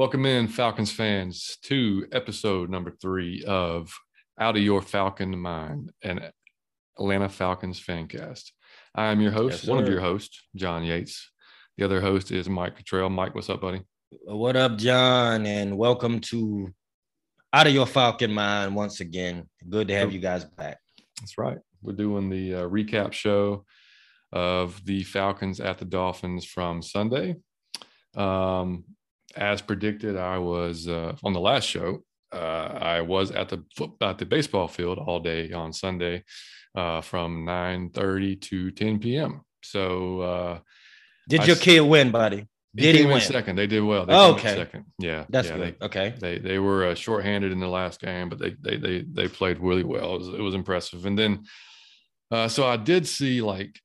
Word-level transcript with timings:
Welcome 0.00 0.24
in, 0.24 0.48
Falcons 0.48 0.90
fans, 0.90 1.58
to 1.64 2.06
episode 2.10 2.70
number 2.70 2.90
three 2.90 3.44
of 3.46 3.92
Out 4.38 4.56
of 4.56 4.62
Your 4.62 4.80
Falcon 4.80 5.38
Mind, 5.38 5.92
an 6.02 6.30
Atlanta 6.98 7.28
Falcons 7.28 7.78
fancast. 7.78 8.50
I 8.94 9.08
am 9.08 9.20
your 9.20 9.32
host, 9.32 9.64
Yes, 9.64 9.68
one 9.68 9.78
of 9.78 9.86
your 9.86 10.00
hosts, 10.00 10.42
John 10.56 10.84
Yates. 10.84 11.30
The 11.76 11.84
other 11.84 12.00
host 12.00 12.32
is 12.32 12.48
Mike 12.48 12.76
Cottrell. 12.78 13.10
Mike, 13.10 13.34
what's 13.34 13.50
up, 13.50 13.60
buddy? 13.60 13.82
What 14.24 14.56
up, 14.56 14.78
John? 14.78 15.44
And 15.44 15.76
welcome 15.76 16.20
to 16.30 16.72
Out 17.52 17.66
of 17.66 17.74
Your 17.74 17.84
Falcon 17.86 18.32
Mind 18.32 18.74
once 18.74 19.00
again. 19.00 19.50
Good 19.68 19.88
to 19.88 19.94
have 19.96 20.04
Cool. 20.08 20.14
you 20.14 20.20
guys 20.20 20.46
back. 20.46 20.78
That's 21.20 21.36
right. 21.36 21.58
We're 21.82 21.92
doing 21.92 22.30
the 22.30 22.54
uh, 22.54 22.62
recap 22.62 23.12
show 23.12 23.66
of 24.32 24.82
the 24.86 25.02
Falcons 25.02 25.60
at 25.60 25.76
the 25.76 25.84
Dolphins 25.84 26.46
from 26.46 26.80
Sunday. 26.80 27.36
Um, 28.16 28.84
as 29.36 29.60
predicted, 29.62 30.16
I 30.16 30.38
was 30.38 30.88
uh, 30.88 31.16
on 31.22 31.32
the 31.32 31.40
last 31.40 31.64
show. 31.68 32.02
Uh, 32.32 32.36
I 32.80 33.00
was 33.00 33.30
at 33.32 33.48
the 33.48 33.64
foot, 33.76 33.90
at 34.00 34.18
the 34.18 34.26
baseball 34.26 34.68
field 34.68 34.98
all 34.98 35.20
day 35.20 35.52
on 35.52 35.72
Sunday, 35.72 36.24
uh, 36.76 37.00
from 37.00 37.44
nine 37.44 37.90
thirty 37.90 38.36
to 38.36 38.70
ten 38.70 38.98
p.m. 38.98 39.40
So 39.62 40.20
uh, 40.20 40.58
Did 41.28 41.40
I 41.40 41.44
your 41.46 41.56
kid 41.56 41.80
win, 41.80 42.10
buddy? 42.10 42.46
Did 42.74 42.94
he 42.94 43.00
came 43.00 43.06
in 43.08 43.14
win? 43.14 43.20
second. 43.20 43.56
They 43.56 43.66
did 43.66 43.80
well. 43.82 44.06
They 44.06 44.14
Oh, 44.14 44.34
okay. 44.34 44.54
second. 44.54 44.84
Yeah, 44.98 45.24
That's 45.28 45.48
yeah, 45.48 45.56
good. 45.56 45.76
okay. 45.82 46.14
they 46.20 46.38
they 46.38 46.58
were 46.60 46.86
uh, 46.86 46.94
shorthanded 46.94 47.50
in 47.50 47.58
the 47.58 47.66
last 47.68 48.00
game, 48.00 48.28
but 48.28 48.38
they 48.38 48.54
they 48.60 48.76
they 48.76 49.04
they 49.12 49.26
played 49.28 49.58
really 49.58 49.82
well. 49.82 50.14
It 50.14 50.18
was, 50.18 50.28
it 50.28 50.40
was 50.40 50.54
impressive. 50.54 51.04
And 51.06 51.18
then, 51.18 51.44
uh, 52.30 52.46
so 52.46 52.64
I 52.66 52.76
did 52.76 53.08
see 53.08 53.42
like 53.42 53.80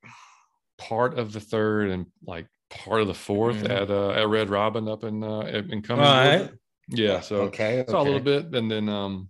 part 0.77 1.17
of 1.17 1.33
the 1.33 1.39
third 1.39 1.89
and 1.89 2.05
like 2.27 2.45
part 2.75 3.01
of 3.01 3.07
the 3.07 3.13
4th 3.13 3.63
Mhm. 3.63 3.69
at 3.71 3.89
uh, 3.89 4.09
at 4.11 4.27
Red 4.27 4.49
Robin 4.49 4.87
up 4.87 5.03
in 5.03 5.23
uh, 5.23 5.39
in 5.41 5.75
All 5.75 5.81
Cummings. 5.81 6.41
right. 6.41 6.51
Yeah. 6.89 7.19
So 7.21 7.35
okay. 7.43 7.83
saw 7.89 8.01
a 8.01 8.03
little 8.03 8.19
bit, 8.19 8.53
and 8.53 8.69
then 8.69 8.89
um, 8.89 9.29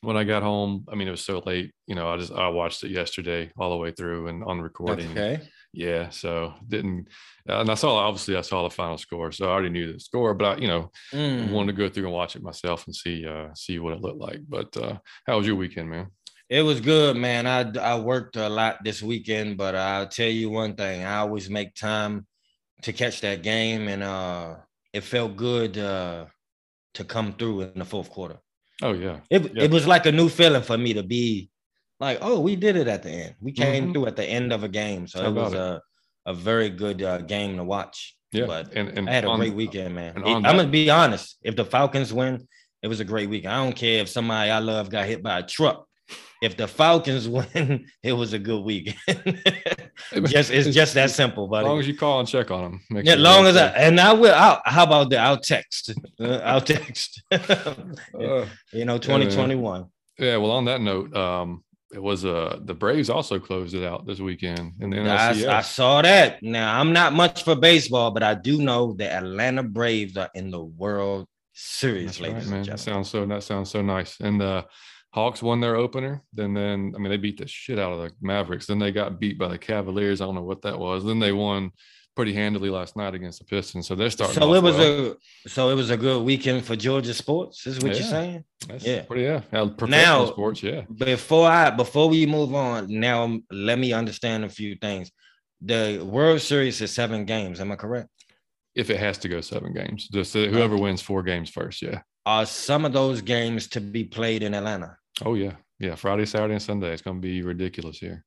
when 0.00 0.16
I 0.16 0.24
got 0.24 0.42
home, 0.42 0.86
I 0.90 0.94
mean 0.94 1.08
it 1.08 1.12
was 1.12 1.24
so 1.24 1.42
late. 1.44 1.72
You 1.86 1.94
know, 1.94 2.08
I 2.08 2.16
just 2.16 2.32
I 2.32 2.48
watched 2.48 2.82
it 2.84 2.90
yesterday 2.90 3.50
all 3.58 3.70
the 3.70 3.76
way 3.76 3.90
through 3.90 4.28
and 4.28 4.42
on 4.44 4.60
recording. 4.60 5.10
Okay. 5.10 5.40
Yeah, 5.72 6.08
so 6.10 6.54
didn't, 6.66 7.06
and 7.46 7.70
I 7.70 7.74
saw 7.74 7.94
obviously 7.94 8.34
I 8.36 8.40
saw 8.40 8.64
the 8.64 8.74
final 8.74 8.98
score, 8.98 9.30
so 9.30 9.46
I 9.46 9.50
already 9.52 9.68
knew 9.68 9.92
the 9.92 10.00
score, 10.00 10.34
but 10.34 10.58
I, 10.58 10.60
you 10.60 10.66
know, 10.66 10.90
Mm. 11.12 11.50
wanted 11.52 11.76
to 11.76 11.78
go 11.78 11.88
through 11.88 12.06
and 12.06 12.12
watch 12.12 12.34
it 12.34 12.42
myself 12.42 12.86
and 12.86 12.94
see 12.94 13.24
uh 13.26 13.54
see 13.54 13.78
what 13.78 13.92
it 13.94 14.00
looked 14.00 14.18
like. 14.18 14.40
But 14.48 14.76
uh 14.76 14.98
how 15.26 15.36
was 15.38 15.46
your 15.46 15.54
weekend, 15.56 15.88
man? 15.90 16.08
It 16.48 16.62
was 16.62 16.80
good, 16.80 17.16
man. 17.16 17.46
I 17.46 17.60
I 17.78 18.00
worked 18.00 18.34
a 18.36 18.48
lot 18.48 18.82
this 18.82 19.00
weekend, 19.00 19.56
but 19.58 19.76
I'll 19.76 20.08
tell 20.08 20.28
you 20.28 20.50
one 20.50 20.74
thing: 20.74 21.04
I 21.04 21.18
always 21.18 21.48
make 21.48 21.74
time 21.76 22.26
to 22.82 22.92
catch 22.92 23.20
that 23.20 23.42
game, 23.42 23.88
and 23.88 24.02
uh, 24.02 24.56
it 24.92 25.02
felt 25.02 25.36
good 25.36 25.76
uh, 25.78 26.26
to 26.94 27.04
come 27.04 27.32
through 27.34 27.62
in 27.62 27.78
the 27.78 27.84
fourth 27.84 28.10
quarter. 28.10 28.38
Oh 28.82 28.92
yeah, 28.92 29.20
It 29.30 29.54
Yeah. 29.54 29.64
it 29.64 29.70
was 29.70 29.86
like 29.86 30.06
a 30.06 30.12
new 30.12 30.28
feeling 30.28 30.62
for 30.62 30.78
me 30.78 30.94
to 30.94 31.02
be 31.02 31.50
like, 32.00 32.18
oh, 32.22 32.40
we 32.40 32.56
did 32.56 32.76
it 32.76 32.88
at 32.88 33.02
the 33.02 33.10
end. 33.10 33.34
We 33.40 33.52
came 33.52 33.88
Mhm. 33.88 33.92
through 33.92 34.06
at 34.06 34.16
the 34.16 34.24
end 34.24 34.52
of 34.52 34.64
a 34.64 34.68
game, 34.68 35.06
so 35.06 35.22
it 35.24 35.32
was 35.32 35.52
about 35.52 35.54
a 35.76 35.82
a 36.26 36.34
very 36.34 36.68
good 36.68 37.02
uh, 37.02 37.18
game 37.18 37.56
to 37.56 37.64
watch. 37.64 38.16
yeah, 38.32 38.46
But 38.46 38.72
and 38.74 38.88
and 38.96 39.08
I 39.08 39.12
had 39.12 39.24
a 39.24 39.28
on- 39.28 39.38
great 39.40 39.54
weekend, 39.54 39.94
man. 39.94 40.16
It- 40.16 40.24
I'm 40.26 40.42
gonna 40.42 40.66
be 40.68 40.88
honest. 40.90 41.36
If 41.42 41.56
the 41.56 41.64
Falcons 41.64 42.12
win, 42.12 42.46
it 42.82 42.88
was 42.88 43.00
a 43.00 43.04
great 43.04 43.28
weekend. 43.28 43.52
I 43.52 43.64
don't 43.64 43.76
care 43.76 44.00
if 44.02 44.08
somebody 44.08 44.50
I 44.50 44.58
love 44.60 44.88
got 44.90 45.06
hit 45.06 45.22
by 45.22 45.38
a 45.40 45.42
truck. 45.42 45.86
If 46.42 46.56
the 46.56 46.66
Falcons 46.66 47.28
win, 47.54 47.86
it 48.02 48.12
was 48.12 48.32
a 48.32 48.38
good 48.38 48.64
weekend. 48.64 49.42
just 50.26 50.50
it's 50.50 50.74
just 50.74 50.94
that 50.94 51.10
simple, 51.10 51.48
buddy. 51.48 51.66
As 51.66 51.68
long 51.68 51.78
as 51.80 51.88
you 51.88 51.96
call 51.96 52.20
and 52.20 52.28
check 52.28 52.50
on 52.50 52.62
them. 52.62 52.80
Make 52.90 53.04
yeah, 53.04 53.14
sure 53.14 53.22
long 53.22 53.46
as 53.46 53.56
I 53.56 53.66
and 53.68 54.00
I 54.00 54.12
will. 54.12 54.34
I'll, 54.34 54.62
how 54.64 54.84
about 54.84 55.10
that? 55.10 55.20
I'll 55.20 55.38
text. 55.38 55.92
Uh, 56.18 56.40
I'll 56.44 56.60
text. 56.60 57.22
Uh, 57.32 58.46
you 58.72 58.84
know, 58.84 58.98
2021. 58.98 59.86
yeah. 60.18 60.36
Well, 60.36 60.50
on 60.50 60.66
that 60.66 60.80
note, 60.80 61.14
um, 61.16 61.62
it 61.92 62.02
was 62.02 62.24
uh 62.24 62.58
the 62.64 62.74
Braves 62.74 63.10
also 63.10 63.38
closed 63.38 63.74
it 63.74 63.84
out 63.84 64.06
this 64.06 64.20
weekend 64.20 64.74
in 64.80 64.90
the 64.90 65.00
I, 65.00 65.32
NLCS. 65.32 65.48
I 65.48 65.60
saw 65.62 66.02
that. 66.02 66.42
Now 66.42 66.78
I'm 66.78 66.92
not 66.92 67.12
much 67.12 67.42
for 67.44 67.54
baseball, 67.54 68.10
but 68.12 68.22
I 68.22 68.34
do 68.34 68.62
know 68.62 68.92
the 68.92 69.10
Atlanta 69.10 69.62
Braves 69.62 70.16
are 70.16 70.30
in 70.34 70.50
the 70.50 70.62
World 70.62 71.26
Series, 71.52 72.06
That's 72.06 72.20
ladies 72.20 72.34
right, 72.34 72.42
and 72.44 72.50
man. 72.50 72.62
That 72.64 72.80
sounds 72.80 73.10
so 73.10 73.26
that 73.26 73.42
sounds 73.42 73.70
so 73.70 73.82
nice. 73.82 74.18
And 74.20 74.40
the 74.40 74.66
Hawks 75.12 75.42
won 75.42 75.60
their 75.60 75.76
opener. 75.76 76.22
Then 76.32 76.54
then 76.54 76.92
I 76.94 76.98
mean 76.98 77.10
they 77.10 77.16
beat 77.16 77.38
the 77.38 77.46
shit 77.46 77.78
out 77.78 77.92
of 77.92 77.98
the 78.00 78.12
Mavericks. 78.20 78.66
Then 78.66 78.78
they 78.78 78.92
got 78.92 79.18
beat 79.18 79.38
by 79.38 79.48
the 79.48 79.58
Cavaliers. 79.58 80.20
I 80.20 80.26
don't 80.26 80.34
know 80.34 80.42
what 80.42 80.62
that 80.62 80.78
was. 80.78 81.04
Then 81.04 81.18
they 81.18 81.32
won 81.32 81.72
pretty 82.16 82.34
handily 82.34 82.70
last 82.70 82.96
night 82.96 83.14
against 83.14 83.38
the 83.38 83.44
Pistons. 83.44 83.88
So 83.88 83.94
they're 83.94 84.10
starting. 84.10 84.34
So 84.34 84.54
it 84.54 84.62
was 84.62 84.76
well. 84.76 85.16
a 85.46 85.48
so 85.48 85.70
it 85.70 85.74
was 85.74 85.90
a 85.90 85.96
good 85.96 86.22
weekend 86.22 86.64
for 86.64 86.76
Georgia 86.76 87.14
sports. 87.14 87.66
Is 87.66 87.80
what 87.80 87.94
you're 87.94 88.02
saying? 88.02 88.44
That's 88.68 88.84
yeah. 88.84 89.02
pretty 89.02 89.22
yeah. 89.22 89.40
yeah. 89.52 89.68
Professional 89.76 90.26
Now- 90.26 90.26
sports, 90.26 90.62
yeah. 90.62 90.82
Before 90.94 91.48
I 91.48 91.70
before 91.70 92.08
we 92.08 92.26
move 92.26 92.54
on, 92.54 92.86
now 92.88 93.24
um, 93.24 93.44
let 93.50 93.78
me 93.78 93.92
understand 93.92 94.44
a 94.44 94.48
few 94.48 94.76
things. 94.76 95.10
The 95.62 96.02
World 96.04 96.40
Series 96.40 96.80
is 96.80 96.92
seven 96.92 97.24
games. 97.24 97.60
Am 97.60 97.72
I 97.72 97.76
correct? 97.76 98.08
If 98.74 98.88
it 98.88 98.98
has 98.98 99.18
to 99.18 99.28
go 99.28 99.40
seven 99.40 99.72
games, 99.72 100.06
just 100.08 100.34
uh, 100.36 100.46
whoever 100.46 100.76
wins 100.76 101.02
four 101.02 101.22
games 101.22 101.50
first, 101.50 101.82
yeah. 101.82 102.02
Are 102.24 102.46
some 102.46 102.84
of 102.84 102.92
those 102.92 103.22
games 103.22 103.66
to 103.68 103.80
be 103.80 104.04
played 104.04 104.42
in 104.42 104.54
Atlanta? 104.54 104.96
Oh 105.24 105.34
yeah, 105.34 105.56
yeah. 105.78 105.94
Friday, 105.94 106.26
Saturday, 106.26 106.54
and 106.54 106.62
Sunday. 106.62 106.92
It's 106.92 107.02
gonna 107.02 107.18
be 107.20 107.42
ridiculous 107.42 107.98
here. 107.98 108.24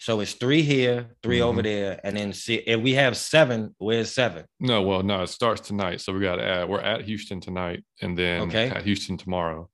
So 0.00 0.20
it's 0.20 0.34
three 0.34 0.60
here, 0.60 1.16
3 1.22 1.40
over 1.40 1.60
Mhm. 1.60 1.64
there, 1.64 2.00
and 2.04 2.14
then 2.14 2.34
see 2.34 2.56
if 2.56 2.78
we 2.80 2.92
have 2.92 3.16
seven. 3.16 3.74
Where's 3.78 4.10
seven? 4.12 4.44
No, 4.60 4.82
well, 4.82 5.02
no, 5.02 5.22
it 5.22 5.28
starts 5.28 5.62
tonight. 5.66 6.02
So 6.02 6.12
we 6.12 6.20
got 6.20 6.38
uh, 6.38 6.66
we're 6.68 6.80
at 6.80 7.02
Houston 7.04 7.40
tonight, 7.40 7.82
and 8.02 8.16
then 8.18 8.42
Okay. 8.42 8.68
at 8.68 8.84
Houston 8.84 9.16
tomorrow, 9.16 9.70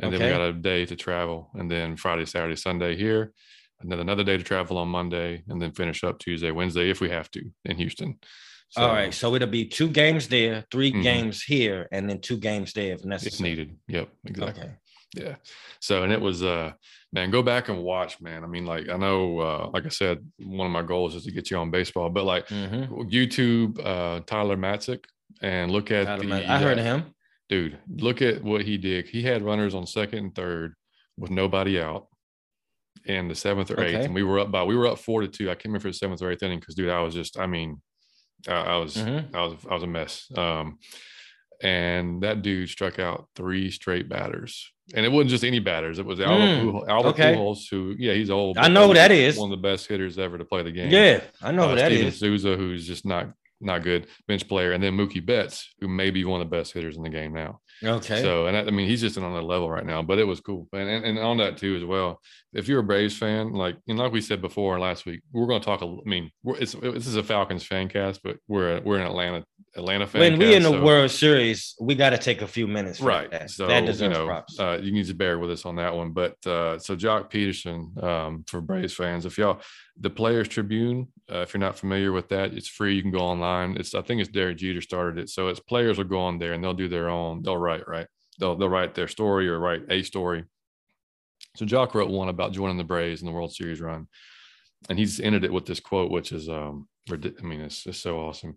and 0.00 0.12
then 0.12 0.20
we 0.22 0.28
got 0.28 0.40
a 0.40 0.52
day 0.52 0.86
to 0.86 0.94
travel, 0.94 1.50
and 1.54 1.68
then 1.70 1.96
Friday, 1.96 2.26
Saturday, 2.26 2.54
Sunday 2.54 2.96
here, 2.96 3.32
and 3.80 3.90
then 3.90 3.98
another 3.98 4.22
day 4.22 4.36
to 4.36 4.44
travel 4.44 4.78
on 4.78 4.88
Monday, 4.88 5.42
and 5.48 5.60
then 5.60 5.72
finish 5.72 6.04
up 6.04 6.20
Tuesday, 6.20 6.52
Wednesday 6.52 6.88
if 6.88 7.00
we 7.00 7.08
have 7.10 7.28
to 7.32 7.50
in 7.64 7.76
Houston. 7.78 8.20
So, 8.68 8.82
All 8.82 8.94
right, 8.94 9.12
so 9.12 9.34
it'll 9.34 9.48
be 9.48 9.66
two 9.66 9.88
games 9.88 10.28
there, 10.28 10.64
3 10.70 10.92
Mhm. 10.92 11.02
games 11.02 11.42
here, 11.42 11.88
and 11.92 12.08
then 12.08 12.20
two 12.20 12.38
games 12.38 12.72
there 12.72 12.94
if 12.94 13.04
necessary. 13.04 13.34
if 13.34 13.58
needed. 13.58 13.76
Yep, 13.88 14.08
exactly. 14.26 14.62
Okay. 14.62 14.74
Yeah. 15.14 15.36
So 15.80 16.02
and 16.04 16.12
it 16.12 16.20
was 16.20 16.42
uh 16.42 16.72
man, 17.12 17.30
go 17.30 17.42
back 17.42 17.68
and 17.68 17.82
watch, 17.82 18.20
man. 18.20 18.44
I 18.44 18.46
mean, 18.46 18.64
like 18.64 18.88
I 18.88 18.96
know 18.96 19.38
uh 19.40 19.70
like 19.72 19.84
I 19.86 19.90
said, 19.90 20.18
one 20.38 20.66
of 20.66 20.72
my 20.72 20.82
goals 20.82 21.14
is 21.14 21.24
to 21.24 21.32
get 21.32 21.50
you 21.50 21.58
on 21.58 21.70
baseball, 21.70 22.08
but 22.10 22.24
like 22.24 22.48
Mhm. 22.48 22.88
YouTube 23.10 23.78
uh 23.84 24.20
Tyler 24.26 24.56
Matzek 24.56 25.04
and 25.42 25.70
look 25.70 25.90
at 25.90 26.06
Tyler 26.06 26.20
the 26.22 26.26
Matt- 26.28 26.48
I 26.50 26.58
heard 26.58 26.78
uh, 26.78 26.82
him. 26.82 27.04
dude, 27.48 27.78
look 27.88 28.22
at 28.22 28.42
what 28.42 28.62
he 28.62 28.78
did. 28.78 29.06
He 29.08 29.22
had 29.22 29.42
runners 29.42 29.74
on 29.74 29.86
second 29.86 30.18
and 30.18 30.34
third 30.34 30.74
with 31.18 31.30
nobody 31.30 31.78
out 31.80 32.06
in 33.04 33.28
the 33.28 33.34
seventh 33.34 33.70
or 33.70 33.82
eighth. 33.82 33.94
Okay. 33.96 34.04
And 34.06 34.14
we 34.14 34.22
were 34.22 34.38
up 34.38 34.50
by 34.50 34.62
we 34.64 34.76
were 34.76 34.86
up 34.86 34.98
four 34.98 35.20
to 35.20 35.28
two. 35.28 35.50
I 35.50 35.56
came 35.56 35.74
in 35.74 35.80
for 35.80 35.88
the 35.88 35.94
seventh 35.94 36.22
or 36.22 36.30
eighth 36.30 36.42
inning 36.42 36.60
because 36.60 36.74
dude, 36.74 36.88
I 36.88 37.02
was 37.02 37.12
just, 37.14 37.38
I 37.38 37.46
mean, 37.46 37.82
I, 38.48 38.52
I 38.54 38.76
was 38.76 38.96
Mhm. 38.96 39.34
I 39.34 39.42
was 39.44 39.54
I 39.70 39.74
was 39.74 39.82
a 39.82 39.86
mess. 39.86 40.30
Um 40.36 40.78
and 41.62 42.22
that 42.22 42.42
dude 42.42 42.68
struck 42.68 42.98
out 42.98 43.28
three 43.36 43.70
straight 43.70 44.08
batters. 44.08 44.70
And 44.94 45.06
it 45.06 45.10
wasn't 45.10 45.30
just 45.30 45.44
any 45.44 45.60
batters. 45.60 45.98
It 45.98 46.04
was 46.04 46.20
Albert, 46.20 46.44
Mm, 46.44 46.62
Pujols, 46.64 46.88
Albert 46.88 47.08
okay. 47.10 47.34
Pujols, 47.34 47.68
who, 47.70 47.94
yeah, 47.98 48.14
he's 48.14 48.30
old. 48.30 48.58
I 48.58 48.68
know 48.68 48.88
who 48.88 48.94
that 48.94 49.12
is. 49.12 49.38
One 49.38 49.50
of 49.52 49.56
the 49.58 49.62
best 49.62 49.86
hitters 49.86 50.18
ever 50.18 50.36
to 50.38 50.44
play 50.44 50.62
the 50.62 50.72
game. 50.72 50.90
Yeah, 50.90 51.20
I 51.40 51.52
know 51.52 51.64
Uh, 51.64 51.68
who 51.70 51.76
that 51.76 51.86
Steven 51.92 52.06
is. 52.08 52.18
Souza, 52.18 52.56
who's 52.56 52.86
just 52.86 53.06
not 53.06 53.32
not 53.64 53.84
good 53.84 54.08
bench 54.26 54.48
player, 54.48 54.72
and 54.72 54.82
then 54.82 54.96
Mookie 54.96 55.24
Betts, 55.24 55.72
who 55.80 55.86
may 55.86 56.10
be 56.10 56.24
one 56.24 56.40
of 56.42 56.50
the 56.50 56.56
best 56.56 56.72
hitters 56.72 56.96
in 56.96 57.04
the 57.04 57.08
game 57.08 57.32
now. 57.32 57.60
Okay. 57.84 58.22
So, 58.22 58.46
and 58.46 58.56
I, 58.56 58.60
I 58.60 58.70
mean, 58.70 58.88
he's 58.88 59.00
just 59.00 59.16
on 59.18 59.24
another 59.24 59.42
level 59.42 59.70
right 59.70 59.84
now, 59.84 60.02
but 60.02 60.18
it 60.18 60.24
was 60.24 60.40
cool. 60.40 60.68
And, 60.72 60.88
and, 60.88 61.04
and 61.04 61.18
on 61.18 61.36
that 61.38 61.56
too, 61.56 61.76
as 61.76 61.84
well, 61.84 62.20
if 62.52 62.68
you're 62.68 62.80
a 62.80 62.84
Braves 62.84 63.16
fan, 63.16 63.52
like, 63.52 63.76
and 63.88 63.98
like 63.98 64.12
we 64.12 64.20
said 64.20 64.40
before 64.42 64.78
last 64.78 65.06
week, 65.06 65.20
we're 65.32 65.46
going 65.46 65.60
to 65.60 65.64
talk, 65.64 65.82
a, 65.82 65.86
I 65.86 66.08
mean, 66.08 66.30
we're, 66.42 66.58
it's, 66.58 66.72
this 66.72 67.06
is 67.06 67.16
a 67.16 67.22
Falcons 67.22 67.64
fan 67.64 67.88
cast, 67.88 68.22
but 68.22 68.36
we're, 68.46 68.80
we're 68.82 68.98
an 68.98 69.06
Atlanta, 69.06 69.44
Atlanta 69.74 70.06
fan. 70.06 70.20
when 70.20 70.38
we're 70.38 70.56
in 70.56 70.62
the 70.62 70.70
so- 70.70 70.84
World 70.84 71.10
Series, 71.10 71.74
we 71.80 71.94
got 71.94 72.10
to 72.10 72.18
take 72.18 72.42
a 72.42 72.46
few 72.46 72.66
minutes. 72.66 72.98
For 72.98 73.06
Right. 73.06 73.30
That, 73.30 73.50
So, 73.50 73.66
that 73.66 73.80
you 73.80 73.86
deserves 73.86 74.18
know, 74.18 74.26
props. 74.26 74.60
uh, 74.60 74.78
you 74.82 74.92
need 74.92 75.06
to 75.06 75.14
bear 75.14 75.38
with 75.38 75.50
us 75.50 75.64
on 75.64 75.76
that 75.76 75.94
one. 75.94 76.12
But 76.12 76.36
uh, 76.46 76.78
so 76.78 76.94
Joc 76.94 77.30
Pederson 77.30 78.02
um, 78.02 78.44
for 78.46 78.60
Braves 78.60 78.92
fans, 78.94 79.24
if 79.24 79.38
y'all, 79.38 79.60
the 79.98 80.10
Players 80.10 80.48
Tribune, 80.48 81.08
uh, 81.30 81.38
if 81.40 81.54
you're 81.54 81.60
not 81.60 81.78
familiar 81.78 82.12
with 82.12 82.28
that, 82.28 82.52
it's 82.52 82.68
free. 82.68 82.96
You 82.96 83.02
can 83.02 83.10
go 83.10 83.20
online. 83.20 83.76
It's, 83.78 83.94
I 83.94 84.02
think 84.02 84.20
it's 84.20 84.30
Derek 84.30 84.58
Jeter 84.58 84.82
started 84.82 85.18
it. 85.18 85.30
So 85.30 85.48
it's 85.48 85.60
players 85.60 85.96
will 85.96 86.04
go 86.04 86.20
on 86.20 86.38
there 86.38 86.52
and 86.52 86.62
they'll 86.62 86.74
do 86.74 86.88
their 86.88 87.08
own, 87.08 87.42
they'll 87.42 87.56
write, 87.56 87.71
right? 87.86 88.06
They'll, 88.38 88.56
they'll 88.56 88.68
write 88.68 88.94
their 88.94 89.08
story 89.08 89.48
or 89.48 89.58
write 89.58 89.82
a 89.90 90.02
story. 90.02 90.44
So 91.56 91.66
Joc 91.66 91.94
wrote 91.94 92.10
one 92.10 92.28
about 92.28 92.52
joining 92.52 92.78
the 92.78 92.84
Braves 92.84 93.20
in 93.20 93.26
the 93.26 93.32
World 93.32 93.54
Series 93.54 93.80
run. 93.80 94.08
And 94.88 94.98
he's 94.98 95.20
ended 95.20 95.44
it 95.44 95.52
with 95.52 95.66
this 95.66 95.80
quote, 95.80 96.10
which 96.10 96.32
is, 96.32 96.48
um, 96.48 96.88
I 97.10 97.16
mean, 97.42 97.60
it's, 97.60 97.86
it's 97.86 97.98
so 97.98 98.18
awesome. 98.18 98.56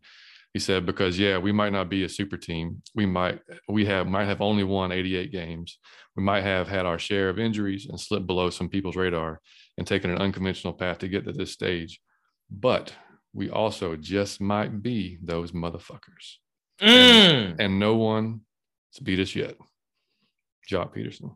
He 0.53 0.59
said, 0.59 0.85
because 0.85 1.19
yeah, 1.19 1.37
we 1.37 1.51
might 1.51 1.73
not 1.73 1.89
be 1.89 2.03
a 2.03 2.09
super 2.09 2.37
team. 2.37 2.81
We 2.95 3.05
might, 3.05 3.41
we 3.67 3.85
have, 3.85 4.07
might 4.07 4.25
have 4.25 4.41
only 4.41 4.63
won 4.63 4.91
88 4.91 5.31
games. 5.31 5.77
We 6.15 6.23
might 6.23 6.43
have 6.43 6.67
had 6.67 6.85
our 6.85 6.97
share 6.97 7.29
of 7.29 7.39
injuries 7.39 7.87
and 7.87 7.99
slipped 7.99 8.25
below 8.25 8.49
some 8.49 8.69
people's 8.69 8.95
radar 8.95 9.41
and 9.77 9.85
taken 9.85 10.09
an 10.09 10.17
unconventional 10.17 10.73
path 10.73 10.99
to 10.99 11.09
get 11.09 11.25
to 11.25 11.33
this 11.33 11.51
stage. 11.51 11.99
But 12.49 12.93
we 13.33 13.49
also 13.49 13.97
just 13.97 14.39
might 14.39 14.81
be 14.81 15.19
those 15.21 15.51
motherfuckers. 15.51 16.37
Mm. 16.81 17.55
and 17.59 17.79
no 17.79 17.95
one 17.95 18.41
has 18.95 19.03
beat 19.03 19.19
us 19.19 19.35
yet. 19.35 19.55
Joc 20.69 20.95
Pederson. 20.95 21.35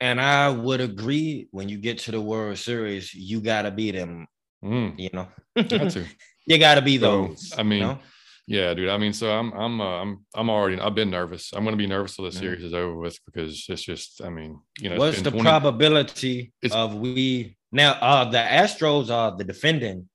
And 0.00 0.20
I 0.20 0.48
would 0.48 0.80
agree 0.80 1.48
when 1.50 1.68
you 1.68 1.78
get 1.78 1.98
to 2.00 2.10
the 2.12 2.20
World 2.20 2.56
Series, 2.58 3.12
you 3.14 3.40
gotta 3.40 3.70
beat 3.70 3.92
them. 3.92 4.26
Mm, 4.64 4.98
You 4.98 5.10
know, 5.12 5.28
got 5.56 5.90
to. 5.92 6.04
you 6.46 6.58
gotta 6.58 6.82
be 6.82 6.98
So, 6.98 7.26
those. 7.28 7.52
I 7.56 7.62
mean, 7.62 7.80
you 7.80 7.86
know? 7.86 7.98
Yeah, 8.46 8.74
dude. 8.74 8.88
I 8.88 8.98
mean, 8.98 9.12
so 9.12 9.30
I'm 9.30 9.52
I'm 9.52 9.80
uh, 9.80 10.00
I'm 10.02 10.24
I'm 10.34 10.50
already 10.50 10.80
I've 10.80 10.94
been 10.94 11.10
nervous. 11.10 11.52
I'm 11.52 11.64
to 11.64 11.76
be 11.76 11.86
nervous 11.86 12.16
till 12.16 12.24
the 12.24 12.30
Mhm. 12.30 12.38
series 12.38 12.64
is 12.64 12.74
over 12.74 12.96
with 12.96 13.18
because 13.26 13.64
it's 13.68 13.82
just 13.82 14.22
I 14.24 14.28
mean, 14.28 14.58
you 14.78 14.90
know, 14.90 14.96
what's 14.96 15.22
the 15.22 15.30
20 15.30 15.42
probability 15.44 16.52
It's- 16.62 16.76
of 16.76 16.94
we 16.94 17.56
now? 17.72 17.92
Uh, 17.92 18.24
the 18.30 18.38
Astros 18.38 19.10
are 19.10 19.36
the 19.36 19.44
defending 19.44 20.08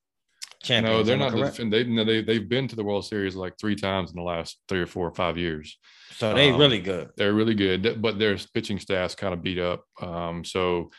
champions. 0.66 0.98
No, 0.98 1.04
they're 1.04 1.18
not. 1.18 1.32
The, 1.32 1.38
correct? 1.40 1.56
defend- 1.56 1.74
they 1.74 1.84
no, 1.86 2.04
they 2.04 2.22
they've 2.22 2.48
been 2.50 2.68
to 2.68 2.76
the 2.76 2.84
World 2.84 3.06
Series 3.06 3.36
like 3.36 3.54
three 3.60 3.76
times 3.76 4.12
in 4.12 4.16
the 4.18 4.24
last 4.24 4.60
three 4.68 4.80
or 4.82 4.88
four 4.88 5.08
or 5.08 5.14
five 5.14 5.38
years. 5.38 5.78
So 6.18 6.34
they 6.34 6.50
um, 6.52 6.60
really 6.60 6.80
good. 6.80 7.10
They're 7.18 7.34
really 7.34 7.56
good, 7.56 8.02
but 8.02 8.20
their 8.20 8.38
pitching 8.54 8.80
staff's 8.80 9.16
kind 9.16 9.34
of 9.34 9.42
beat 9.42 9.60
up. 9.60 9.86
Um, 10.02 10.44
so 10.44 10.90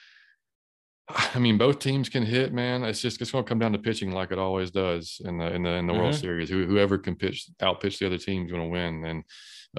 I 1.08 1.38
mean, 1.38 1.56
both 1.56 1.78
teams 1.78 2.08
can 2.08 2.24
hit, 2.24 2.52
man. 2.52 2.82
It's 2.82 3.00
just 3.00 3.20
it's 3.22 3.30
going 3.30 3.44
to 3.44 3.48
come 3.48 3.60
down 3.60 3.72
to 3.72 3.78
pitching, 3.78 4.10
like 4.10 4.32
it 4.32 4.38
always 4.38 4.70
does 4.72 5.20
in 5.24 5.38
the 5.38 5.54
in 5.54 5.62
the 5.62 5.70
in 5.70 5.86
the 5.86 5.92
World 5.94 6.14
Mhm. 6.14 6.20
Series. 6.20 6.48
Who, 6.50 6.66
whoever 6.66 6.98
can 6.98 7.14
pitch 7.14 7.48
out 7.60 7.80
pitch 7.80 7.98
the 7.98 8.06
other 8.06 8.18
team 8.18 8.44
is 8.46 8.50
going 8.50 8.62
to 8.64 8.68
win. 8.68 9.04
And 9.04 9.24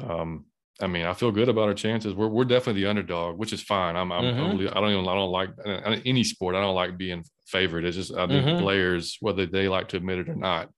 um, 0.10 0.45
I 0.81 0.88
mean, 0.88 1.06
I 1.06 1.13
feel 1.13 1.31
good 1.31 1.50
about 1.50 1.68
our 1.69 1.74
chances. 1.74 2.13
We're 2.13 2.27
we're 2.27 2.45
definitely 2.45 2.81
the 2.83 2.89
underdog, 2.89 3.38
which 3.38 3.51
is 3.53 3.62
fine. 3.62 3.95
I'm 3.95 4.12
I'm 4.12 4.24
Mhm. 4.24 4.38
totally. 4.38 4.69
I 4.69 4.74
don't 4.75 4.91
even. 4.91 5.07
I 5.07 5.15
don't 5.15 5.31
like 5.31 5.50
any 6.06 6.24
sport. 6.24 6.56
I 6.56 6.62
don't 6.62 6.75
like 6.75 6.97
being 6.97 7.24
favored. 7.47 7.83
It's 7.85 7.97
just 7.97 8.13
I 8.13 8.27
think 8.27 8.45
Mhm. 8.45 8.59
players, 8.62 9.18
whether 9.19 9.45
they 9.45 9.68
like 9.69 9.88
to 9.89 9.97
admit 9.97 10.19
it 10.19 10.29
or 10.29 10.35
not, 10.35 10.69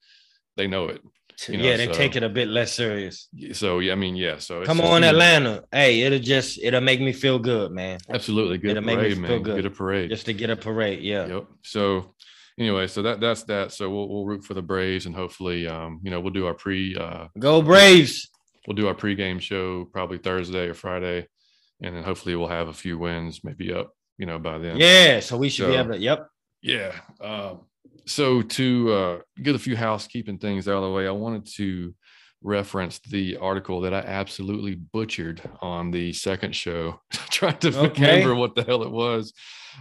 they 0.57 0.67
know 0.67 0.85
it. 0.87 1.01
you 1.47 1.57
know, 1.57 1.63
yeah, 1.63 1.77
they 1.77 1.85
so- 1.85 1.93
take 1.93 2.15
it 2.17 2.23
a 2.23 2.27
bit 2.29 2.49
less 2.49 2.73
serious. 2.73 3.29
So 3.53 3.79
yeah, 3.79 3.93
I 3.93 3.95
mean, 3.95 4.15
yeah. 4.17 4.37
So 4.39 4.59
it's 4.59 4.67
Come 4.67 4.81
on, 4.81 5.03
Atlanta. 5.05 5.63
Hey, 5.71 6.01
it'll 6.01 6.19
just 6.19 6.59
it'll 6.61 6.81
make 6.81 6.99
me 7.01 7.13
feel 7.13 7.39
good, 7.39 7.71
man. 7.71 7.97
Absolutely, 8.09 8.57
good 8.57 8.71
It'll 8.71 8.83
make 8.83 8.97
me 8.97 9.03
parade, 9.03 9.13
feel 9.13 9.21
man. 9.21 9.43
good. 9.43 9.55
Get 9.55 9.65
a 9.65 9.69
parade. 9.71 10.09
Just 10.09 10.25
to 10.25 10.33
get 10.33 10.49
a 10.49 10.55
parade. 10.57 11.01
Yeah. 11.01 11.27
Yep. 11.27 11.45
So 11.63 12.13
anyway, 12.59 12.87
so 12.87 13.01
that 13.03 13.19
that's 13.21 13.43
that. 13.43 13.71
So 13.71 13.89
we'll 13.89 14.09
we'll 14.09 14.25
root 14.25 14.43
for 14.43 14.53
the 14.53 14.61
Braves 14.61 15.05
and 15.05 15.15
hopefully 15.15 15.65
um, 15.67 16.01
you 16.03 16.11
know, 16.11 16.19
we'll 16.19 16.33
do 16.33 16.45
our 16.45 16.53
pre 16.53 16.95
uh 16.97 17.27
Go 17.37 17.61
Braves. 17.61 18.29
We'll 18.67 18.75
do 18.75 18.87
our 18.87 18.95
pregame 18.95 19.39
show 19.41 19.85
probably 19.85 20.17
Thursday 20.17 20.67
or 20.67 20.73
Friday, 20.73 21.27
and 21.81 21.95
then 21.95 22.03
hopefully 22.03 22.35
we'll 22.35 22.47
have 22.47 22.67
a 22.67 22.73
few 22.73 22.97
wins 22.97 23.41
maybe 23.43 23.73
up, 23.73 23.93
you 24.17 24.25
know, 24.25 24.39
by 24.39 24.57
then. 24.57 24.77
Yeah. 24.77 25.19
So 25.19 25.37
we 25.37 25.49
should 25.49 25.69
be 25.69 25.75
able 25.75 25.93
to. 25.93 25.99
Yep. 25.99 26.27
Yeah. 26.61 26.91
Um, 27.21 27.61
so 28.05 28.41
to 28.41 28.93
uh, 28.93 29.17
get 29.41 29.55
a 29.55 29.59
few 29.59 29.75
housekeeping 29.77 30.37
things 30.39 30.67
out 30.67 30.77
of 30.77 30.83
the 30.83 30.91
way, 30.91 31.07
I 31.07 31.11
wanted 31.11 31.45
to 31.55 31.93
reference 32.41 32.99
the 32.99 33.37
article 33.37 33.81
that 33.81 33.93
I 33.93 33.99
absolutely 33.99 34.75
butchered 34.75 35.41
on 35.61 35.91
the 35.91 36.13
second 36.13 36.55
show, 36.55 37.01
trying 37.29 37.57
to 37.59 37.77
Okay. 37.77 38.13
remember 38.15 38.35
what 38.35 38.55
the 38.55 38.63
hell 38.63 38.83
it 38.83 38.91
was. 38.91 39.33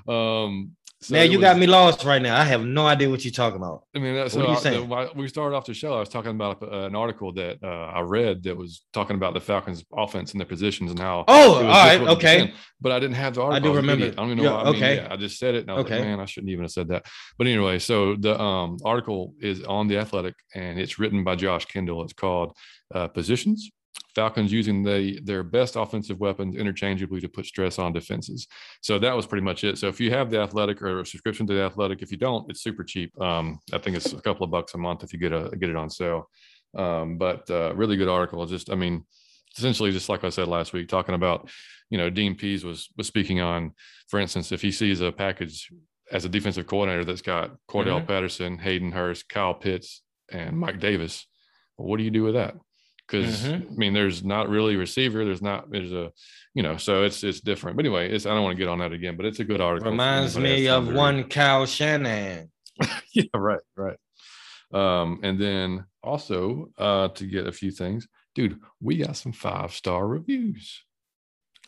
Um, 0.07 0.73
so 1.01 1.15
man, 1.15 1.31
you 1.31 1.39
was- 1.39 1.45
got 1.45 1.59
me 1.59 1.67
lost 1.67 2.05
right 2.05 2.21
now. 2.21 2.37
I 2.37 2.45
have 2.45 2.65
no 2.65 2.87
idea 2.87 3.09
what 3.09 3.25
you're 3.25 3.33
talking 3.33 3.57
about. 3.57 3.85
I 3.95 4.01
mean, 4.01 4.15
that's 4.15 4.35
What 4.35 4.47
are 4.47 4.49
you 4.51 4.55
so 4.57 4.61
I- 4.61 4.73
saying? 4.73 4.89
why- 4.89 5.09
we 5.15 5.29
started 5.29 5.55
off 5.57 5.65
the 5.67 5.75
show. 5.75 5.95
I 5.95 6.01
was 6.01 6.09
talking 6.09 6.33
about 6.33 6.63
uh, 6.63 6.87
an 6.87 6.97
article 6.97 7.33
that 7.35 7.59
uh, 7.63 7.67
I 7.67 8.01
read 8.01 8.43
that 8.45 8.57
was 8.57 8.83
talking 8.93 9.15
about 9.17 9.35
the 9.35 9.41
Falcons' 9.41 9.85
offense 9.97 10.33
and 10.33 10.41
their 10.41 10.47
positions 10.47 10.91
and 10.91 10.99
how. 10.99 11.25
Oh, 11.29 11.35
it 11.61 11.63
all 11.63 11.65
was 11.65 11.75
right. 11.77 11.93
difficult 11.99 12.21
to 12.21 12.27
Okay. 12.27 12.55
But 12.81 12.93
I 12.93 12.99
didn't 13.01 13.17
have 13.17 13.35
the 13.35 13.43
article. 13.43 13.57
I 13.57 13.61
do 13.61 13.69
was 13.71 13.79
an 13.79 13.83
remember. 13.85 14.05
idiot. 14.07 14.19
I 14.19 14.23
don't 14.23 14.31
even 14.33 14.45
know. 14.45 14.51
Yeah, 14.51 14.57
why. 14.57 14.61
I 14.61 14.65
mean, 14.73 14.75
okay. 14.77 14.97
yeah, 14.97 15.09
I 15.13 15.17
just 15.17 15.39
said 15.39 15.55
it, 15.55 15.63
and 15.63 15.71
I 15.71 15.75
was 15.75 15.85
Okay. 15.85 15.97
like, 15.99 16.05
man, 16.05 16.21
I 16.21 16.25
shouldn't 16.27 16.51
even 16.51 16.65
have 16.65 16.71
said 16.73 16.89
that. 16.89 17.07
But 17.37 17.47
anyway, 17.47 17.79
so 17.79 18.15
the 18.17 18.41
um, 18.41 18.79
article 18.85 19.35
is 19.41 19.63
on 19.65 19.89
the 19.89 19.99
Athletic, 19.99 20.35
and 20.55 20.79
it's 20.79 20.99
written 20.99 21.25
by 21.25 21.35
Josh 21.37 21.65
Kendall. 21.67 22.03
It's 22.05 22.13
called 22.13 22.57
uh, 22.95 23.09
"Positions." 23.09 23.71
Falcons 24.15 24.53
using 24.53 24.83
the, 24.83 25.21
their 25.23 25.43
best 25.43 25.77
offensive 25.77 26.19
weapons 26.19 26.57
interchangeably 26.57 27.21
to 27.21 27.29
put 27.29 27.47
stress 27.47 27.79
on 27.79 27.93
defenses. 27.93 28.49
So 28.81 28.99
that 28.99 29.15
was 29.15 29.27
pretty 29.27 29.45
much 29.45 29.65
it. 29.65 29.79
So 29.79 29.89
if 29.89 30.01
you 30.01 30.11
have 30.11 30.31
the 30.31 30.41
Athletic 30.41 30.83
or 30.83 31.01
a 31.01 31.07
subscription 31.07 31.47
to 31.47 31.55
the 31.55 31.63
Athletic, 31.63 32.03
if 32.03 32.11
you 32.11 32.17
don't, 32.17 32.51
it's 32.51 32.63
super 32.63 32.83
cheap. 32.83 33.19
Um, 33.21 33.61
I 33.73 33.79
think 33.79 33.97
it's 33.97 34.13
a 34.13 34.21
couple 34.21 34.45
of 34.45 34.51
bucks 34.51 34.75
a 34.75 34.79
month 34.79 35.05
if 35.05 35.13
you 35.13 35.19
get 35.19 35.33
a 35.33 35.51
get 35.57 35.71
it 35.71 35.77
on 35.77 35.89
sale. 35.89 36.29
Um, 36.77 37.17
but 37.17 37.49
uh, 37.51 37.75
really 37.75 37.97
good 37.97 38.09
article. 38.09 38.45
Just 38.47 38.71
I 38.71 38.75
mean, 38.75 39.05
essentially 39.57 39.93
just 39.93 40.09
like 40.09 40.25
I 40.25 40.31
said 40.31 40.49
last 40.49 40.73
week, 40.73 40.89
talking 40.89 41.15
about 41.15 41.49
you 41.91 41.99
know 41.99 42.11
Dean 42.11 42.35
Pees 42.35 42.65
was 42.65 42.89
was 42.97 43.07
speaking 43.07 43.41
on, 43.41 43.73
for 44.09 44.19
instance, 44.19 44.53
if 44.53 44.63
he 44.63 44.73
sees 44.73 45.01
a 45.01 45.13
package 45.13 45.71
as 46.11 46.25
a 46.25 46.29
defensive 46.29 46.67
coordinator 46.67 47.05
that's 47.05 47.23
got 47.23 47.53
Cordarrelle 47.71 48.07
Patterson, 48.07 48.59
Hayden 48.59 48.93
Hurst, 48.93 49.29
Kyle 49.29 49.55
Pitts, 49.55 50.03
and 50.31 50.59
Mike 50.59 50.81
Davis, 50.81 51.27
well, 51.77 51.89
what 51.89 51.99
do 51.99 52.03
you 52.03 52.11
do 52.11 52.23
with 52.23 52.35
that? 52.35 52.55
Because 53.09 53.43
Mhm. 53.43 53.73
I 53.73 53.75
mean, 53.75 53.95
there's 53.95 54.23
not 54.23 54.51
really 54.51 54.75
a 54.75 54.79
receiver. 54.79 55.25
There's 55.25 55.41
not. 55.41 55.71
There's 55.71 55.93
a, 55.93 56.13
you 56.55 56.63
know, 56.63 56.77
so 56.77 57.05
it's 57.05 57.25
it's 57.25 57.41
different. 57.41 57.77
But 57.77 57.87
anyway, 57.87 58.13
it's 58.13 58.27
I 58.27 58.31
don't 58.31 58.43
want 58.43 58.57
to 58.57 58.63
get 58.63 58.69
on 58.69 58.81
that 58.81 58.93
again. 58.93 59.17
But 59.17 59.27
it's 59.27 59.41
a 59.41 59.45
good 59.45 59.61
article. 59.63 59.91
Reminds 59.91 60.39
me 60.39 60.69
of 60.69 60.93
one 60.93 61.25
Kyle 61.25 61.65
Shanahan. 61.65 62.51
yeah, 63.15 63.25
right, 63.35 63.61
right. 63.77 63.97
Um, 64.73 65.21
and 65.23 65.41
then 65.41 65.87
also 66.03 66.71
uh 66.79 67.09
to 67.09 67.27
get 67.27 67.47
a 67.47 67.53
few 67.53 67.71
things, 67.71 68.07
dude, 68.35 68.61
we 68.81 68.99
got 68.99 69.17
some 69.17 69.33
five 69.33 69.73
star 69.73 70.07
reviews. 70.07 70.85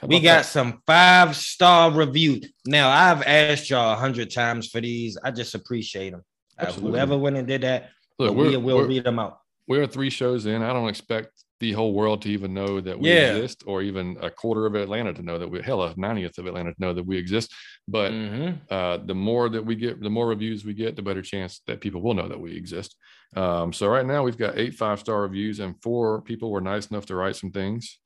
We 0.07 0.21
got 0.21 0.43
that? 0.43 0.47
some 0.47 0.83
five 0.87 1.37
star 1.37 1.91
reviews. 1.91 2.53
Now 2.67 2.91
I've 2.91 3.23
asked 3.23 3.71
y'all 3.71 3.93
a 3.93 3.97
hundred 3.97 4.31
times 4.31 4.69
for 4.69 4.81
these. 4.81 5.17
I 5.23 5.31
just 5.31 5.55
appreciate 5.55 6.11
them. 6.11 6.23
Uh, 6.59 6.73
whoever 6.73 7.17
went 7.17 7.37
and 7.37 7.49
did 7.49 7.63
that, 7.63 7.91
Look, 8.19 8.37
we 8.37 8.57
will 8.57 8.87
read 8.87 9.05
them 9.05 9.19
out. 9.19 9.40
We're 9.71 9.87
three 9.87 10.11
shows 10.11 10.47
in. 10.47 10.63
I 10.63 10.73
don't 10.73 10.89
expect 10.89 11.45
the 11.61 11.71
whole 11.71 11.93
world 11.95 12.23
to 12.23 12.29
even 12.29 12.53
know 12.53 12.81
that 12.81 12.99
we 12.99 13.09
Yeah. 13.11 13.37
exist, 13.37 13.63
or 13.69 13.83
even 13.83 14.17
a 14.21 14.29
quarter 14.29 14.67
of 14.67 14.75
Atlanta 14.75 15.13
to 15.15 15.23
know 15.23 15.39
that 15.39 15.49
we 15.49 15.63
hell 15.63 15.85
a 15.85 15.95
90th 15.95 16.39
of 16.39 16.47
Atlanta 16.47 16.75
to 16.75 16.81
know 16.81 16.93
that 16.93 17.07
we 17.07 17.17
exist. 17.17 17.55
But 17.87 18.11
Mhm. 18.11 18.59
uh, 18.69 18.97
the 18.97 19.15
more 19.15 19.49
that 19.49 19.65
we 19.65 19.77
get, 19.77 20.01
the 20.01 20.11
more 20.11 20.27
reviews 20.27 20.65
we 20.65 20.75
get, 20.75 20.97
the 20.97 21.03
better 21.03 21.23
chance 21.23 21.61
that 21.69 21.81
people 21.81 22.03
will 22.03 22.15
know 22.15 22.27
that 22.27 22.41
we 22.41 22.57
exist. 22.57 22.97
Um, 23.37 23.73
so 23.73 23.87
right 23.87 24.05
now 24.05 24.25
we've 24.25 24.37
got 24.37 24.59
eight 24.59 24.75
five 24.75 24.99
star 24.99 25.23
reviews, 25.23 25.61
and 25.61 25.81
four 25.81 26.21
people 26.23 26.51
were 26.51 26.61
nice 26.61 26.87
enough 26.91 27.07
to 27.07 27.15
write 27.15 27.37
some 27.37 27.53
things. 27.53 28.01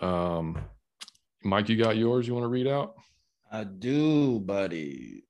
Um, 0.00 0.56
Mike, 1.44 1.68
you 1.68 1.76
got 1.76 1.98
yours? 1.98 2.26
You 2.26 2.32
want 2.32 2.44
to 2.44 2.48
read 2.48 2.66
out? 2.66 2.94
I 3.52 3.64
do, 3.64 4.40
buddy. 4.40 5.24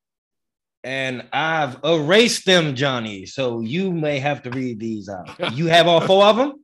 And 0.83 1.27
I've 1.33 1.79
erased 1.85 2.47
them, 2.47 2.75
Johnny. 2.75 3.27
So 3.27 3.61
you 3.61 3.93
may 3.93 4.19
have 4.19 4.43
to 4.45 4.51
read 4.51 4.81
these 4.81 5.09
out. 5.09 5.55
You 5.55 5.67
have 5.67 5.87
all 5.87 6.01
four 6.01 6.25
of 6.25 6.37
them? 6.37 6.53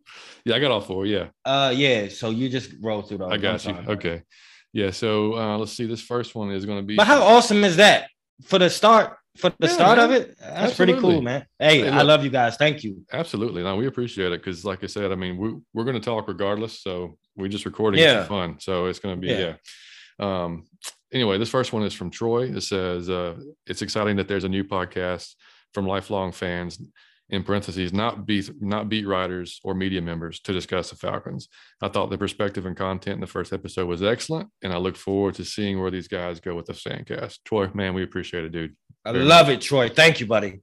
Yeah, 0.49 0.55
I 0.55 0.59
got 0.61 0.71
all 0.71 0.81
four. 0.81 1.07
Yeah, 1.07 1.27
Uh 1.45 1.75
yeah. 1.77 2.07
So 2.07 2.31
you 2.31 2.49
just 2.49 2.71
roll 2.81 3.03
through 3.03 3.19
those. 3.19 3.33
I 3.33 3.37
got 3.37 3.65
you. 3.67 3.73
buddy. 3.73 3.89
Okay. 3.89 4.23
Yeah. 4.73 4.93
So 4.93 5.37
uh, 5.37 5.59
let's 5.59 5.73
see. 5.73 5.87
This 5.87 6.01
first 6.01 6.37
one 6.37 6.53
is 6.53 6.65
going 6.65 6.79
to 6.79 6.85
be. 6.87 6.95
But 6.95 7.09
how 7.09 7.21
awesome 7.21 7.65
is 7.65 7.79
that 7.79 8.11
for 8.45 8.61
the 8.61 8.71
start? 8.71 9.17
For 9.39 9.51
the 9.59 9.67
Yeah, 9.67 9.73
start 9.73 9.99
of 9.99 10.13
it, 10.13 10.37
that's 10.39 10.77
pretty 10.77 10.95
cool, 10.95 11.21
man. 11.21 11.45
Hey, 11.59 11.81
Hey, 11.81 11.89
I 11.89 11.99
look- 11.99 12.07
love 12.07 12.25
you 12.25 12.31
guys. 12.31 12.57
Thank 12.57 12.85
you. 12.85 13.03
Absolutely. 13.13 13.65
Now 13.65 13.75
we 13.75 13.89
appreciate 13.89 14.31
it 14.31 14.41
because, 14.41 14.65
like 14.65 14.85
I 14.85 14.87
said, 14.87 15.11
I 15.11 15.17
mean, 15.17 15.37
we, 15.37 15.57
we're 15.75 15.83
going 15.85 16.01
to 16.01 16.05
talk 16.13 16.29
regardless. 16.29 16.81
So 16.81 17.19
we're 17.37 17.49
just 17.49 17.65
recording 17.67 17.99
it 18.01 18.05
Yeah. 18.05 18.23
for 18.23 18.29
fun. 18.29 18.61
So 18.61 18.87
it's 18.87 19.01
going 19.01 19.17
to 19.17 19.21
be, 19.21 19.27
yeah. 19.33 19.55
Yeah. 20.21 20.45
Um, 20.45 20.67
anyway, 21.13 21.39
this 21.39 21.51
first 21.51 21.73
one 21.73 21.83
is 21.83 21.95
from 21.95 22.11
Troy. 22.11 22.55
It 22.55 22.63
says, 22.63 23.09
uh, 23.09 23.37
it's 23.67 23.83
exciting 23.83 24.17
that 24.17 24.29
there's 24.29 24.45
a 24.45 24.49
new 24.49 24.65
podcast 24.65 25.35
from 25.73 25.87
lifelong 25.87 26.33
fans, 26.33 26.79
in 27.29 27.43
parentheses, 27.43 27.93
not 27.93 28.25
beat, 28.25 28.51
not 28.61 28.89
beat 28.89 29.07
writers 29.07 29.61
or 29.65 29.75
media 29.75 30.01
members 30.01 30.41
to 30.41 30.53
discuss 30.53 30.91
the 30.91 30.97
Falcons. 30.97 31.49
I 31.83 31.89
thought 31.89 32.11
the 32.11 32.19
perspective 32.19 32.67
and 32.67 32.77
content 32.77 33.15
in 33.15 33.21
the 33.21 33.27
first 33.27 33.53
episode 33.53 33.87
was 33.87 34.03
excellent, 34.03 34.49
and 34.63 34.73
I 34.73 34.77
look 34.77 34.97
forward 34.97 35.35
to 35.37 35.45
seeing 35.45 35.81
where 35.81 35.91
these 35.91 36.09
guys 36.09 36.41
go 36.41 36.55
with 36.55 36.67
the 36.67 36.73
fancast. 36.73 37.39
Troy, 37.45 37.69
man, 37.75 37.95
we 37.95 38.05
appreciate 38.05 38.45
it, 38.45 38.53
dude. 38.53 38.77
I 39.05 39.13
Very 39.13 39.25
love 39.25 39.49
it, 39.49 39.61
Troy. 39.61 39.89
Thank 39.89 40.21
you, 40.21 40.27
buddy. 40.27 40.61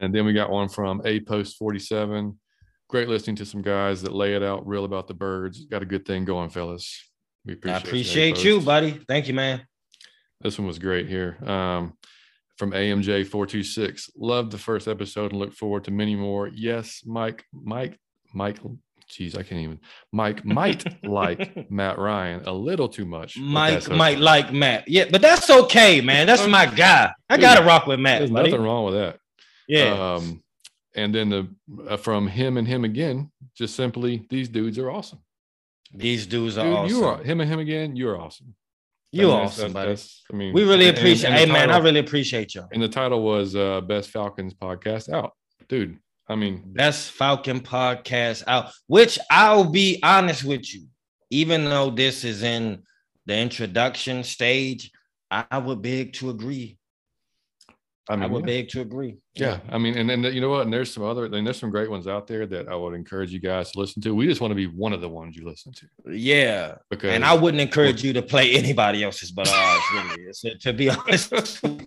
And 0.00 0.14
then 0.14 0.24
we 0.24 0.32
got 0.32 0.50
one 0.50 0.68
from 0.68 1.02
A 1.04 1.20
Post 1.20 1.56
47. 1.56 2.38
Great 2.88 3.08
listening 3.08 3.36
to 3.36 3.44
some 3.44 3.62
guys 3.62 4.02
that 4.02 4.12
lay 4.12 4.34
it 4.34 4.42
out 4.42 4.66
real 4.66 4.84
about 4.84 5.08
the 5.08 5.14
birds. 5.14 5.66
Got 5.66 5.82
a 5.82 5.86
good 5.86 6.06
thing 6.06 6.24
going, 6.24 6.50
fellas. 6.50 7.07
We 7.48 7.54
appreciate, 7.54 7.76
I 7.76 7.80
appreciate 7.80 8.44
you, 8.44 8.60
buddy. 8.60 9.00
Thank 9.08 9.26
you, 9.26 9.32
man. 9.32 9.62
This 10.42 10.58
one 10.58 10.66
was 10.66 10.78
great 10.78 11.08
here. 11.08 11.38
Um, 11.42 11.94
from 12.58 12.72
AMJ 12.72 13.26
426. 13.26 14.10
Loved 14.18 14.50
the 14.50 14.58
first 14.58 14.86
episode 14.86 15.30
and 15.32 15.40
look 15.40 15.54
forward 15.54 15.84
to 15.84 15.90
many 15.90 16.14
more. 16.14 16.48
Yes, 16.48 17.00
Mike, 17.06 17.46
Mike, 17.50 17.98
Mike. 18.34 18.58
Geez, 19.08 19.34
I 19.34 19.44
can't 19.44 19.62
even. 19.62 19.80
Mike 20.12 20.44
might 20.44 20.84
like 21.08 21.70
Matt 21.70 21.98
Ryan 21.98 22.42
a 22.44 22.52
little 22.52 22.86
too 22.86 23.06
much. 23.06 23.38
Mike 23.38 23.88
okay. 23.88 23.96
might 23.96 24.18
like 24.18 24.52
Matt. 24.52 24.86
Yeah, 24.86 25.06
but 25.10 25.22
that's 25.22 25.48
okay, 25.48 26.02
man. 26.02 26.26
That's 26.26 26.46
my 26.46 26.66
guy. 26.66 27.10
I 27.30 27.38
gotta 27.38 27.64
rock 27.64 27.86
with 27.86 27.98
Matt, 27.98 28.18
There's 28.18 28.30
buddy. 28.30 28.50
nothing 28.50 28.66
wrong 28.66 28.84
with 28.84 28.94
that. 28.94 29.18
Yeah. 29.66 30.16
Um, 30.16 30.42
and 30.94 31.14
then 31.14 31.30
the 31.30 31.48
uh, 31.88 31.96
from 31.96 32.28
him 32.28 32.58
and 32.58 32.68
him 32.68 32.84
again, 32.84 33.30
just 33.56 33.74
simply 33.74 34.26
these 34.28 34.50
dudes 34.50 34.78
are 34.78 34.90
awesome. 34.90 35.20
These 35.94 36.26
dudes 36.26 36.58
are 36.58 36.64
Dude, 36.64 36.74
awesome. 36.74 36.96
you 36.96 37.04
are 37.04 37.22
him 37.22 37.40
and 37.40 37.50
him 37.50 37.58
again. 37.60 37.96
You're 37.96 38.20
awesome. 38.20 38.54
You 39.10 39.30
I 39.30 39.34
mean, 39.36 39.44
awesome, 39.46 39.72
buddy. 39.72 39.96
I 40.32 40.36
mean, 40.36 40.52
we 40.52 40.64
really 40.64 40.88
and- 40.88 40.98
appreciate. 40.98 41.30
and 41.30 41.36
the 41.36 41.46
hey, 41.46 41.52
man, 41.52 41.70
I 41.70 41.78
really 41.78 42.00
appreciate 42.00 42.54
y'all. 42.54 42.68
And 42.72 42.82
the 42.82 42.88
title 42.88 43.22
was 43.22 43.56
uh, 43.56 43.80
"Best 43.80 44.10
Falcons 44.10 44.52
Podcast 44.54 45.10
Out." 45.12 45.32
Dude, 45.68 45.98
I 46.28 46.34
mean, 46.34 46.62
best 46.66 47.12
Falcon 47.12 47.60
podcast 47.60 48.44
out. 48.46 48.70
Which 48.86 49.18
I'll 49.30 49.64
be 49.70 49.98
honest 50.02 50.44
with 50.44 50.72
you, 50.74 50.86
even 51.30 51.64
though 51.64 51.90
this 51.90 52.22
is 52.24 52.42
in 52.42 52.82
the 53.26 53.36
introduction 53.38 54.24
stage, 54.24 54.90
I 55.30 55.58
would 55.58 55.82
beg 55.82 56.14
to 56.14 56.30
agree. 56.30 56.77
I, 58.10 58.16
mean, 58.16 58.22
I 58.22 58.26
would 58.26 58.40
yeah. 58.40 58.46
beg 58.46 58.68
to 58.70 58.80
agree. 58.80 59.18
Yeah. 59.34 59.58
I 59.68 59.76
mean, 59.76 59.96
and 59.96 60.08
then 60.08 60.24
you 60.24 60.40
know 60.40 60.48
what? 60.48 60.62
And 60.62 60.72
there's 60.72 60.92
some 60.92 61.02
other, 61.02 61.26
and 61.26 61.46
there's 61.46 61.58
some 61.58 61.70
great 61.70 61.90
ones 61.90 62.06
out 62.06 62.26
there 62.26 62.46
that 62.46 62.68
I 62.68 62.74
would 62.74 62.94
encourage 62.94 63.32
you 63.32 63.38
guys 63.38 63.70
to 63.72 63.78
listen 63.78 64.00
to. 64.02 64.14
We 64.14 64.26
just 64.26 64.40
want 64.40 64.50
to 64.50 64.54
be 64.54 64.66
one 64.66 64.92
of 64.92 65.00
the 65.00 65.08
ones 65.08 65.36
you 65.36 65.46
listen 65.46 65.72
to. 65.72 65.86
Yeah. 66.14 66.76
Because 66.88 67.12
and 67.12 67.24
I 67.24 67.34
wouldn't 67.34 67.60
encourage 67.60 68.02
you 68.02 68.12
to 68.14 68.22
play 68.22 68.52
anybody 68.52 69.04
else's 69.04 69.30
but 69.30 69.48
ours, 69.48 69.82
really. 69.92 70.32
So, 70.32 70.50
to 70.60 70.72
be 70.72 70.90
honest, 70.90 71.32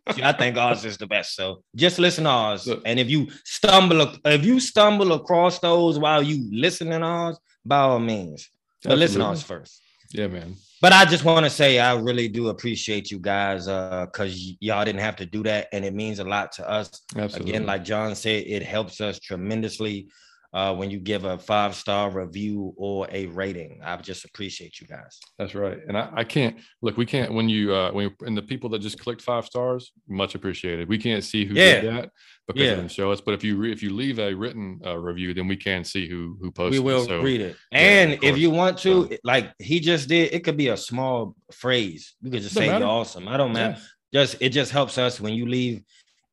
I 0.08 0.32
think 0.34 0.58
ours 0.58 0.86
is 0.86 0.98
the 0.98 1.08
best. 1.08 1.36
So 1.36 1.64
just 1.76 1.98
listen 1.98 2.26
to 2.26 2.30
ours. 2.30 2.68
Look, 2.68 2.84
and 2.86 3.00
if 3.00 3.10
you 3.10 3.28
stumble, 3.44 4.14
if 4.26 4.46
you 4.46 4.60
stumble 4.60 5.14
across 5.14 5.60
those 5.60 5.98
while 5.98 6.22
you 6.22 6.50
listening 6.52 7.00
to 7.00 7.06
ours, 7.06 7.40
by 7.66 7.80
all 7.80 8.00
means. 8.00 8.50
But 8.84 8.98
listen 8.98 9.20
to 9.22 9.28
ours 9.28 9.44
first. 9.44 9.82
Yeah, 10.14 10.28
man 10.28 10.56
but 10.82 10.92
I 10.92 11.06
just 11.06 11.24
want 11.24 11.46
to 11.46 11.50
say 11.50 11.80
I 11.80 11.96
really 11.96 12.28
do 12.28 12.50
appreciate 12.50 13.12
you 13.12 13.20
guys 13.20 13.68
uh 13.68 14.08
because 14.12 14.34
y- 14.34 14.58
y'all 14.60 14.86
didn't 14.86 15.02
have 15.02 15.16
to 15.18 15.26
do 15.26 15.44
that 15.44 15.68
and 15.72 15.86
it 15.86 15.94
means 15.94 16.20
a 16.20 16.24
lot 16.24 16.52
to 16.54 16.70
us. 16.70 17.02
Absolutely. 17.16 17.52
Again, 17.52 17.66
like 17.66 17.84
John 17.84 18.16
said, 18.16 18.44
it 18.48 18.64
helps 18.64 19.00
us 19.00 19.20
tremendously 19.20 20.10
uh, 20.54 20.76
when 20.76 20.92
you 20.92 21.00
give 21.00 21.24
a 21.24 21.38
five 21.38 21.76
star 21.76 22.12
review 22.12 22.74
or 22.76 23.08
a 23.12 23.28
rating. 23.28 23.80
I 23.84 23.96
just 23.98 24.26
appreciate 24.26 24.82
you 24.82 24.88
guys. 24.88 25.20
That's 25.40 25.56
right. 25.56 25.80
And 25.88 25.98
I, 25.98 26.10
I 26.14 26.24
can't 26.24 26.58
look, 26.82 26.98
we 26.98 27.06
can't 27.06 27.34
when 27.34 27.48
you 27.48 27.74
uh 27.74 27.92
when 27.92 28.14
and 28.22 28.38
the 28.38 28.42
people 28.42 28.70
that 28.72 28.80
just 28.80 29.00
clicked 29.00 29.22
five 29.22 29.46
stars, 29.46 29.92
much 30.08 30.36
appreciated. 30.36 30.90
We 30.90 30.98
can't 30.98 31.24
see 31.24 31.46
who 31.46 31.54
yeah. 31.54 31.82
did 31.82 31.94
that 31.94 32.10
because 32.54 32.66
yeah. 32.68 32.74
it 32.74 32.76
didn't 32.78 32.92
show 32.92 33.12
us. 33.12 33.22
But 33.22 33.34
if 33.34 33.44
you 33.44 33.58
re, 33.58 33.72
if 33.72 33.82
you 33.82 33.94
leave 33.94 34.20
a 34.20 34.34
written 34.34 34.80
uh, 34.86 34.98
review, 34.98 35.34
then 35.34 35.48
we 35.48 35.56
can 35.56 35.84
see 35.84 36.08
who 36.08 36.38
who 36.42 36.52
posted. 36.52 36.74
We 36.74 36.80
will 36.80 37.06
so, 37.06 37.22
read 37.22 37.42
it. 37.42 37.56
And 37.72 38.12
yeah, 38.12 38.30
if 38.30 38.38
you 38.38 38.50
want 38.50 38.78
to, 38.80 39.08
so. 39.10 39.18
like 39.24 39.52
he 39.60 39.80
just 39.80 40.10
did, 40.10 40.34
it 40.34 40.44
could 40.44 40.58
be 40.58 40.70
a 40.70 40.78
small 40.78 41.36
phrase. 41.52 42.16
You 42.22 42.32
could 42.32 42.42
just 42.42 42.56
say 42.56 42.66
you're 42.66 42.88
awesome. 42.88 43.28
I 43.28 43.38
don't 43.38 43.54
matter. 43.54 43.80
Just 44.14 44.38
it 44.42 44.50
just 44.50 44.72
helps 44.72 44.98
us 44.98 45.22
when 45.22 45.34
you 45.34 45.48
leave 45.48 45.84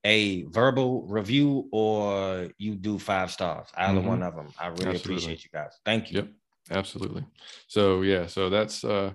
a 0.04 0.44
verbal 0.44 1.06
review 1.06 1.68
or 1.72 2.48
you 2.58 2.74
do 2.74 2.98
five 2.98 3.30
stars. 3.30 3.68
Either 3.76 3.98
mm-hmm. 3.98 4.08
one 4.08 4.22
of 4.22 4.34
them. 4.34 4.48
I 4.58 4.68
really 4.68 4.86
Absolutely. 4.86 5.14
appreciate 5.14 5.44
you 5.44 5.50
guys. 5.52 5.72
Thank 5.84 6.10
you. 6.10 6.16
Yep. 6.18 6.28
Absolutely. 6.70 7.24
So 7.66 8.02
yeah, 8.02 8.26
so 8.26 8.50
that's 8.50 8.84
uh 8.84 9.12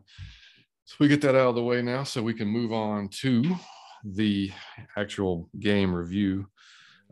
so 0.85 0.95
we 0.99 1.07
get 1.07 1.21
that 1.21 1.35
out 1.35 1.49
of 1.49 1.55
the 1.55 1.63
way 1.63 1.81
now 1.81 2.03
so 2.03 2.21
we 2.21 2.33
can 2.33 2.47
move 2.47 2.73
on 2.73 3.07
to 3.21 3.43
the 4.03 4.51
actual 4.97 5.49
game 5.59 5.93
review. 5.93 6.47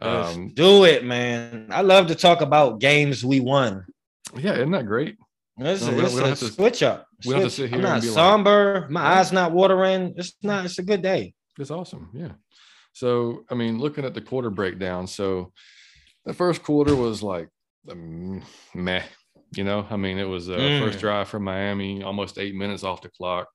Um, 0.01 0.49
do 0.49 0.85
it, 0.85 1.03
man. 1.03 1.67
I 1.69 1.81
love 1.81 2.07
to 2.07 2.15
talk 2.15 2.41
about 2.41 2.79
games 2.79 3.23
we 3.23 3.39
won. 3.39 3.85
Yeah, 4.35 4.53
isn't 4.53 4.71
that 4.71 4.87
great? 4.87 5.17
It's, 5.57 5.85
no, 5.85 5.99
it's 5.99 6.41
a 6.41 6.45
to, 6.47 6.51
switch 6.51 6.81
up. 6.81 7.07
We 7.25 7.33
have 7.35 7.43
to 7.43 7.49
sit 7.49 7.69
here. 7.69 7.77
I'm 7.77 7.83
not 7.83 8.03
somber. 8.03 8.81
Like, 8.81 8.89
my 8.89 9.01
eyes 9.01 9.31
not 9.31 9.51
watering. 9.51 10.13
It's 10.17 10.33
not. 10.41 10.65
It's 10.65 10.79
a 10.79 10.83
good 10.83 11.01
day. 11.01 11.33
It's 11.59 11.69
awesome. 11.69 12.09
Yeah. 12.13 12.31
So, 12.93 13.45
I 13.49 13.55
mean, 13.55 13.77
looking 13.77 14.05
at 14.05 14.13
the 14.13 14.21
quarter 14.21 14.49
breakdown, 14.49 15.05
so 15.07 15.53
the 16.25 16.33
first 16.33 16.63
quarter 16.63 16.95
was 16.95 17.21
like 17.21 17.49
um, 17.89 18.41
meh, 18.73 19.03
you 19.55 19.63
know. 19.63 19.85
I 19.89 19.97
mean, 19.97 20.17
it 20.17 20.27
was 20.27 20.49
a 20.49 20.55
mm. 20.55 20.79
first 20.79 20.99
drive 20.99 21.27
from 21.27 21.43
Miami, 21.43 22.01
almost 22.01 22.39
eight 22.39 22.55
minutes 22.55 22.83
off 22.83 23.01
the 23.01 23.09
clock. 23.09 23.47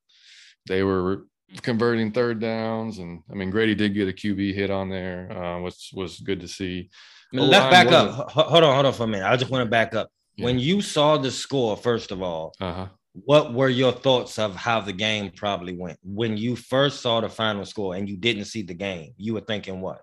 They 0.67 0.83
were 0.83 1.27
converting 1.63 2.13
third 2.13 2.41
downs, 2.41 2.99
and 2.99 3.23
I 3.31 3.35
mean, 3.35 3.51
Grady 3.51 3.75
did 3.75 3.95
get 3.95 4.09
a 4.09 4.13
QB 4.13 4.55
hit 4.55 4.71
on 4.71 4.89
there, 4.89 5.31
uh, 5.31 5.61
which 5.61 5.91
was 5.95 6.21
good 6.21 6.41
to 6.41 6.49
see. 6.49 6.91
Let's 7.33 7.71
back 7.71 7.89
up. 7.89 8.31
Hold 8.31 8.65
on, 8.65 8.75
hold 8.75 8.87
on 8.87 8.93
for 8.93 9.05
a 9.05 9.07
minute. 9.07 9.27
I 9.27 9.37
just 9.37 9.51
want 9.51 9.65
to 9.65 9.71
back 9.71 9.95
up. 9.95 10.11
Yeah. 10.37 10.47
When 10.47 10.59
you 10.59 10.81
saw 10.81 11.17
the 11.17 11.31
score, 11.31 11.77
first 11.77 12.13
of 12.13 12.23
all, 12.23 12.55
uh-huh 12.61 12.87
what 13.25 13.55
were 13.55 13.69
your 13.69 13.93
thoughts 13.93 14.39
of 14.39 14.55
how 14.55 14.81
the 14.81 14.93
game 14.93 15.31
probably 15.35 15.75
went 15.75 15.99
when 16.03 16.37
you 16.37 16.55
first 16.55 17.01
saw 17.01 17.21
the 17.21 17.29
final 17.29 17.65
score 17.65 17.95
and 17.95 18.09
you 18.09 18.17
didn't 18.17 18.45
see 18.45 18.63
the 18.63 18.75
game? 18.75 19.15
You 19.17 19.35
were 19.35 19.41
thinking 19.41 19.81
what? 19.81 20.03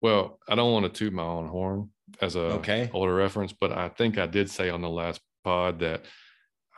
Well, 0.00 0.38
I 0.48 0.54
don't 0.54 0.72
want 0.72 0.84
to 0.84 0.98
toot 0.98 1.12
my 1.12 1.22
own 1.22 1.48
horn 1.48 1.90
as 2.20 2.36
a 2.36 2.40
okay. 2.40 2.90
older 2.92 3.14
reference, 3.14 3.52
but 3.52 3.72
I 3.72 3.88
think 3.88 4.18
I 4.18 4.26
did 4.26 4.50
say 4.50 4.70
on 4.70 4.80
the 4.80 4.88
last 4.88 5.20
pod 5.42 5.80
that 5.80 6.04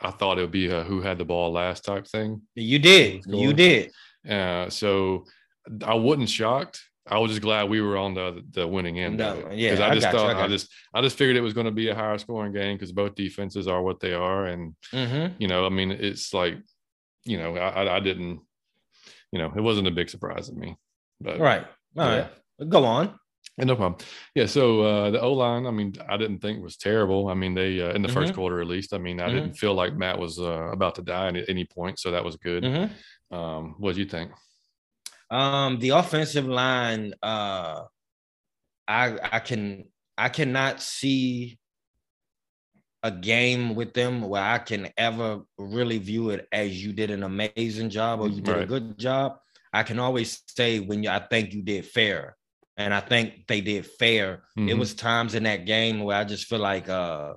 I 0.01 0.11
thought 0.11 0.37
it 0.37 0.41
would 0.41 0.51
be 0.51 0.67
a 0.67 0.83
who 0.83 1.01
had 1.01 1.17
the 1.17 1.25
ball 1.25 1.51
last 1.51 1.85
type 1.85 2.07
thing. 2.07 2.41
You 2.55 2.79
did. 2.79 3.25
You 3.25 3.53
did. 3.53 3.91
Uh, 4.27 4.69
so 4.69 5.25
I 5.83 5.95
wasn't 5.95 6.29
shocked 6.29 6.81
I 7.09 7.17
was 7.19 7.31
just 7.31 7.41
glad 7.41 7.69
we 7.69 7.81
were 7.81 7.97
on 7.97 8.13
the 8.13 8.43
the 8.51 8.67
winning 8.67 8.99
end. 8.99 9.17
No, 9.17 9.49
yeah, 9.51 9.71
because 9.71 9.79
I, 9.79 9.89
I 9.89 9.93
just 9.93 10.07
thought 10.07 10.35
you, 10.35 10.41
I, 10.41 10.45
I, 10.45 10.47
just 10.47 10.69
I 10.93 11.01
just 11.01 11.17
figured 11.17 11.37
it 11.37 11.41
was 11.41 11.53
going 11.53 11.65
to 11.65 11.71
be 11.71 11.89
a 11.89 11.95
higher 11.95 12.17
scoring 12.17 12.53
game 12.53 12.75
because 12.75 12.91
both 12.91 13.15
defenses 13.15 13.67
are 13.67 13.81
what 13.81 13.99
they 13.99 14.13
are, 14.13 14.47
and 14.47 14.75
mm-hmm. 14.91 15.33
you 15.39 15.47
know, 15.47 15.65
I 15.65 15.69
mean, 15.69 15.91
it's 15.91 16.33
like, 16.33 16.57
you 17.23 17.37
know, 17.37 17.55
I, 17.55 17.97
I 17.97 17.99
didn't, 17.99 18.41
you 19.31 19.39
know, 19.39 19.53
it 19.55 19.61
wasn't 19.61 19.87
a 19.87 19.91
big 19.91 20.09
surprise 20.09 20.49
to 20.49 20.55
me. 20.55 20.77
But 21.21 21.39
right, 21.39 21.65
all 21.97 22.09
yeah. 22.09 22.27
right, 22.59 22.69
go 22.69 22.83
on. 22.83 23.17
No 23.57 23.75
problem. 23.75 23.97
Yeah. 24.35 24.45
So 24.45 24.81
uh, 24.81 25.11
the 25.11 25.19
O 25.19 25.33
line, 25.33 25.65
I 25.65 25.71
mean, 25.71 25.93
I 26.07 26.17
didn't 26.17 26.39
think 26.39 26.61
was 26.61 26.77
terrible. 26.77 27.27
I 27.27 27.33
mean, 27.33 27.55
they 27.55 27.81
uh, 27.81 27.93
in 27.93 28.01
the 28.01 28.07
mm-hmm. 28.07 28.17
first 28.17 28.35
quarter 28.35 28.61
at 28.61 28.67
least. 28.67 28.93
I 28.93 28.99
mean, 28.99 29.19
I 29.19 29.25
mm-hmm. 29.25 29.35
didn't 29.35 29.53
feel 29.53 29.73
like 29.73 29.95
Matt 29.95 30.19
was 30.19 30.39
uh, 30.39 30.69
about 30.71 30.95
to 30.95 31.01
die 31.01 31.29
at 31.29 31.49
any 31.49 31.65
point, 31.65 31.99
so 31.99 32.11
that 32.11 32.23
was 32.23 32.35
good. 32.35 32.63
Mm-hmm. 32.63 33.35
Um, 33.35 33.75
what 33.79 33.95
do 33.95 34.01
you 34.01 34.07
think? 34.07 34.31
Um, 35.31 35.79
the 35.79 35.89
offensive 35.89 36.47
line, 36.47 37.13
uh, 37.23 37.81
I 38.87 39.17
I 39.23 39.39
can 39.39 39.85
I 40.17 40.29
cannot 40.29 40.81
see 40.81 41.57
a 43.03 43.11
game 43.11 43.75
with 43.75 43.93
them 43.93 44.21
where 44.21 44.43
I 44.43 44.59
can 44.59 44.89
ever 44.97 45.41
really 45.57 45.97
view 45.97 46.29
it 46.29 46.47
as 46.51 46.83
you 46.83 46.93
did 46.93 47.11
an 47.11 47.23
amazing 47.23 47.89
job 47.89 48.21
or 48.21 48.27
you 48.27 48.41
did 48.41 48.53
right. 48.53 48.63
a 48.63 48.67
good 48.67 48.97
job. 48.97 49.37
I 49.73 49.83
can 49.83 49.99
always 49.99 50.41
say 50.47 50.79
when 50.79 51.03
you, 51.03 51.09
I 51.09 51.19
think 51.19 51.53
you 51.53 51.61
did 51.61 51.85
fair, 51.85 52.36
and 52.77 52.93
I 52.93 52.99
think 52.99 53.47
they 53.47 53.61
did 53.61 53.85
fair. 53.85 54.43
Mm-hmm. 54.57 54.69
It 54.69 54.77
was 54.77 54.93
times 54.93 55.33
in 55.35 55.43
that 55.43 55.65
game 55.65 56.01
where 56.01 56.17
I 56.17 56.23
just 56.23 56.45
feel 56.45 56.59
like 56.59 56.87
uh, 56.87 57.33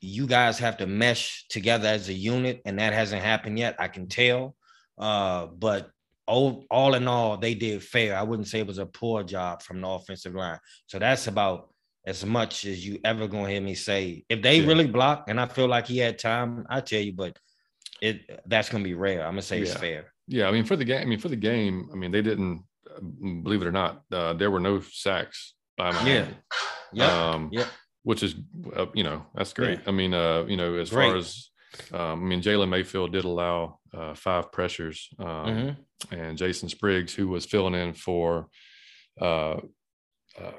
you 0.00 0.26
guys 0.26 0.58
have 0.58 0.76
to 0.78 0.86
mesh 0.86 1.46
together 1.48 1.88
as 1.88 2.08
a 2.08 2.12
unit, 2.12 2.60
and 2.66 2.78
that 2.78 2.92
hasn't 2.92 3.22
happened 3.22 3.58
yet. 3.58 3.76
I 3.78 3.88
can 3.88 4.08
tell. 4.08 4.54
Uh, 4.98 5.46
but 5.46 5.90
all, 6.26 6.64
all 6.70 6.94
in 6.94 7.08
all, 7.08 7.38
they 7.38 7.54
did 7.54 7.82
fair. 7.82 8.16
I 8.16 8.22
wouldn't 8.22 8.48
say 8.48 8.60
it 8.60 8.66
was 8.66 8.78
a 8.78 8.86
poor 8.86 9.22
job 9.22 9.62
from 9.62 9.80
the 9.80 9.88
offensive 9.88 10.34
line. 10.34 10.58
So 10.86 10.98
that's 10.98 11.26
about 11.26 11.70
as 12.06 12.24
much 12.24 12.66
as 12.66 12.86
you 12.86 13.00
ever 13.04 13.26
gonna 13.26 13.48
hear 13.48 13.62
me 13.62 13.74
say. 13.74 14.24
If 14.28 14.42
they 14.42 14.60
yeah. 14.60 14.66
really 14.66 14.86
block, 14.86 15.24
and 15.28 15.40
I 15.40 15.46
feel 15.46 15.68
like 15.68 15.86
he 15.86 15.98
had 15.98 16.18
time, 16.18 16.66
I 16.68 16.80
tell 16.80 17.00
you, 17.00 17.14
but 17.14 17.38
it 18.02 18.42
that's 18.46 18.68
gonna 18.68 18.84
be 18.84 18.94
rare. 18.94 19.20
I'm 19.20 19.32
gonna 19.32 19.42
say 19.42 19.56
yeah. 19.56 19.62
it's 19.62 19.74
fair. 19.74 20.12
Yeah, 20.28 20.48
I 20.48 20.52
mean 20.52 20.64
for 20.64 20.76
the 20.76 20.84
game, 20.84 21.00
I 21.00 21.04
mean 21.06 21.18
for 21.18 21.28
the 21.28 21.36
game, 21.36 21.88
I 21.92 21.96
mean 21.96 22.10
they 22.10 22.20
didn't 22.20 22.64
believe 23.00 23.62
it 23.62 23.66
or 23.66 23.72
not, 23.72 24.02
uh, 24.12 24.34
there 24.34 24.50
were 24.50 24.60
no 24.60 24.80
sacks 24.80 25.54
by 25.76 25.90
Miami. 25.92 26.10
Yeah. 26.10 26.26
Yeah. 26.92 27.30
Um, 27.30 27.48
yeah. 27.52 27.66
Which 28.02 28.22
is, 28.22 28.34
uh, 28.76 28.86
you 28.94 29.02
know, 29.02 29.24
that's 29.34 29.52
great. 29.52 29.80
Yeah. 29.80 29.88
I 29.88 29.90
mean, 29.90 30.12
uh, 30.12 30.44
you 30.46 30.56
know, 30.56 30.74
as 30.74 30.90
great. 30.90 31.08
far 31.08 31.16
as 31.16 31.50
um, 31.92 32.00
I 32.00 32.14
mean, 32.14 32.42
Jalen 32.42 32.68
Mayfield 32.68 33.12
did 33.12 33.24
allow 33.24 33.78
uh, 33.92 34.14
five 34.14 34.52
pressures, 34.52 35.08
um, 35.18 35.26
mm-hmm. 35.26 36.14
and 36.14 36.38
Jason 36.38 36.68
Spriggs, 36.68 37.14
who 37.14 37.28
was 37.28 37.46
filling 37.46 37.74
in 37.74 37.94
for, 37.94 38.48
uh, 39.20 39.58
uh, 40.38 40.52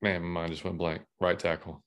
man, 0.00 0.22
my 0.22 0.40
mind 0.40 0.52
just 0.52 0.64
went 0.64 0.78
blank. 0.78 1.02
Right 1.20 1.38
tackle, 1.38 1.82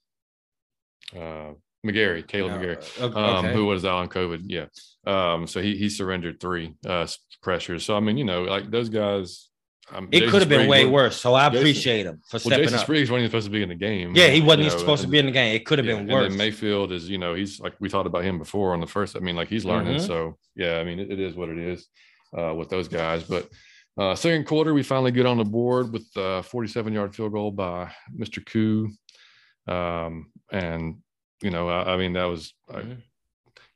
uh, 1.16 1.54
McGary, 1.86 2.26
Kaleb 2.26 2.52
oh, 2.52 2.58
McGary, 2.58 3.02
okay. 3.02 3.20
um, 3.20 3.46
who 3.48 3.66
was 3.66 3.86
out 3.86 3.98
on 3.98 4.10
COVID. 4.10 4.44
Yeah, 4.46 4.68
um, 5.06 5.48
so 5.48 5.62
he 5.62 5.78
he 5.78 5.90
surrendered 5.90 6.40
three 6.40 6.76
uh, 6.86 7.08
pressures. 7.42 7.84
So 7.84 7.96
I 7.96 8.00
mean, 8.00 8.18
you 8.18 8.26
know, 8.26 8.44
like 8.44 8.70
those 8.72 8.90
guys 8.90 9.50
um, 9.94 10.10
it 10.12 10.30
could 10.30 10.42
have 10.42 10.50
been 10.50 10.68
way 10.68 10.86
worse. 10.86 11.20
So 11.22 11.36
I 11.36 11.48
Jason, 11.50 11.60
appreciate 11.60 12.06
him 12.08 12.22
for 12.28 12.40
stepping 12.40 12.58
well, 12.58 12.64
Jason 12.64 12.80
up. 12.80 12.82
Spriggs 12.82 13.12
wasn't 13.12 13.24
even 13.24 13.30
supposed 13.30 13.46
to 13.46 13.52
be 13.52 13.62
in 13.62 13.70
the 13.70 13.76
game. 13.76 14.16
Yeah, 14.16 14.28
he 14.28 14.42
wasn't 14.42 14.64
know, 14.64 14.70
supposed 14.70 15.04
and, 15.04 15.10
to 15.10 15.12
be 15.12 15.20
in 15.20 15.28
the 15.28 15.32
game. 15.32 15.56
It 15.56 15.66
could 15.66 15.78
have 15.78 15.86
yeah, 15.86 15.98
been 15.98 16.08
worse. 16.08 16.28
And 16.28 16.38
Mayfield 16.38 16.92
is, 16.92 17.08
you 17.08 17.20
know, 17.20 17.36
he's 17.36 17.60
like 17.60 17.74
we 17.80 17.88
talked 17.88 18.08
about 18.08 18.24
him 18.24 18.40
before 18.40 18.74
on 18.74 18.80
the 18.80 18.88
first. 18.88 19.16
I 19.16 19.20
mean, 19.20 19.36
like 19.36 19.48
he's 19.48 19.64
learning. 19.64 19.98
Mm-hmm. 19.98 20.08
So 20.08 20.38
yeah, 20.56 20.78
I 20.80 20.84
mean, 20.84 21.00
it, 21.00 21.12
it 21.12 21.20
is 21.20 21.36
what 21.36 21.50
it 21.50 21.60
is 21.60 21.88
uh, 22.38 22.54
with 22.56 22.70
those 22.70 22.88
guys. 22.88 23.24
But 23.24 23.48
uh, 23.98 24.16
second 24.16 24.46
quarter, 24.46 24.74
we 24.74 24.82
finally 24.82 25.12
get 25.12 25.28
on 25.28 25.38
the 25.38 25.46
board 25.46 25.94
with 25.94 26.08
a 26.16 26.42
47 26.42 26.92
yard 26.92 27.16
field 27.16 27.34
goal 27.34 27.52
by 27.52 27.92
Mr. 28.18 28.44
Koo. 28.44 28.90
Um, 29.68 30.32
and 30.52 30.98
you 31.42 31.52
know, 31.52 31.70
I, 31.70 31.94
I 31.94 31.98
mean, 31.98 32.14
that 32.14 32.26
was, 32.26 32.54
mm-hmm. 32.70 32.92
I, 32.92 32.96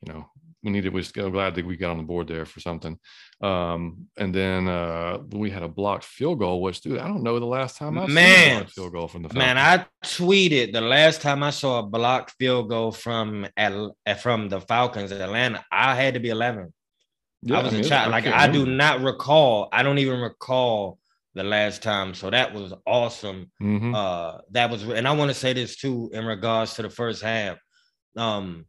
you 0.06 0.14
know, 0.14 0.26
we 0.64 0.72
needed. 0.72 0.92
We 0.94 1.02
are 1.18 1.30
glad 1.30 1.56
that 1.56 1.66
we 1.66 1.78
got 1.78 1.92
on 1.92 1.98
the 1.98 2.04
board 2.04 2.28
there 2.28 2.46
for 2.46 2.60
something. 2.60 3.00
Um, 3.42 4.08
and 4.18 4.36
then 4.36 4.68
uh, 4.68 5.20
we 5.32 5.50
had 5.50 5.64
a 5.64 5.70
blocked 5.70 6.04
field 6.04 6.40
goal, 6.40 6.62
which 6.62 6.82
dude, 6.82 7.00
I 7.00 7.08
don't 7.08 7.24
know 7.24 7.40
the 7.40 7.46
last 7.46 7.78
time 7.78 7.98
I 7.98 8.06
saw 8.08 8.12
man 8.12 8.66
field 8.68 8.92
goal 8.92 9.08
from 9.08 9.24
the 9.24 9.30
Falcons. 9.30 9.40
man. 9.46 9.58
I 9.58 9.86
tweeted 10.06 10.74
the 10.74 10.82
last 10.82 11.22
time 11.22 11.44
I 11.44 11.52
saw 11.52 11.80
a 11.80 11.84
blocked 11.84 12.32
field 12.38 12.70
goal 12.70 12.92
from 12.92 13.48
at, 13.56 13.74
from 14.22 14.50
the 14.50 14.60
Falcons 14.60 15.12
at 15.14 15.22
Atlanta. 15.22 15.64
I 15.72 15.96
had 15.96 16.16
to 16.16 16.20
be 16.20 16.30
eleven. 16.30 16.74
Yeah, 17.42 17.60
I 17.60 17.64
was 17.64 17.72
I 17.74 17.78
mean, 17.78 17.86
a 17.86 17.90
child. 17.90 18.12
Like 18.12 18.28
I 18.28 18.48
do 18.48 18.66
not 18.66 19.00
recall. 19.02 19.70
I 19.72 19.82
don't 19.84 19.98
even 20.00 20.20
recall 20.20 21.00
the 21.36 21.44
last 21.44 21.82
time. 21.82 22.14
So 22.14 22.30
that 22.30 22.54
was 22.54 22.74
awesome. 22.86 23.50
Mhm. 23.62 23.96
Uh 23.96 24.40
that 24.52 24.70
was 24.70 24.84
and 24.84 25.08
I 25.08 25.14
want 25.14 25.30
to 25.30 25.36
say 25.36 25.54
this 25.54 25.78
too 25.78 26.10
in 26.12 26.26
regards 26.26 26.74
to 26.74 26.82
the 26.82 26.90
first 26.90 27.24
half. 27.24 27.58
Um 28.18 28.66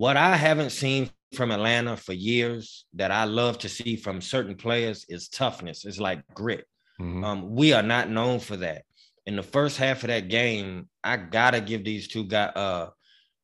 what 0.00 0.16
I 0.16 0.34
haven't 0.34 0.70
seen 0.70 1.10
from 1.34 1.50
Atlanta 1.50 1.94
for 1.94 2.14
years 2.14 2.86
that 2.94 3.10
I 3.10 3.24
love 3.24 3.58
to 3.58 3.68
see 3.68 3.96
from 3.96 4.22
certain 4.22 4.54
players 4.54 5.04
is 5.10 5.28
toughness. 5.28 5.84
It's 5.84 6.00
like 6.00 6.20
grit. 6.32 6.64
Mhm. 6.98 7.22
Um, 7.22 7.54
we 7.54 7.74
are 7.74 7.82
not 7.82 8.08
known 8.08 8.40
for 8.40 8.56
that. 8.56 8.84
In 9.26 9.36
the 9.36 9.42
first 9.42 9.76
half 9.76 10.02
of 10.02 10.08
that 10.08 10.28
game, 10.28 10.88
I 11.04 11.18
gotta 11.18 11.60
give 11.60 11.84
these 11.84 12.08
two 12.08 12.24
guys 12.24 12.52
uh 12.56 12.86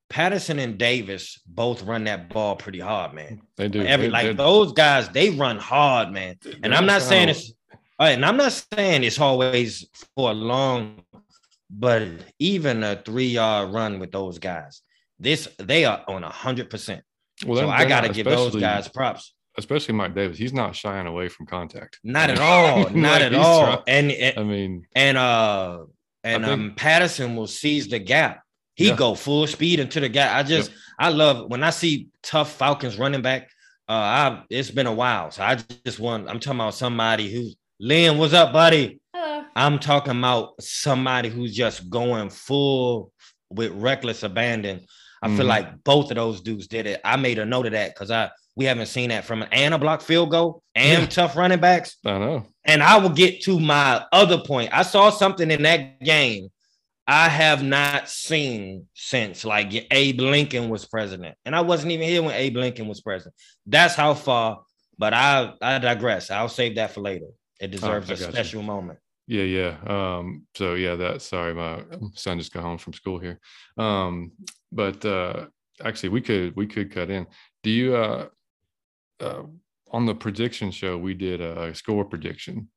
Patterson 0.08 0.58
and 0.58 0.78
Davis 0.78 1.38
both 1.46 1.82
run 1.82 2.04
that 2.04 2.30
ball 2.30 2.56
pretty 2.56 2.80
hard, 2.80 3.12
man. 3.12 3.42
they 3.58 3.68
do. 3.68 3.82
Every 3.82 4.06
They- 4.06 4.12
like 4.12 4.36
those 4.38 4.72
guys, 4.72 5.10
they 5.10 5.28
run 5.30 5.58
hard, 5.58 6.10
man. 6.10 6.36
And 6.62 6.74
I'm 6.74 6.86
not 6.86 7.02
saying 7.02 7.28
it's 7.28 7.52
all 7.98 8.06
right, 8.06 8.12
and 8.12 8.24
I'm 8.24 8.38
not 8.38 8.52
saying 8.74 9.04
it's 9.04 9.20
always 9.20 9.86
for 10.14 10.30
a 10.30 10.34
long, 10.34 11.02
but 11.68 12.08
even 12.38 12.82
a 12.82 12.96
three-yard 12.96 13.72
run 13.74 13.98
with 13.98 14.10
those 14.12 14.38
guys, 14.38 14.80
this 15.18 15.48
they 15.58 15.84
are 15.84 16.02
on 16.08 16.24
a 16.24 16.30
hundred 16.30 16.70
percent. 16.70 17.02
Well, 17.46 17.60
So 17.62 17.68
I 17.68 17.84
gotta 17.84 18.08
give 18.08 18.24
those 18.26 18.54
guys 18.56 18.88
props. 18.88 19.34
especially 19.58 19.94
Mike 19.94 20.14
Davis. 20.14 20.38
He's 20.38 20.52
not 20.52 20.74
shying 20.76 21.06
away 21.06 21.28
from 21.28 21.46
contact. 21.46 21.98
Not 22.04 22.30
at 22.30 22.38
all, 22.50 22.84
Like, 22.84 22.94
not 22.94 23.22
at 23.22 23.34
all. 23.34 23.64
trying- 23.64 23.82
And, 23.86 24.10
and 24.12 24.38
I 24.38 24.42
mean, 24.44 24.86
and 24.94 25.16
uh 25.18 25.84
and 26.24 26.44
I 26.44 26.48
think- 26.48 26.60
um 26.60 26.74
Patterson 26.76 27.36
will 27.36 27.46
seize 27.46 27.88
the 27.88 27.98
gap. 27.98 28.42
He 28.74 28.88
Yeah. 28.88 28.96
go 28.96 29.14
full 29.14 29.46
speed 29.46 29.80
into 29.80 30.00
the 30.00 30.08
gap. 30.08 30.34
I 30.36 30.42
just 30.42 30.70
I 30.98 31.08
love 31.10 31.50
when 31.50 31.62
I 31.62 31.70
see 31.70 32.08
tough 32.22 32.52
Falcons 32.52 32.98
running 32.98 33.22
back. 33.22 33.48
Uh 33.88 33.92
I 33.92 34.42
it's 34.50 34.70
been 34.70 34.86
a 34.86 34.92
while. 34.92 35.30
So 35.30 35.42
I 35.42 35.56
just 35.84 35.98
want 35.98 36.28
I'm 36.28 36.40
talking 36.40 36.60
about 36.60 36.74
somebody 36.74 37.32
who's 37.32 37.56
Lynn, 37.78 38.16
what's 38.18 38.32
up, 38.32 38.52
buddy? 38.54 39.00
Hello. 39.14 39.44
I'm 39.54 39.78
talking 39.78 40.18
about 40.18 40.54
somebody 40.62 41.28
who's 41.28 41.54
just 41.54 41.88
going 41.90 42.30
full 42.30 43.12
with 43.50 43.70
reckless 43.72 44.22
abandon. 44.22 44.86
I 45.22 45.28
feel 45.28 45.46
Mhm. 45.46 45.48
like 45.48 45.84
both 45.84 46.10
of 46.10 46.16
those 46.16 46.40
dudes 46.40 46.66
did 46.66 46.86
it. 46.86 47.00
I 47.04 47.16
made 47.16 47.38
a 47.38 47.44
note 47.46 47.66
of 47.66 47.72
that 47.72 47.94
because 47.94 48.10
I 48.10 48.30
we 48.56 48.64
haven't 48.64 48.86
seen 48.86 49.10
that 49.10 49.24
from 49.26 49.42
an 49.42 49.48
and 49.52 49.74
a 49.74 49.78
block 49.78 50.00
field 50.00 50.30
goal 50.30 50.62
and 50.74 51.02
Yeah. 51.02 51.08
tough 51.08 51.36
running 51.36 51.60
backs. 51.60 51.96
I 52.06 52.18
know. 52.18 52.46
And 52.64 52.82
I 52.82 52.96
will 52.98 53.10
get 53.10 53.42
to 53.42 53.60
my 53.60 54.04
other 54.12 54.38
point. 54.38 54.70
I 54.72 54.80
saw 54.82 55.10
something 55.10 55.50
in 55.50 55.62
that 55.62 56.00
game 56.00 56.48
I 57.08 57.28
have 57.28 57.62
not 57.62 58.08
seen 58.08 58.88
since 58.94 59.44
like 59.44 59.86
Abe 59.92 60.20
Lincoln 60.20 60.68
was 60.70 60.86
president. 60.86 61.36
And 61.44 61.54
I 61.54 61.60
wasn't 61.60 61.92
even 61.92 62.08
here 62.08 62.22
when 62.22 62.34
Abe 62.34 62.56
Lincoln 62.56 62.88
was 62.88 63.00
president. 63.00 63.34
That's 63.66 63.94
how 63.94 64.14
far, 64.14 64.62
but 64.98 65.12
I 65.14 65.52
I 65.62 65.78
digress. 65.78 66.30
I'll 66.30 66.48
save 66.48 66.74
that 66.76 66.92
for 66.92 67.02
later. 67.02 67.26
It 67.60 67.70
deserves 67.70 68.10
a 68.10 68.14
got 68.14 68.20
you. 68.26 68.32
special 68.32 68.62
moment. 68.62 68.98
Yeah, 69.28 69.42
yeah. 69.42 69.76
Um, 69.86 70.46
so 70.56 70.74
yeah, 70.74 70.94
that 70.96 71.20
sorry, 71.22 71.52
my 71.54 71.82
son 72.14 72.38
just 72.38 72.52
got 72.52 72.62
home 72.62 72.78
from 72.78 72.92
school 72.94 73.18
here. 73.18 73.38
Um, 73.76 74.32
but 74.72 75.04
uh 75.04 75.46
actually 75.84 76.08
we 76.10 76.20
could 76.20 76.56
we 76.56 76.66
could 76.66 76.92
cut 76.92 77.10
in. 77.10 77.26
Do 77.62 77.70
you 77.70 77.96
uh 77.96 78.28
uh 79.20 79.42
on 79.90 80.06
the 80.06 80.14
prediction 80.14 80.70
show 80.70 80.98
we 80.98 81.14
did 81.14 81.40
a 81.40 81.74
score 81.74 82.04
prediction. 82.04 82.68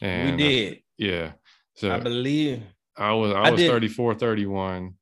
And 0.00 0.36
we 0.36 0.44
uh, 0.44 0.48
did. 0.48 0.82
yeah. 0.96 1.32
So 1.74 1.92
I 1.92 1.98
believe. 1.98 2.62
I 2.96 3.12
was 3.12 3.32
I 3.32 3.42
I 3.42 3.50
was 3.50 3.60
did. 3.60 3.70
34 3.70 4.14
31. 4.14 4.94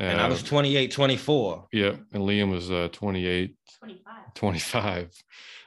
And 0.00 0.20
I 0.20 0.28
was 0.28 0.42
28 0.42 0.92
24. 0.92 1.68
yeah, 1.72 1.96
and 2.12 2.22
Liam 2.22 2.50
was 2.50 2.70
uh 2.70 2.88
28 2.92 3.56
25. 3.80 4.34
25. 4.34 5.10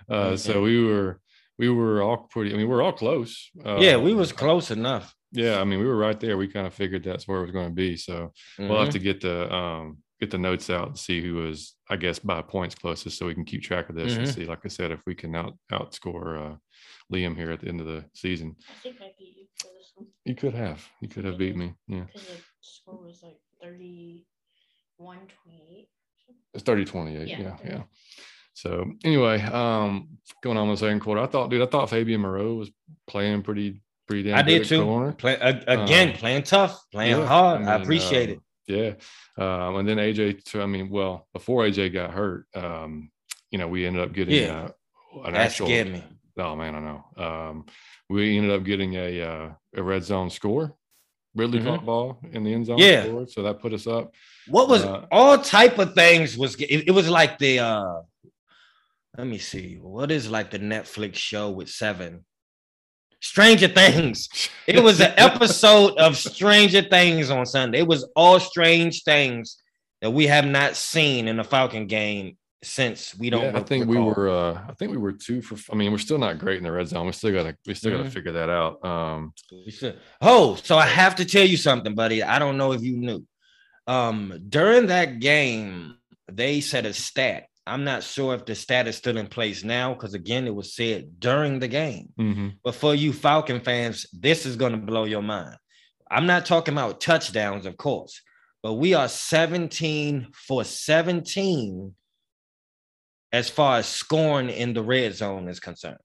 Uh 0.09 0.13
Okay. 0.13 0.37
so 0.37 0.61
we 0.61 0.83
were 0.83 1.19
we 1.59 1.69
were 1.69 2.01
all 2.01 2.27
pretty 2.29 2.53
I 2.53 2.57
mean 2.57 2.67
we 2.67 2.73
are 2.73 2.81
all 2.81 2.93
close. 2.93 3.49
Uh, 3.63 3.77
yeah, 3.79 3.97
we 3.97 4.13
was 4.13 4.31
close 4.31 4.71
enough. 4.71 5.15
Yeah, 5.31 5.59
I 5.59 5.63
mean 5.63 5.79
we 5.79 5.85
were 5.87 5.97
right 5.97 6.19
there. 6.19 6.37
We 6.37 6.47
kind 6.47 6.67
of 6.67 6.73
figured 6.73 7.03
that's 7.03 7.27
where 7.27 7.39
it 7.39 7.43
was 7.43 7.51
going 7.51 7.69
to 7.69 7.73
be. 7.73 7.95
So 7.97 8.31
we'll 8.59 8.79
have 8.79 8.89
Mhm. 8.89 8.91
to 8.93 8.99
get 8.99 9.21
the 9.21 9.53
um 9.53 9.97
get 10.19 10.29
the 10.31 10.37
notes 10.37 10.69
out 10.69 10.87
and 10.89 10.97
see 10.99 11.21
who 11.21 11.35
was 11.35 11.75
I 11.89 11.95
guess 11.97 12.19
by 12.19 12.41
points 12.41 12.75
closest 12.75 13.17
so 13.17 13.25
we 13.25 13.33
can 13.33 13.45
keep 13.45 13.63
track 13.63 13.89
of 13.89 13.95
this 13.95 14.15
and 14.17 14.25
Mhm. 14.25 14.33
see, 14.33 14.45
like 14.45 14.59
I 14.65 14.69
said, 14.69 14.91
if 14.91 15.01
we 15.05 15.15
can 15.15 15.35
out 15.35 15.57
outscore 15.71 16.53
uh 16.53 16.55
Liam 17.11 17.35
here 17.35 17.51
at 17.51 17.59
the 17.61 17.67
end 17.67 17.81
of 17.81 17.87
the 17.87 18.05
season. 18.13 18.55
I 18.69 18.73
think 18.83 18.97
I 19.01 19.11
beat 19.17 19.35
you 19.37 19.45
for 19.57 19.67
this 19.77 19.91
one 19.95 20.07
You 20.25 20.35
could 20.35 20.53
have. 20.53 20.87
You 21.01 21.07
could 21.09 21.25
have 21.25 21.37
beat 21.37 21.55
me. 21.55 21.73
Yeah. 21.87 22.05
because 22.05 22.27
the 22.27 22.37
score 22.61 23.01
was 23.01 23.21
like 23.23 23.39
31 23.61 25.27
28. 25.43 25.87
It's 26.53 26.63
30 26.63 26.85
28. 26.85 27.27
Yeah, 27.27 27.39
Yeah, 27.39 27.57
yeah. 27.65 27.83
So 28.53 28.91
anyway, 29.03 29.41
um, 29.41 30.17
going 30.43 30.57
on 30.57 30.69
with 30.69 30.79
the 30.79 30.85
second 30.85 30.99
quarter, 30.99 31.21
I 31.21 31.27
thought, 31.27 31.49
dude, 31.49 31.61
I 31.61 31.65
thought 31.65 31.89
Fabian 31.89 32.21
Moreau 32.21 32.55
was 32.55 32.69
playing 33.07 33.43
pretty, 33.43 33.81
pretty 34.07 34.23
damn 34.23 34.37
I 34.37 34.41
did 34.41 34.65
too. 34.65 35.13
Play, 35.17 35.35
again, 35.35 36.09
Um, 36.09 36.15
playing 36.15 36.43
tough, 36.43 36.81
playing 36.91 37.17
yeah, 37.17 37.25
hard. 37.25 37.63
I 37.63 37.73
I, 37.75 37.81
appreciate 37.81 38.29
um, 38.29 38.35
it. 38.35 38.41
Yeah. 38.67 38.93
Um, 39.65 39.75
and 39.77 39.87
then 39.89 39.97
AJ, 39.97 40.47
so, 40.47 40.61
I 40.61 40.65
mean, 40.65 40.89
well, 40.89 41.27
before 41.33 41.63
AJ 41.65 41.93
got 41.93 42.11
hurt, 42.11 42.45
um, 42.55 43.11
you 43.49 43.57
know, 43.57 43.67
we 43.67 43.85
ended 43.85 44.01
up 44.01 44.13
getting 44.13 44.35
Yeah. 44.35 44.69
uh, 45.15 45.21
an 45.25 45.33
That 45.33 45.47
actual. 45.47 45.67
scared 45.67 45.91
me. 45.91 46.03
Oh 46.37 46.55
man, 46.55 46.75
I 46.75 46.79
know. 46.79 47.03
Um, 47.17 47.65
we 48.09 48.37
ended 48.37 48.51
up 48.51 48.63
getting 48.63 48.95
a 48.95 49.21
uh, 49.21 49.49
a 49.75 49.83
red 49.83 50.03
zone 50.03 50.29
score. 50.29 50.73
Ridley 51.35 51.59
Mhm. 51.59 51.65
caught 51.65 51.85
ball 51.85 52.19
in 52.31 52.43
the 52.43 52.53
end 52.53 52.65
zone. 52.65 52.77
Yeah. 52.77 53.03
scored, 53.03 53.29
so 53.29 53.43
that 53.43 53.59
put 53.59 53.73
us 53.73 53.87
up. 53.87 54.13
What 54.47 54.69
was 54.69 54.83
Uh, 54.83 55.05
all 55.11 55.37
type 55.37 55.77
of 55.79 55.93
things 55.93 56.37
was 56.37 56.55
it, 56.55 56.87
it 56.87 56.91
was 56.91 57.09
like 57.09 57.37
the 57.39 57.59
uh 57.59 58.01
let 59.17 59.27
me 59.27 59.37
see 59.37 59.75
what 59.75 60.09
is 60.11 60.29
like 60.29 60.51
the 60.51 60.59
Netflix 60.59 61.15
show 61.15 61.49
with 61.51 61.69
seven 61.69 62.25
Stranger 63.21 63.67
Things. 63.67 64.27
It 64.67 64.81
was 64.83 64.99
an 64.99 65.13
episode 65.17 65.97
of 65.97 66.17
Stranger 66.17 66.81
Things 66.81 67.29
on 67.29 67.45
Sunday. 67.45 67.79
It 67.79 67.87
was 67.87 68.07
all 68.15 68.39
strange 68.39 69.03
things 69.03 69.57
that 70.01 70.11
we 70.11 70.27
have 70.27 70.45
not 70.45 70.75
seen 70.75 71.27
in 71.27 71.37
the 71.37 71.43
Falcon 71.43 71.87
game 71.87 72.37
since 72.63 73.17
we 73.17 73.29
don't. 73.29 73.43
Yeah, 73.43 73.57
I 73.59 73.63
think 73.63 73.87
we 73.87 73.97
were. 73.97 74.29
Uh, 74.29 74.61
I 74.67 74.73
think 74.73 74.91
we 74.91 74.97
were 74.97 75.11
two 75.13 75.41
for. 75.41 75.57
I 75.71 75.75
mean, 75.75 75.91
we're 75.91 75.97
still 75.99 76.17
not 76.17 76.39
great 76.39 76.57
in 76.57 76.63
the 76.63 76.71
red 76.71 76.87
zone. 76.87 77.05
We 77.05 77.11
still 77.11 77.31
gotta. 77.31 77.55
We 77.65 77.73
still 77.75 77.91
gotta 77.91 78.09
Mhm. 78.09 78.13
figure 78.13 78.31
that 78.33 78.49
out. 78.49 78.83
Um, 78.85 79.33
Oh, 80.21 80.55
so 80.55 80.77
I 80.77 80.85
have 80.85 81.15
to 81.15 81.25
tell 81.25 81.45
you 81.45 81.57
something, 81.57 81.95
buddy. 81.95 82.23
I 82.23 82.39
don't 82.39 82.57
know 82.57 82.71
if 82.73 82.81
you 82.81 82.97
knew. 82.97 83.25
Um, 83.87 84.45
during 84.47 84.87
that 84.87 85.19
game, 85.19 85.95
they 86.31 86.61
said 86.61 86.85
a 86.85 86.93
stat. 86.93 87.45
I'm 87.67 87.83
not 87.83 88.03
sure 88.03 88.33
if 88.33 88.45
the 88.45 88.55
stat 88.55 88.87
is 88.87 88.97
still 88.97 89.17
in 89.17 89.27
place 89.27 89.63
now, 89.63 89.93
because 89.93 90.13
again, 90.13 90.47
it 90.47 90.55
was 90.55 90.73
said 90.75 91.19
during 91.19 91.59
the 91.59 91.67
game. 91.67 92.09
mhm. 92.19 92.55
But 92.63 92.75
for 92.75 92.95
you 92.95 93.13
Falcon 93.13 93.61
fans, 93.61 94.07
this 94.11 94.45
is 94.45 94.55
going 94.55 94.71
to 94.71 94.77
blow 94.79 95.03
your 95.05 95.21
mind. 95.21 95.55
I'm 96.09 96.25
not 96.25 96.45
talking 96.45 96.73
about 96.73 96.99
touchdowns, 97.01 97.65
of 97.65 97.77
course, 97.77 98.21
but 98.63 98.73
we 98.73 98.93
are 98.95 99.07
17 99.07 100.27
for 100.33 100.63
17 100.63 101.95
as 103.31 103.49
far 103.49 103.77
as 103.77 103.85
scoring 103.87 104.49
in 104.49 104.73
the 104.73 104.83
red 104.83 105.13
zone 105.15 105.47
is 105.47 105.59
concerned. 105.59 105.97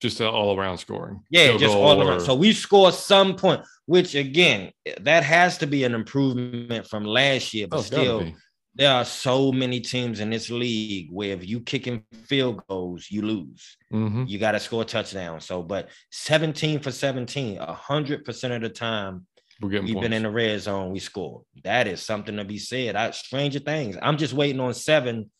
Just 0.00 0.20
all 0.20 0.58
around 0.58 0.78
scoring. 0.78 1.22
Yeah, 1.30 1.48
Field 1.48 1.60
just 1.60 1.74
all 1.74 2.00
around. 2.02 2.20
or- 2.20 2.24
So 2.24 2.34
we 2.34 2.52
score 2.52 2.92
some 2.92 3.34
point, 3.36 3.62
which 3.86 4.14
again, 4.14 4.72
that 5.00 5.24
has 5.24 5.58
to 5.58 5.66
be 5.66 5.84
an 5.84 5.94
improvement 5.94 6.86
from 6.86 7.04
last 7.04 7.52
year. 7.54 7.66
But 7.66 7.78
Oh, 7.78 7.82
still. 7.82 8.32
There 8.76 8.92
are 8.92 9.04
so 9.04 9.50
many 9.52 9.80
teams 9.80 10.20
in 10.20 10.30
this 10.30 10.50
league 10.50 11.08
where 11.10 11.32
if 11.32 11.46
you 11.48 11.60
kicking 11.60 12.04
field 12.26 12.62
goals, 12.68 13.06
you 13.10 13.22
lose. 13.22 13.76
Mhm. 13.92 14.28
You 14.28 14.38
got 14.38 14.52
to 14.52 14.60
score 14.60 14.84
touchdowns. 14.84 15.46
So, 15.46 15.62
but 15.62 15.88
17 16.10 16.80
for 16.80 16.90
17, 16.92 17.58
100% 17.58 18.54
of 18.54 18.60
the 18.62 18.68
time 18.68 19.26
we're 19.60 19.70
getting 19.70 19.86
we've 19.86 19.94
points. 19.94 20.04
been 20.04 20.12
in 20.12 20.22
the 20.24 20.30
red 20.30 20.60
zone, 20.60 20.92
we 20.92 20.98
score. 20.98 21.42
That 21.64 21.86
is 21.86 22.02
something 22.02 22.36
to 22.36 22.44
be 22.44 22.58
said. 22.58 22.96
I, 22.96 23.10
stranger 23.12 23.60
things. 23.60 23.96
I'm 24.02 24.18
just 24.18 24.34
waiting 24.34 24.60
on 24.60 24.74
seven 24.74 25.30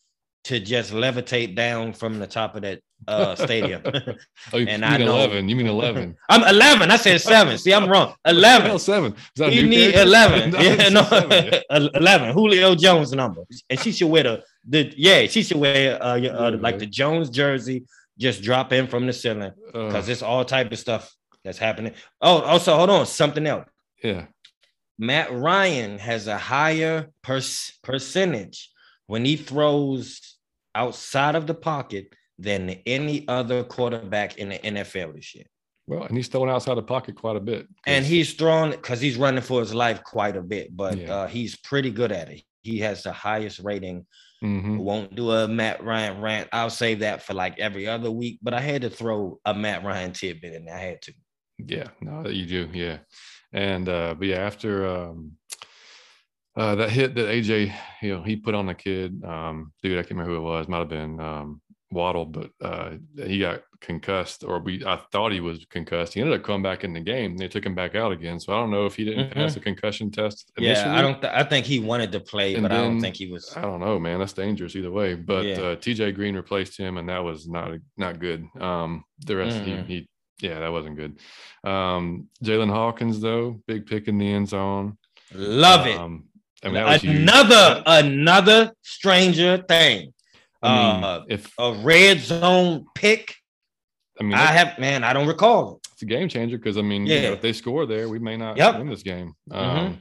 to 0.47 0.59
just 0.59 0.91
levitate 0.93 1.55
down 1.55 1.93
from 1.93 2.19
the 2.19 2.27
top 2.27 2.55
of 2.55 2.61
that 2.63 2.79
uh, 3.07 3.35
stadium. 3.35 3.81
oh, 4.53 4.57
you, 4.57 4.67
and 4.67 4.83
I 4.83 4.97
mean 4.97 5.05
know- 5.07 5.15
eleven? 5.15 5.47
You 5.49 5.55
mean 5.55 5.67
eleven? 5.67 6.15
I'm 6.29 6.43
11. 6.43 6.89
I 6.91 6.95
said 6.97 7.19
seven. 7.21 7.57
See, 7.57 7.73
I'm 7.73 7.87
wrong. 7.89 8.13
11. 8.25 8.79
seven. 8.79 9.13
Is 9.13 9.19
that 9.37 9.49
a 9.49 9.53
You 9.55 9.67
need 9.67 9.93
character? 9.93 10.01
11. 10.03 10.51
No, 10.51 10.59
Yeah, 10.59 10.89
no, 10.89 11.03
seven, 11.03 11.45
yeah. 11.71 11.87
11. 11.95 12.33
Julio 12.33 12.75
Jones 12.75 13.11
number. 13.13 13.43
And 13.69 13.79
she 13.79 13.91
should 13.91 14.07
wear 14.09 14.23
the, 14.23 14.43
the 14.67 14.93
yeah, 14.97 15.27
she 15.27 15.43
should 15.43 15.57
wear 15.57 16.01
uh, 16.01 16.19
uh, 16.19 16.57
like 16.59 16.79
the 16.79 16.87
Jones 16.87 17.29
jersey, 17.29 17.83
just 18.17 18.41
drop 18.41 18.73
in 18.73 18.87
from 18.87 19.05
the 19.05 19.13
ceiling 19.13 19.51
Uh, 19.73 19.85
because 19.87 20.09
it's 20.09 20.21
all 20.23 20.43
type 20.45 20.71
of 20.71 20.79
stuff 20.79 21.13
that's 21.43 21.57
happening. 21.59 21.93
Oh, 22.21 22.41
also, 22.41 22.75
hold 22.75 22.89
on, 22.89 23.05
something 23.05 23.45
else. 23.45 23.67
yeah. 24.03 24.25
Matt 24.99 25.31
Ryan 25.31 25.99
has 25.99 26.25
a 26.25 26.37
higher 26.39 27.09
per- 27.21 27.41
percentage 27.83 28.71
when 29.05 29.23
he 29.23 29.35
throws 29.35 30.26
outside 30.77 31.35
of 31.35 31.47
the 31.47 31.53
pocket 31.53 32.13
than 32.39 32.69
any 32.85 33.27
other 33.27 33.63
quarterback 33.63 34.37
in 34.37 34.49
the 34.49 34.59
NFL 34.59 35.15
this 35.15 35.33
year. 35.35 35.45
Well, 35.87 36.03
and 36.03 36.15
he's 36.17 36.27
throwing 36.27 36.49
outside 36.49 36.75
the 36.75 36.83
pocket 36.83 37.15
quite 37.15 37.35
a 37.37 37.39
bit. 37.39 37.67
And 37.85 38.05
he's 38.05 38.33
throwing 38.33 38.71
because 38.71 38.99
he's 39.01 39.17
running 39.17 39.41
for 39.41 39.59
his 39.61 39.73
life 39.73 40.03
quite 40.03 40.35
a 40.37 40.41
bit, 40.41 40.75
but 40.75 40.97
Yeah. 40.97 41.13
uh, 41.15 41.27
he's 41.27 41.55
pretty 41.55 41.91
good 41.91 42.11
at 42.11 42.29
it. 42.29 42.41
He 42.61 42.79
has 42.79 43.03
the 43.03 43.11
highest 43.11 43.59
rating 43.63 44.05
Mhm. 44.43 44.77
Won't 44.77 45.15
do 45.15 45.31
a 45.31 45.47
Matt 45.47 45.83
Ryan 45.83 46.21
rant. 46.21 46.49
I'll 46.53 46.69
save 46.69 46.99
that 46.99 47.23
for 47.23 47.33
like 47.33 47.57
every 47.57 47.87
other 47.87 48.11
week. 48.11 48.37
But 48.43 48.53
I 48.53 48.61
had 48.61 48.83
to 48.83 48.89
throw 48.91 49.39
a 49.45 49.51
Matt 49.55 49.83
Ryan 49.83 50.11
tidbit 50.13 50.53
in. 50.53 50.69
I 50.69 50.77
had 50.77 51.01
to. 51.03 51.13
Yeah, 51.57 51.87
no, 52.01 52.27
you 52.29 52.45
do, 52.45 52.69
yeah. 52.71 52.99
And 53.51 53.89
uh, 53.89 54.13
but 54.13 54.27
yeah, 54.27 54.45
after 54.45 54.85
um 54.85 55.31
uh 56.57 56.75
that 56.75 56.89
hit 56.89 57.15
that 57.15 57.27
AJ, 57.27 57.73
you 58.01 58.15
know, 58.15 58.23
he 58.23 58.35
put 58.35 58.55
on 58.55 58.65
the 58.65 58.73
kid, 58.73 59.23
um, 59.23 59.71
dude, 59.83 59.97
I 59.97 60.01
can't 60.01 60.11
remember 60.11 60.31
who 60.33 60.37
it 60.37 60.41
was, 60.49 60.67
might 60.67 60.79
have 60.79 60.89
been 60.89 61.19
um 61.19 61.61
Waddle, 61.91 62.25
but 62.25 62.49
uh 62.61 62.95
he 63.15 63.39
got 63.39 63.61
concussed, 63.79 64.43
or 64.43 64.59
we 64.59 64.83
I 64.85 64.99
thought 65.11 65.31
he 65.31 65.39
was 65.39 65.65
concussed. 65.69 66.13
He 66.15 66.19
ended 66.19 66.37
up 66.37 66.43
coming 66.45 66.61
back 66.63 66.83
in 66.83 66.91
the 66.93 66.99
game. 66.99 67.37
They 67.37 67.47
took 67.47 67.65
him 67.65 67.75
back 67.75 67.95
out 67.95 68.11
again. 68.11 68.39
So 68.41 68.51
I 68.53 68.59
don't 68.59 68.71
know 68.71 68.85
if 68.87 68.95
he 68.97 69.05
didn't 69.05 69.31
pass 69.31 69.53
the 69.53 69.61
concussion 69.61 70.11
test. 70.11 70.51
Mm-hmm. 70.59 70.63
Yeah, 70.65 70.97
I 70.97 71.01
don't. 71.01 71.21
Th- 71.21 71.31
I 71.33 71.43
think 71.43 71.65
he 71.65 71.79
wanted 71.79 72.11
to 72.11 72.19
play, 72.19 72.55
And 72.55 72.63
but 72.63 72.73
I 72.73 72.77
don't 72.81 72.99
think 72.99 73.15
he 73.15 73.31
was. 73.31 73.53
I 73.55 73.61
don't 73.61 73.79
know, 73.79 73.99
man. 73.99 74.19
That's 74.19 74.33
dangerous 74.33 74.75
either 74.75 74.91
way. 74.91 75.13
But 75.15 75.45
Yeah. 75.45 75.59
uh, 75.61 75.75
TJ 75.77 76.13
Green 76.15 76.35
replaced 76.35 76.77
him, 76.77 76.97
and 76.97 77.07
that 77.07 77.23
was 77.23 77.47
not 77.47 77.71
not 77.95 78.19
good. 78.19 78.45
Um, 78.59 79.05
the 79.25 79.37
rest, 79.37 79.57
Mhm. 79.59 79.85
he, 79.87 79.93
he, 79.93 80.09
yeah, 80.41 80.59
that 80.59 80.71
wasn't 80.73 80.97
good. 80.97 81.19
Um, 81.63 82.27
Jaylinn 82.43 82.69
Hawkins, 82.71 83.21
though, 83.21 83.61
big 83.65 83.85
pick 83.85 84.07
in 84.09 84.17
the 84.17 84.29
end 84.29 84.49
zone. 84.49 84.97
Love 85.33 85.87
it. 85.87 85.97
Um, 85.97 86.25
I 86.63 86.69
mean, 86.69 87.17
another 87.21 87.83
another 87.85 88.71
stranger 88.81 89.63
thing. 89.67 90.13
I 90.61 90.69
mean, 90.93 91.03
uh, 91.03 91.23
if 91.29 91.51
a 91.59 91.73
red 91.73 92.19
zone 92.19 92.85
pick. 92.95 93.35
I 94.19 94.23
mean, 94.23 94.33
I 94.33 94.47
have 94.47 94.79
man, 94.79 95.03
I 95.03 95.13
don't 95.13 95.27
recall 95.27 95.75
it. 95.75 95.87
it's 95.93 96.01
a 96.01 96.05
game 96.05 96.27
changer 96.29 96.57
because 96.57 96.77
I 96.77 96.81
mean, 96.81 97.05
you 97.05 97.15
know, 97.15 97.21
Yeah. 97.21 97.33
if 97.33 97.41
they 97.41 97.53
score 97.53 97.85
there, 97.85 98.09
we 98.09 98.17
may 98.19 98.37
not 98.37 98.57
Yep. 98.57 98.79
win 98.79 98.89
this 98.89 99.03
game. 99.03 99.33
Um, 99.51 99.77
Mhm. 99.77 99.99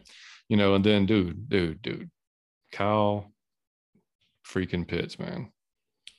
you 0.49 0.57
know, 0.57 0.75
and 0.75 0.85
then 0.85 1.05
dude, 1.05 1.49
dude, 1.51 1.83
dude, 1.83 2.11
Kyle, 2.73 3.31
freaking 4.47 4.87
Pitts, 4.89 5.19
man. 5.19 5.53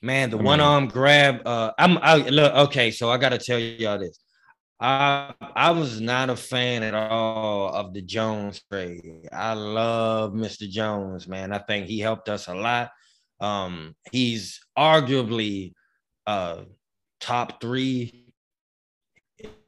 Man, 0.00 0.30
the 0.30 0.36
I 0.36 0.38
mean- 0.38 0.46
one 0.46 0.60
arm 0.60 0.86
grab. 0.86 1.44
Uh, 1.46 1.72
I'm 1.78 1.98
I, 1.98 2.16
look 2.16 2.54
okay. 2.68 2.92
So 2.92 3.10
I 3.10 3.16
got 3.18 3.30
to 3.30 3.38
tell 3.38 3.58
y'all 3.58 3.98
this. 3.98 4.18
I 4.80 5.34
I 5.40 5.70
was 5.72 6.00
not 6.00 6.30
a 6.30 6.36
fan 6.36 6.82
at 6.82 6.94
all 6.94 7.74
of 7.74 7.92
the 7.94 8.02
Jones 8.02 8.62
trade. 8.70 9.28
I 9.32 9.54
love 9.54 10.32
Mr. 10.32 10.68
Jones, 10.68 11.26
man. 11.26 11.52
I 11.52 11.58
think 11.58 11.86
he 11.86 11.98
helped 11.98 12.28
us 12.28 12.46
a 12.48 12.54
lot. 12.54 12.90
Um, 13.40 13.94
he's 14.12 14.60
arguably 14.78 15.72
uh 16.26 16.62
top 17.20 17.60
three, 17.60 18.32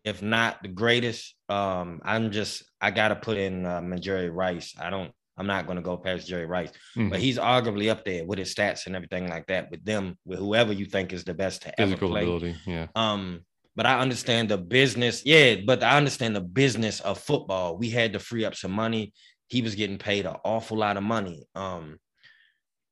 if 0.04 0.22
not 0.22 0.62
the 0.62 0.68
greatest. 0.68 1.34
Um, 1.48 2.00
I'm 2.04 2.30
just 2.30 2.62
I 2.80 2.90
gotta 2.92 3.16
put 3.16 3.36
in 3.36 3.66
uh, 3.66 3.96
Jerry 3.98 4.30
Rice. 4.30 4.74
I 4.80 4.90
don't. 4.90 5.10
I'm 5.36 5.46
not 5.46 5.66
gonna 5.66 5.80
go 5.82 5.96
past 5.96 6.28
Jerry 6.28 6.44
Rice 6.44 6.70
Mhm. 6.96 7.10
but 7.10 7.18
he's 7.18 7.38
arguably 7.38 7.90
up 7.90 8.04
there 8.04 8.24
with 8.26 8.38
his 8.38 8.54
stats 8.54 8.86
and 8.86 8.94
everything 8.94 9.26
like 9.28 9.46
that 9.46 9.70
with 9.70 9.82
them 9.84 10.18
with 10.26 10.38
whoever 10.38 10.72
you 10.72 10.84
think 10.84 11.12
is 11.14 11.24
the 11.24 11.32
best 11.32 11.62
to 11.62 11.80
ever 11.80 11.92
Physical 11.92 12.10
play. 12.10 12.22
ability, 12.24 12.56
yeah. 12.66 12.88
Um, 12.94 13.40
but 13.80 13.86
I 13.86 13.98
understand 13.98 14.50
the 14.50 14.58
business, 14.58 15.24
yeah, 15.24 15.54
but 15.64 15.82
I 15.82 15.96
understand 15.96 16.36
the 16.36 16.42
business 16.42 17.00
of 17.00 17.18
football. 17.18 17.78
We 17.78 17.88
had 17.88 18.12
to 18.12 18.18
free 18.18 18.44
up 18.44 18.54
some 18.54 18.72
money. 18.72 19.14
He 19.46 19.62
was 19.62 19.74
getting 19.74 19.96
paid 19.96 20.26
an 20.26 20.36
awful 20.44 20.76
lot 20.76 20.98
of 20.98 21.02
money. 21.02 21.46
Um, 21.54 21.98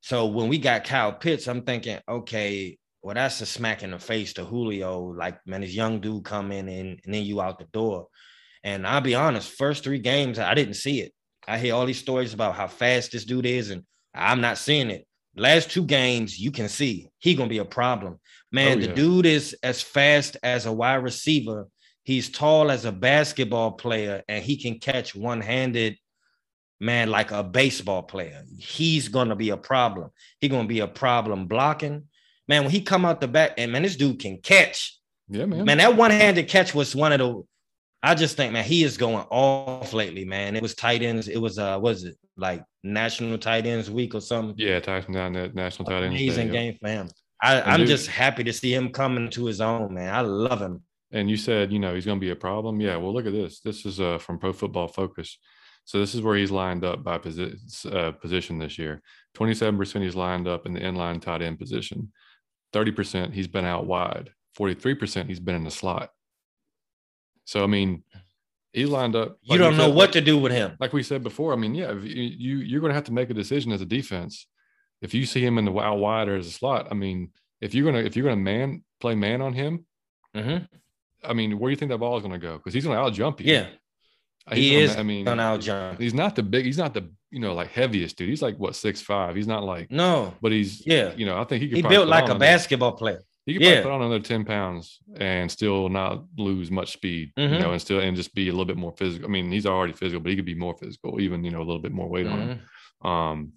so 0.00 0.28
when 0.28 0.48
we 0.48 0.56
got 0.56 0.84
Kyle 0.84 1.12
Pitts, 1.12 1.46
I'm 1.46 1.60
thinking, 1.60 1.98
okay, 2.08 2.78
well, 3.02 3.14
that's 3.14 3.42
a 3.42 3.44
smack 3.44 3.82
in 3.82 3.90
the 3.90 3.98
face 3.98 4.32
to 4.32 4.46
Julio. 4.46 5.12
Like, 5.14 5.46
man, 5.46 5.60
this 5.60 5.74
young 5.74 6.00
dude 6.00 6.24
come 6.24 6.52
in 6.52 6.70
and, 6.70 6.98
and 7.04 7.12
then 7.12 7.22
you 7.22 7.42
out 7.42 7.58
the 7.58 7.66
door. 7.66 8.06
And 8.64 8.86
I'll 8.86 9.02
be 9.02 9.14
honest, 9.14 9.58
first 9.58 9.84
three 9.84 9.98
games, 9.98 10.38
I 10.38 10.54
didn't 10.54 10.72
see 10.72 11.02
it. 11.02 11.12
I 11.46 11.58
hear 11.58 11.74
all 11.74 11.84
these 11.84 11.98
stories 11.98 12.32
about 12.32 12.54
how 12.54 12.66
fast 12.66 13.12
this 13.12 13.26
dude 13.26 13.44
is, 13.44 13.68
and 13.68 13.82
I'm 14.14 14.40
not 14.40 14.56
seeing 14.56 14.88
it. 14.88 15.06
Last 15.38 15.70
two 15.70 15.84
games, 15.84 16.38
you 16.38 16.50
can 16.50 16.68
see 16.68 17.08
he 17.18 17.34
gonna 17.34 17.48
be 17.48 17.58
a 17.58 17.64
problem. 17.64 18.18
Man, 18.52 18.78
Oh, 18.78 18.80
the 18.80 18.86
yeah. 18.88 18.94
dude 18.94 19.26
is 19.26 19.56
as 19.62 19.82
fast 19.82 20.36
as 20.42 20.66
a 20.66 20.72
wide 20.72 20.96
receiver. 20.96 21.68
He's 22.04 22.30
tall 22.30 22.70
as 22.70 22.84
a 22.86 22.92
basketball 22.92 23.72
player, 23.72 24.22
and 24.28 24.42
he 24.42 24.56
can 24.56 24.78
catch 24.78 25.14
one-handed, 25.14 25.96
man, 26.80 27.10
like 27.10 27.30
a 27.30 27.42
baseball 27.42 28.02
player. 28.02 28.42
He's 28.58 29.08
gonna 29.08 29.36
be 29.36 29.50
a 29.50 29.56
problem. 29.56 30.10
He 30.40 30.48
gonna 30.48 30.68
be 30.68 30.80
a 30.80 30.88
problem 30.88 31.46
blocking. 31.46 32.04
Man, 32.48 32.62
when 32.62 32.70
he 32.72 32.80
come 32.80 33.04
out 33.04 33.20
the 33.20 33.28
back, 33.28 33.52
and 33.58 33.70
man, 33.72 33.82
this 33.82 33.96
dude 33.96 34.20
can 34.20 34.38
catch. 34.38 34.98
Yeah, 35.28 35.44
man. 35.44 35.66
Man, 35.66 35.78
that 35.78 35.96
one-handed 35.96 36.48
catch 36.48 36.74
was 36.74 36.96
one 36.96 37.12
of 37.12 37.18
the. 37.18 37.42
I 38.02 38.14
just 38.14 38.36
think, 38.36 38.52
man, 38.52 38.64
he 38.64 38.84
is 38.84 38.96
going 38.96 39.26
off 39.28 39.92
lately, 39.92 40.24
man. 40.24 40.56
It 40.56 40.62
was 40.62 40.74
tight 40.74 41.02
ends. 41.02 41.28
It 41.28 41.38
was 41.38 41.58
uh, 41.58 41.78
was 41.82 42.04
it 42.04 42.16
like 42.38 42.62
National 42.82 43.36
Tight 43.38 43.66
Ends 43.66 43.90
Week 43.90 44.14
or 44.14 44.20
something? 44.20 44.54
Yeah, 44.56 44.80
Tyson 44.80 45.12
down 45.12 45.32
that 45.34 45.54
national 45.54 45.86
tight 45.86 46.04
end. 46.04 46.14
Amazing 46.14 46.50
game 46.52 46.76
for 46.80 46.88
him. 46.88 47.08
I 47.42 47.60
I'm 47.62 47.80
dude- 47.80 47.88
just 47.88 48.06
happy 48.08 48.44
to 48.44 48.52
see 48.52 48.72
him 48.72 48.90
coming 48.90 49.28
to 49.30 49.44
his 49.46 49.60
own, 49.60 49.94
man. 49.94 50.14
I 50.14 50.20
love 50.22 50.60
him. 50.60 50.82
And 51.10 51.30
you 51.30 51.36
said, 51.36 51.72
you 51.72 51.78
know, 51.78 51.94
he's 51.94 52.04
going 52.04 52.18
to 52.18 52.24
be 52.24 52.30
a 52.30 52.36
problem. 52.36 52.80
Yeah. 52.80 52.96
Well, 52.96 53.14
look 53.14 53.26
at 53.26 53.32
this. 53.32 53.60
This 53.60 53.86
is 53.86 53.98
uh, 54.00 54.18
from 54.18 54.38
Pro 54.38 54.52
Football 54.52 54.88
Focus. 54.88 55.38
So 55.84 55.98
this 55.98 56.14
is 56.14 56.20
where 56.20 56.36
he's 56.36 56.50
lined 56.50 56.84
up 56.84 57.02
by 57.02 57.16
posi- 57.16 57.56
uh, 57.94 58.12
position 58.12 58.58
this 58.58 58.78
year. 58.78 59.00
Twenty-seven 59.34 59.78
percent 59.78 60.04
he's 60.04 60.14
lined 60.16 60.46
up 60.46 60.66
in 60.66 60.74
the 60.74 60.80
inline 60.80 61.20
tight 61.22 61.40
end 61.40 61.58
position. 61.58 62.12
Thirty 62.74 62.92
percent 62.92 63.32
he's 63.32 63.48
been 63.48 63.64
out 63.64 63.86
wide. 63.86 64.30
Forty-three 64.54 64.96
percent 64.96 65.28
he's 65.28 65.40
been 65.40 65.54
in 65.54 65.64
the 65.64 65.70
slot. 65.70 66.10
So 67.46 67.64
I 67.64 67.68
mean, 67.68 68.02
he 68.72 68.84
lined 68.86 69.16
up. 69.16 69.38
You 69.42 69.58
don't 69.58 69.76
know 69.76 69.86
said- 69.88 69.94
what 69.96 70.12
to 70.12 70.20
do 70.20 70.38
with 70.38 70.52
him. 70.52 70.76
like 70.80 70.92
we 70.92 71.02
said 71.02 71.22
before, 71.22 71.52
I 71.52 71.56
mean, 71.56 71.74
yeah, 71.74 71.90
if 71.96 72.04
you, 72.04 72.22
you 72.22 72.56
you're 72.58 72.80
going 72.80 72.90
to 72.90 72.94
have 72.94 73.04
to 73.04 73.12
make 73.12 73.30
a 73.30 73.34
decision 73.34 73.72
as 73.72 73.80
a 73.80 73.86
defense. 73.86 74.46
If 75.00 75.14
you 75.14 75.26
see 75.26 75.44
him 75.44 75.58
in 75.58 75.64
the 75.64 75.78
out 75.78 75.98
wide 75.98 76.28
or 76.28 76.36
as 76.36 76.46
a 76.46 76.50
slot, 76.50 76.88
I 76.90 76.94
mean, 76.94 77.30
if 77.60 77.72
you're 77.74 77.84
gonna 77.90 78.04
if 78.04 78.16
you're 78.16 78.24
gonna 78.24 78.36
man 78.36 78.82
play 79.00 79.14
man 79.14 79.40
on 79.40 79.52
him, 79.52 79.86
Mhm. 80.36 80.68
I 81.24 81.32
mean, 81.32 81.58
where 81.58 81.68
do 81.68 81.72
you 81.72 81.76
think 81.76 81.90
that 81.90 81.98
ball 81.98 82.16
is 82.16 82.22
going 82.22 82.32
to 82.32 82.44
go? 82.46 82.56
Because 82.58 82.72
he's 82.74 82.84
going 82.84 82.96
to 82.96 83.02
out 83.02 83.12
jump 83.12 83.40
you. 83.40 83.52
Yeah, 83.52 83.66
He's 84.50 84.56
he 84.58 84.76
is. 84.76 84.96
I 84.96 85.02
mean, 85.02 85.26
on 85.28 85.40
our 85.40 85.58
jump. 85.58 86.00
he's 86.00 86.14
not 86.14 86.36
the 86.36 86.42
big. 86.42 86.64
He's 86.64 86.78
not 86.78 86.94
the 86.94 87.10
you 87.30 87.38
know 87.40 87.54
like 87.54 87.68
heaviest 87.70 88.16
dude. 88.16 88.28
He's 88.28 88.42
like 88.42 88.56
what 88.56 88.74
six 88.76 89.00
five. 89.00 89.34
He's 89.36 89.46
not 89.46 89.62
like, 89.64 89.90
No, 89.90 90.34
but 90.42 90.52
he's 90.52 90.84
Yeah. 90.86 91.12
You 91.16 91.26
know, 91.26 91.40
I 91.40 91.44
think 91.44 91.62
he 91.62 91.68
could. 91.68 91.76
he 91.76 91.82
probably 91.82 91.96
built 91.98 92.08
like 92.08 92.28
a 92.28 92.34
basketball 92.36 92.92
player. 92.92 93.20
He 93.48 93.54
could 93.54 93.62
yeah. 93.62 93.80
probably 93.80 93.82
put 93.82 93.92
on 93.94 94.02
another 94.02 94.20
ten 94.22 94.44
pounds 94.44 94.98
and 95.16 95.50
still 95.50 95.88
not 95.88 96.24
lose 96.36 96.70
much 96.70 96.92
speed. 96.92 97.32
You 97.36 97.48
Mhm. 97.48 97.60
know, 97.60 97.72
and 97.72 97.80
still 97.80 97.98
and 98.00 98.14
just 98.16 98.34
be 98.34 98.48
a 98.48 98.52
little 98.52 98.66
bit 98.66 98.76
more 98.76 98.92
physical. 98.92 99.26
I 99.26 99.32
mean, 99.32 99.50
he's 99.50 99.64
already 99.66 99.94
physical, 99.94 100.20
but 100.20 100.30
he 100.30 100.36
could 100.36 100.44
be 100.44 100.54
more 100.54 100.76
physical, 100.76 101.20
even 101.20 101.42
you 101.44 101.50
know 101.50 101.58
a 101.62 101.68
little 101.68 101.80
bit 101.80 101.92
more 101.92 102.08
weight 102.08 102.26
on 102.26 102.38
him. 102.40 102.60
Mhm. 103.02 103.08
Um, 103.08 103.52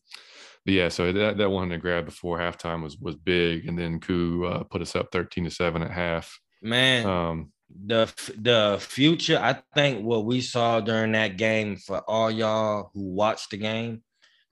but 0.65 0.73
yeah, 0.73 0.89
so 0.89 1.11
that 1.11 1.37
that 1.37 1.49
one 1.49 1.69
to 1.69 1.77
grab 1.77 2.05
before 2.05 2.39
halftime 2.39 2.81
was 2.81 2.97
was 2.97 3.15
big, 3.15 3.67
and 3.67 3.77
then 3.77 3.99
Koo 3.99 4.45
uh, 4.45 4.63
put 4.63 4.81
us 4.81 4.95
up 4.95 5.11
thirteen 5.11 5.43
to 5.43 5.51
seven 5.51 5.81
at 5.83 5.91
half. 5.91 6.39
Man, 6.61 7.05
Um, 7.05 7.51
the 7.85 8.05
the 8.37 8.77
future. 8.79 9.39
I 9.41 9.61
think 9.75 10.05
what 10.05 10.23
we 10.25 10.39
saw 10.41 10.79
during 10.79 11.11
that 11.13 11.37
game 11.37 11.75
for 11.75 11.99
all 12.07 12.29
y'all 12.31 12.91
who 12.93 13.13
watched 13.13 13.49
the 13.51 13.57
game, 13.57 14.03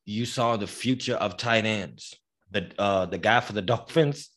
you 0.05 0.25
saw 0.25 0.57
the 0.57 0.67
future 0.67 1.15
of 1.15 1.37
tight 1.37 1.65
ends. 1.65 2.13
The 2.51 2.71
uh 2.77 3.05
the 3.05 3.19
guy 3.19 3.39
for 3.41 3.53
the 3.53 3.61
Dolphins 3.73 4.29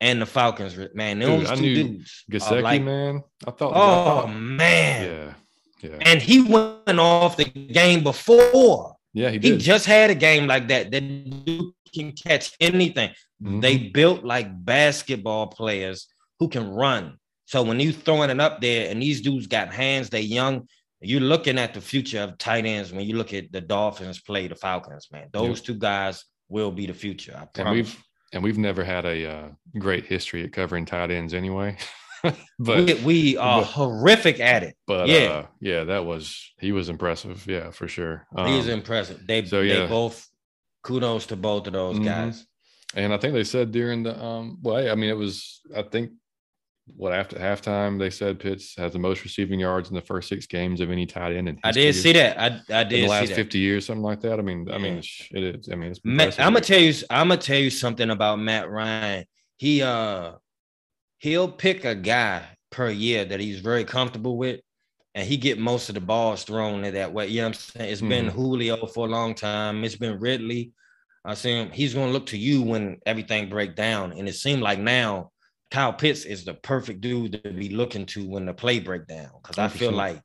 and 0.00 0.20
the 0.22 0.26
Falcons. 0.26 0.76
Man, 0.94 1.18
Dude, 1.18 1.46
I 1.46 1.54
knew 1.56 1.74
dudes. 1.74 2.24
Gesicki, 2.30 2.62
like- 2.62 2.82
man, 2.82 3.22
I 3.46 3.50
thought. 3.50 3.72
I 3.72 3.76
Oh 3.76 4.04
thought- 4.22 4.32
man. 4.34 5.34
yeah, 5.82 5.88
yeah, 5.90 5.96
And 6.00 6.20
he 6.22 6.42
went 6.42 6.98
off 7.00 7.36
the 7.36 7.44
game 7.44 8.02
before. 8.02 8.96
yeah. 9.12 9.30
He 9.30 9.38
did. 9.38 9.52
He 9.52 9.58
just 9.58 9.86
had 9.86 10.10
a 10.10 10.14
game 10.14 10.46
like 10.46 10.68
that. 10.68 10.90
That 10.90 11.00
dude 11.00 11.72
can 11.94 12.12
catch 12.12 12.52
anything. 12.60 13.10
Mhm. 13.42 13.60
They 13.62 13.76
built 13.78 14.24
like 14.24 14.48
basketball 14.64 15.48
players 15.48 16.06
who 16.38 16.48
can 16.48 16.70
run. 16.70 17.16
So 17.46 17.62
when 17.62 17.80
you 17.80 17.92
throwing 17.92 18.30
it 18.30 18.40
up 18.40 18.60
there 18.60 18.90
and 18.90 19.02
these 19.02 19.20
dudes 19.20 19.46
got 19.48 19.72
hands, 19.74 20.08
they 20.08 20.20
young, 20.20 20.68
you're 21.00 21.20
looking 21.20 21.58
at 21.58 21.74
the 21.74 21.80
future 21.80 22.20
of 22.20 22.38
tight 22.38 22.64
ends 22.64 22.92
when 22.92 23.04
you 23.06 23.16
look 23.16 23.32
at 23.34 23.50
the 23.50 23.60
Dolphins 23.60 24.20
play 24.20 24.46
the 24.46 24.54
Falcons, 24.54 25.08
man. 25.10 25.28
Those 25.32 25.60
two 25.60 25.74
guys 25.74 26.24
will 26.48 26.70
be 26.70 26.86
the 26.86 26.94
future. 26.94 27.34
I 27.36 27.40
and 27.40 27.52
promise. 27.54 27.74
we've 27.74 28.04
and 28.32 28.42
we've 28.42 28.58
never 28.58 28.84
had 28.84 29.04
a 29.04 29.26
uh, 29.30 29.48
great 29.78 30.06
history 30.06 30.44
at 30.44 30.52
covering 30.52 30.84
tight 30.86 31.10
ends 31.10 31.34
anyway. 31.34 31.76
but 32.58 32.86
we, 32.86 32.94
we 33.04 33.36
are 33.36 33.60
but- 33.62 33.66
horrific 33.68 34.40
at 34.40 34.62
it. 34.62 34.76
but 34.86 35.08
yeah. 35.08 35.18
uh, 35.18 35.46
yeah, 35.60 35.84
that 35.84 36.04
was 36.04 36.52
he 36.58 36.72
was 36.72 36.88
impressive. 36.88 37.46
Yeah, 37.46 37.70
for 37.70 37.88
sure. 37.88 38.26
He's 38.46 38.66
Um, 38.66 38.70
impressive. 38.74 39.26
They, 39.26 39.44
so, 39.46 39.62
they 39.62 39.86
both 39.86 40.26
kudos 40.82 41.26
to 41.26 41.36
both 41.36 41.66
of 41.66 41.72
those 41.72 41.98
Mhm. 41.98 42.04
guys. 42.04 42.46
and 42.94 43.12
I 43.14 43.18
think 43.18 43.34
they 43.34 43.44
said 43.44 43.72
during 43.72 44.02
the 44.02 44.22
um, 44.22 44.58
well, 44.62 44.90
I 44.90 44.94
mean, 44.94 45.10
it 45.10 45.16
was 45.16 45.60
I 45.74 45.82
think 45.82 46.10
what 46.96 47.12
after 47.12 47.36
halftime 47.36 47.98
they 47.98 48.10
said 48.10 48.38
Pitts 48.38 48.74
has 48.76 48.92
the 48.92 48.98
most 48.98 49.22
receiving 49.24 49.60
yards 49.60 49.88
in 49.88 49.94
the 49.94 50.00
first 50.00 50.28
six 50.28 50.46
games 50.46 50.80
of 50.80 50.90
any 50.90 51.06
tight 51.06 51.32
end. 51.32 51.48
In 51.48 51.58
I 51.64 51.72
did 51.72 51.94
see 51.94 52.12
that. 52.12 52.38
I, 52.40 52.60
I 52.74 52.82
in 52.82 52.88
did 52.88 53.04
the 53.04 53.08
last. 53.08 53.32
50 53.32 53.58
years, 53.58 53.86
something 53.86 54.02
like 54.02 54.20
that. 54.20 54.38
I 54.38 54.42
mean, 54.42 54.70
I 54.70 54.78
mean, 54.78 55.02
it 55.30 55.42
is. 55.42 55.68
I 55.70 55.74
mean, 55.76 55.92
it's 55.92 56.00
I'm 56.38 56.52
gonna 56.52 56.60
tell 56.60 56.80
you. 56.80 56.94
I'm 57.10 57.28
gonna 57.28 57.40
tell 57.40 57.58
you 57.58 57.70
something 57.70 58.10
about 58.10 58.38
Matt 58.38 58.70
Ryan. 58.70 59.24
He 59.56 59.82
uh 59.82 60.32
he'll 61.18 61.50
pick 61.50 61.84
a 61.84 61.94
guy 61.94 62.42
per 62.70 62.90
year 62.90 63.24
that 63.24 63.40
he's 63.40 63.60
very 63.60 63.84
comfortable 63.84 64.36
with, 64.36 64.60
and 65.14 65.26
he 65.26 65.36
get 65.36 65.58
most 65.58 65.88
of 65.88 65.94
the 65.94 66.00
balls 66.00 66.44
thrown 66.44 66.84
in 66.84 66.94
that 66.94 67.12
way. 67.12 67.28
You 67.28 67.42
know 67.42 67.48
what 67.48 67.56
I'm 67.56 67.60
saying? 67.60 67.92
It's 67.92 68.00
been 68.00 68.26
Mm-hmm. 68.26 68.36
Julio 68.36 68.86
for 68.86 69.06
a 69.06 69.10
long 69.10 69.34
time. 69.34 69.84
It's 69.84 69.96
been 69.96 70.18
Ridley. 70.18 70.72
I 71.24 71.34
see 71.34 71.52
him. 71.52 71.70
He's 71.70 71.92
to 71.94 72.06
look 72.06 72.26
to 72.26 72.38
you 72.38 72.62
when 72.62 72.98
everything 73.04 73.48
break 73.48 73.76
down. 73.76 74.12
And 74.12 74.28
it 74.28 74.34
seemed 74.34 74.62
like 74.62 74.78
now 74.78 75.29
Kyle 75.70 75.92
Pitts 75.92 76.24
is 76.24 76.44
the 76.44 76.54
perfect 76.54 77.00
dude 77.00 77.40
to 77.44 77.52
be 77.52 77.68
looking 77.70 78.06
to 78.06 78.28
when 78.28 78.46
the 78.46 78.54
play 78.54 78.80
break 78.80 79.06
down. 79.06 79.30
Because 79.40 79.58
I 79.58 79.68
feel 79.68 79.92
like 79.92 80.20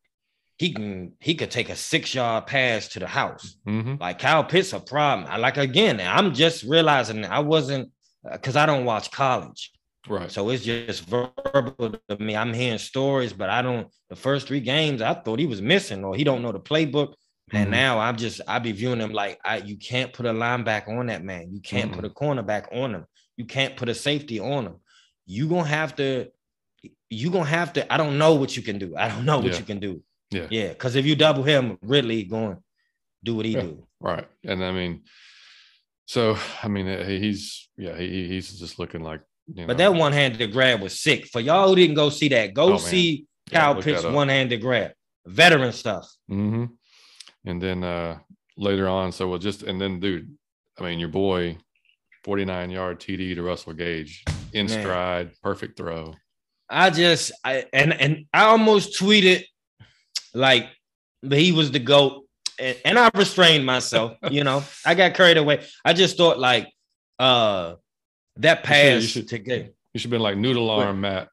he 0.58 0.73
can 0.73 1.13
he 1.19 1.36
could 1.36 1.51
take 1.51 1.69
a 1.69 1.75
six 1.75 2.15
yard 2.15 2.47
pass 2.47 2.88
to 2.89 2.99
the 2.99 3.08
house. 3.08 3.58
Mhm. 3.67 3.99
Like 3.99 4.19
Kyle 4.19 4.43
Pitts 4.43 4.73
a 4.73 4.79
problem. 4.79 5.27
I 5.29 5.38
like 5.38 5.58
again. 5.58 6.01
I'm 6.01 6.34
just 6.34 6.63
realizing 6.63 7.25
I 7.25 7.39
wasn't 7.39 7.91
because 8.31 8.55
I 8.55 8.65
don't 8.65 8.86
watch 8.86 9.12
college. 9.12 9.71
Right. 10.08 10.31
So 10.31 10.49
it's 10.49 10.63
just 10.63 11.08
verbal 11.08 11.95
to 12.10 12.17
me. 12.19 12.36
I'm 12.36 12.53
hearing 12.53 12.77
stories, 12.77 13.34
but 13.34 13.49
I 13.49 13.62
don't. 13.62 13.88
The 14.10 14.15
first 14.15 14.47
three 14.47 14.60
games, 14.60 15.01
I 15.01 15.13
thought 15.15 15.39
he 15.39 15.47
was 15.47 15.62
missing, 15.62 16.03
or 16.03 16.15
he 16.15 16.23
don't 16.23 16.41
know 16.41 16.51
the 16.51 16.60
playbook. 16.60 17.13
And 17.51 17.67
Mhm. 17.67 17.71
now 17.71 17.99
I'm 17.99 18.15
just 18.15 18.41
I 18.47 18.58
be 18.60 18.71
viewing 18.71 18.99
him 18.99 19.12
like 19.12 19.39
I 19.45 19.58
you 19.58 19.77
can't 19.77 20.12
put 20.13 20.25
a 20.25 20.34
linebacker 20.34 20.97
on 20.97 21.08
that 21.08 21.23
man. 21.23 21.53
You 21.53 21.60
can't 21.60 21.91
put 21.91 22.05
a 22.05 22.10
cornerback 22.10 22.73
on 22.75 22.95
him. 22.95 23.05
You 23.38 23.45
can't 23.45 23.75
put 23.75 23.89
a 23.89 23.93
safety 23.93 24.39
on 24.39 24.65
him. 24.65 24.75
You 25.25 25.47
gonna 25.47 25.67
have 25.67 25.95
to. 25.97 26.29
You 27.09 27.29
gonna 27.31 27.45
have 27.45 27.73
to. 27.73 27.91
I 27.93 27.97
don't 27.97 28.17
know 28.17 28.35
what 28.35 28.55
you 28.55 28.63
can 28.63 28.77
do. 28.79 28.95
I 28.97 29.07
don't 29.09 29.25
know 29.25 29.39
what 29.39 29.51
Yeah. 29.53 29.59
you 29.59 29.65
can 29.65 29.79
do. 29.79 30.03
Yeah. 30.31 30.47
yeah. 30.49 30.69
Because 30.69 30.95
if 30.95 31.05
you 31.05 31.15
double 31.15 31.43
him, 31.43 31.77
Ridley 31.81 32.23
going 32.23 32.57
do 33.23 33.35
what 33.35 33.45
he 33.45 33.53
Yeah. 33.53 33.61
do. 33.61 33.88
Right. 33.99 34.27
And 34.43 34.63
I 34.63 34.71
mean, 34.71 35.03
so 36.05 36.38
I 36.61 36.67
mean, 36.67 36.85
he's 37.07 37.69
yeah, 37.77 37.97
he, 37.97 38.27
he's 38.27 38.59
just 38.59 38.77
looking 38.79 39.01
like 39.01 39.21
you 39.53 39.65
But 39.65 39.77
that 39.77 39.93
one-handed 39.93 40.51
grab 40.51 40.81
was 40.81 40.99
sick. 40.99 41.27
For 41.27 41.39
y'all 41.39 41.69
who 41.69 41.75
didn't 41.75 41.95
go 41.95 42.09
see 42.09 42.29
that, 42.29 42.53
go 42.53 42.73
Oh, 42.73 42.77
see 42.77 43.25
Yeah, 43.51 43.59
Kyle 43.61 43.73
look 43.75 43.83
Pitts 43.85 44.03
one-handed 44.03 44.61
grab. 44.61 44.91
Veteran 45.25 45.71
stuff. 45.71 46.07
hmm 46.27 46.65
And 47.45 47.61
then 47.61 47.83
uh 47.83 48.19
later 48.57 48.88
on, 48.88 49.11
so 49.11 49.27
we'll 49.29 49.39
just 49.39 49.63
and 49.63 49.79
then 49.81 49.99
dude, 49.99 50.35
I 50.79 50.83
mean 50.83 50.99
your 50.99 51.09
boy, 51.09 51.57
49 52.23 52.69
yard 52.71 52.99
TD 52.99 53.35
to 53.35 53.41
Russell 53.43 53.73
Gage 53.73 54.23
in 54.55 54.67
Man. 54.67 54.81
stride, 54.81 55.31
perfect 55.43 55.77
throw. 55.77 56.13
I 56.69 56.89
just 56.89 57.31
I 57.43 57.65
and 57.73 57.93
and 57.93 58.25
I 58.33 58.45
almost 58.45 58.99
tweeted 58.99 59.43
like 60.33 60.67
he 61.29 61.51
was 61.51 61.71
the 61.71 61.79
goat, 61.79 62.25
and, 62.59 62.77
and 62.85 62.99
I 62.99 63.09
restrained 63.13 63.65
myself. 63.65 64.17
You 64.31 64.43
know, 64.43 64.63
I 64.85 64.95
got 64.95 65.13
carried 65.13 65.37
away. 65.37 65.63
I 65.83 65.93
just 65.93 66.17
thought 66.17 66.39
like 66.39 66.67
uh 67.19 67.75
that 68.37 68.65
should- 68.65 68.69
you 68.69 68.99
pass 68.99 69.03
should- 69.03 69.27
to 69.29 69.37
get 69.39 69.75
You 69.93 69.99
should 69.99 70.09
have 70.09 70.11
been 70.11 70.21
like 70.21 70.37
noodle 70.37 70.69
arm 70.69 71.01
Matt. 71.01 71.29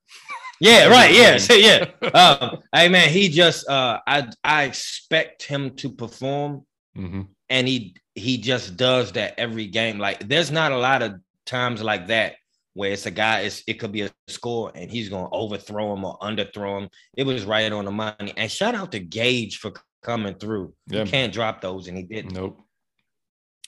yeah 0.61 0.87
right 0.87 1.13
yeah 1.13 1.39
yeah 1.51 2.09
um 2.15 2.59
hey 2.73 2.89
man 2.89 3.09
he 3.09 3.29
just 3.29 3.69
uh 3.69 3.99
I 4.07 4.29
I 4.45 4.65
expect 4.65 5.43
him 5.43 5.75
to 5.77 5.91
perform 5.91 6.65
hmm 6.95 7.23
and 7.51 7.67
he 7.67 7.97
he 8.15 8.37
just 8.39 8.77
does 8.77 9.13
that 9.13 9.35
every 9.39 9.67
game. 9.67 9.99
Like 9.99 10.29
there's 10.29 10.51
not 10.51 10.71
a 10.73 10.77
lot 10.79 11.03
of 11.03 11.15
times 11.47 11.83
like 11.83 12.07
that 12.09 12.35
where 12.75 12.93
it's 12.93 13.07
a 13.07 13.11
guy. 13.11 13.41
It's 13.41 13.63
it 13.67 13.75
could 13.75 13.93
be 13.93 14.03
a 14.03 14.11
score 14.29 14.73
and 14.75 14.91
he's 14.91 15.09
gonna 15.09 15.29
overthrow 15.33 15.93
him 15.95 16.05
or 16.05 16.19
underthrow 16.19 16.83
him. 16.83 16.89
It 17.17 17.25
was 17.25 17.45
right 17.45 17.71
on 17.71 17.85
the 17.85 17.91
money. 17.91 18.33
And 18.37 18.51
shout 18.51 18.75
out 18.75 18.93
to 18.93 18.99
Gage 18.99 19.59
for 19.59 19.73
coming 20.03 20.35
through. 20.35 20.75
Yeah. 20.89 21.05
You 21.05 21.11
can't 21.11 21.33
drop 21.33 21.61
those, 21.61 21.89
and 21.89 21.97
he 21.97 22.03
didn't. 22.05 22.33
Nope. 22.35 22.61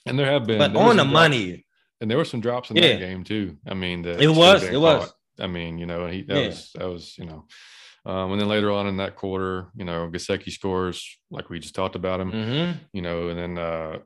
And 0.07 0.19
there 0.19 0.31
have 0.31 0.47
been 0.47 0.59
but 0.59 0.75
on 0.77 0.97
the 0.97 1.03
drops- 1.05 1.13
money, 1.13 1.67
and 2.01 2.11
there 2.11 2.19
were 2.19 2.25
some 2.25 2.41
drops 2.41 2.71
in 2.71 2.77
Yeah. 2.77 2.89
that 2.95 2.99
game 2.99 3.25
too. 3.25 3.57
I 3.67 3.75
mean, 3.75 4.03
that 4.03 4.21
It 4.21 4.29
was, 4.29 4.63
it 4.63 4.77
was. 4.81 5.13
I 5.41 5.47
mean, 5.47 5.79
you 5.79 5.87
know, 5.87 6.07
he 6.07 6.23
that 6.23 6.37
Yeah. 6.41 6.47
was 6.49 6.71
that 6.75 6.87
was 6.89 7.19
you 7.19 7.25
know, 7.27 7.47
um, 8.07 8.33
and 8.33 8.41
then 8.41 8.49
later 8.49 8.71
on 8.71 8.87
in 8.87 8.97
that 8.99 9.17
quarter, 9.17 9.69
you 9.77 9.85
know, 9.85 10.09
Gesicki 10.11 10.51
scores 10.51 11.19
like 11.31 11.51
we 11.51 11.59
just 11.59 11.75
talked 11.75 11.97
about 11.97 12.21
him. 12.21 12.33
Mhm. 12.33 12.81
you 12.93 13.03
know, 13.03 13.29
and 13.29 13.39
then 13.39 13.59
uh 13.59 13.99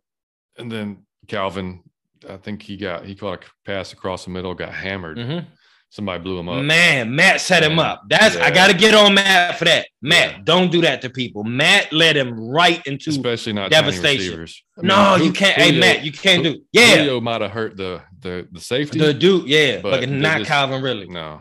and 0.56 0.70
then 0.72 1.06
Calvin, 1.28 1.82
I 2.28 2.36
think 2.36 2.62
he 2.62 2.76
got 2.76 3.04
he 3.04 3.14
caught 3.14 3.44
a 3.44 3.46
pass 3.64 3.92
across 3.92 4.24
the 4.24 4.30
middle, 4.30 4.54
got 4.54 4.72
hammered. 4.72 5.18
Mhm. 5.18 5.46
Somebody 5.90 6.22
blew 6.22 6.38
him 6.38 6.50
up. 6.50 6.62
man, 6.64 7.16
Matt 7.16 7.40
set 7.40 7.62
him 7.62 7.78
up. 7.78 8.02
That's 8.10 8.36
I 8.36 8.50
got 8.50 8.66
to 8.70 8.76
get 8.76 8.94
on 8.94 9.14
Matt 9.14 9.58
for 9.58 9.64
that. 9.64 9.86
Matt, 10.02 10.32
Yeah. 10.32 10.38
don't 10.44 10.70
do 10.70 10.82
that 10.82 11.00
to 11.00 11.08
people. 11.08 11.44
Matt 11.44 11.90
led 11.94 12.14
him 12.14 12.38
right 12.38 12.86
into. 12.86 13.08
Especially 13.08 13.54
not 13.54 13.70
devastation. 13.70 14.18
receivers. 14.38 14.62
I 14.76 14.80
mean, 14.82 14.88
no, 14.88 15.16
you 15.16 15.32
can't. 15.32 15.56
Hey, 15.56 15.68
Julio- 15.72 15.80
Matt, 15.80 16.04
you 16.04 16.12
can't 16.12 16.42
do. 16.44 16.60
Yeah, 16.72 16.96
Julio 16.96 17.20
might 17.22 17.40
have 17.40 17.52
hurt 17.52 17.76
the 17.78 18.02
the 18.20 18.46
the 18.52 18.60
safety. 18.60 18.98
the 18.98 19.14
dude. 19.14 19.48
Yeah, 19.48 19.80
But 19.80 20.00
but, 20.00 20.08
not 20.10 20.38
just- 20.38 20.50
Calvin 20.50 20.82
really. 20.82 21.06
no, 21.08 21.40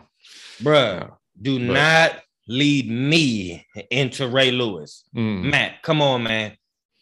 Bruh, 0.62 1.00
no. 1.00 1.18
do 1.42 1.58
But- 1.66 1.72
not 1.74 2.22
lead 2.48 2.90
me 2.90 3.66
into 3.90 4.26
Ray 4.28 4.50
Lewis. 4.50 5.04
Mm, 5.14 5.50
Matt, 5.50 5.82
come 5.82 6.00
on, 6.00 6.22
man. 6.22 6.56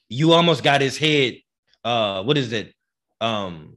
You 0.09 0.33
almost 0.33 0.65
got 0.65 0.81
his 0.81 0.97
head. 0.99 1.37
Uh, 1.85 2.25
what 2.25 2.37
is 2.37 2.53
it? 2.53 2.75
Um, 3.21 3.77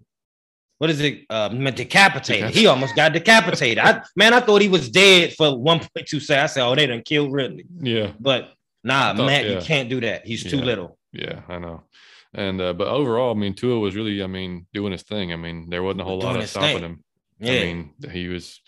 what 0.77 0.89
is 0.89 1.01
it? 1.01 1.25
Uh, 1.29 1.49
decapitated. 1.49 2.51
He 2.51 2.65
almost 2.67 2.95
got 2.95 3.11
decapitated. 3.13 3.79
I 3.79 4.01
man, 4.15 4.33
I 4.33 4.39
thought 4.39 4.61
he 4.61 4.69
was 4.69 4.89
dead 4.89 5.33
for 5.33 5.47
1.2 5.47 6.21
seconds. 6.21 6.29
I 6.31 6.45
said, 6.47 6.63
oh, 6.65 6.75
they 6.75 6.87
done 6.87 7.01
killed 7.03 7.33
Ridley. 7.33 7.65
yeah, 7.81 8.11
But 8.19 8.53
nah, 8.83 9.13
thought- 9.13 9.25
Matt, 9.25 9.45
yeah. 9.45 9.55
you 9.55 9.61
can't 9.61 9.89
do 9.89 9.99
that. 10.01 10.25
He's 10.25 10.43
too 10.43 10.61
little. 10.61 10.97
yeah, 11.11 11.41
I 11.49 11.57
know. 11.59 11.83
And 12.33 12.61
uh, 12.61 12.73
but 12.73 12.87
overall, 12.87 13.31
I 13.31 13.37
mean, 13.37 13.55
Tua 13.55 13.79
was 13.79 13.95
really, 13.95 14.21
I 14.23 14.27
mean, 14.27 14.67
doing 14.73 14.91
his 14.91 15.01
thing. 15.03 15.33
I 15.33 15.35
mean, 15.35 15.67
there 15.69 15.81
wasn't 15.83 16.01
a 16.01 16.03
whole 16.05 16.19
lot 16.19 16.35
of 16.37 16.47
stopping 16.47 16.75
thing. 16.75 16.83
him. 16.83 17.03
Yeah. 17.39 17.51
I 17.53 17.55
mean, 17.65 17.93
he 18.11 18.27
was 18.27 18.61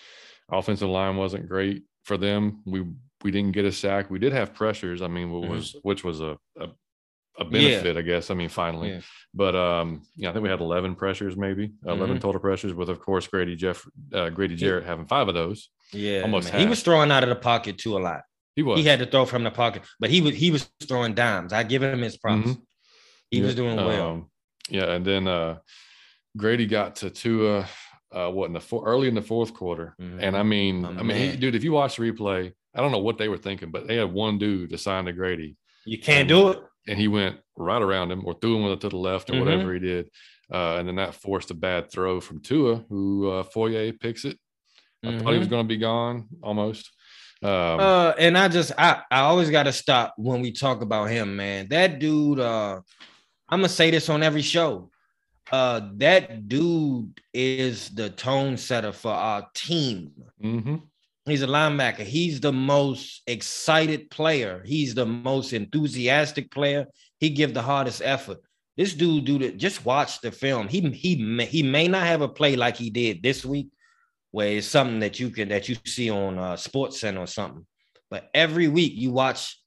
offensive 0.51 0.89
line 0.89 1.15
wasn't 1.15 1.47
great 1.47 1.83
for 2.03 2.17
them. 2.17 2.61
We 2.65 2.83
we 3.23 3.29
didn't 3.29 3.51
get 3.51 3.65
a 3.65 3.71
sack. 3.71 4.09
We 4.09 4.17
did 4.17 4.33
have 4.33 4.53
pressures. 4.55 5.01
I 5.03 5.07
mean, 5.07 5.31
what 5.31 5.43
Mhm. 5.43 5.49
was 5.49 5.75
which 5.83 6.03
was 6.03 6.21
a 6.21 6.37
a, 6.59 6.69
a 7.39 7.45
benefit, 7.45 7.97
I 7.97 8.01
guess. 8.01 8.29
I 8.29 8.33
mean, 8.33 8.49
finally. 8.49 8.91
Yeah. 8.91 8.99
But 9.33 9.55
um, 9.55 10.01
yeah, 10.15 10.29
I 10.29 10.33
think 10.33 10.43
we 10.43 10.49
had 10.49 10.59
eleven 10.59 10.95
pressures, 10.95 11.35
maybe 11.37 11.71
11 11.85 12.07
Mm-hmm. 12.15 12.19
total 12.19 12.41
pressures, 12.41 12.73
with 12.73 12.89
of 12.89 12.99
course 12.99 13.27
Grady 13.27 13.55
Jeff 13.55 13.85
uh, 14.13 14.29
Grady 14.29 14.55
Jarrett 14.55 14.85
having 14.85 15.05
five 15.05 15.27
of 15.27 15.33
those. 15.35 15.69
yeah. 15.93 16.21
almost. 16.21 16.49
He 16.49 16.65
was 16.65 16.83
throwing 16.83 17.11
out 17.11 17.23
of 17.23 17.29
the 17.29 17.35
pocket 17.35 17.77
too 17.77 17.97
a 17.97 17.99
lot. 17.99 18.21
He 18.55 18.63
was. 18.63 18.79
He 18.79 18.85
had 18.85 18.99
to 18.99 19.05
throw 19.05 19.25
from 19.25 19.43
the 19.43 19.51
pocket, 19.51 19.83
but 19.99 20.09
he 20.09 20.19
was 20.21 20.35
he 20.35 20.51
was 20.51 20.69
throwing 20.83 21.13
dimes. 21.15 21.53
I 21.53 21.63
give 21.63 21.81
him 21.81 22.01
his 22.01 22.17
props. 22.17 22.49
Mhm. 22.49 22.61
He 23.29 23.41
was 23.41 23.55
doing 23.55 23.77
well. 23.77 24.09
um, 24.09 24.29
yeah, 24.69 24.91
and 24.91 25.05
then 25.05 25.27
uh 25.27 25.59
Grady 26.37 26.65
got 26.67 26.97
to 26.97 27.09
Tua 27.09 27.65
uh 28.11 28.29
what 28.29 28.47
in 28.47 28.53
the 28.53 28.59
four, 28.59 28.85
early 28.85 29.07
in 29.07 29.15
the 29.15 29.21
fourth 29.21 29.53
quarter. 29.53 29.95
And 29.99 30.35
I 30.35 30.43
mean, 30.43 30.81
My 30.81 30.89
I 30.89 31.03
mean, 31.03 31.17
he, 31.31 31.37
dude, 31.37 31.55
if 31.55 31.63
you 31.63 31.71
watch 31.71 31.95
the 31.95 32.03
replay, 32.11 32.51
I 32.75 32.81
don't 32.81 32.91
know 32.91 32.99
what 32.99 33.17
they 33.17 33.29
were 33.29 33.37
thinking, 33.37 33.71
but 33.71 33.87
they 33.87 33.95
had 33.95 34.11
one 34.11 34.37
dude 34.37 34.73
assigned 34.73 35.07
to 35.07 35.13
Grady, 35.13 35.55
You 35.85 35.97
can't 35.99 36.27
do 36.27 36.49
it. 36.49 36.59
And 36.87 36.97
he 36.99 37.07
went 37.07 37.39
right 37.55 37.81
around 37.81 38.11
him 38.11 38.23
or 38.25 38.33
threw 38.33 38.57
him 38.57 38.77
to 38.79 38.89
the 38.89 38.97
left 38.97 39.29
or 39.29 39.33
Mhm. 39.33 39.39
whatever 39.39 39.73
he 39.73 39.79
did. 39.79 40.09
Uh, 40.51 40.77
and 40.77 40.87
then 40.87 40.95
that 40.95 41.15
forced 41.15 41.51
a 41.51 41.53
bad 41.53 41.91
throw 41.91 42.19
from 42.19 42.41
Tua, 42.41 42.83
who 42.89 43.29
uh, 43.31 43.43
Foye 43.43 43.91
picks 43.93 44.25
it. 44.25 44.37
I 45.03 45.17
thought 45.17 45.33
he 45.33 45.39
was 45.39 45.47
going 45.47 45.65
to 45.65 45.73
be 45.73 45.77
gone 45.77 46.27
almost. 46.43 46.89
Um, 47.43 47.79
Uh, 47.79 48.13
and 48.19 48.37
I 48.37 48.47
just 48.49 48.71
I 48.77 49.01
I 49.09 49.21
always 49.21 49.49
got 49.49 49.63
to 49.63 49.71
stop 49.71 50.13
when 50.17 50.41
we 50.41 50.51
talk 50.51 50.81
about 50.81 51.09
him, 51.09 51.35
man. 51.35 51.67
That 51.69 51.97
dude. 51.99 52.39
Uh, 52.39 52.81
I'm 53.49 53.59
gonna 53.59 53.69
say 53.69 53.89
this 53.91 54.09
on 54.09 54.21
every 54.23 54.43
show. 54.43 54.91
Uh, 55.51 55.81
that 55.95 56.47
dude 56.47 57.19
is 57.33 57.89
the 57.89 58.09
tone 58.11 58.57
setter 58.57 58.91
for 58.91 59.11
our 59.11 59.47
team. 59.55 60.11
mhm. 60.41 60.83
He's 61.25 61.43
a 61.43 61.47
linebacker. 61.47 62.03
He's 62.03 62.39
the 62.39 62.51
most 62.51 63.21
excited 63.27 64.09
player. 64.09 64.63
He's 64.65 64.95
the 64.95 65.05
most 65.05 65.53
enthusiastic 65.53 66.49
player. 66.51 66.87
He 67.19 67.29
give 67.29 67.53
the 67.53 67.61
hardest 67.61 68.01
effort. 68.03 68.39
This 68.75 68.93
dude, 68.95 69.25
do 69.25 69.37
the 69.37 69.51
just 69.51 69.85
watch 69.85 70.21
the 70.21 70.31
film. 70.31 70.67
He 70.67 70.81
he 70.91 71.15
may, 71.23 71.45
he 71.45 71.61
may 71.61 71.87
not 71.87 72.07
have 72.07 72.21
a 72.21 72.27
play 72.27 72.55
like 72.55 72.77
he 72.77 72.89
did 72.89 73.21
this 73.21 73.45
week, 73.45 73.67
where 74.31 74.47
it's 74.57 74.65
something 74.67 74.99
that 75.01 75.19
you 75.19 75.29
can 75.29 75.49
that 75.49 75.69
you 75.69 75.75
see 75.85 76.09
on 76.09 76.39
uh, 76.39 76.55
Sports 76.55 76.99
Center 77.01 77.19
or 77.19 77.27
something. 77.27 77.65
But 78.09 78.29
every 78.33 78.67
week 78.67 78.93
you 78.95 79.11
watch 79.11 79.57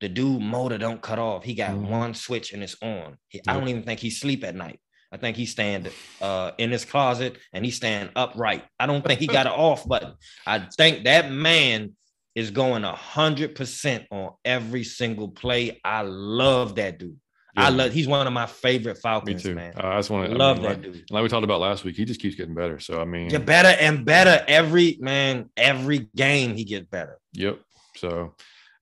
the 0.00 0.08
dude 0.08 0.42
motor 0.42 0.76
don't 0.78 1.00
cut 1.00 1.18
off. 1.18 1.44
He 1.44 1.54
got 1.54 1.70
Mhm. 1.70 1.88
one 1.88 2.14
switch 2.14 2.52
and 2.52 2.62
it's 2.62 2.76
on. 2.82 3.16
He- 3.28 3.40
I 3.48 3.54
don't 3.54 3.68
even 3.68 3.82
think 3.84 4.00
he 4.00 4.10
sleep 4.10 4.44
at 4.44 4.54
night. 4.54 4.80
I 5.10 5.16
think 5.16 5.36
he 5.36 5.46
stand 5.46 5.90
uh, 6.20 6.52
in 6.58 6.70
his 6.70 6.84
closet 6.84 7.38
and 7.52 7.64
he 7.64 7.70
stand 7.70 8.10
upright. 8.14 8.64
I 8.78 8.86
don't 8.86 9.04
think 9.04 9.20
he 9.20 9.26
got 9.26 9.46
an 9.46 9.52
off 9.52 9.88
button. 9.88 10.14
I 10.46 10.60
think 10.76 11.04
that 11.04 11.30
man 11.30 11.94
is 12.34 12.50
going 12.50 12.84
a 12.84 12.94
hundred 12.94 13.54
percent 13.54 14.04
on 14.10 14.32
every 14.44 14.84
single 14.84 15.28
play. 15.28 15.80
I 15.84 16.02
love 16.02 16.76
that 16.76 16.98
dude. 16.98 17.18
I 17.56 17.70
love. 17.70 17.92
He's 17.92 18.06
one 18.06 18.26
of 18.26 18.32
my 18.32 18.46
favorite 18.46 18.98
Falcons. 18.98 19.44
Me 19.44 19.50
too. 19.50 19.56
man. 19.56 19.72
Uh, 19.76 19.88
I 19.88 19.96
just 19.96 20.10
want 20.10 20.30
to 20.30 20.36
love 20.36 20.60
like, 20.60 20.80
that 20.80 20.92
dude. 20.92 21.10
like 21.10 21.22
we 21.22 21.28
talked 21.28 21.44
about 21.44 21.60
last 21.60 21.84
week, 21.84 21.96
he 21.96 22.04
just 22.04 22.20
keeps 22.20 22.36
getting 22.36 22.54
better. 22.54 22.78
So 22.78 23.00
I 23.00 23.04
mean, 23.04 23.28
Get 23.28 23.44
better 23.44 23.68
and 23.80 24.04
better 24.04 24.44
every 24.46 24.98
man. 25.00 25.50
Every 25.56 26.08
game 26.14 26.54
he 26.54 26.64
gets 26.64 26.86
better. 26.86 27.18
Yep. 27.32 27.60
So, 27.96 28.34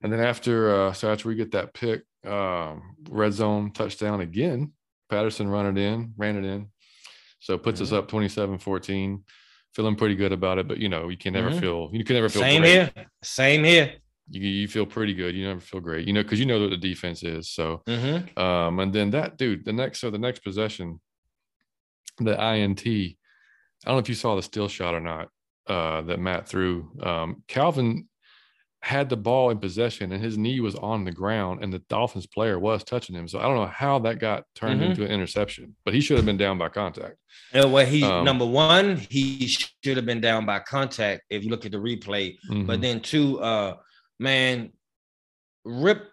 and 0.03 0.13
then 0.13 0.19
after, 0.19 0.75
uh, 0.75 0.93
so 0.93 1.11
after 1.11 1.27
we 1.27 1.35
get 1.35 1.51
that 1.51 1.73
pick, 1.73 2.03
um, 2.23 2.95
red 3.09 3.33
zone 3.33 3.71
touchdown 3.71 4.21
again, 4.21 4.73
Patterson 5.09 5.47
run 5.47 5.65
it 5.77 5.81
in, 5.81 6.13
ran 6.17 6.37
it 6.37 6.45
in. 6.47 6.67
So 7.39 7.53
it 7.55 7.63
puts 7.63 7.81
us 7.81 7.91
Mhm. 7.91 7.97
up 7.97 8.07
27 8.07 8.57
14. 8.57 9.23
Feeling 9.73 9.95
pretty 9.95 10.15
good 10.15 10.31
about 10.31 10.57
it, 10.57 10.67
but 10.67 10.79
you 10.79 10.89
know, 10.89 11.07
you 11.09 11.17
can 11.17 11.33
never 11.33 11.51
Mhm. 11.51 11.59
feel, 11.59 11.89
you 11.93 12.03
can 12.03 12.15
never 12.15 12.29
feel 12.29 12.41
Same 12.41 12.61
great. 12.61 12.71
here. 12.71 12.91
Same 13.21 13.63
here. 13.63 13.93
You, 14.29 14.41
you 14.41 14.67
feel 14.67 14.85
pretty 14.87 15.13
good. 15.13 15.35
You 15.35 15.47
never 15.47 15.59
feel 15.59 15.79
great, 15.79 16.07
you 16.07 16.13
know, 16.13 16.23
because 16.23 16.39
you 16.39 16.45
know 16.45 16.59
what 16.59 16.71
the 16.71 16.77
defense 16.77 17.21
is. 17.23 17.49
So, 17.51 17.83
Mhm. 17.87 18.37
um, 18.37 18.79
and 18.79 18.91
then 18.91 19.11
that 19.11 19.37
dude, 19.37 19.65
the 19.65 19.73
next, 19.73 19.99
so 19.99 20.09
the 20.09 20.17
next 20.17 20.39
possession, 20.39 20.99
the 22.17 22.35
INT. 22.41 23.17
I 23.85 23.89
don't 23.89 23.95
know 23.95 23.99
if 23.99 24.09
you 24.09 24.15
saw 24.15 24.35
the 24.35 24.41
still 24.41 24.67
shot 24.67 24.95
or 24.95 24.99
not 24.99 25.29
uh, 25.67 26.01
that 26.03 26.19
Matt 26.19 26.47
threw. 26.47 26.91
Um, 27.03 27.43
Calvin 27.47 28.07
had 28.87 29.09
the 29.09 29.17
ball 29.17 29.49
in 29.49 29.59
possession 29.59 30.13
and 30.13 30.23
his 30.23 30.37
knee 30.37 30.61
was 30.61 30.73
on 30.75 31.03
the 31.03 31.11
ground 31.11 31.61
and 31.61 31.73
the 31.73 31.79
Dolphins 31.89 32.25
player 32.25 32.57
was 32.57 32.85
touching 32.85 33.13
him. 33.13 33.27
So 33.27 33.37
I 33.39 33.41
don't 33.43 33.57
know 33.57 33.65
how 33.67 33.99
that 33.99 34.17
got 34.17 34.45
turned 34.55 34.79
Mhm. 34.79 34.85
into 34.91 35.03
an 35.03 35.11
interception, 35.11 35.75
but 35.83 35.93
he 35.93 35.99
should 35.99 36.15
have 36.15 36.25
been 36.25 36.37
down 36.37 36.57
by 36.57 36.69
contact. 36.69 37.15
Uh, 37.53 37.67
well, 37.67 37.85
he 37.85 38.01
Um, 38.03 38.23
number 38.23 38.45
one, 38.45 38.95
he 39.09 39.45
should 39.47 39.97
have 39.97 40.05
been 40.05 40.21
down 40.21 40.45
by 40.45 40.59
contact 40.59 41.23
if 41.29 41.43
you 41.43 41.49
look 41.49 41.65
at 41.65 41.73
the 41.73 41.77
replay. 41.77 42.37
But 42.47 42.79
Mhm. 42.79 42.81
then 42.81 42.99
two, 43.01 43.41
uh, 43.41 43.75
man, 44.19 44.71
rip 45.65 46.09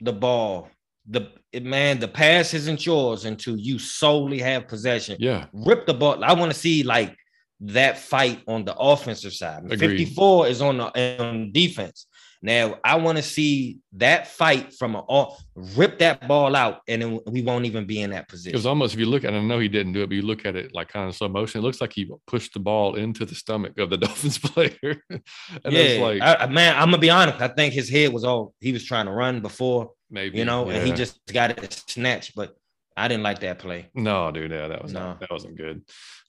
the 0.00 0.12
ball. 0.14 0.70
The 1.06 1.30
man, 1.60 2.00
the 2.00 2.08
pass 2.08 2.54
isn't 2.54 2.86
yours 2.86 3.26
until 3.26 3.56
you 3.58 3.78
solely 3.78 4.38
have 4.38 4.66
possession. 4.66 5.18
yeah, 5.20 5.46
Rip 5.52 5.84
the 5.86 5.92
ball. 5.92 6.24
I 6.24 6.32
want 6.32 6.50
to 6.54 6.58
see 6.58 6.82
like 6.82 7.14
that 7.60 7.98
fight 7.98 8.42
on 8.48 8.64
the 8.64 8.74
offensive 8.76 9.32
side. 9.34 9.62
Agreed. 9.70 9.80
54 9.80 10.48
is 10.48 10.60
on 10.62 10.78
the 10.78 11.20
on 11.22 11.52
defense. 11.52 12.06
Now 12.44 12.78
I 12.84 12.96
want 12.96 13.16
to 13.16 13.22
see 13.22 13.78
that 13.94 14.26
fight 14.28 14.74
from 14.74 14.94
a 14.96 14.98
off, 15.00 15.42
rip 15.56 15.98
that 16.00 16.28
ball 16.28 16.54
out, 16.54 16.82
and 16.86 17.00
then 17.00 17.20
we 17.26 17.40
won't 17.40 17.64
even 17.64 17.86
be 17.86 18.02
in 18.02 18.10
that 18.10 18.26
it 18.28 18.32
was 18.32 18.42
position. 18.42 18.68
almost 18.68 18.92
if 18.92 19.00
you 19.00 19.06
look 19.06 19.24
at 19.24 19.32
it, 19.32 19.38
I 19.38 19.40
know 19.42 19.58
he 19.58 19.68
didn't 19.68 19.94
do 19.94 20.02
it, 20.02 20.08
but 20.08 20.14
you 20.14 20.20
look 20.20 20.44
at 20.44 20.54
it 20.54 20.74
like 20.74 20.88
kind 20.88 21.08
of 21.08 21.16
slow 21.16 21.28
motion. 21.28 21.60
It 21.60 21.64
looks 21.64 21.80
like 21.80 21.94
he 21.94 22.06
pushed 22.26 22.52
the 22.52 22.60
ball 22.60 22.96
into 22.96 23.24
the 23.24 23.34
stomach 23.34 23.78
of 23.78 23.88
the 23.88 23.96
Dolphins 24.04 24.36
player. 24.36 25.02
and 25.08 25.22
yeah, 25.70 25.98
like 26.02 26.20
I- 26.20 26.44
man, 26.46 26.74
I'm 26.76 26.88
gonna 26.90 26.98
be 26.98 27.08
honest. 27.08 27.40
I 27.40 27.48
think 27.48 27.72
his 27.72 27.88
head 27.88 28.12
was 28.12 28.24
all 28.24 28.52
he 28.60 28.72
was 28.72 28.84
trying 28.84 29.06
to 29.06 29.12
run 29.12 29.40
before, 29.40 29.92
maybe 30.10 30.36
you 30.36 30.44
know, 30.44 30.68
and 30.68 30.86
he 30.86 30.92
just 30.92 31.18
got 31.32 31.50
it 31.50 31.72
snatched. 31.88 32.34
But 32.36 32.54
I 32.94 33.08
didn't 33.08 33.22
like 33.22 33.40
that 33.40 33.58
play. 33.58 33.88
No, 33.94 34.30
dude, 34.30 34.50
yeah, 34.50 34.68
that 34.68 34.82
was 34.82 34.92
No. 34.92 35.00
not, 35.00 35.20
that 35.20 35.30
wasn't 35.30 35.56
good. 35.56 35.80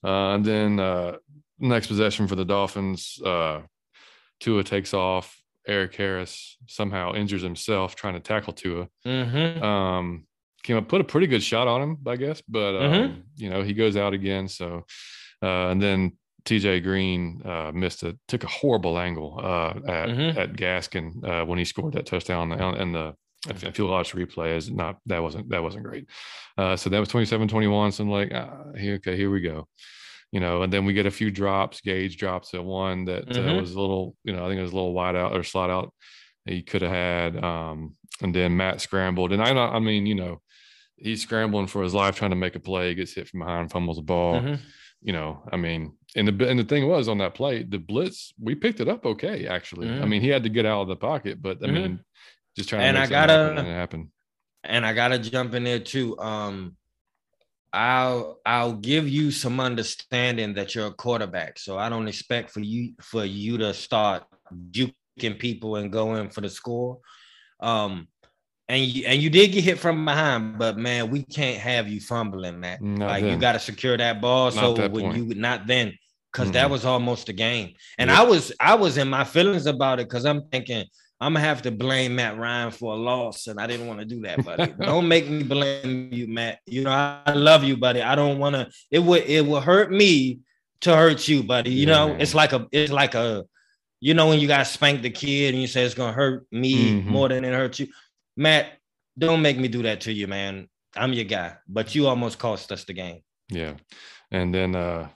Uh, 0.02 0.34
and 0.34 0.44
then 0.46 0.80
uh, 0.80 1.16
next 1.58 1.88
possession 1.88 2.26
for 2.26 2.36
the 2.36 2.44
Dolphins, 2.46 3.20
uh, 3.22 3.60
Tua 4.40 4.64
takes 4.64 4.94
off. 4.94 5.38
Erik 5.66 5.94
Harris 5.96 6.56
somehow 6.66 7.14
injures 7.14 7.42
himself 7.42 7.94
trying 7.96 8.14
to 8.14 8.20
tackle 8.20 8.52
Tua. 8.52 8.88
Mm-hmm. 9.06 9.62
Um, 9.62 10.26
came 10.62 10.76
up, 10.76 10.88
put 10.88 11.00
a 11.00 11.04
pretty 11.04 11.26
good 11.26 11.42
shot 11.42 11.68
on 11.68 11.80
him, 11.82 11.98
I 12.06 12.16
guess, 12.16 12.42
but 12.48 12.74
um, 12.76 12.92
Mhm. 12.92 13.22
you 13.36 13.50
know 13.50 13.62
he 13.62 13.72
goes 13.72 13.96
out 13.96 14.12
again. 14.14 14.48
So, 14.48 14.84
uh, 15.42 15.68
and 15.70 15.80
then 15.82 16.16
TJ 16.44 16.82
Green 16.82 17.42
uh, 17.44 17.72
missed 17.74 18.02
a 18.02 18.16
took 18.28 18.44
a 18.44 18.48
horrible 18.48 18.98
angle 18.98 19.38
uh, 19.42 19.74
at 19.86 20.08
Mhm. 20.08 20.36
at 20.36 20.52
Gaskin 20.54 21.24
uh, 21.24 21.44
when 21.44 21.58
he 21.58 21.64
scored 21.64 21.94
that 21.94 22.06
touchdown, 22.06 22.52
and, 22.52 22.94
the 22.94 23.14
if, 23.48 23.62
if 23.64 23.78
you 23.78 23.86
watch 23.86 24.12
the 24.12 24.24
replay, 24.26 24.56
is 24.56 24.70
not 24.70 24.98
that 25.06 25.22
wasn't 25.22 25.48
that 25.50 25.62
wasn't 25.62 25.84
great. 25.84 26.08
Uh, 26.58 26.74
so 26.76 26.90
that 26.90 26.98
was 26.98 27.08
27-21. 27.10 27.92
So 27.92 28.02
I'm 28.02 28.10
like, 28.10 28.32
ah, 28.34 28.72
here, 28.76 28.94
okay, 28.94 29.16
here 29.16 29.30
we 29.30 29.40
go. 29.40 29.68
You 30.32 30.40
know, 30.40 30.62
and 30.62 30.72
then 30.72 30.84
we 30.84 30.92
get 30.92 31.06
a 31.06 31.10
few 31.10 31.30
drops. 31.30 31.80
Gage 31.80 32.16
drops 32.16 32.52
at 32.52 32.64
one 32.64 33.04
that 33.06 33.28
uh, 33.28 33.40
Mhm. 33.40 33.60
was 33.60 33.72
a 33.72 33.80
little, 33.80 34.16
you 34.24 34.32
know, 34.34 34.44
I 34.44 34.48
think 34.48 34.58
it 34.58 34.62
was 34.62 34.72
a 34.72 34.76
little 34.76 34.92
wide 34.92 35.16
out 35.16 35.32
or 35.36 35.42
slide 35.42 35.70
out 35.70 35.92
that 36.44 36.52
he 36.54 36.62
could 36.62 36.82
have 36.82 36.90
had. 36.90 37.42
Um, 37.44 37.94
and 38.20 38.34
then 38.34 38.56
Matt 38.56 38.80
scrambled, 38.80 39.32
and 39.32 39.42
I, 39.42 39.52
know- 39.52 39.60
I 39.68 39.78
mean, 39.78 40.04
you 40.06 40.14
know, 40.16 40.40
he's 40.96 41.22
scrambling 41.22 41.68
for 41.68 41.82
his 41.82 41.94
life 41.94 42.16
trying 42.16 42.30
to 42.32 42.36
make 42.36 42.56
a 42.56 42.60
play, 42.60 42.94
gets 42.94 43.14
hit 43.14 43.28
from 43.28 43.40
behind, 43.40 43.70
fumbles 43.70 43.96
the 43.98 44.02
ball. 44.02 44.40
Mhm. 44.40 44.58
You 45.02 45.12
know, 45.12 45.42
I 45.52 45.56
mean, 45.56 45.92
and 46.16 46.26
the 46.26 46.48
and 46.48 46.58
the 46.58 46.64
thing 46.64 46.88
was 46.88 47.06
on 47.08 47.18
that 47.18 47.34
play, 47.34 47.62
the 47.62 47.78
blitz, 47.78 48.32
we 48.40 48.54
picked 48.54 48.80
it 48.80 48.88
up 48.88 49.04
okay. 49.06 49.46
Actually, 49.46 49.88
I 49.88 49.92
Mhm. 49.92 50.08
mean, 50.08 50.22
he 50.22 50.28
had 50.28 50.42
to 50.42 50.48
get 50.48 50.66
out 50.66 50.82
of 50.82 50.88
the 50.88 50.96
pocket, 50.96 51.40
but 51.40 51.62
I 51.62 51.66
Mhm. 51.68 51.72
mean, 51.74 52.00
just 52.56 52.68
trying 52.70 52.82
And 52.82 52.96
to 52.96 53.00
I 53.00 53.04
make 53.04 53.12
happen, 53.12 53.36
gotta- 53.36 53.60
and 53.60 53.68
it 53.68 53.72
happened. 53.72 54.08
and 54.64 54.84
I 54.86 54.92
gotta 54.94 55.18
jump 55.18 55.54
in 55.54 55.62
there 55.64 55.78
too. 55.78 56.18
Um, 56.18 56.76
I'll 57.76 58.40
I'll 58.46 58.72
give 58.72 59.06
you 59.06 59.30
some 59.30 59.60
understanding 59.60 60.54
that 60.54 60.74
you're 60.74 60.86
a 60.86 60.92
quarterback, 60.94 61.58
so 61.58 61.76
I 61.76 61.90
don't 61.90 62.08
expect 62.08 62.50
for 62.50 62.60
you 62.60 62.94
for 63.02 63.22
you 63.24 63.58
to 63.58 63.74
start 63.74 64.24
juking 64.70 65.38
people 65.38 65.76
and 65.76 65.92
going 65.92 66.30
for 66.30 66.40
the 66.40 66.48
score. 66.48 67.00
Um, 67.60 68.08
and 68.68 68.82
you 68.82 69.04
and 69.06 69.22
you 69.22 69.28
did 69.28 69.52
get 69.52 69.62
hit 69.62 69.78
from 69.78 70.06
behind, 70.06 70.58
but 70.58 70.78
man, 70.78 71.10
we 71.10 71.22
can't 71.22 71.58
have 71.58 71.86
you 71.86 72.00
fumbling, 72.00 72.58
man. 72.60 72.78
Not 72.80 73.08
like 73.08 73.24
you 73.24 73.36
got 73.36 73.52
to 73.52 73.60
secure 73.60 73.96
that 73.98 74.22
ball. 74.22 74.46
Not 74.46 74.54
so 74.54 74.72
that 74.74 74.90
when 74.90 75.04
point. 75.04 75.16
you 75.18 75.34
not 75.34 75.66
then, 75.66 75.92
because 76.32 76.50
that 76.52 76.68
Mhm. 76.68 76.70
was 76.70 76.86
almost 76.86 77.28
a 77.28 77.34
game. 77.34 77.74
And 77.98 78.08
Yep. 78.08 78.18
I 78.18 78.22
was 78.22 78.52
I 78.58 78.74
was 78.74 78.96
in 78.96 79.08
my 79.08 79.24
feelings 79.24 79.66
about 79.66 80.00
it 80.00 80.08
because 80.08 80.24
I'm 80.24 80.48
thinking 80.48 80.86
I'm 81.20 81.32
gonna 81.32 81.44
have 81.46 81.62
to 81.62 81.70
blame 81.70 82.16
Matt 82.16 82.36
Ryan 82.36 82.70
for 82.70 82.92
a 82.92 82.96
loss, 82.96 83.46
and 83.46 83.58
I 83.58 83.66
didn't 83.66 83.86
want 83.86 84.00
to 84.00 84.04
do 84.04 84.20
that, 84.22 84.44
buddy. 84.44 84.72
don't 84.80 85.08
make 85.08 85.28
me 85.28 85.42
blame 85.42 86.10
you, 86.12 86.26
Matt. 86.28 86.58
You 86.66 86.84
know 86.84 86.90
I, 86.90 87.22
I 87.26 87.32
love 87.32 87.64
you, 87.64 87.76
buddy. 87.76 88.02
I 88.02 88.14
don't 88.14 88.38
want 88.38 88.54
to. 88.54 88.68
It 88.90 88.98
would 88.98 89.22
it 89.24 89.46
will 89.46 89.60
hurt 89.62 89.90
me 89.90 90.40
to 90.82 90.94
hurt 90.94 91.26
you, 91.26 91.42
buddy. 91.42 91.70
You 91.70 91.86
Yeah, 91.86 91.94
know 91.94 92.08
man. 92.08 92.20
it's 92.20 92.34
like 92.34 92.52
a 92.52 92.66
it's 92.70 92.92
like 92.92 93.14
a 93.14 93.44
you 94.00 94.12
know 94.12 94.28
when 94.28 94.40
you 94.40 94.46
got 94.46 94.58
to 94.58 94.64
spank 94.66 95.00
the 95.00 95.08
kid 95.10 95.54
and 95.54 95.60
you 95.62 95.66
say 95.68 95.84
it's 95.84 95.94
gonna 95.94 96.12
hurt 96.12 96.46
me 96.52 97.00
Mhm. 97.00 97.06
more 97.06 97.28
than 97.30 97.44
it 97.46 97.52
hurts 97.54 97.80
you, 97.80 97.88
Matt. 98.36 98.72
Don't 99.18 99.40
make 99.40 99.56
me 99.58 99.68
do 99.68 99.82
that 99.84 100.02
to 100.02 100.12
you, 100.12 100.26
man. 100.28 100.68
I'm 100.94 101.14
your 101.14 101.24
guy, 101.24 101.54
but 101.66 101.94
you 101.94 102.06
almost 102.06 102.38
cost 102.38 102.70
us 102.72 102.84
the 102.84 102.92
game. 102.92 103.20
Yeah, 103.48 103.74
and 104.30 104.54
then 104.54 104.76
uh, 104.76 105.08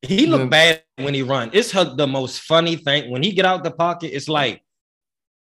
He 0.00 0.26
looked 0.26 0.42
Then- 0.50 0.50
bad 0.50 0.82
when 0.96 1.12
he 1.12 1.22
run. 1.22 1.50
It's 1.52 1.72
the 1.72 2.06
most 2.06 2.40
funny 2.42 2.76
thing 2.76 3.10
when 3.10 3.22
he 3.22 3.32
get 3.32 3.44
out 3.44 3.64
the 3.64 3.72
pocket. 3.72 4.14
It's 4.14 4.28
like, 4.28 4.62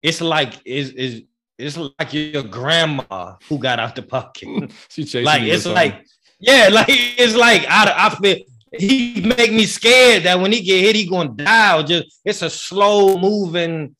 it's 0.02 0.20
like 0.20 0.54
is 0.64 0.90
is 0.90 1.22
it's 1.58 1.76
like 1.76 2.12
your 2.12 2.42
grandma 2.42 3.36
who 3.48 3.58
got 3.58 3.78
out 3.78 3.94
the 3.96 4.02
pocket. 4.02 4.70
she 4.88 5.04
chasing 5.04 5.24
like 5.24 5.42
it's 5.42 5.66
like 5.66 6.04
yeah, 6.40 6.68
like 6.72 6.86
it's 6.88 7.34
like 7.36 7.64
I 7.68 7.92
I 8.06 8.10
feel 8.16 8.36
he 8.78 9.20
make 9.20 9.52
me 9.52 9.64
scared 9.66 10.22
that 10.24 10.40
when 10.40 10.50
he 10.52 10.62
get 10.62 10.80
hit 10.80 10.96
he 10.96 11.08
gonna 11.08 11.30
die. 11.30 11.78
Or 11.78 11.82
just 11.82 12.20
it's 12.24 12.42
a 12.42 12.50
slow 12.50 13.18
moving. 13.18 13.94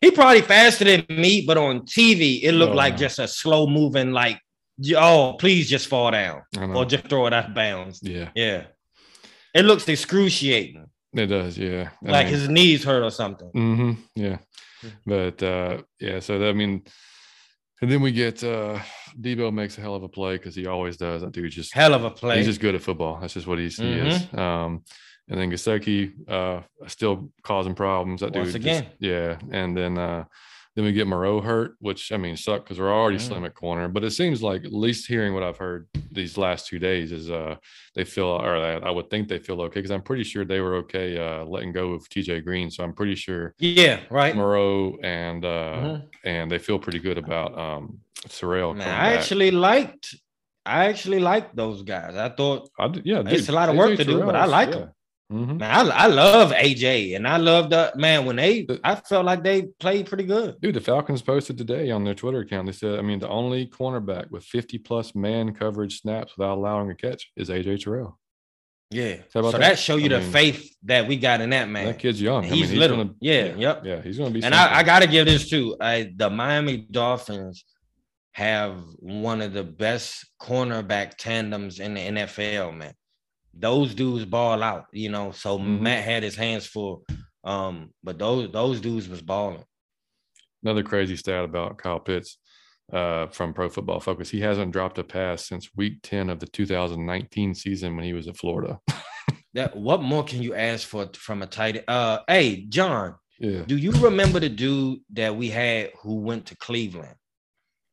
He 0.00 0.10
probably 0.10 0.42
faster 0.42 0.84
than 0.84 1.06
me, 1.08 1.44
but 1.46 1.56
on 1.56 1.80
TV 1.82 2.42
it 2.42 2.52
looked 2.52 2.72
Oh, 2.72 2.76
like 2.76 2.94
no. 2.94 2.98
just 2.98 3.18
a 3.18 3.28
slow 3.28 3.66
moving 3.66 4.12
like. 4.12 4.38
Oh, 4.96 5.36
please 5.38 5.70
just 5.70 5.86
fall 5.86 6.10
down 6.10 6.42
or 6.58 6.84
just 6.84 7.06
throw 7.06 7.26
it 7.28 7.32
out 7.32 7.50
of 7.50 7.54
bounds. 7.54 8.00
yeah, 8.02 8.30
Yeah. 8.34 8.64
It 9.54 9.64
looks 9.64 9.86
excruciating. 9.88 10.86
it 11.12 11.26
does. 11.26 11.56
Yeah, 11.56 11.90
I 12.04 12.10
Like 12.10 12.26
mean- 12.26 12.34
his 12.34 12.48
knees 12.48 12.82
hurt 12.82 13.04
or 13.04 13.10
something. 13.12 13.50
hmm 13.50 13.92
Yeah. 14.16 14.38
Yeah. 14.84 14.90
But 15.06 15.42
uh 15.42 15.82
yeah, 16.00 16.20
so 16.20 16.38
that, 16.38 16.48
I 16.48 16.52
mean, 16.52 16.82
and 17.80 17.90
then 17.90 18.00
we 18.02 18.12
get 18.12 18.42
uh 18.44 18.78
Debo 19.20 19.52
makes 19.52 19.78
a 19.78 19.80
hell 19.80 19.94
of 19.94 20.02
a 20.02 20.08
play 20.08 20.36
because 20.36 20.54
he 20.54 20.66
always 20.66 20.96
does. 20.96 21.22
That 21.22 21.32
dude 21.32 21.50
just 21.52 21.74
Hell 21.74 21.94
of 21.94 22.04
a 22.04 22.10
play. 22.10 22.36
he's 22.38 22.46
just 22.46 22.60
good 22.60 22.74
at 22.74 22.82
football. 22.82 23.18
That's 23.20 23.34
just 23.34 23.46
what 23.46 23.58
he's 23.58 23.76
he 23.76 23.84
Mm-hmm. 23.84 24.06
is. 24.06 24.34
Um 24.38 24.82
and 25.28 25.40
then 25.40 25.50
Gesicki 25.50 26.12
uh 26.28 26.62
still 26.86 27.30
causing 27.42 27.74
problems. 27.74 28.20
That 28.20 28.34
Once 28.34 28.52
dude 28.52 28.62
just- 28.62 28.80
again. 28.82 28.92
yeah. 29.00 29.38
And 29.50 29.76
then 29.76 29.98
uh 29.98 30.24
then 30.74 30.84
we 30.84 30.92
get 30.92 31.06
Moreau 31.06 31.40
hurt, 31.40 31.76
which 31.78 32.10
I 32.12 32.16
mean 32.16 32.36
sucked 32.36 32.64
because 32.64 32.78
we're 32.80 32.92
already 32.92 33.18
Mm. 33.18 33.26
slim 33.28 33.44
at 33.44 33.54
corner. 33.54 33.88
But 33.88 34.02
it 34.04 34.10
seems 34.10 34.42
like 34.42 34.64
at 34.64 34.72
least 34.72 35.06
hearing 35.06 35.32
what 35.34 35.42
I've 35.44 35.56
heard 35.56 35.86
these 36.10 36.36
last 36.36 36.66
two 36.66 36.78
days 36.78 37.12
is 37.12 37.30
uh 37.30 37.56
they 37.94 38.04
feel 38.04 38.26
or 38.26 38.56
I 38.56 38.72
I 38.88 38.90
would 38.90 39.08
think 39.10 39.28
they 39.28 39.38
feel 39.38 39.60
okay 39.62 39.80
because 39.80 39.90
I'm 39.90 40.02
pretty 40.02 40.24
sure 40.24 40.44
they 40.44 40.60
were 40.60 40.74
okay 40.82 41.16
uh 41.18 41.44
letting 41.44 41.72
go 41.72 41.92
of 41.92 42.08
TJ 42.08 42.44
Green. 42.44 42.70
So 42.70 42.82
I'm 42.84 42.92
pretty 42.92 43.14
sure 43.14 43.54
yeah, 43.58 44.00
right. 44.10 44.34
Moreau 44.34 44.96
and 45.02 45.44
uh 45.44 45.74
Mhm. 45.82 46.02
and 46.24 46.50
they 46.50 46.58
feel 46.58 46.78
pretty 46.78 46.98
good 46.98 47.18
about 47.18 47.56
um 47.58 47.98
Sorrell. 48.28 48.74
Man, 48.76 48.88
I 48.88 49.10
back. 49.10 49.18
actually 49.20 49.50
liked 49.52 50.14
I 50.66 50.86
actually 50.86 51.20
liked 51.20 51.54
those 51.54 51.82
guys. 51.82 52.16
I 52.16 52.30
thought 52.30 52.68
I 52.80 52.90
yeah, 53.04 53.22
It's 53.26 53.48
a 53.48 53.52
lot 53.52 53.68
of 53.68 53.76
work 53.76 53.96
to 53.98 54.04
do, 54.04 54.18
but 54.24 54.34
I 54.34 54.46
Terrell's- 54.46 54.50
like 54.50 54.70
yeah. 54.70 54.76
him. 54.80 54.88
Mhm. 55.34 55.58
man, 55.58 55.70
I, 55.90 56.04
I 56.04 56.06
love 56.06 56.52
AJ 56.52 57.16
and 57.16 57.26
I 57.26 57.38
love 57.38 57.68
the 57.70 57.92
man 57.96 58.24
when 58.24 58.36
they 58.36 58.66
I 58.84 58.94
felt 58.94 59.26
like 59.26 59.42
they 59.42 59.62
played 59.80 60.06
pretty 60.06 60.24
good. 60.24 60.60
Dude, 60.60 60.76
the 60.76 60.80
Falcons 60.80 61.22
posted 61.22 61.58
today 61.58 61.90
on 61.90 62.04
their 62.04 62.14
Twitter 62.14 62.40
account. 62.40 62.66
They 62.66 62.72
said, 62.72 62.98
I 62.98 63.02
mean, 63.02 63.18
the 63.18 63.28
only 63.28 63.66
cornerback 63.66 64.30
with 64.30 64.44
50 64.44 64.78
plus 64.78 65.14
man 65.14 65.52
coverage 65.52 66.00
snaps 66.00 66.36
without 66.36 66.56
allowing 66.56 66.90
a 66.90 66.94
catch 66.94 67.32
is 67.36 67.48
AJ 67.48 67.82
Terrell. 67.82 68.18
Yeah. 68.90 69.16
So 69.30 69.42
that? 69.50 69.58
that 69.58 69.78
show 69.78 69.96
you 69.96 70.06
I 70.06 70.08
the 70.08 70.20
mean, 70.20 70.30
faith 70.30 70.76
that 70.84 71.08
we 71.08 71.16
got 71.16 71.40
in 71.40 71.50
that 71.50 71.68
man. 71.68 71.86
That 71.86 71.98
kid's 71.98 72.22
young. 72.22 72.44
And 72.44 72.52
I 72.52 72.56
mean, 72.56 72.64
he's 72.64 72.78
little. 72.78 72.98
Gonna, 72.98 73.14
Yeah, 73.20 73.54
yep. 73.56 73.82
Yeah, 73.84 74.02
he's 74.02 74.18
going 74.18 74.32
to 74.32 74.38
be. 74.38 74.44
And 74.44 74.54
I, 74.54 74.78
I 74.78 74.82
got 74.84 75.00
to 75.00 75.08
give 75.08 75.26
this 75.26 75.50
too. 75.50 75.76
I, 75.80 76.12
the 76.14 76.30
Miami 76.30 76.76
Dolphins 76.76 77.64
have 78.32 78.78
one 78.98 79.40
of 79.40 79.52
the 79.52 79.64
best 79.64 80.28
cornerback 80.40 81.14
tandems 81.18 81.80
in 81.80 81.94
the 81.94 82.00
NFL, 82.00 82.76
man. 82.76 82.92
Those 83.56 83.94
dudes 83.94 84.24
ball 84.24 84.62
out, 84.62 84.86
you 84.92 85.08
know. 85.10 85.30
So 85.32 85.58
Mhm. 85.58 85.80
Matt 85.80 86.04
had 86.04 86.22
his 86.22 86.36
hands 86.36 86.66
full, 86.66 87.04
um, 87.44 87.90
but 88.02 88.18
those 88.18 88.50
those 88.50 88.80
dudes 88.80 89.08
was 89.08 89.22
balling. 89.22 89.64
Another 90.62 90.82
crazy 90.82 91.16
stat 91.16 91.44
about 91.44 91.78
Kyle 91.78 92.00
Pitts 92.00 92.38
uh, 92.92 93.26
from 93.28 93.54
Pro 93.54 93.68
Football 93.68 94.00
Focus. 94.00 94.30
He 94.30 94.40
hasn't 94.40 94.72
dropped 94.72 94.98
a 94.98 95.04
pass 95.04 95.46
since 95.46 95.68
week 95.76 95.98
10 96.02 96.28
of 96.30 96.38
the 96.40 96.46
2019 96.46 97.54
season 97.54 97.96
when 97.96 98.04
he 98.04 98.12
was 98.12 98.28
at 98.28 98.36
Florida. 98.36 98.78
That 99.54 99.76
what 99.76 100.02
more 100.02 100.24
can 100.24 100.42
you 100.42 100.52
ask 100.56 100.86
for 100.88 101.08
from 101.14 101.40
a 101.40 101.46
tight 101.46 101.76
end? 101.76 101.84
Uh, 101.86 102.18
hey, 102.26 102.66
John, 102.68 103.14
yeah. 103.38 103.62
do 103.64 103.76
you 103.76 103.92
remember 103.92 104.40
the 104.40 104.48
dude 104.48 104.98
that 105.12 105.36
we 105.36 105.48
had 105.48 105.92
who 106.02 106.16
went 106.16 106.46
to 106.46 106.56
Cleveland? 106.56 107.14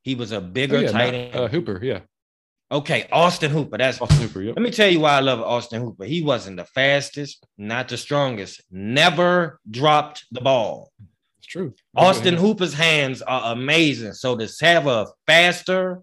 He 0.02 0.16
was 0.16 0.32
a 0.32 0.38
Oh, 0.38 0.42
bigger 0.42 0.82
yeah, 0.82 0.92
tight 0.92 1.14
end. 1.14 1.36
uh, 1.36 1.48
Hooper. 1.48 1.80
Yeah. 1.84 2.00
Okay, 2.72 3.06
Austin 3.12 3.52
Hooper. 3.52 3.78
That's 3.78 4.00
Austin 4.02 4.22
Hooper. 4.28 4.42
Yep. 4.42 4.56
Let 4.56 4.64
me 4.64 4.72
tell 4.72 4.90
you 4.90 5.02
why 5.02 5.18
I 5.18 5.20
love 5.20 5.42
Austin 5.42 5.82
Hooper. 5.82 6.06
He 6.06 6.22
wasn't 6.22 6.56
the 6.58 6.64
fastest, 6.66 7.46
not 7.58 7.90
the 7.90 7.98
strongest, 7.98 8.62
never 8.72 9.60
dropped 9.70 10.26
the 10.32 10.40
ball. 10.42 10.92
It's 11.40 11.48
true. 11.48 11.74
Austin 11.96 12.36
Hooper's 12.36 12.74
hands 12.74 13.22
are 13.22 13.52
amazing. 13.52 14.14
So 14.14 14.38
to 14.38 14.48
have 14.62 14.88
a 14.88 15.08
faster 15.28 16.02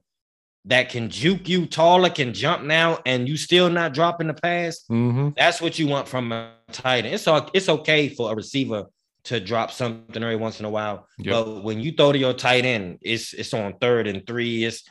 that 0.66 0.91
can 0.91 1.09
juke 1.09 1.49
you 1.49 1.64
taller, 1.64 2.11
can 2.11 2.35
jump 2.35 2.62
now, 2.64 2.99
and 3.07 3.27
you 3.27 3.39
still 3.39 3.71
not 3.71 3.95
dropping 3.95 4.27
the 4.27 4.35
pass, 4.35 4.85
Mm-hmm. 4.91 5.31
that's 5.39 5.62
what 5.62 5.79
you 5.79 5.87
want 5.87 6.07
from 6.07 6.33
a 6.33 6.53
tight 6.73 7.07
end. 7.07 7.14
It's 7.14 7.27
it's 7.55 7.69
okay 7.71 8.11
for 8.11 8.33
a 8.33 8.35
receiver 8.37 8.85
to 9.25 9.41
drop 9.41 9.71
something 9.73 10.23
every 10.23 10.37
once 10.37 10.61
in 10.61 10.66
a 10.66 10.71
while. 10.71 11.07
Yep. 11.19 11.33
But 11.33 11.64
when 11.64 11.81
you 11.81 11.93
throw 11.93 12.12
to 12.12 12.19
your 12.19 12.35
tight 12.35 12.66
end, 12.66 12.99
it's 13.01 13.33
it's 13.33 13.55
on 13.55 13.75
third 13.81 14.07
and 14.07 14.27
three. 14.27 14.64
It's 14.64 14.83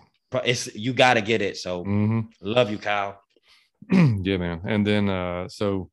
it's 0.45 0.73
you 0.75 0.93
got 0.93 1.15
to 1.15 1.21
get 1.21 1.41
it. 1.41 1.57
So 1.57 1.83
Mm-hmm. 1.83 2.19
love 2.41 2.69
you, 2.71 2.77
Kyle. 2.77 3.21
yeah, 3.91 4.37
man. 4.37 4.61
And 4.65 4.85
then 4.85 5.09
uh 5.09 5.47
so 5.49 5.89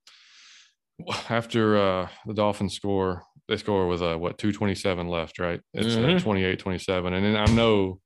after 1.29 1.77
uh 1.77 2.09
the 2.27 2.35
Dolphins 2.35 2.75
score, 2.75 3.23
they 3.49 3.57
score 3.57 3.87
with 3.89 4.03
uh 4.03 4.17
what 4.17 4.39
227 4.39 5.09
left, 5.09 5.39
right? 5.39 5.61
It's 5.73 5.97
uh, 5.97 6.01
Mhm. 6.01 6.21
28 6.23 6.59
27. 6.59 7.13
And 7.15 7.25
then 7.25 7.37
I 7.37 7.47
know 7.53 8.01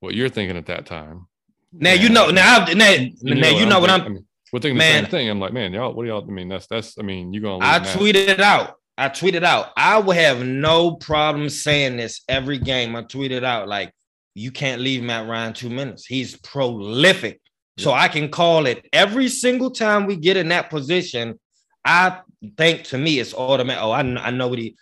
what 0.00 0.14
you're 0.14 0.28
thinking 0.28 0.56
at 0.56 0.66
that 0.66 0.86
time. 0.86 1.26
Now 1.72 1.92
you 1.92 2.08
know 2.08 2.30
now 2.30 2.64
now, 2.74 2.96
now 3.22 3.48
you 3.50 3.66
know 3.66 3.78
what 3.80 3.90
I'm. 3.90 4.00
thinking- 4.00 4.06
I 4.06 4.08
mean, 4.08 4.26
we're 4.52 4.58
thinking 4.58 4.78
Man. 4.78 5.04
the 5.04 5.06
same 5.06 5.10
thing. 5.12 5.30
I'm 5.30 5.38
like, 5.38 5.52
man, 5.52 5.72
y'all, 5.72 5.94
what 5.94 6.02
do 6.02 6.08
y'all? 6.08 6.24
I 6.26 6.32
mean, 6.32 6.48
that's 6.48 6.66
that's. 6.66 6.98
I 6.98 7.02
mean, 7.02 7.32
you're 7.32 7.42
gonna. 7.42 7.64
I 7.64 7.78
tweeted 7.78 8.26
it 8.28 8.40
out. 8.40 8.74
I 8.98 9.08
tweeted 9.08 9.44
out. 9.44 9.68
I 9.76 9.98
would 9.98 10.16
have 10.16 10.44
no 10.44 10.96
problem 10.96 11.48
saying 11.48 11.96
this 11.96 12.22
every 12.28 12.58
game. 12.58 12.96
I 12.96 13.02
tweeted 13.04 13.44
out 13.44 13.68
like, 13.68 13.92
you 14.34 14.50
can't 14.52 14.80
leave 14.80 15.02
Matt 15.02 15.28
Ryan 15.28 15.52
two 15.52 15.70
minutes. 15.70 16.06
He's 16.06 16.36
prolific. 16.38 17.40
So 17.78 17.92
I 17.92 18.08
can 18.08 18.28
call 18.30 18.66
it 18.66 18.86
every 18.92 19.28
single 19.28 19.70
time 19.70 20.06
we 20.06 20.16
get 20.16 20.36
in 20.36 20.48
that 20.48 20.68
position. 20.68 21.40
I 21.84 22.20
think 22.58 22.84
to 22.84 22.98
me 22.98 23.18
it's 23.18 23.32
automatic. 23.34 23.82
Oh, 23.82 23.90
I, 23.90 24.00
I 24.00 24.30
know 24.30 24.48
what 24.48 24.58
he. 24.58 24.76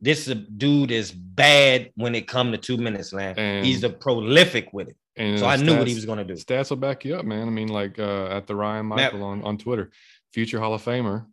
This 0.00 0.26
dude 0.26 0.90
is 0.90 1.10
bad 1.12 1.90
when 1.96 2.14
it 2.14 2.26
come 2.28 2.52
to 2.52 2.58
two 2.58 2.76
minutes, 2.76 3.12
man. 3.12 3.34
And- 3.38 3.66
He's 3.66 3.82
a 3.84 3.90
prolific 3.90 4.72
with 4.72 4.88
it. 4.88 4.96
And 5.16 5.38
So 5.38 5.46
I 5.46 5.56
knew 5.56 5.76
what 5.78 5.86
he 5.88 5.94
was 5.94 6.06
gonna 6.06 6.24
do. 6.24 6.34
Stats 6.34 6.70
will 6.70 6.76
back 6.76 7.04
you 7.04 7.16
up, 7.16 7.24
man. 7.24 7.46
I 7.46 7.50
mean, 7.50 7.68
like 7.68 7.98
uh, 7.98 8.26
at 8.26 8.46
the 8.46 8.54
Ryan 8.56 8.88
Matt- 8.88 9.12
Michael 9.12 9.24
on, 9.26 9.42
on 9.42 9.58
Twitter, 9.58 9.90
future 10.32 10.58
Hall 10.60 10.74
of 10.74 10.84
Famer 10.84 11.26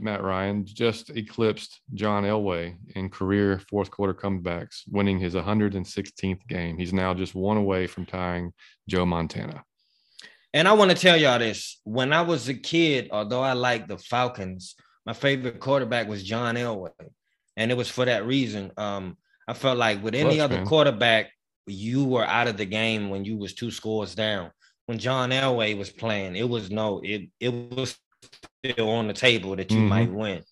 Matt 0.00 0.22
Ryan 0.22 0.64
just 0.64 1.10
eclipsed 1.10 1.80
John 1.94 2.24
Elway 2.24 2.76
in 2.94 3.08
career 3.08 3.60
fourth 3.68 3.90
quarter 3.90 4.14
comebacks, 4.14 4.82
winning 4.88 5.18
his 5.18 5.34
116th 5.34 6.46
game. 6.48 6.78
He's 6.78 6.92
now 6.92 7.14
just 7.14 7.34
one 7.34 7.56
away 7.56 7.86
from 7.86 8.06
tying 8.06 8.52
Joe 8.88 9.06
Montana. 9.06 9.64
And 10.52 10.66
I 10.66 10.72
want 10.72 10.90
to 10.90 10.96
tell 10.96 11.16
y'all 11.16 11.38
this. 11.38 11.80
When 11.84 12.12
I 12.12 12.22
was 12.22 12.48
a 12.48 12.54
kid, 12.54 13.08
although 13.12 13.42
I 13.42 13.52
liked 13.52 13.88
the 13.88 13.98
Falcons, 13.98 14.74
my 15.06 15.12
favorite 15.12 15.60
quarterback 15.60 16.08
was 16.08 16.24
John 16.24 16.56
Elway. 16.56 16.90
And 17.56 17.70
it 17.70 17.76
was 17.76 17.88
for 17.88 18.04
that 18.04 18.26
reason. 18.26 18.72
Um, 18.76 19.16
I 19.46 19.54
felt 19.54 19.78
like 19.78 20.02
with 20.02 20.14
any 20.14 20.36
Clutch, 20.36 20.44
other 20.44 20.56
man. 20.56 20.66
quarterback, 20.66 21.30
you 21.66 22.04
were 22.04 22.24
out 22.24 22.48
of 22.48 22.56
the 22.56 22.64
game 22.64 23.10
when 23.10 23.24
you 23.24 23.36
was 23.36 23.54
two 23.54 23.70
scores 23.70 24.14
down. 24.14 24.50
When 24.86 24.98
John 24.98 25.30
Elway 25.30 25.78
was 25.78 25.90
playing, 25.90 26.34
it 26.36 26.48
was 26.48 26.70
no, 26.70 27.00
it 27.04 27.30
it 27.38 27.52
was 27.52 27.96
still 28.64 28.90
on 28.90 29.06
the 29.08 29.12
table 29.14 29.56
that 29.56 29.70
you 29.70 29.78
Mhm. 29.78 29.88
might 29.88 30.12
win. 30.12 30.42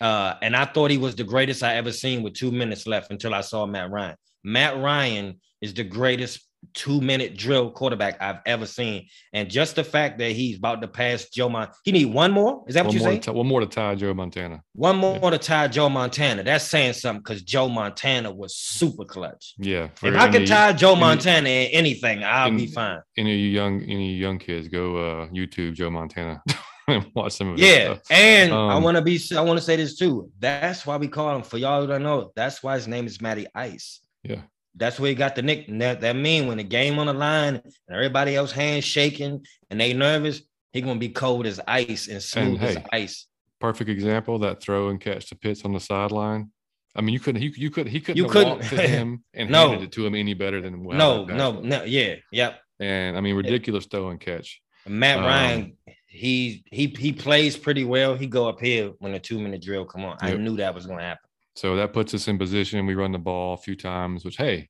Uh, 0.00 0.34
and 0.42 0.56
I 0.56 0.64
thought 0.64 0.90
he 0.90 0.98
was 0.98 1.14
the 1.14 1.24
greatest 1.24 1.62
I 1.62 1.76
ever 1.76 1.92
seen 1.92 2.22
with 2.22 2.34
two 2.34 2.50
minutes 2.50 2.86
left 2.86 3.10
until 3.10 3.34
I 3.34 3.40
saw 3.40 3.66
Matt 3.66 3.90
Ryan. 3.90 4.16
Matt 4.42 4.76
Ryan 4.78 5.40
is 5.60 5.72
the 5.74 5.84
greatest 5.84 6.40
two 6.74 7.00
minute 7.00 7.36
drill 7.36 7.70
quarterback 7.72 8.20
I've 8.22 8.38
ever 8.46 8.66
seen. 8.66 9.08
And 9.32 9.50
just 9.50 9.74
the 9.76 9.82
fact 9.82 10.18
that 10.18 10.30
he's 10.32 10.58
about 10.58 10.80
to 10.82 10.88
pass 10.88 11.28
Joe 11.28 11.48
Montana, 11.48 11.74
he 11.84 11.90
need 11.92 12.04
one 12.06 12.30
more. 12.32 12.64
Is 12.68 12.74
that 12.74 12.84
what 12.84 12.94
you 12.94 13.00
say? 13.00 13.18
tie- 13.18 13.32
one 13.32 13.46
more 13.48 13.60
to 13.60 13.66
tie 13.66 13.94
Joe 13.96 14.14
Montana. 14.14 14.60
one 14.74 14.96
more 14.96 15.30
to 15.32 15.38
tie 15.38 15.66
Joe 15.68 15.88
Montana. 15.88 16.42
That's 16.44 16.64
saying 16.64 16.92
something 16.94 17.20
because 17.20 17.42
Joe 17.42 17.68
Montana 17.68 18.30
was 18.32 18.56
super 18.56 19.04
clutch. 19.04 19.54
Yeah. 19.58 19.88
If 20.02 20.14
I 20.16 20.28
can 20.30 20.46
tie 20.46 20.72
Joe 20.72 20.92
any- 20.92 21.00
Montana 21.00 21.48
in 21.48 21.70
anything, 21.72 22.22
I'll 22.24 22.48
in- 22.48 22.56
be 22.56 22.66
fine. 22.68 23.00
any 23.18 23.32
of 23.32 23.38
you 23.38 23.48
young 23.48 23.82
any 23.82 24.14
young 24.14 24.38
kids 24.38 24.68
go 24.68 24.96
uh 24.96 25.26
YouTube 25.28 25.74
Joe 25.74 25.90
Montana 25.90 26.42
and 26.88 27.06
watch 27.14 27.32
some 27.32 27.50
of 27.52 27.58
Yeah, 27.58 27.96
and 28.10 28.52
I 28.52 28.74
Um, 28.74 28.82
want 28.82 28.96
to 28.96 29.02
be. 29.02 29.20
I 29.36 29.40
want 29.40 29.58
to 29.58 29.64
say 29.64 29.76
this 29.76 29.96
too. 29.98 30.30
That's 30.38 30.84
why 30.86 30.96
we 30.96 31.08
call 31.08 31.34
him. 31.36 31.42
For 31.42 31.58
y'all 31.58 31.80
who 31.82 31.86
don't 31.86 32.02
know, 32.02 32.32
that's 32.34 32.62
why 32.62 32.74
his 32.74 32.88
name 32.88 33.06
is 33.06 33.20
Matty 33.20 33.46
Ice. 33.54 34.00
Yeah. 34.22 34.42
That's 34.74 34.98
where 34.98 35.10
he 35.10 35.14
got 35.14 35.34
the 35.36 35.42
nick. 35.42 35.66
That, 35.68 36.00
that 36.00 36.16
mean 36.16 36.46
when 36.46 36.56
the 36.56 36.64
game 36.64 36.98
on 36.98 37.06
the 37.06 37.12
line 37.12 37.56
and 37.56 37.72
everybody 37.90 38.34
else 38.34 38.52
hands 38.52 38.84
shaking 38.84 39.44
and 39.70 39.78
they 39.80 39.92
nervous, 39.92 40.42
he 40.72 40.80
gonna 40.80 40.98
be 40.98 41.10
cold 41.10 41.46
as 41.46 41.60
ice 41.68 42.08
and 42.08 42.22
smooth 42.22 42.62
as 42.62 42.76
hey, 42.76 42.84
ice. 42.92 43.26
perfect 43.60 43.90
example 43.90 44.38
that 44.40 44.62
throw 44.62 44.88
and 44.88 44.98
catch 45.00 45.28
to 45.28 45.34
Pitts 45.36 45.64
on 45.66 45.72
the 45.72 45.80
sideline. 45.80 46.50
I 46.96 47.00
mean, 47.02 47.12
you 47.12 47.20
couldn't. 47.20 47.42
You, 47.42 47.52
you 47.54 47.70
could. 47.70 47.86
He 47.86 48.00
couldn't. 48.00 48.16
You 48.16 48.24
have 48.24 48.32
couldn't- 48.32 48.60
to 48.60 48.76
him 48.88 49.24
and 49.34 49.50
No. 49.50 49.68
handed 49.70 49.88
it 49.88 49.92
to 49.92 50.06
him 50.06 50.14
any 50.14 50.34
better 50.34 50.60
than 50.62 50.82
how 50.84 50.90
No, 50.96 51.24
no, 51.26 51.60
no. 51.60 51.84
Yeah, 51.84 52.14
yep. 52.30 52.58
And 52.80 53.16
I 53.16 53.20
mean, 53.20 53.36
ridiculous 53.36 53.86
throw 53.86 54.08
and 54.08 54.18
catch. 54.20 54.60
Matt 54.86 55.18
Um, 55.18 55.24
Ryan, 55.24 55.76
he 56.14 56.62
he 56.70 56.86
he 56.98 57.12
plays 57.12 57.56
pretty 57.56 57.84
well. 57.84 58.14
He 58.14 58.26
go 58.26 58.48
up 58.48 58.60
here 58.60 58.92
when 58.98 59.12
the 59.12 59.18
two 59.18 59.38
minute 59.40 59.62
drill 59.62 59.84
come 59.86 60.04
on. 60.04 60.18
I 60.20 60.34
knew 60.34 60.56
that 60.56 60.74
was 60.74 60.86
gonna 60.86 61.02
happen. 61.02 61.28
So 61.56 61.76
that 61.76 61.92
puts 61.92 62.12
us 62.14 62.28
in 62.28 62.38
position. 62.38 62.84
We 62.86 62.94
run 62.94 63.12
the 63.12 63.18
ball 63.18 63.54
a 63.54 63.56
few 63.56 63.74
times. 63.76 64.24
Which 64.24 64.36
hey, 64.36 64.68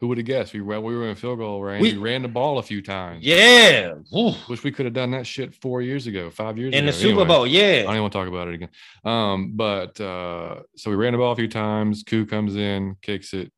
who 0.00 0.08
would 0.08 0.18
have 0.18 0.26
guessed? 0.26 0.52
We 0.52 0.60
ran. 0.60 0.82
We 0.82 0.94
were 0.96 1.08
in 1.08 1.14
field 1.14 1.38
goal 1.38 1.62
range. 1.62 1.82
We, 1.82 1.92
We- 1.94 1.98
ran 1.98 2.22
the 2.22 2.28
ball 2.28 2.58
a 2.58 2.62
few 2.62 2.82
times. 2.82 3.24
Yeah, 3.24 3.94
Woo. 4.12 4.32
Wish 4.48 4.62
we 4.64 4.70
could 4.72 4.84
have 4.84 4.94
done 4.94 5.10
that 5.12 5.26
shit 5.26 5.54
four 5.54 5.80
years 5.80 6.06
ago, 6.06 6.28
five 6.30 6.58
years 6.58 6.68
ago 6.68 6.78
in 6.78 6.84
ago. 6.84 6.92
the 6.92 6.98
Super 6.98 7.10
Anyway. 7.20 7.26
Bowl. 7.26 7.46
Yeah, 7.46 7.62
I 7.62 7.82
don't 7.84 7.90
even 7.92 8.00
want 8.02 8.12
to 8.12 8.18
talk 8.18 8.28
about 8.28 8.48
it 8.48 8.54
again. 8.54 8.68
Um, 9.04 9.52
but 9.56 9.98
uh, 10.00 10.60
so 10.76 10.90
we 10.90 10.96
ran 10.96 11.12
the 11.12 11.18
ball 11.18 11.32
a 11.32 11.36
few 11.36 11.48
times. 11.48 12.02
Koo 12.06 12.26
comes 12.26 12.56
in, 12.56 12.96
kicks 13.00 13.32
it, 13.32 13.50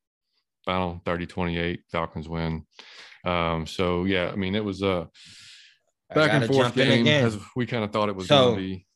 final 0.64 1.00
30 1.04 1.26
28, 1.26 1.80
Falcons 1.90 2.28
win. 2.28 2.64
Um, 3.24 3.66
so 3.66 4.04
yeah, 4.04 4.30
I 4.32 4.36
mean, 4.36 4.54
it 4.54 4.64
was 4.64 4.82
a 4.82 5.08
I 5.08 5.43
back 6.12 6.32
and 6.32 6.46
forth 6.46 6.74
game 6.74 7.02
again. 7.02 7.24
as 7.24 7.38
we 7.56 7.66
kind 7.66 7.84
of 7.84 7.92
thought 7.92 8.08
it 8.08 8.16
was 8.16 8.26
So- 8.28 8.52
going 8.52 8.56
to 8.56 8.62
be. 8.62 8.86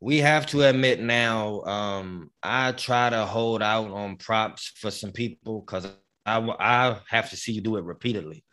we 0.00 0.18
have 0.18 0.46
to 0.46 0.62
admit 0.62 1.00
now 1.00 1.62
um 1.62 2.30
i 2.42 2.72
try 2.72 3.08
to 3.10 3.24
hold 3.24 3.62
out 3.62 3.90
on 3.90 4.16
props 4.16 4.72
for 4.76 4.90
some 4.90 5.12
people 5.12 5.60
because 5.60 5.86
I, 6.26 6.38
I 6.58 6.98
have 7.08 7.30
to 7.30 7.36
see 7.36 7.52
you 7.52 7.60
do 7.60 7.76
it 7.76 7.84
repeatedly. 7.84 8.44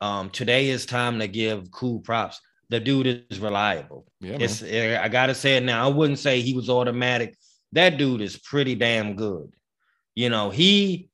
Um 0.00 0.28
today 0.30 0.68
is 0.68 0.84
time 0.86 1.18
to 1.20 1.26
give 1.28 1.70
Koo 1.70 2.00
props. 2.00 2.38
The 2.68 2.80
dude 2.80 3.24
is 3.30 3.38
reliable. 3.40 4.06
Yeah, 4.20 4.36
it's 4.40 4.62
eh, 4.62 4.98
i 5.02 5.08
gotta 5.08 5.34
say 5.34 5.56
it 5.56 5.62
now. 5.62 5.84
I 5.86 5.90
wouldn't 5.92 6.18
say 6.18 6.40
he 6.42 6.54
was 6.54 6.68
automatic. 6.68 7.36
That 7.72 7.96
dude 7.98 8.20
is 8.20 8.36
pretty 8.38 8.74
damn 8.74 9.16
good. 9.16 9.54
You 10.14 10.28
know 10.28 10.50
he 10.50 11.08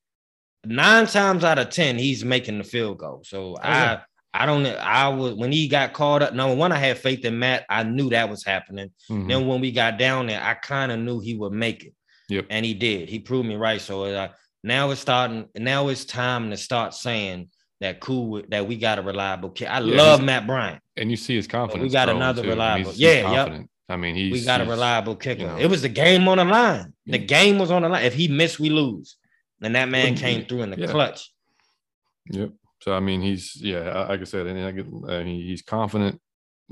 nine 0.64 1.06
times 1.06 1.42
out 1.44 1.58
of 1.58 1.70
ten 1.70 1.96
he's 1.96 2.24
making 2.24 2.58
the 2.58 2.64
field 2.64 2.98
goal. 2.98 3.22
So 3.24 3.56
i 3.62 3.68
yeah. 3.68 4.00
I 4.32 4.46
don't 4.46 4.62
know. 4.62 4.74
I 4.74 5.08
was 5.08 5.34
when 5.34 5.50
he 5.50 5.66
got 5.68 5.92
called 5.92 6.22
up. 6.22 6.34
Number 6.34 6.54
one, 6.54 6.70
I 6.72 6.76
had 6.78 6.98
faith 6.98 7.24
in 7.24 7.38
Matt. 7.38 7.64
I 7.68 7.82
knew 7.82 8.10
that 8.10 8.28
was 8.28 8.44
happening. 8.44 8.90
Mhm. 9.10 9.28
Then 9.28 9.46
when 9.48 9.60
we 9.60 9.72
got 9.72 9.98
down 9.98 10.26
there, 10.28 10.40
I 10.42 10.54
kind 10.54 10.92
of 10.92 11.00
knew 11.00 11.18
he 11.20 11.34
would 11.34 11.52
make 11.52 11.84
it. 11.84 11.94
Yep. 12.28 12.46
And 12.48 12.64
he 12.64 12.74
did. 12.74 13.08
He 13.08 13.18
proved 13.18 13.48
me 13.48 13.56
right. 13.56 13.80
So 13.80 14.04
uh, 14.04 14.28
now 14.62 14.90
it's 14.90 15.00
starting. 15.00 15.48
Now 15.56 15.88
it's 15.88 16.04
time 16.04 16.50
to 16.50 16.56
start 16.56 16.94
saying 16.94 17.48
that 17.80 17.98
Koo 17.98 18.42
that 18.50 18.68
we 18.68 18.76
got 18.76 18.98
a 19.00 19.02
reliable 19.02 19.50
kid. 19.50 19.66
I 19.66 19.80
Yeah, 19.80 19.96
love 19.96 20.22
Matt 20.22 20.46
Bryant. 20.46 20.80
And 20.96 21.10
you 21.10 21.16
see 21.16 21.34
his 21.34 21.48
confidence. 21.48 21.82
We 21.82 21.92
got 21.92 22.08
another 22.08 22.42
too. 22.42 22.50
Reliable- 22.50 22.92
he's- 22.92 22.96
he's 22.98 23.24
Yeah, 23.24 23.32
yep. 23.46 23.64
I 23.88 23.96
mean, 23.96 24.14
he's 24.14 24.32
we 24.32 24.44
got 24.44 24.60
a 24.60 24.64
reliable 24.64 25.16
kicker. 25.16 25.40
you 25.40 25.46
know. 25.48 25.58
it 25.58 25.66
was 25.68 25.82
the 25.82 25.88
game 25.88 26.28
on 26.28 26.38
the 26.38 26.44
line. 26.44 26.92
The 27.06 27.18
game 27.18 27.58
was 27.58 27.72
on 27.72 27.82
the 27.82 27.88
line. 27.88 28.04
If 28.04 28.14
he 28.14 28.28
missed, 28.28 28.60
we 28.60 28.70
lose. 28.70 29.16
And 29.60 29.74
that 29.74 29.88
man 29.88 30.14
came 30.14 30.44
through 30.44 30.62
in 30.62 30.70
the 30.70 30.78
Yeah. 30.78 30.86
clutch. 30.86 31.32
Yep. 32.30 32.50
So 32.82 32.94
I 32.94 33.00
mean, 33.00 33.20
he's 33.20 33.56
yeah, 33.60 34.06
like 34.08 34.20
I 34.20 34.24
said, 34.24 34.46
and 34.46 34.58
I 34.66 34.70
get, 34.72 34.86
uh, 35.08 35.20
he, 35.22 35.42
he's 35.48 35.62
confident. 35.62 36.20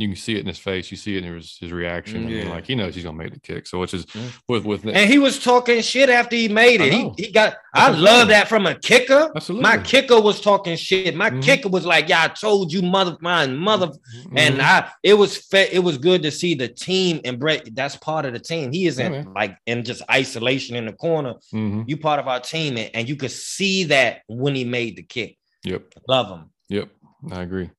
You 0.00 0.06
can 0.06 0.16
see 0.16 0.36
it 0.36 0.40
in 0.42 0.46
his 0.46 0.60
face. 0.60 0.92
You 0.92 0.96
see 0.96 1.16
it 1.16 1.24
in 1.24 1.34
his, 1.34 1.58
his 1.58 1.72
reaction. 1.72 2.24
I 2.24 2.30
mean, 2.30 2.48
like 2.50 2.64
he 2.68 2.76
knows 2.76 2.94
he's 2.94 3.02
gonna 3.02 3.18
make 3.18 3.34
the 3.34 3.40
kick. 3.40 3.66
So 3.66 3.80
which 3.80 3.92
is 3.94 4.06
Mm. 4.06 4.30
with 4.46 4.64
with 4.64 4.84
And 4.86 5.10
he 5.10 5.18
was 5.18 5.42
talking 5.42 5.82
shit 5.82 6.08
after 6.08 6.36
he 6.36 6.46
made 6.48 6.80
it. 6.80 6.92
He, 6.92 7.10
he 7.16 7.32
got. 7.32 7.56
That's 7.74 7.96
I 7.96 7.98
love 7.98 8.28
that 8.28 8.46
from 8.46 8.66
a 8.66 8.76
kicker. 8.78 9.28
absolutely 9.34 9.64
My 9.64 9.76
kicker 9.76 10.20
was 10.20 10.40
talking 10.40 10.76
shit. 10.76 11.16
My 11.16 11.30
Mhm. 11.30 11.42
kicker 11.42 11.68
was 11.68 11.84
like, 11.84 12.08
"Yeah, 12.08 12.22
I 12.22 12.28
told 12.28 12.72
you, 12.72 12.80
mother, 12.80 13.16
my 13.20 13.48
mother." 13.48 13.90
And 14.36 14.58
Mhm. 14.58 14.60
I, 14.60 14.88
it 15.02 15.14
was 15.14 15.36
fa- 15.38 15.74
it 15.74 15.80
was 15.80 15.98
good 15.98 16.22
to 16.22 16.30
see 16.30 16.54
the 16.54 16.68
team 16.68 17.20
and 17.24 17.36
Brett. 17.40 17.68
That's 17.74 17.96
part 17.96 18.24
of 18.24 18.34
the 18.34 18.38
team. 18.38 18.70
He 18.70 18.86
isn't 18.86 19.10
man. 19.12 19.32
like 19.34 19.56
in 19.66 19.82
just 19.82 20.02
isolation 20.08 20.76
in 20.76 20.86
the 20.86 20.92
corner. 20.92 21.34
Mhm. 21.52 21.86
You 21.88 21.96
part 21.96 22.20
of 22.20 22.28
our 22.28 22.38
team, 22.38 22.76
and, 22.76 22.90
and 22.94 23.08
you 23.08 23.16
could 23.16 23.32
see 23.32 23.82
that 23.84 24.20
when 24.28 24.54
he 24.54 24.62
made 24.62 24.94
the 24.94 25.02
kick. 25.02 25.37
Yep. 25.64 25.94
Love 26.08 26.28
them. 26.28 26.50
Yep, 26.68 26.88
I 27.32 27.42
agree. 27.42 27.70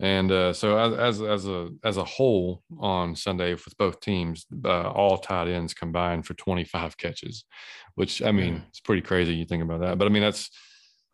And 0.00 0.32
uh, 0.32 0.52
so 0.52 0.76
as, 0.78 1.20
as 1.20 1.22
as 1.22 1.46
a 1.46 1.68
as 1.84 1.96
a 1.96 2.04
whole 2.04 2.62
on 2.80 3.14
Sunday 3.14 3.52
with 3.54 3.76
both 3.78 4.00
teams, 4.00 4.46
uh, 4.64 4.90
all 4.90 5.16
tight 5.18 5.48
ends 5.48 5.74
combined 5.74 6.26
for 6.26 6.34
25 6.34 6.96
catches, 6.96 7.44
which 7.94 8.20
I 8.22 8.32
mean 8.32 8.56
Mm. 8.56 8.68
it's 8.68 8.80
pretty 8.80 9.02
crazy. 9.02 9.34
You 9.34 9.44
think 9.44 9.62
about 9.62 9.80
that, 9.80 9.98
but 9.98 10.06
I 10.06 10.10
mean 10.10 10.22
that's 10.22 10.50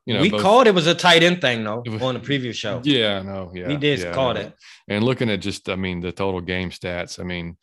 you 0.07 0.15
know, 0.15 0.23
we 0.23 0.31
both- 0.31 0.41
called 0.41 0.67
it 0.67 0.75
was 0.75 0.87
a 0.87 0.95
tight 0.95 1.23
end 1.23 1.43
thing 1.43 1.65
though 1.65 1.83
was- 1.87 2.01
on 2.01 2.15
the 2.15 2.21
previous 2.21 2.57
show. 2.57 2.81
Yeah, 2.83 3.21
no, 3.21 3.53
yeah. 3.55 3.69
we 3.69 3.77
did 3.77 3.99
yeah, 3.99 4.13
call 4.15 4.33
that. 4.33 4.55
And 4.89 5.05
looking 5.05 5.29
at 5.29 5.41
just, 5.41 5.69
I 5.69 5.77
mean, 5.77 6.01
the 6.01 6.13
total 6.13 6.41
game 6.41 6.71
stats, 6.71 7.21
I 7.21 7.25
mean, 7.25 7.59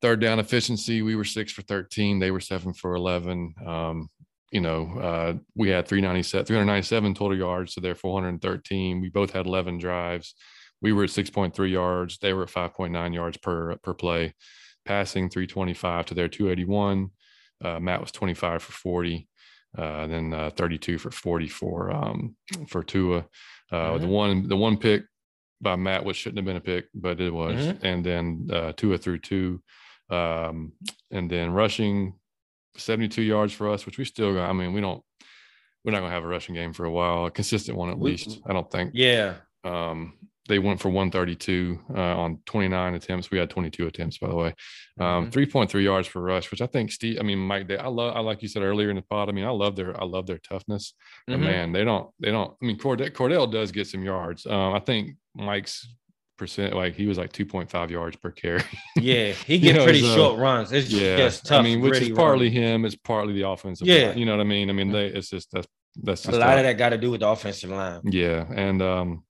third 0.00 0.18
down 0.18 0.38
efficiency, 0.38 1.02
we 1.02 1.14
were 1.14 1.24
six 1.24 1.52
for 1.52 1.60
13, 1.60 2.20
they 2.20 2.30
were 2.30 2.40
seven 2.40 2.72
for 2.72 2.94
11. 2.94 3.54
Um, 3.66 4.08
you 4.50 4.60
know, 4.60 4.98
uh, 4.98 5.34
we 5.54 5.68
had 5.68 5.86
397, 5.86 6.46
397 6.46 7.14
total 7.14 7.36
yards, 7.36 7.74
so 7.74 7.80
they're 7.80 7.94
413. 7.94 9.00
We 9.00 9.08
both 9.10 9.30
had 9.32 9.46
11 9.46 9.78
drives. 9.78 10.34
We 10.80 10.92
were 10.92 11.04
at 11.04 11.10
6.3 11.10 11.70
yards, 11.70 12.18
they 12.18 12.32
were 12.32 12.44
at 12.44 12.48
5.9 12.50 13.14
yards 13.14 13.36
per 13.36 13.76
per 13.78 13.94
play. 13.94 14.34
Passing 14.84 15.28
325 15.28 16.06
to 16.06 16.14
their 16.14 16.28
281. 16.28 17.10
Uh, 17.62 17.78
Matt 17.80 18.00
was 18.00 18.12
25 18.12 18.62
for 18.62 18.72
40. 18.72 19.28
Uh, 19.76 20.06
then 20.06 20.32
uh, 20.32 20.50
32 20.56 20.96
for 20.98 21.10
40 21.10 21.48
for 21.48 21.90
um, 21.90 22.36
for 22.68 22.82
Tua. 22.82 23.26
Uh, 23.70 23.98
The 23.98 24.06
Mhm. 24.06 24.08
one 24.08 24.48
the 24.48 24.56
one 24.56 24.78
pick 24.78 25.02
by 25.60 25.76
Matt, 25.76 26.04
which 26.06 26.16
shouldn't 26.16 26.38
have 26.38 26.46
been 26.46 26.56
a 26.56 26.60
pick, 26.60 26.86
but 26.94 27.20
it 27.20 27.32
was. 27.34 27.56
Mhm. 27.56 27.78
And 27.82 28.04
then 28.04 28.48
uh, 28.50 28.72
Tua 28.72 28.96
through 28.96 29.18
two, 29.18 29.60
um, 30.08 30.72
and 31.10 31.28
then 31.30 31.50
rushing 31.52 32.14
72 32.78 33.22
yards 33.22 33.52
for 33.52 33.68
us, 33.70 33.86
which 33.86 33.98
we 33.98 34.04
still 34.04 34.34
got. 34.34 34.48
I 34.48 34.52
mean, 34.52 34.72
we 34.72 34.80
don't. 34.80 35.02
We're 35.84 35.92
not 35.92 36.00
gonna 36.00 36.12
have 36.12 36.24
a 36.24 36.28
rushing 36.28 36.54
game 36.54 36.72
for 36.72 36.84
a 36.84 36.90
while, 36.90 37.26
a 37.26 37.30
consistent 37.30 37.76
one 37.78 37.90
at 37.90 38.00
least. 38.00 38.40
I 38.46 38.52
don't 38.52 38.70
think. 38.70 38.90
Yeah. 38.94 39.36
Um, 39.64 40.14
they 40.48 40.58
went 40.58 40.80
for 40.80 40.88
132 40.88 41.78
uh, 41.94 42.00
on 42.00 42.38
29 42.46 42.94
attempts. 42.94 43.30
We 43.30 43.36
had 43.38 43.50
22 43.50 43.86
attempts, 43.86 44.16
by 44.16 44.28
the 44.28 44.34
way. 44.34 44.54
Um, 44.98 45.26
Mhm. 45.26 45.30
3.3 45.30 45.82
yards 45.84 46.08
per 46.08 46.20
rush, 46.20 46.50
which 46.50 46.62
I 46.62 46.66
think 46.66 46.90
Steve. 46.90 47.18
I 47.20 47.22
mean, 47.22 47.38
Mike. 47.38 47.68
They, 47.68 47.76
I 47.76 47.86
love. 47.88 48.16
I 48.16 48.20
like 48.20 48.42
you 48.42 48.48
said 48.48 48.62
earlier 48.62 48.88
in 48.90 48.96
the 48.96 49.02
pod. 49.02 49.28
I 49.28 49.32
mean, 49.32 49.44
I 49.44 49.50
love 49.50 49.76
their. 49.76 49.98
I 50.00 50.04
love 50.04 50.26
their 50.26 50.38
toughness. 50.38 50.94
But 51.26 51.36
Mhm. 51.38 51.40
man, 51.40 51.72
they 51.72 51.84
don't. 51.84 52.10
They 52.18 52.30
don't. 52.30 52.54
I 52.60 52.64
mean, 52.66 52.78
Cordarrelle, 52.78 53.10
Cordarrelle 53.12 53.52
does 53.52 53.70
get 53.72 53.86
some 53.86 54.02
yards. 54.02 54.46
Um, 54.46 54.72
I 54.74 54.80
think 54.80 55.16
Mike's 55.34 55.86
percent, 56.38 56.74
like 56.74 56.94
he 56.94 57.06
was 57.06 57.18
like 57.18 57.32
2.5 57.32 57.90
yards 57.90 58.16
per 58.16 58.30
carry. 58.30 58.62
Yeah, 58.96 59.32
he 59.32 59.54
You 59.56 59.60
get 59.60 59.76
know, 59.76 59.84
pretty 59.84 60.00
so- 60.00 60.14
short 60.14 60.38
runs. 60.40 60.72
It's 60.72 60.88
yeah, 60.90 61.16
just 61.16 61.44
tough. 61.46 61.60
I 61.60 61.62
mean, 61.62 61.80
which 61.82 62.00
is 62.00 62.10
partly 62.10 62.46
runs. 62.46 62.56
him. 62.58 62.84
It's 62.86 62.96
partly 62.96 63.34
the 63.34 63.48
offensive. 63.48 63.86
Yeah. 63.86 64.08
line, 64.08 64.18
you 64.18 64.24
know 64.24 64.32
what 64.36 64.40
I 64.40 64.44
mean. 64.44 64.70
I 64.70 64.72
mean, 64.72 64.90
they. 64.90 65.06
It's 65.08 65.28
just 65.28 65.50
that's 65.52 65.66
that's 66.00 66.24
a 66.26 66.32
lot 66.32 66.56
of 66.58 66.64
that 66.64 66.78
got 66.78 66.90
to 66.90 66.98
do 66.98 67.10
with 67.10 67.20
the 67.20 67.28
offensive 67.28 67.70
line. 67.70 68.00
yeah, 68.04 68.46
and 68.54 68.80
um, 68.80 69.24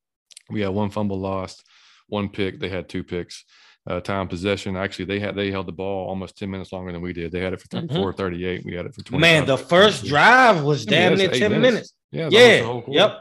we 0.50 0.60
had 0.60 0.68
one 0.70 0.90
fumble 0.90 1.18
lost, 1.18 1.64
one 2.08 2.28
pick. 2.28 2.60
They 2.60 2.68
had 2.68 2.88
two 2.88 3.02
picks. 3.02 3.44
Uh, 3.88 4.00
time 4.00 4.28
possession. 4.28 4.76
Actually, 4.76 5.06
they 5.06 5.18
had 5.18 5.34
they 5.34 5.50
held 5.50 5.66
the 5.66 5.72
ball 5.72 6.08
almost 6.10 6.36
ten 6.36 6.50
minutes 6.50 6.72
longer 6.72 6.92
than 6.92 7.00
we 7.00 7.14
did. 7.14 7.32
They 7.32 7.40
had 7.40 7.54
it 7.54 7.60
for 7.60 7.68
34, 7.68 8.12
38. 8.12 8.64
We 8.66 8.74
had 8.74 8.84
it 8.84 8.94
for 8.94 9.00
20. 9.02 9.16
Mm-hmm. 9.16 9.20
Man, 9.22 9.46
the 9.46 9.56
first 9.56 10.04
drive 10.04 10.62
was 10.62 10.86
I 10.86 10.90
mean, 10.90 11.00
damn 11.00 11.14
near 11.16 11.28
10 11.30 11.40
minutes. 11.52 11.62
minutes. 11.62 11.94
Yeah, 12.10 12.28
Yeah. 12.30 12.80
Yep. 12.86 13.20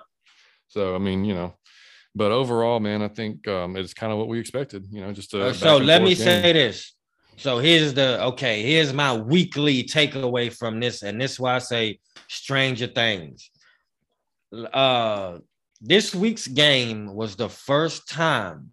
So 0.67 0.93
I 0.93 0.97
mean, 0.97 1.23
you 1.23 1.35
know, 1.35 1.55
but 2.15 2.31
overall, 2.31 2.79
man, 2.79 3.01
I 3.01 3.07
think 3.07 3.47
um, 3.47 3.75
it's 3.77 3.93
kind 3.93 4.11
of 4.11 4.17
what 4.17 4.27
we 4.27 4.39
expected. 4.39 4.85
You 4.91 5.01
know, 5.01 5.13
just 5.13 5.33
a 5.33 5.47
Uh, 5.47 5.53
so 5.53 5.77
let 5.77 6.01
me 6.01 6.15
game. 6.15 6.25
say 6.25 6.53
this. 6.53 6.93
So 7.37 7.59
here's 7.59 7.93
the 7.93 8.23
okay. 8.23 8.63
Here's 8.63 8.93
my 8.93 9.15
weekly 9.15 9.83
takeaway 9.83 10.51
from 10.51 10.79
this, 10.79 11.03
and 11.03 11.21
this 11.21 11.33
is 11.33 11.39
why 11.39 11.55
I 11.55 11.59
say 11.59 11.99
Stranger 12.27 12.87
Things. 12.87 13.51
Uh, 14.73 15.39
this 15.79 16.15
week's 16.15 16.47
game 16.47 17.13
was 17.13 17.35
the 17.35 17.49
first 17.49 18.09
time 18.09 18.71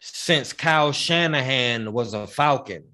since 0.00 0.52
Kyle 0.52 0.92
Shanahan 0.92 1.92
was 1.92 2.14
a 2.14 2.26
Falcon 2.26 2.84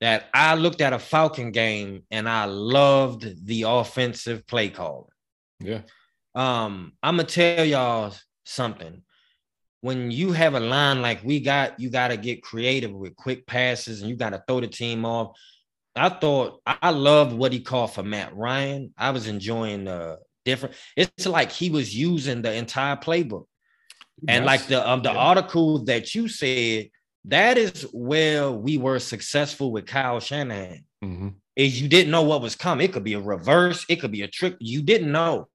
that 0.00 0.26
I 0.32 0.54
looked 0.54 0.80
at 0.80 0.92
a 0.92 0.98
Falcon 0.98 1.50
game 1.50 2.04
and 2.10 2.28
I 2.28 2.44
loved 2.44 3.46
the 3.46 3.62
offensive 3.66 4.46
play 4.46 4.68
call. 4.70 5.10
Yeah, 5.60 5.80
Um, 6.38 6.92
I'm 7.02 7.16
gonna 7.16 7.28
tell 7.28 7.64
y'all 7.64 8.14
something. 8.44 9.02
When 9.80 10.10
you 10.10 10.32
have 10.32 10.54
a 10.54 10.60
line 10.60 11.02
like 11.02 11.22
we 11.24 11.40
got, 11.40 11.78
you 11.78 11.90
got 11.90 12.08
to 12.08 12.16
get 12.16 12.42
creative 12.42 12.92
with 12.92 13.14
quick 13.16 13.46
passes 13.46 14.00
and 14.00 14.10
you 14.10 14.16
got 14.16 14.30
to 14.30 14.42
throw 14.46 14.60
the 14.60 14.66
team 14.66 15.04
off. 15.04 15.36
I 15.96 16.08
thought 16.08 16.60
I 16.66 16.90
loved 16.90 17.32
what 17.32 17.52
he 17.52 17.60
called 17.60 17.92
for 17.92 18.02
Matt 18.02 18.34
Ryan. 18.36 18.92
I 18.96 19.10
was 19.10 19.26
enjoying 19.26 19.84
the 19.84 20.18
different. 20.44 20.74
It's 20.96 21.26
like 21.26 21.50
he 21.52 21.70
was 21.70 21.94
using 21.94 22.42
the 22.42 22.52
entire 22.54 22.96
playbook. 22.96 23.46
And 24.28 24.44
like 24.44 24.66
the 24.66 24.88
um, 24.88 25.02
the 25.02 25.12
Yeah. 25.12 25.18
article 25.18 25.84
that 25.84 26.14
you 26.14 26.28
said, 26.28 26.90
that 27.26 27.58
is 27.58 27.82
where 27.92 28.50
we 28.50 28.78
were 28.78 28.98
successful 29.00 29.72
with 29.72 29.86
Kyle 29.86 30.20
Shanahan 30.20 30.84
Mhm. 31.04 31.34
is 31.56 31.80
you 31.80 31.88
didn't 31.88 32.10
know 32.10 32.22
what 32.22 32.42
was 32.42 32.56
coming. 32.56 32.84
It 32.84 32.92
could 32.92 33.04
be 33.04 33.14
a 33.14 33.20
reverse, 33.20 33.84
it 33.88 33.96
could 33.96 34.12
be 34.12 34.22
a 34.22 34.28
trick. 34.28 34.56
You 34.60 34.82
didn't 34.82 35.12
know. 35.12 35.48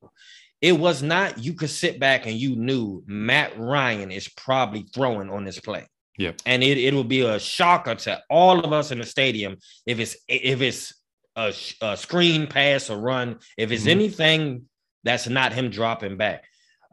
It 0.64 0.80
was 0.80 1.04
not, 1.04 1.44
you 1.44 1.54
could 1.54 1.70
sit 1.70 2.00
back 2.00 2.26
and 2.26 2.36
you 2.36 2.56
knew 2.56 3.04
Matt 3.06 3.60
Ryan 3.60 4.12
is 4.12 4.30
probably 4.30 4.86
throwing 4.96 5.30
on 5.30 5.44
this 5.44 5.60
play. 5.60 5.86
Yep. 6.18 6.36
And 6.46 6.64
it, 6.64 6.78
it 6.78 6.94
will 6.94 7.04
be 7.04 7.22
a 7.22 7.38
shocker 7.38 7.96
to 7.96 8.22
all 8.30 8.64
of 8.64 8.72
us 8.72 8.90
in 8.92 9.00
the 9.00 9.06
stadium 9.06 9.58
if 9.86 10.00
it's 10.00 10.16
if 10.30 10.62
it's 10.62 10.94
a, 11.36 11.54
a 11.82 11.98
screen 11.98 12.48
pass 12.48 12.90
or 12.90 12.98
run, 12.98 13.40
if 13.58 13.72
it's 13.72 13.84
Mhm. 13.86 13.92
anything 13.98 14.70
that's 15.04 15.28
not 15.28 15.52
him 15.52 15.70
dropping 15.70 16.16
back. 16.16 16.46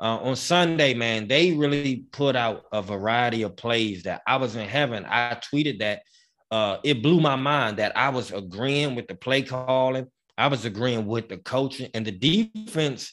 Uh, 0.03 0.17
on 0.17 0.35
Sunday, 0.35 0.95
man, 0.95 1.29
they 1.29 1.53
really 1.53 2.05
put 2.11 2.35
out 2.35 2.65
a 2.73 2.83
variety 2.83 3.43
of 3.43 3.55
plays 3.57 4.03
that 4.03 4.23
I 4.27 4.37
was 4.37 4.57
in 4.57 4.67
heaven. 4.67 5.05
I 5.07 5.37
tweeted 5.53 5.79
that 5.79 6.03
uh, 6.51 6.79
it 6.83 7.03
blew 7.03 7.21
my 7.21 7.37
mind 7.37 7.77
that 7.77 7.97
I 7.97 8.09
was 8.09 8.33
agreeing 8.33 8.97
with 8.97 9.07
the 9.07 9.15
play 9.15 9.43
calling. 9.43 10.07
I 10.37 10.49
was 10.49 10.65
agreeing 10.65 11.07
with 11.07 11.29
the 11.29 11.37
coaching, 11.37 11.91
and 11.95 12.05
the 12.05 12.11
defense 12.11 13.13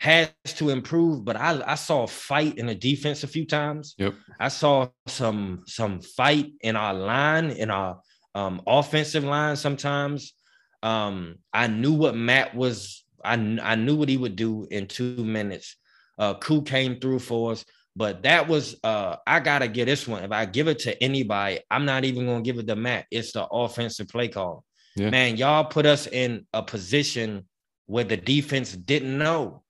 has 0.00 0.30
to 0.56 0.70
improve. 0.70 1.24
But 1.24 1.36
I, 1.36 1.62
I 1.66 1.74
saw 1.76 2.04
a 2.04 2.08
fight 2.08 2.58
in 2.58 2.66
the 2.66 2.74
defense 2.74 3.22
a 3.22 3.28
few 3.28 3.46
times. 3.46 3.94
Yep. 3.98 4.14
I 4.38 4.48
saw 4.48 4.88
some 5.06 5.62
some 5.66 6.00
fight 6.00 6.52
in 6.62 6.74
our 6.74 6.94
line, 6.94 7.50
in 7.50 7.70
our 7.70 8.00
um, 8.34 8.62
offensive 8.66 9.24
line. 9.24 9.56
Sometimes 9.56 10.34
um, 10.82 11.36
I 11.52 11.66
knew 11.66 11.92
what 11.92 12.16
Matt 12.16 12.54
was. 12.54 13.04
I 13.22 13.34
I 13.62 13.74
knew 13.74 13.96
what 13.96 14.08
he 14.08 14.16
would 14.16 14.36
do 14.36 14.66
in 14.70 14.86
two 14.86 15.22
minutes. 15.22 15.76
Uh, 16.18 16.34
Koo 16.34 16.62
came 16.62 16.98
through 16.98 17.18
for 17.18 17.52
us, 17.52 17.64
but 17.94 18.22
that 18.22 18.48
was 18.48 18.76
uh, 18.82 19.16
I 19.26 19.40
gotta 19.40 19.68
get 19.68 19.84
this 19.84 20.08
one. 20.08 20.24
If 20.24 20.32
I 20.32 20.46
give 20.46 20.68
it 20.68 20.80
to 20.80 21.02
anybody, 21.02 21.60
I'm 21.70 21.84
not 21.84 22.04
even 22.04 22.26
gonna 22.26 22.42
give 22.42 22.58
it 22.58 22.66
to 22.66 22.76
Matt. 22.76 23.06
It's 23.10 23.32
the 23.32 23.46
offensive 23.46 24.08
play 24.08 24.28
call. 24.28 24.64
Yeah. 24.96 25.10
Man, 25.10 25.36
y'all 25.36 25.64
put 25.64 25.84
us 25.84 26.06
in 26.06 26.46
a 26.52 26.62
position 26.62 27.46
where 27.86 28.04
the 28.04 28.16
defense 28.16 28.72
didn't 28.72 29.18
know, 29.18 29.62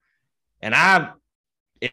and 0.62 0.74
I 0.74 1.12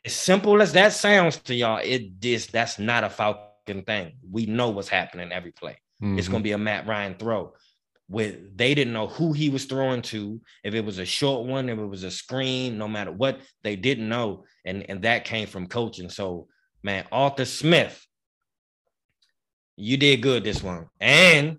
as 0.05 0.13
simple 0.13 0.61
as 0.61 0.73
that 0.73 0.93
sounds 0.93 1.37
to 1.37 1.55
y'all, 1.55 1.79
it 1.83 2.19
this 2.19 2.47
that's 2.47 2.77
not 2.77 3.03
a 3.03 3.09
Falcon 3.09 3.83
thing. 3.83 4.13
We 4.29 4.45
know 4.45 4.69
what's 4.69 4.89
happening 4.89 5.31
every 5.31 5.51
play. 5.51 5.77
It's 6.01 6.27
Mhm. 6.27 6.31
gonna 6.31 6.43
be 6.43 6.51
a 6.51 6.57
Matt 6.57 6.87
Ryan 6.87 7.15
throw. 7.15 7.53
With 8.09 8.55
they 8.57 8.73
didn't 8.73 8.93
know 8.93 9.07
who 9.07 9.33
he 9.33 9.49
was 9.49 9.65
throwing 9.65 10.01
to, 10.03 10.39
if 10.63 10.73
it 10.73 10.85
was 10.85 10.97
a 10.97 11.05
short 11.05 11.45
one, 11.45 11.67
if 11.67 11.77
it 11.77 11.85
was 11.85 12.03
a 12.03 12.11
screen, 12.11 12.77
no 12.77 12.87
matter 12.87 13.11
what, 13.11 13.41
they 13.63 13.75
didn't 13.75 14.07
know. 14.07 14.45
And, 14.63 14.89
and 14.89 15.01
that 15.01 15.25
came 15.25 15.47
from 15.47 15.67
coaching. 15.67 16.09
So, 16.09 16.47
man, 16.83 17.05
Arthur 17.11 17.43
Smith, 17.45 18.05
you 19.75 19.97
did 19.97 20.21
good 20.21 20.43
this 20.43 20.63
one. 20.63 20.87
And 20.99 21.57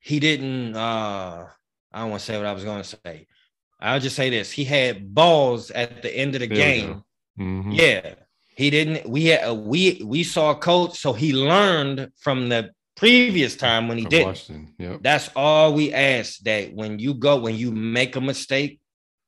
he 0.00 0.20
didn't 0.20 0.74
uh 0.76 1.46
I 1.94 2.00
don't 2.00 2.10
want 2.10 2.20
to 2.20 2.26
say 2.26 2.36
what 2.36 2.46
I 2.46 2.52
was 2.52 2.64
gonna 2.64 2.84
say. 2.84 3.26
I'll 3.82 4.00
just 4.00 4.16
say 4.16 4.30
this: 4.30 4.50
he 4.50 4.64
had 4.64 5.12
balls 5.12 5.70
at 5.72 6.02
the 6.02 6.16
end 6.16 6.34
of 6.34 6.40
the 6.40 6.46
There 6.46 6.56
game. 6.56 7.02
Mhm. 7.38 7.76
Yeah, 7.76 8.14
he 8.54 8.70
didn't. 8.70 9.08
We 9.08 9.26
had 9.26 9.48
uh, 9.48 9.54
we 9.54 10.02
we 10.04 10.22
saw 10.22 10.52
a 10.52 10.54
coach, 10.54 10.98
so 10.98 11.12
he 11.12 11.32
learned 11.32 12.12
from 12.20 12.48
the 12.48 12.70
previous 12.96 13.56
time 13.56 13.88
when 13.88 13.98
he 13.98 14.04
didn't. 14.04 14.48
Yep. 14.78 15.00
That's 15.02 15.30
all 15.34 15.74
we 15.74 15.92
ask. 15.92 16.38
That 16.40 16.72
when 16.72 16.98
you 16.98 17.14
go, 17.14 17.40
when 17.40 17.56
you 17.56 17.72
make 17.72 18.14
a 18.14 18.20
mistake, 18.20 18.80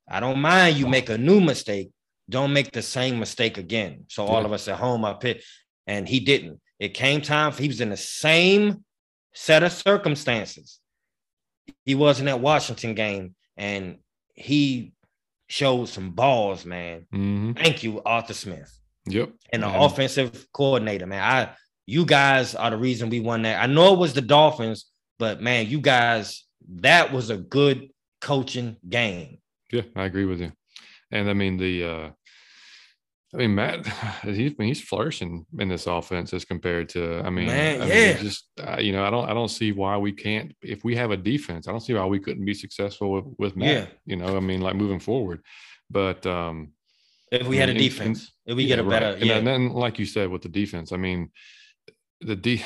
I 0.08 0.20
don't 0.20 0.40
mind 0.40 0.76
you 0.76 0.86
make 0.86 1.08
a 1.08 1.18
new 1.18 1.40
mistake. 1.40 1.90
Don't 2.30 2.52
make 2.52 2.70
the 2.70 2.82
same 2.82 3.18
mistake 3.18 3.58
again. 3.58 4.04
So 4.08 4.24
all 4.24 4.44
of 4.46 4.52
us 4.52 4.68
at 4.68 4.78
home 4.78 5.04
up 5.04 5.22
here, 5.22 5.40
and 5.86 6.08
he 6.08 6.20
didn't. 6.20 6.60
It 6.78 6.94
came 6.94 7.20
time 7.20 7.52
for 7.52 7.60
he 7.62 7.68
was 7.68 7.80
in 7.80 7.90
the 7.90 7.96
same 7.96 8.84
set 9.34 9.62
of 9.62 9.72
circumstances. 9.72 10.78
He 11.84 11.94
wasn't 11.94 12.28
at 12.28 12.40
Washington 12.40 12.94
game, 12.94 13.34
and 13.56 13.98
he 14.34 14.92
showed 15.48 15.86
some 15.88 16.10
balls, 16.10 16.64
man. 16.64 17.06
hmm 17.10 17.52
Thank 17.52 17.82
you, 17.82 18.02
Arthur 18.04 18.34
Smith 18.34 18.78
Yep. 19.06 19.30
and 19.52 19.62
the 19.62 19.80
offensive 19.80 20.46
coordinator, 20.52 21.06
man. 21.06 21.22
I 21.22 21.54
you 21.86 22.06
guys 22.06 22.54
are 22.54 22.70
the 22.70 22.76
reason 22.78 23.10
we 23.10 23.20
won 23.20 23.42
that. 23.42 23.62
I 23.62 23.66
know 23.66 23.92
it 23.92 23.98
was 23.98 24.14
the 24.14 24.22
Dolphins, 24.22 24.86
but 25.18 25.42
man, 25.42 25.66
you 25.68 25.80
guys, 25.80 26.44
that 26.76 27.12
was 27.12 27.28
a 27.30 27.36
good 27.36 27.90
coaching 28.22 28.76
game. 28.88 29.38
Yeah, 29.70 29.82
I 29.94 30.04
agree 30.06 30.24
with 30.24 30.40
you. 30.40 30.50
And 31.10 31.28
I 31.28 31.34
mean 31.34 31.58
the 31.58 31.84
uh 31.84 32.10
I 33.34 33.38
mean, 33.38 33.54
Matt, 33.54 33.86
he's 34.22 34.52
he's 34.56 34.80
flourishing 34.80 35.44
in 35.58 35.68
this 35.68 35.86
offense 35.86 36.32
as 36.32 36.44
compared 36.44 36.88
to. 36.90 37.20
I 37.20 37.30
mean, 37.30 37.46
Man, 37.46 37.82
I 37.82 37.86
mean, 37.86 38.16
just 38.18 38.44
uh, 38.60 38.78
you 38.78 38.92
know, 38.92 39.04
I 39.04 39.10
don't 39.10 39.28
I 39.28 39.34
don't 39.34 39.48
see 39.48 39.72
why 39.72 39.96
we 39.96 40.12
can't. 40.12 40.54
If 40.62 40.84
we 40.84 40.94
have 40.96 41.10
a 41.10 41.16
defense, 41.16 41.66
I 41.66 41.72
don't 41.72 41.80
see 41.80 41.94
why 41.94 42.06
we 42.06 42.20
couldn't 42.20 42.44
be 42.44 42.54
successful 42.54 43.10
with 43.12 43.24
with 43.38 43.56
Matt. 43.56 43.68
Yeah. 43.68 43.86
You 44.06 44.16
know, 44.16 44.36
I 44.36 44.40
mean, 44.40 44.60
like 44.60 44.76
moving 44.76 45.00
forward. 45.00 45.40
But 45.90 46.24
um, 46.26 46.72
If 47.32 47.46
we 47.48 47.56
had 47.56 47.68
a 47.68 47.72
And- 47.72 47.80
and- 47.80 47.88
defense, 47.90 48.32
if 48.46 48.56
we 48.56 48.66
get 48.66 48.78
a 48.78 48.84
better, 48.84 49.06
right. 49.06 49.16
And 49.16 49.24
yeah, 49.26 49.34
then, 49.34 49.44
then, 49.44 49.68
like 49.72 49.98
you 49.98 50.06
said, 50.06 50.28
with 50.30 50.42
the 50.42 50.48
defense, 50.48 50.92
I 50.92 50.96
mean, 50.96 51.30
the 52.20 52.36
D, 52.36 52.62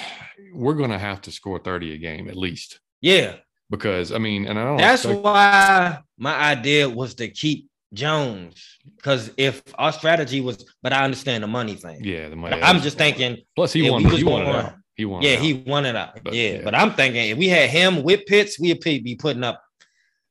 we're 0.54 0.74
going 0.74 0.90
to 0.90 0.98
have 0.98 1.20
to 1.22 1.30
score 1.32 1.58
thirty 1.58 1.94
a 1.94 1.98
game 1.98 2.28
at 2.28 2.36
least 2.36 2.78
yeah. 3.00 3.36
because 3.70 4.12
I 4.12 4.18
mean, 4.18 4.46
and 4.46 4.58
I 4.58 4.64
don't. 4.64 4.76
That's 4.76 5.04
expect- 5.04 5.24
why 5.24 5.98
my 6.18 6.34
idea 6.34 6.88
was 6.88 7.14
to 7.16 7.28
keep 7.28 7.68
Jones 7.94 8.78
because 8.96 9.30
if 9.36 9.62
our 9.76 9.92
strategy 9.92 10.40
was, 10.40 10.64
but 10.82 10.92
I 10.92 11.04
understand 11.04 11.42
the 11.42 11.48
money 11.48 11.74
thing. 11.74 12.00
yeah, 12.04 12.28
the 12.28 12.36
money. 12.36 12.60
I'm 12.62 12.80
just 12.80 12.98
thinking, 12.98 13.38
Plus, 13.56 13.72
he 13.72 13.90
won. 13.90 14.04
He 14.04 14.24
won 14.24 14.42
it 14.42 14.54
out. 14.54 14.74
He 14.94 15.04
won. 15.04 15.22
yeah, 15.22 15.36
he 15.36 15.54
won 15.54 15.86
it 15.86 15.96
out. 15.96 16.18
But, 16.22 16.34
yeah, 16.34 16.50
yeah. 16.54 16.60
but 16.64 16.74
I'm 16.74 16.92
thinking 16.92 17.30
if 17.30 17.38
we 17.38 17.48
had 17.48 17.70
him 17.70 18.02
with 18.02 18.26
Pitts, 18.26 18.58
we'd 18.58 18.80
be 18.82 19.16
putting 19.16 19.44
up. 19.44 19.62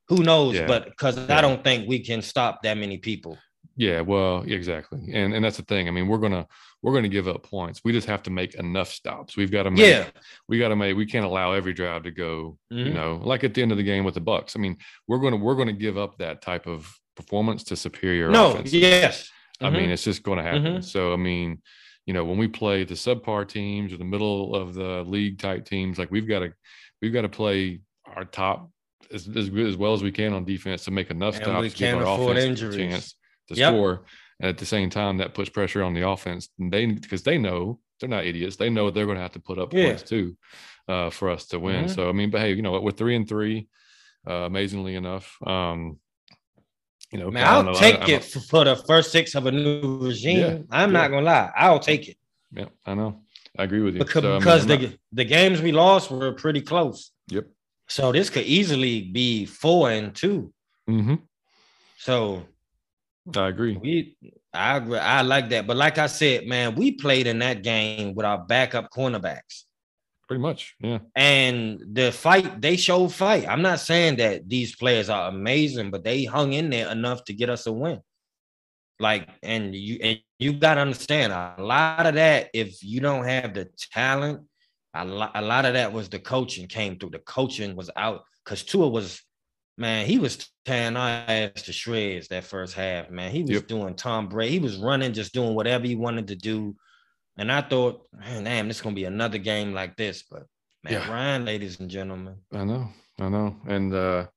Who 0.09 0.23
knows? 0.23 0.55
Yeah. 0.55 0.67
But 0.67 0.85
because 0.85 1.17
Yeah. 1.17 1.37
I 1.37 1.41
don't 1.41 1.63
think 1.63 1.87
we 1.87 1.99
can 1.99 2.21
stop 2.21 2.61
that 2.63 2.77
many 2.77 2.97
people. 2.97 3.37
Yeah, 3.75 4.01
well, 4.01 4.41
exactly, 4.41 5.11
and 5.13 5.33
and 5.35 5.43
that's 5.45 5.57
the 5.57 5.63
thing. 5.63 5.87
I 5.87 5.91
mean, 5.91 6.07
we're 6.07 6.17
gonna 6.17 6.47
we're 6.81 6.93
gonna 6.93 7.07
give 7.09 7.27
up 7.27 7.43
points. 7.43 7.81
We 7.83 7.91
just 7.91 8.07
have 8.07 8.23
to 8.23 8.29
make 8.31 8.55
enough 8.55 8.89
stops. 8.89 9.35
We've 9.37 9.51
got 9.51 9.63
to 9.63 9.71
make. 9.71 9.79
Yeah. 9.85 10.05
we 10.47 10.57
got 10.59 10.69
to 10.69 10.75
make. 10.75 10.95
We 10.97 11.05
can't 11.05 11.25
allow 11.25 11.53
every 11.53 11.73
drive 11.73 12.03
to 12.03 12.11
go. 12.11 12.57
You 12.69 12.85
Mhm. 12.85 12.93
know, 12.93 13.21
like 13.23 13.43
at 13.43 13.53
the 13.53 13.61
end 13.61 13.71
of 13.71 13.77
the 13.77 13.83
game 13.83 14.03
with 14.03 14.13
the 14.15 14.19
Bucks. 14.21 14.55
I 14.55 14.59
mean, 14.59 14.77
we're 15.07 15.19
gonna 15.19 15.37
we're 15.37 15.55
gonna 15.55 15.73
give 15.73 15.97
up 15.97 16.17
that 16.17 16.41
type 16.41 16.65
of 16.67 16.91
performance 17.17 17.63
to 17.65 17.75
superior 17.75 18.29
No. 18.29 18.51
offense. 18.51 18.71
Yes. 18.71 19.29
I 19.59 19.69
mean, 19.71 19.89
Mhm. 19.89 19.93
it's 19.93 20.03
just 20.03 20.23
going 20.23 20.37
to 20.37 20.43
happen. 20.43 20.63
Mhm. 20.77 20.83
So, 20.83 21.11
I 21.11 21.15
mean, 21.17 21.61
you 22.05 22.13
know, 22.13 22.23
when 22.23 22.37
we 22.37 22.47
play 22.47 22.83
the 22.85 22.93
subpar 22.93 23.47
teams 23.47 23.91
or 23.91 23.97
the 23.97 24.05
middle 24.05 24.55
of 24.55 24.73
the 24.75 25.03
league 25.03 25.39
type 25.39 25.65
teams, 25.65 25.97
like 25.97 26.11
we've 26.11 26.27
got 26.27 26.39
to 26.39 26.53
we've 27.01 27.13
got 27.13 27.21
to 27.23 27.29
play 27.29 27.81
our 28.15 28.25
top 28.25 28.71
as, 29.11 29.27
as 29.35 29.49
good 29.49 29.67
as 29.67 29.75
well 29.77 29.93
as 29.93 30.01
we 30.01 30.11
can 30.11 30.33
on 30.33 30.43
defense 30.45 30.85
to 30.85 30.91
make 30.91 31.11
enough 31.11 31.35
And 31.35 31.43
stops 31.43 31.73
to 31.73 31.77
give 31.77 31.95
our 31.97 32.19
offense 32.31 32.61
a 32.61 32.75
chance 32.75 33.15
to 33.49 33.55
Yep. 33.55 33.73
score. 33.73 34.05
And 34.39 34.49
at 34.49 34.57
the 34.57 34.65
same 34.65 34.89
time, 34.89 35.17
that 35.17 35.33
puts 35.35 35.49
pressure 35.49 35.83
on 35.83 35.93
the 35.93 36.07
offense. 36.07 36.49
And 36.59 36.71
they 36.71 36.85
because 36.85 37.23
they 37.23 37.37
know 37.37 37.79
they're 37.99 38.09
not 38.09 38.25
idiots. 38.25 38.55
They 38.55 38.69
know 38.69 38.89
they're 38.91 39.05
going 39.05 39.17
to 39.17 39.21
have 39.21 39.33
to 39.33 39.39
put 39.39 39.57
up 39.59 39.73
Yeah. 39.73 39.85
points 39.87 40.03
too 40.03 40.37
uh, 40.87 41.09
for 41.09 41.29
us 41.29 41.47
to 41.47 41.59
win. 41.59 41.85
Mhm. 41.85 41.95
So, 41.95 42.09
I 42.09 42.11
mean, 42.13 42.29
but 42.29 42.41
hey, 42.41 42.53
you 42.53 42.61
know 42.61 42.71
what? 42.71 42.83
We're 42.83 42.91
three 42.91 43.15
and 43.15 43.27
three. 43.27 43.67
Uh, 44.29 44.43
amazingly 44.45 44.95
enough, 44.95 45.37
um, 45.47 45.99
you 47.11 47.19
know, 47.19 47.31
Man, 47.31 47.45
I'll 47.47 47.63
know. 47.63 47.73
Take 47.73 48.01
I 48.01 48.11
it 48.13 48.23
for, 48.23 48.63
the 48.65 48.75
first 48.75 49.11
six 49.11 49.35
of 49.35 49.45
a 49.45 49.51
new 49.51 49.99
regime. 50.07 50.39
Yeah, 50.39 50.57
I'm 50.69 50.91
yeah. 50.91 50.99
not 50.99 51.11
gonna 51.11 51.25
lie. 51.25 51.51
I'll 51.55 51.79
take 51.79 52.09
it 52.09 52.17
Yeah, 52.51 52.65
I 52.85 52.93
know. 52.95 53.21
I 53.57 53.63
agree 53.63 53.81
with 53.81 53.95
you. 53.95 53.99
because, 53.99 54.21
So, 54.23 54.29
I 54.29 54.31
mean, 54.33 54.39
because 54.39 54.65
the 54.67 54.77
not- 54.77 54.93
the 55.13 55.25
games 55.25 55.61
we 55.61 55.71
lost 55.71 56.11
were 56.11 56.33
pretty 56.33 56.61
close. 56.61 57.11
Yep. 57.29 57.45
So 57.87 58.11
this 58.11 58.29
could 58.29 58.43
easily 58.45 59.01
be 59.01 59.45
four 59.45 59.89
and 59.91 60.13
two. 60.13 60.53
mm-hmm. 60.89 61.15
So 61.97 62.43
I 63.35 63.47
agree. 63.47 63.77
we, 63.77 64.15
I 64.53 64.77
agree. 64.77 64.97
I 64.99 65.21
like 65.21 65.49
that. 65.49 65.65
But 65.67 65.77
like 65.77 65.97
I 65.97 66.07
said, 66.07 66.45
man, 66.47 66.75
we 66.75 66.91
played 66.91 67.27
in 67.27 67.39
that 67.39 67.63
game 67.63 68.13
with 68.15 68.25
our 68.25 68.37
backup 68.39 68.91
cornerbacks. 68.91 69.63
Pretty 70.27 70.41
much. 70.41 70.75
Yeah. 70.79 70.99
And 71.15 71.81
the 71.93 72.11
fight, 72.11 72.59
they 72.59 72.75
showed 72.75 73.13
fight. 73.13 73.47
I'm 73.47 73.61
not 73.61 73.79
saying 73.79 74.17
that 74.17 74.49
these 74.49 74.75
players 74.75 75.09
are 75.09 75.29
amazing, 75.29 75.89
but 75.89 76.03
they 76.03 76.25
hung 76.25 76.53
in 76.53 76.69
there 76.69 76.91
enough 76.91 77.23
to 77.25 77.33
get 77.33 77.49
us 77.49 77.65
a 77.65 77.71
win. 77.71 78.01
Like, 78.99 79.29
and 79.43 79.73
you 79.75 79.99
and 80.01 80.19
you 80.39 80.53
gotta 80.53 80.81
understand 80.81 81.31
a 81.31 81.55
lot 81.59 82.05
of 82.07 82.15
that. 82.15 82.49
If 82.53 82.83
you 82.83 82.99
don't 82.99 83.25
have 83.25 83.53
the 83.53 83.69
talent, 83.93 84.41
a 84.93 85.05
lot, 85.05 85.31
a 85.35 85.41
lot 85.41 85.65
of 85.65 85.73
that 85.75 85.93
was 85.93 86.09
the 86.09 86.19
coaching 86.19 86.67
came 86.67 86.97
through. 86.97 87.11
The 87.11 87.19
coaching 87.19 87.75
was 87.75 87.89
out 87.95 88.23
because 88.43 88.63
Tua 88.63 88.89
was, 88.89 89.21
man, 89.77 90.07
he 90.07 90.17
was 90.17 90.49
tearing 90.65 90.97
our 90.97 91.09
ass 91.09 91.61
to 91.63 91.71
shreds 91.73 92.27
that 92.29 92.43
first 92.43 92.73
half. 92.73 93.09
Man, 93.11 93.31
he 93.31 93.43
was 93.43 93.51
Yep. 93.51 93.67
doing 93.67 93.95
Tom 93.95 94.27
Brady. 94.27 94.53
He 94.53 94.59
was 94.59 94.77
running, 94.77 95.13
just 95.13 95.33
doing 95.33 95.53
whatever 95.53 95.85
he 95.85 95.95
wanted 95.95 96.27
to 96.29 96.35
do. 96.35 96.75
And 97.37 97.51
I 97.51 97.61
thought, 97.61 98.07
man, 98.17 98.43
damn, 98.45 98.67
this 98.67 98.77
is 98.77 98.81
gonna 98.81 98.95
be 98.95 99.05
another 99.05 99.37
game 99.37 99.73
like 99.73 99.95
this. 99.95 100.23
But 100.29 100.43
man, 100.83 100.93
Yeah. 100.93 101.11
Ryan, 101.11 101.45
ladies 101.45 101.79
and 101.79 101.89
gentlemen, 101.89 102.37
I 102.53 102.63
know. 102.63 102.89
I 103.19 103.29
know. 103.29 103.55
And 103.67 103.93
uh 103.93 104.27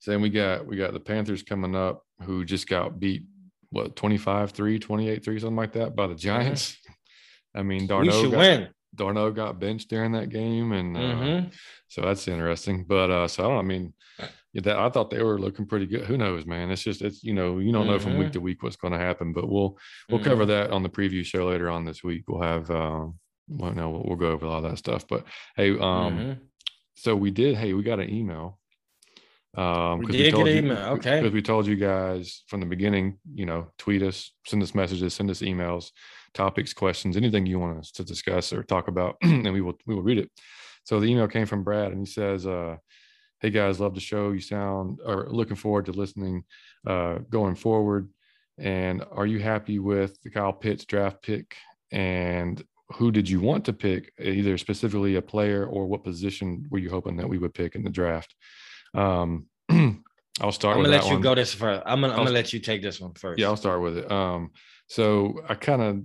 so 0.00 0.10
then 0.10 0.20
we 0.22 0.30
got 0.30 0.66
we 0.66 0.76
got 0.76 0.92
the 0.92 1.00
Panthers 1.00 1.42
coming 1.42 1.74
up 1.74 2.02
who 2.22 2.44
just 2.44 2.68
got 2.68 2.98
beat 3.00 3.24
what 3.70 3.96
25 3.96 4.52
3 4.52 4.78
28 4.78 5.24
3 5.24 5.38
something 5.40 5.56
like 5.56 5.72
that 5.72 5.96
by 5.96 6.06
the 6.06 6.14
Giants. 6.14 6.76
I 7.54 7.62
mean 7.62 7.82
we 7.82 7.88
Darnold 7.88 8.20
should 8.20 8.30
got, 8.32 8.38
win. 8.38 8.68
Darnold 8.96 9.34
got 9.34 9.58
benched 9.58 9.88
during 9.90 10.12
that 10.12 10.28
game 10.28 10.70
and 10.72 10.96
uh, 10.96 11.00
Mhm. 11.00 11.52
so 11.88 12.02
that's 12.02 12.28
interesting. 12.28 12.84
But 12.84 13.10
uh 13.10 13.28
so 13.28 13.44
I 13.44 13.48
don't 13.48 13.58
I 13.58 13.62
mean 13.62 13.94
that 14.62 14.78
I 14.78 14.88
thought 14.88 15.10
they 15.10 15.22
were 15.22 15.38
looking 15.38 15.66
pretty 15.66 15.86
good. 15.86 16.04
Who 16.04 16.16
knows, 16.16 16.46
man? 16.46 16.70
It's 16.70 16.82
just 16.82 17.02
it's 17.02 17.22
you 17.24 17.34
know, 17.34 17.58
you 17.58 17.72
don't 17.72 17.86
know 17.86 17.98
from 17.98 18.16
week 18.16 18.28
Mhm. 18.28 18.32
to 18.32 18.40
week 18.40 18.62
what's 18.62 18.76
going 18.76 18.92
to 18.92 18.98
happen, 18.98 19.32
but 19.32 19.48
we'll 19.48 19.76
we'll 20.08 20.20
Mhm. 20.20 20.24
cover 20.24 20.46
that 20.46 20.70
on 20.70 20.82
the 20.82 20.88
preview 20.88 21.24
show 21.24 21.46
later 21.48 21.68
on 21.68 21.84
this 21.84 22.04
week. 22.04 22.24
We'll 22.28 22.42
have 22.42 22.70
uh 22.70 23.06
well 23.48 23.72
no, 23.74 23.90
we'll, 23.90 24.04
we'll 24.06 24.16
go 24.16 24.30
over 24.30 24.46
all 24.46 24.62
that 24.62 24.78
stuff. 24.78 25.06
But 25.08 25.26
hey, 25.56 25.70
um 25.72 25.78
Mhm. 25.78 26.38
so 26.94 27.16
we 27.16 27.30
did 27.30 27.56
hey 27.56 27.72
we 27.74 27.82
got 27.82 27.98
an 28.00 28.10
email 28.10 28.58
um 29.56 30.00
We 30.00 30.06
did 30.06 30.34
get 30.34 30.40
an 30.40 30.46
you- 30.46 30.52
email, 30.54 30.78
okay. 30.94 31.20
because 31.20 31.32
we 31.32 31.42
told 31.42 31.66
you 31.66 31.76
guys 31.76 32.42
from 32.48 32.60
the 32.60 32.66
beginning 32.66 33.18
you 33.34 33.46
know 33.46 33.68
tweet 33.78 34.02
us 34.02 34.32
send 34.46 34.62
us 34.62 34.74
messages 34.74 35.14
send 35.14 35.30
us 35.30 35.40
emails 35.42 35.90
topics 36.32 36.72
questions 36.72 37.16
anything 37.16 37.46
you 37.46 37.58
want 37.60 37.78
us 37.78 37.92
to 37.92 38.02
discuss 38.04 38.52
or 38.52 38.62
talk 38.64 38.88
about 38.88 39.16
and 39.22 39.52
we 39.52 39.60
will 39.60 39.78
we 39.86 39.94
will 39.94 40.02
read 40.02 40.18
it 40.18 40.28
so 40.84 40.98
the 40.98 41.06
email 41.06 41.28
came 41.28 41.46
from 41.46 41.62
brad 41.62 41.92
and 41.92 42.00
he 42.00 42.06
says 42.06 42.46
uh 42.48 42.76
hey 43.44 43.50
guys 43.50 43.78
love 43.78 43.94
the 43.94 44.00
show 44.00 44.30
you 44.30 44.40
sound 44.40 45.00
or 45.04 45.26
looking 45.28 45.54
forward 45.54 45.84
to 45.84 45.92
listening 45.92 46.42
uh 46.86 47.18
going 47.28 47.54
forward 47.54 48.08
and 48.56 49.04
are 49.12 49.26
you 49.26 49.38
happy 49.38 49.78
with 49.78 50.18
the 50.22 50.30
kyle 50.30 50.50
pitts 50.50 50.86
draft 50.86 51.20
pick 51.22 51.54
and 51.92 52.64
who 52.94 53.12
did 53.12 53.28
you 53.28 53.40
want 53.40 53.62
to 53.66 53.74
pick 53.74 54.10
either 54.18 54.56
specifically 54.56 55.16
a 55.16 55.20
player 55.22 55.66
or 55.66 55.84
what 55.86 56.02
position 56.02 56.64
were 56.70 56.78
you 56.78 56.88
hoping 56.88 57.18
that 57.18 57.28
we 57.28 57.36
would 57.36 57.52
pick 57.52 57.74
in 57.74 57.84
the 57.84 57.90
draft 57.90 58.34
um 58.94 59.44
i'll 60.40 60.50
start 60.50 60.78
I'm 60.78 60.82
gonna 60.82 60.96
let 60.96 61.04
you 61.04 61.12
one. 61.12 61.20
go 61.20 61.34
this 61.34 61.52
first. 61.52 61.82
I'm 61.84 62.00
gonna 62.00 62.14
I'm 62.14 62.20
I'll- 62.20 62.24
gonna 62.24 62.34
let 62.34 62.54
you 62.54 62.60
take 62.60 62.80
this 62.80 62.98
one 62.98 63.12
first. 63.12 63.38
yeah 63.38 63.48
i'll 63.48 63.58
start 63.58 63.82
with 63.82 63.98
it 63.98 64.10
um 64.10 64.52
so 64.86 65.38
i 65.50 65.54
kind 65.54 65.82
of 65.82 66.02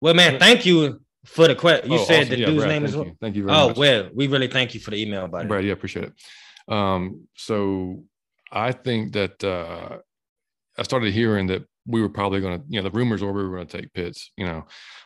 Well, 0.00 0.14
man, 0.14 0.38
thank 0.38 0.64
you 0.64 1.00
for 1.24 1.48
the 1.48 1.56
question. 1.56 1.90
You 1.90 1.98
oh, 1.98 2.04
said 2.04 2.20
awesome. 2.20 2.30
the 2.30 2.38
Yeah, 2.38 2.46
dude's 2.46 2.58
Brad, 2.64 2.68
name 2.70 2.82
thank 2.82 2.88
is 2.88 3.06
you. 3.08 3.16
thank 3.20 3.34
you 3.36 3.42
very 3.44 3.52
much. 3.56 3.64
Oh, 3.64 3.68
much 3.70 3.76
well, 3.76 4.08
we 4.14 4.26
really 4.28 4.46
thank 4.48 4.72
you 4.74 4.80
for 4.80 4.90
the 4.92 5.02
email, 5.02 5.26
buddy. 5.28 5.48
Brad, 5.48 5.64
yeah, 5.64 5.72
appreciate 5.72 6.04
it. 6.06 6.12
Um, 6.70 7.26
so 7.36 8.04
I 8.52 8.72
think 8.72 9.12
that 9.12 9.42
uh, 9.44 9.98
I 10.78 10.82
started 10.82 11.12
hearing 11.12 11.48
that 11.48 11.64
we 11.86 12.00
were 12.00 12.08
probably 12.08 12.40
going 12.40 12.60
to, 12.60 12.64
you 12.68 12.80
know, 12.80 12.88
the 12.88 12.96
rumors 12.96 13.22
were 13.22 13.32
we 13.32 13.42
were 13.42 13.56
going 13.56 13.66
to 13.66 13.78
take 13.80 13.92
Pitts. 13.92 14.32
You 14.36 14.46
know, 14.46 14.64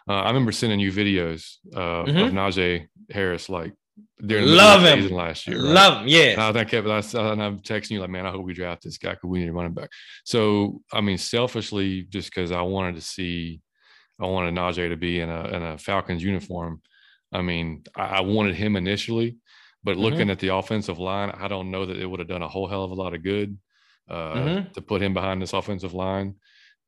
uh, 0.08 0.12
I 0.20 0.28
remember 0.28 0.52
sending 0.52 0.80
you 0.80 0.92
videos 0.92 1.56
uh, 1.74 2.04
Mhm. 2.04 2.26
of 2.26 2.32
Najee 2.32 2.86
Harris 3.10 3.48
like 3.48 3.72
during 4.26 4.44
the 4.46 4.52
Love 4.52 4.82
of 4.82 4.88
him. 4.88 5.02
season 5.02 5.16
last 5.16 5.46
year. 5.46 5.56
right? 5.58 5.72
Love 5.72 6.02
him, 6.02 6.08
yeah. 6.08 6.32
And 6.32 6.40
I 6.42 6.52
think 6.52 6.74
I, 6.86 6.96
s- 6.98 7.14
and 7.14 7.42
I'm 7.42 7.60
texting 7.60 7.92
you 7.92 8.00
like, 8.00 8.10
man, 8.10 8.26
I 8.26 8.30
hope 8.30 8.44
we 8.44 8.52
draft 8.52 8.82
this 8.82 8.98
guy 8.98 9.10
because 9.12 9.28
we 9.30 9.38
need 9.40 9.48
a 9.48 9.52
running 9.52 9.72
back. 9.74 9.90
So, 10.24 10.82
I 10.92 11.00
mean, 11.00 11.16
selfishly, 11.18 12.02
just 12.10 12.28
because 12.34 12.50
I 12.52 12.62
wanted 12.62 12.96
to 12.96 13.00
see, 13.00 13.60
I 14.20 14.26
wanted 14.26 14.54
Najee 14.54 14.88
to 14.90 14.96
be 14.96 15.20
in 15.20 15.28
a 15.30 15.44
in 15.48 15.62
a 15.62 15.78
Falcons 15.78 16.22
uniform. 16.22 16.80
I 17.32 17.42
mean, 17.42 17.82
I, 17.96 18.02
I 18.02 18.20
wanted 18.20 18.54
him 18.56 18.76
initially, 18.76 19.36
but 19.84 19.96
looking 19.96 20.30
at 20.30 20.38
the 20.40 20.48
offensive 20.54 20.98
line, 20.98 21.30
I 21.30 21.46
don't 21.48 21.70
know 21.70 21.84
that 21.86 21.98
it 21.98 22.06
would 22.06 22.20
have 22.20 22.28
done 22.28 22.42
a 22.42 22.48
whole 22.48 22.66
hell 22.68 22.84
of 22.84 22.90
a 22.90 22.94
lot 22.94 23.14
of 23.14 23.22
good 23.22 23.56
uh, 24.08 24.34
Mhm. 24.34 24.72
to 24.72 24.82
put 24.82 25.00
him 25.00 25.14
behind 25.14 25.40
this 25.40 25.52
offensive 25.54 25.94
line. 25.94 26.34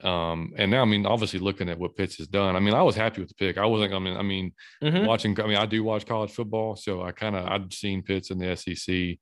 Um, 0.03 0.53
and 0.57 0.71
now, 0.71 0.83
I 0.83 0.85
mean, 0.85 1.07
obviously, 1.07 1.39
looking 1.41 1.71
at 1.71 1.79
what 1.79 1.97
Pitts 1.97 2.17
has 2.19 2.27
done, 2.27 2.55
I 2.57 2.61
mean, 2.61 2.75
I 2.75 2.83
was 2.83 2.95
happy 2.97 3.23
with 3.23 3.31
the 3.31 3.35
pick. 3.37 3.57
I 3.57 3.65
wasn't. 3.65 3.95
I 3.95 3.99
mean, 3.99 4.17
I 4.19 4.23
mean, 4.23 4.53
Mhm. 4.83 5.07
watching. 5.07 5.39
I 5.41 5.47
mean, 5.47 5.57
I 5.57 5.65
do 5.65 5.83
watch 5.83 6.05
college 6.05 6.31
football, 6.33 6.77
so 6.77 7.03
I 7.03 7.13
kind 7.13 7.35
of 7.35 7.47
I'd 7.47 7.73
seen 7.73 8.03
Pitts 8.03 8.31
in 8.31 8.39
the 8.39 8.49
SEC, 8.51 9.19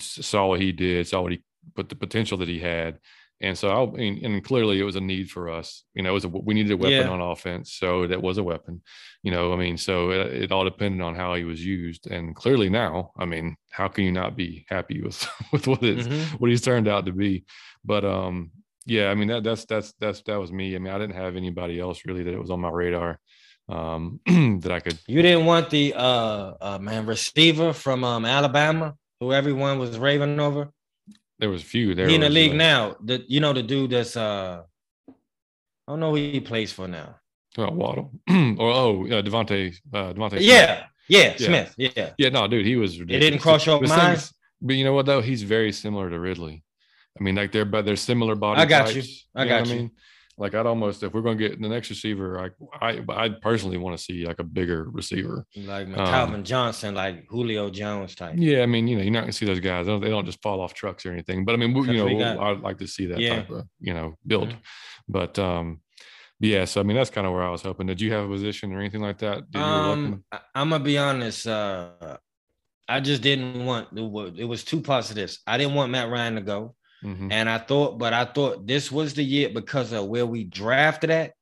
saw 0.00 0.46
what 0.48 0.60
he 0.60 0.72
did, 0.72 1.06
saw 1.06 1.22
what 1.22 1.32
he, 1.32 1.42
but 1.76 1.88
the 1.88 1.94
potential 1.94 2.36
that 2.38 2.48
he 2.48 2.58
had, 2.58 2.98
and 3.40 3.56
so 3.56 3.70
I 3.70 3.86
mean, 3.86 4.24
and 4.24 4.42
clearly 4.44 4.80
it 4.80 4.84
was 4.84 4.96
a 4.96 5.00
need 5.00 5.30
for 5.30 5.48
us. 5.48 5.84
You 5.94 6.02
know, 6.02 6.10
it 6.10 6.14
was 6.14 6.24
a, 6.24 6.28
we 6.28 6.54
needed 6.54 6.72
a 6.72 6.76
weapon 6.76 7.06
Yeah. 7.06 7.10
on 7.10 7.20
offense, 7.20 7.72
so 7.72 8.06
that 8.06 8.22
was 8.22 8.38
a 8.38 8.42
weapon. 8.42 8.82
You 9.22 9.30
know, 9.30 9.52
I 9.52 9.56
mean, 9.56 9.76
so 9.76 10.10
it, 10.10 10.44
it 10.44 10.52
all 10.52 10.64
depended 10.64 11.00
on 11.00 11.14
how 11.14 11.34
he 11.34 11.44
was 11.44 11.64
used, 11.64 12.06
and 12.10 12.34
clearly 12.34 12.68
now, 12.68 13.12
I 13.18 13.24
mean, 13.26 13.56
how 13.70 13.88
can 13.88 14.04
you 14.04 14.12
not 14.12 14.36
be 14.36 14.66
happy 14.68 15.02
with 15.02 15.26
with 15.52 15.66
what 15.66 15.82
it's 15.82 16.06
Mhm. 16.08 16.40
what 16.40 16.50
he's 16.50 16.62
turned 16.62 16.88
out 16.88 17.06
to 17.06 17.12
be? 17.12 17.44
But 17.84 18.04
um, 18.04 18.50
yeah, 18.86 19.10
I 19.10 19.14
mean 19.14 19.28
that 19.28 19.44
that's 19.44 19.64
that's 19.66 19.92
that's 20.00 20.22
that 20.22 20.36
was 20.40 20.50
me. 20.52 20.74
I 20.74 20.78
mean, 20.78 20.92
I 20.92 20.98
didn't 20.98 21.16
have 21.16 21.36
anybody 21.36 21.78
else 21.78 22.02
really 22.06 22.22
that 22.24 22.34
it 22.34 22.40
was 22.40 22.50
on 22.50 22.60
my 22.60 22.70
radar 22.70 23.20
um 23.68 24.18
that 24.62 24.72
I 24.72 24.80
could 24.80 24.98
You 25.06 25.20
didn't 25.20 25.44
want 25.44 25.68
the 25.68 25.92
uh, 25.94 26.54
uh 26.60 26.78
man 26.80 27.04
receiver 27.04 27.74
from 27.74 28.02
um 28.02 28.24
Alabama 28.24 28.94
who 29.20 29.32
everyone 29.32 29.78
was 29.78 29.98
raving 29.98 30.40
over. 30.40 30.70
There 31.38 31.50
was 31.50 31.62
a 31.62 31.64
few 31.64 31.94
there 31.94 32.08
he 32.08 32.14
in 32.16 32.20
the 32.20 32.28
league 32.28 32.52
uh, 32.52 32.56
now. 32.56 32.96
The 33.04 33.24
you 33.28 33.40
know 33.40 33.52
the 33.52 33.62
dude 33.62 33.90
that's 33.90 34.16
uh 34.16 34.62
I 35.08 35.92
don't 35.92 36.00
know 36.00 36.10
who 36.10 36.16
he 36.16 36.40
plays 36.40 36.72
for 36.72 36.88
now. 36.88 37.16
Oh, 37.56 37.70
Waddle. 37.70 38.12
or 38.28 38.70
oh, 38.70 39.04
uh, 39.06 39.22
DeVonta. 39.22 39.74
Uh, 39.92 40.12
DeVonta. 40.12 40.30
Smith. 40.32 40.42
Yeah, 40.42 40.86
yeah, 41.08 41.36
Smith. 41.36 41.74
Yeah. 41.78 42.10
Yeah, 42.18 42.28
no, 42.28 42.46
dude, 42.46 42.66
he 42.66 42.76
was 42.76 42.96
It 42.96 43.00
ridiculous. 43.00 43.24
didn't 43.24 43.40
cross 43.40 43.66
your 43.66 43.80
thing 43.80 43.88
mind. 43.88 44.18
is- 44.18 44.32
But 44.60 44.76
you 44.76 44.84
know 44.84 44.92
what 44.92 45.06
though? 45.06 45.22
He's 45.22 45.42
very 45.42 45.72
similar 45.72 46.10
to 46.10 46.18
Ridley. 46.20 46.62
I 47.18 47.22
mean, 47.22 47.34
like 47.34 47.50
they're 47.52 47.64
but 47.64 47.84
they're 47.84 47.96
similar 47.96 48.34
body 48.34 48.60
I 48.60 48.66
got 48.66 48.94
you. 48.94 49.02
I 49.34 49.44
know 49.44 49.48
got 49.48 49.66
you. 49.68 49.74
mean? 49.74 49.90
Like 50.38 50.54
I'd 50.54 50.66
almost 50.66 51.02
if 51.02 51.12
we're 51.12 51.22
gonna 51.22 51.36
get 51.36 51.60
the 51.60 51.68
next 51.68 51.90
receiver, 51.90 52.36
like 52.38 52.52
I 52.80 53.02
I 53.08 53.28
personally 53.28 53.76
want 53.76 53.98
to 53.98 54.02
see 54.02 54.24
like 54.24 54.38
a 54.38 54.44
bigger 54.44 54.88
receiver. 54.88 55.44
Like 55.56 55.88
Um, 55.88 55.94
Calvin 55.94 56.44
Johnson, 56.44 56.94
like 56.94 57.26
Julio 57.28 57.70
Jones 57.70 58.14
type. 58.14 58.34
Yeah, 58.36 58.62
I 58.62 58.66
mean, 58.66 58.86
you 58.86 58.96
know, 58.96 59.02
you're 59.02 59.12
not 59.12 59.22
gonna 59.22 59.32
see 59.32 59.46
those 59.46 59.60
guys. 59.60 59.86
They 59.86 59.92
don't, 59.92 60.00
they 60.00 60.10
don't 60.10 60.26
just 60.26 60.40
fall 60.40 60.60
off 60.60 60.74
trucks 60.74 61.04
or 61.04 61.12
anything. 61.12 61.44
But 61.44 61.54
I 61.54 61.56
mean, 61.56 61.74
we, 61.74 61.88
you 61.88 61.96
know, 61.96 62.06
we 62.06 62.18
got. 62.18 62.38
I'd 62.38 62.60
like 62.60 62.78
to 62.78 62.86
see 62.86 63.06
that 63.06 63.18
Yeah. 63.18 63.36
type 63.36 63.50
of 63.50 63.66
you 63.80 63.94
know 63.94 64.14
build. 64.26 64.50
Mhm. 64.50 64.56
But 65.08 65.38
um, 65.40 65.80
yeah. 66.38 66.64
So 66.66 66.80
I 66.80 66.84
mean, 66.84 66.96
that's 66.96 67.10
kind 67.10 67.26
of 67.26 67.32
where 67.32 67.42
I 67.42 67.50
was 67.50 67.62
hoping. 67.62 67.88
Did 67.88 68.00
you 68.00 68.12
have 68.12 68.24
a 68.24 68.28
position 68.28 68.72
or 68.72 68.78
anything 68.78 69.00
like 69.00 69.18
that? 69.18 69.50
Did 69.50 69.58
you 69.58 69.64
were 69.64 69.86
looking? 69.88 70.04
Um, 70.14 70.24
I, 70.30 70.40
I'm 70.54 70.70
gonna 70.70 70.84
be 70.84 70.98
honest. 70.98 71.46
Uh, 71.48 72.18
I 72.88 73.00
just 73.00 73.22
didn't 73.22 73.66
want. 73.66 73.88
It 73.96 74.02
was, 74.02 74.32
it 74.38 74.44
was 74.44 74.64
two 74.64 74.80
this. 74.80 75.40
I 75.46 75.58
didn't 75.58 75.74
want 75.74 75.90
Matt 75.92 76.10
Ryan 76.10 76.36
to 76.36 76.40
go, 76.40 76.74
Mhm. 77.02 77.30
and 77.32 77.48
I 77.48 77.58
thought, 77.58 77.98
but 77.98 78.12
I 78.12 78.24
thought 78.24 78.66
this 78.66 78.90
was 78.90 79.14
the 79.14 79.22
year 79.22 79.48
because 79.50 79.92
of 79.92 80.06
where 80.06 80.26
we 80.26 80.44
drafted 80.44 81.10
at, 81.10 81.32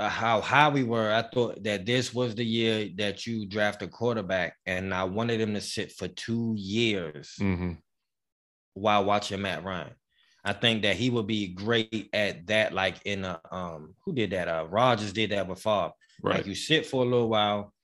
uh, 0.00 0.08
how 0.08 0.40
high 0.40 0.68
we 0.68 0.84
were. 0.84 1.12
I 1.12 1.22
thought 1.22 1.62
that 1.64 1.84
this 1.84 2.14
was 2.14 2.34
the 2.34 2.44
year 2.44 2.88
that 2.96 3.26
you 3.26 3.46
draft 3.46 3.82
a 3.82 3.88
quarterback, 3.88 4.54
and 4.64 4.94
I 4.94 5.04
wanted 5.04 5.40
him 5.40 5.54
to 5.54 5.60
sit 5.60 5.90
for 5.92 6.06
two 6.08 6.54
years 6.56 7.34
Mhm. 7.40 7.78
while 8.74 9.04
watching 9.04 9.42
Matt 9.42 9.64
Ryan. 9.64 9.94
I 10.44 10.52
think 10.52 10.82
that 10.82 10.96
he 10.96 11.10
would 11.10 11.26
be 11.26 11.48
great 11.48 12.08
at 12.12 12.46
that, 12.46 12.72
like 12.72 12.98
in 13.04 13.24
a 13.24 13.40
um, 13.50 13.96
who 14.04 14.12
did 14.14 14.30
that? 14.30 14.48
Uh, 14.48 14.66
Rodgers 14.68 15.12
did 15.12 15.30
that 15.32 15.48
with 15.48 15.60
Favre. 15.60 15.92
Right. 16.22 16.36
Like 16.36 16.46
you 16.46 16.54
sit 16.54 16.86
for 16.86 17.02
a 17.02 17.08
little 17.08 17.28
while 17.28 17.74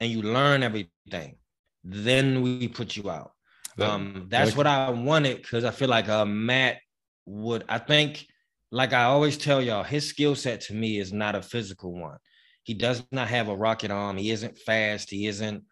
and 0.00 0.10
you 0.10 0.22
learn 0.22 0.62
everything. 0.62 1.38
Then 1.82 2.40
we 2.40 2.68
put 2.68 2.96
you 2.96 3.10
out. 3.10 3.33
Um, 3.80 4.26
that's 4.28 4.56
what 4.56 4.66
I 4.66 4.90
wanted 4.90 5.42
because 5.42 5.64
I 5.64 5.70
feel 5.70 5.88
like 5.88 6.08
uh, 6.08 6.24
Matt 6.24 6.78
would. 7.26 7.64
I 7.68 7.78
think, 7.78 8.26
like 8.70 8.92
I 8.92 9.04
always 9.04 9.36
tell 9.36 9.60
y'all, 9.62 9.82
his 9.82 10.08
skill 10.08 10.34
set 10.34 10.60
to 10.62 10.74
me 10.74 10.98
is 10.98 11.12
not 11.12 11.34
a 11.34 11.42
physical 11.42 11.92
one. 11.92 12.18
He 12.62 12.74
does 12.74 13.02
not 13.12 13.28
have 13.28 13.48
a 13.48 13.56
rocket 13.56 13.90
arm. 13.90 14.16
He 14.16 14.30
isn't 14.30 14.58
fast. 14.58 15.10
He 15.10 15.26
isn't. 15.26 15.64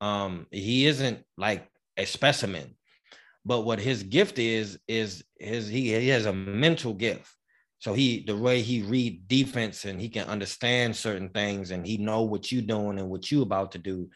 Um, 0.00 0.46
he 0.50 0.86
isn't 0.86 1.24
like 1.36 1.68
a 1.96 2.04
specimen. 2.04 2.76
But 3.44 3.62
what 3.62 3.80
his 3.80 4.02
gift 4.02 4.38
is 4.38 4.78
is 4.86 5.24
his 5.38 5.68
he, 5.68 5.98
he 5.98 6.08
has 6.08 6.26
a 6.26 6.32
mental 6.32 6.94
gift. 6.94 7.28
So 7.80 7.94
he 7.94 8.24
the 8.24 8.36
way 8.36 8.60
he 8.60 8.82
read 8.82 9.28
defense 9.28 9.84
and 9.84 10.00
he 10.00 10.08
can 10.08 10.26
understand 10.26 10.96
certain 10.96 11.28
things 11.30 11.70
and 11.70 11.86
he 11.86 11.96
know 11.96 12.22
what 12.22 12.50
you're 12.50 12.62
doing 12.62 12.98
and 12.98 13.08
what 13.08 13.30
you 13.30 13.42
about 13.42 13.72
to 13.72 13.78
do. 13.78 14.10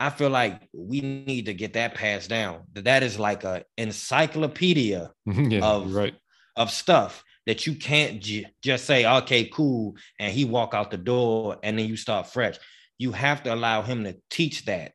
I 0.00 0.10
feel 0.10 0.30
like 0.30 0.68
we 0.72 1.00
need 1.00 1.46
to 1.46 1.54
get 1.54 1.74
that 1.74 1.94
passed 1.94 2.28
down. 2.28 2.62
That 2.72 2.84
that 2.84 3.02
is 3.02 3.18
like 3.18 3.44
a 3.44 3.64
encyclopedia 3.76 5.12
yeah, 5.26 5.64
of- 5.64 5.94
right. 5.94 6.14
of 6.56 6.70
stuff 6.70 7.24
that 7.46 7.66
you 7.66 7.74
can't 7.74 8.20
j- 8.22 8.46
just 8.62 8.86
say, 8.86 9.04
okay, 9.06 9.44
cool, 9.44 9.94
and 10.18 10.32
he 10.32 10.44
walk 10.44 10.72
out 10.74 10.90
the 10.90 10.96
door 10.96 11.58
and 11.62 11.78
then 11.78 11.86
you 11.86 11.96
start 11.96 12.26
fresh. 12.26 12.56
You 12.98 13.12
have 13.12 13.42
to 13.42 13.54
allow 13.54 13.82
him 13.82 14.04
to 14.04 14.16
teach 14.30 14.64
that. 14.64 14.92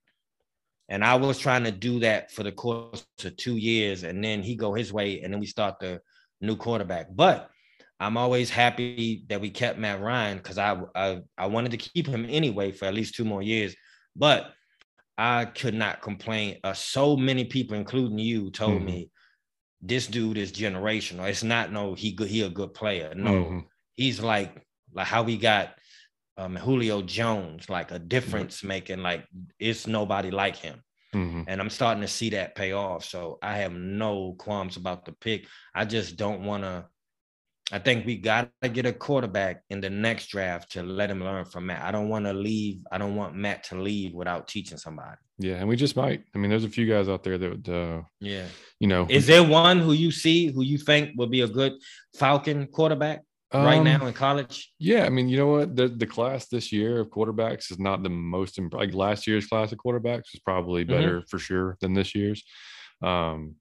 And 0.90 1.04
I 1.04 1.16
was 1.16 1.38
trying 1.38 1.66
to 1.66 1.72
do 1.72 2.00
that 2.00 2.32
for 2.32 2.42
the 2.42 2.52
course 2.52 3.06
of 3.24 3.38
two 3.38 3.58
years, 3.58 4.04
and 4.04 4.24
then 4.24 4.42
he 4.42 4.56
go 4.56 4.74
his 4.74 4.92
way, 4.92 5.22
and 5.22 5.32
then 5.32 5.40
we 5.40 5.46
start 5.46 5.76
the 5.80 6.02
new 6.42 6.56
quarterback. 6.56 7.08
But 7.14 7.50
I'm 8.00 8.18
always 8.18 8.50
happy 8.50 9.26
that 9.30 9.40
we 9.42 9.52
kept 9.52 9.78
Matt 9.78 10.02
Ryan 10.02 10.38
because 10.38 10.58
I, 10.58 10.82
I 10.96 11.22
I 11.38 11.46
wanted 11.46 11.72
to 11.72 11.78
keep 11.78 12.08
him 12.08 12.26
anyway 12.28 12.72
for 12.72 12.86
at 12.86 12.96
least 12.96 13.14
two 13.14 13.26
more 13.26 13.44
years. 13.44 13.76
But 14.16 14.52
I 15.20 15.46
could 15.46 15.74
not 15.74 16.02
complain. 16.02 16.60
Uh, 16.64 16.74
so 16.74 17.18
many 17.18 17.44
people, 17.44 17.76
including 17.76 18.18
you, 18.20 18.50
told 18.52 18.82
Mhm. 18.82 18.86
me 18.86 19.12
this 19.82 20.08
dude 20.08 20.38
is 20.38 20.52
generational. 20.54 21.30
It's 21.30 21.44
not 21.44 21.72
no 21.74 21.94
he 21.94 22.14
good 22.14 22.30
he 22.30 22.42
a 22.42 22.50
good 22.50 22.74
player. 22.74 23.14
No, 23.16 23.32
Mhm. 23.34 23.66
he's 23.96 24.20
like 24.22 24.66
like 24.94 25.08
how 25.08 25.24
we 25.24 25.38
got 25.38 25.76
um 26.38 26.56
Julio 26.56 27.02
Jones, 27.02 27.70
like 27.70 27.92
a 27.92 28.00
difference 28.00 28.64
making. 28.64 29.02
Like 29.04 29.28
it's 29.60 29.88
nobody 29.88 30.32
like 30.32 30.56
him, 30.56 30.82
Mhm. 31.14 31.44
and 31.48 31.60
I'm 31.62 31.70
starting 31.70 32.02
to 32.02 32.08
see 32.08 32.30
that 32.32 32.56
pay 32.56 32.72
off. 32.72 33.04
So 33.04 33.40
I 33.42 33.58
have 33.58 33.74
no 33.74 34.36
qualms 34.40 34.78
about 34.78 35.04
the 35.04 35.12
pick. 35.12 35.48
I 35.76 35.84
just 35.86 36.16
don't 36.16 36.44
want 36.46 36.64
to. 36.64 36.88
I 37.72 37.80
think 37.80 38.06
we 38.06 38.18
got 38.18 38.50
to 38.62 38.70
get 38.70 38.86
a 38.86 38.94
quarterback 38.94 39.62
in 39.70 39.80
the 39.80 39.90
next 39.90 40.28
draft 40.28 40.72
to 40.72 40.84
let 40.84 41.12
him 41.12 41.24
learn 41.24 41.46
from 41.46 41.68
Matt. 41.68 41.84
I 41.84 41.92
don't 41.92 42.10
want 42.10 42.26
to 42.26 42.34
leave. 42.34 42.82
I 42.92 42.98
don't 42.98 43.16
want 43.16 43.36
Matt 43.36 43.64
to 43.66 43.80
leave 43.82 44.14
without 44.14 44.48
teaching 44.48 44.78
somebody. 44.78 45.18
Yeah, 45.38 45.56
and 45.56 45.70
we 45.70 45.76
just 45.76 45.96
might. 45.96 46.24
I 46.34 46.38
mean, 46.40 46.50
there's 46.50 46.64
a 46.64 46.70
few 46.70 46.88
guys 46.88 47.08
out 47.08 47.24
there 47.24 47.38
that 47.38 47.50
would, 47.50 47.70
uh, 47.70 48.02
Yeah. 48.20 48.46
you 48.80 48.88
know, 48.88 49.06
Is 49.10 49.28
there 49.28 49.44
one 49.44 49.80
who 49.80 49.92
you 49.94 50.12
see 50.12 50.48
who 50.52 50.64
you 50.64 50.78
think 50.78 51.12
would 51.18 51.32
be 51.32 51.42
a 51.42 51.48
good 51.48 51.74
Falcon 52.18 52.68
quarterback 52.68 53.22
right 53.54 53.78
um, 53.78 53.84
now 53.84 54.06
in 54.08 54.14
college? 54.14 54.72
Yeah, 54.80 55.06
I 55.06 55.10
mean, 55.10 55.30
you 55.30 55.38
know 55.38 55.48
what? 55.48 55.76
The 55.76 55.88
the 55.90 56.08
class 56.08 56.48
this 56.48 56.72
year 56.72 57.00
of 57.02 57.10
quarterbacks 57.10 57.72
is 57.72 57.80
not 57.80 58.04
the 58.04 58.10
most 58.10 58.58
imp- 58.58 58.74
like 58.74 58.94
last 58.94 59.28
year's 59.28 59.46
class 59.48 59.72
of 59.72 59.78
quarterbacks 59.78 60.34
is 60.34 60.40
probably 60.44 60.84
Mhm. 60.84 60.88
better 60.90 61.24
for 61.30 61.38
sure 61.40 61.78
than 61.82 61.94
this 61.94 62.16
year's. 62.16 62.44
Um, 63.02 63.56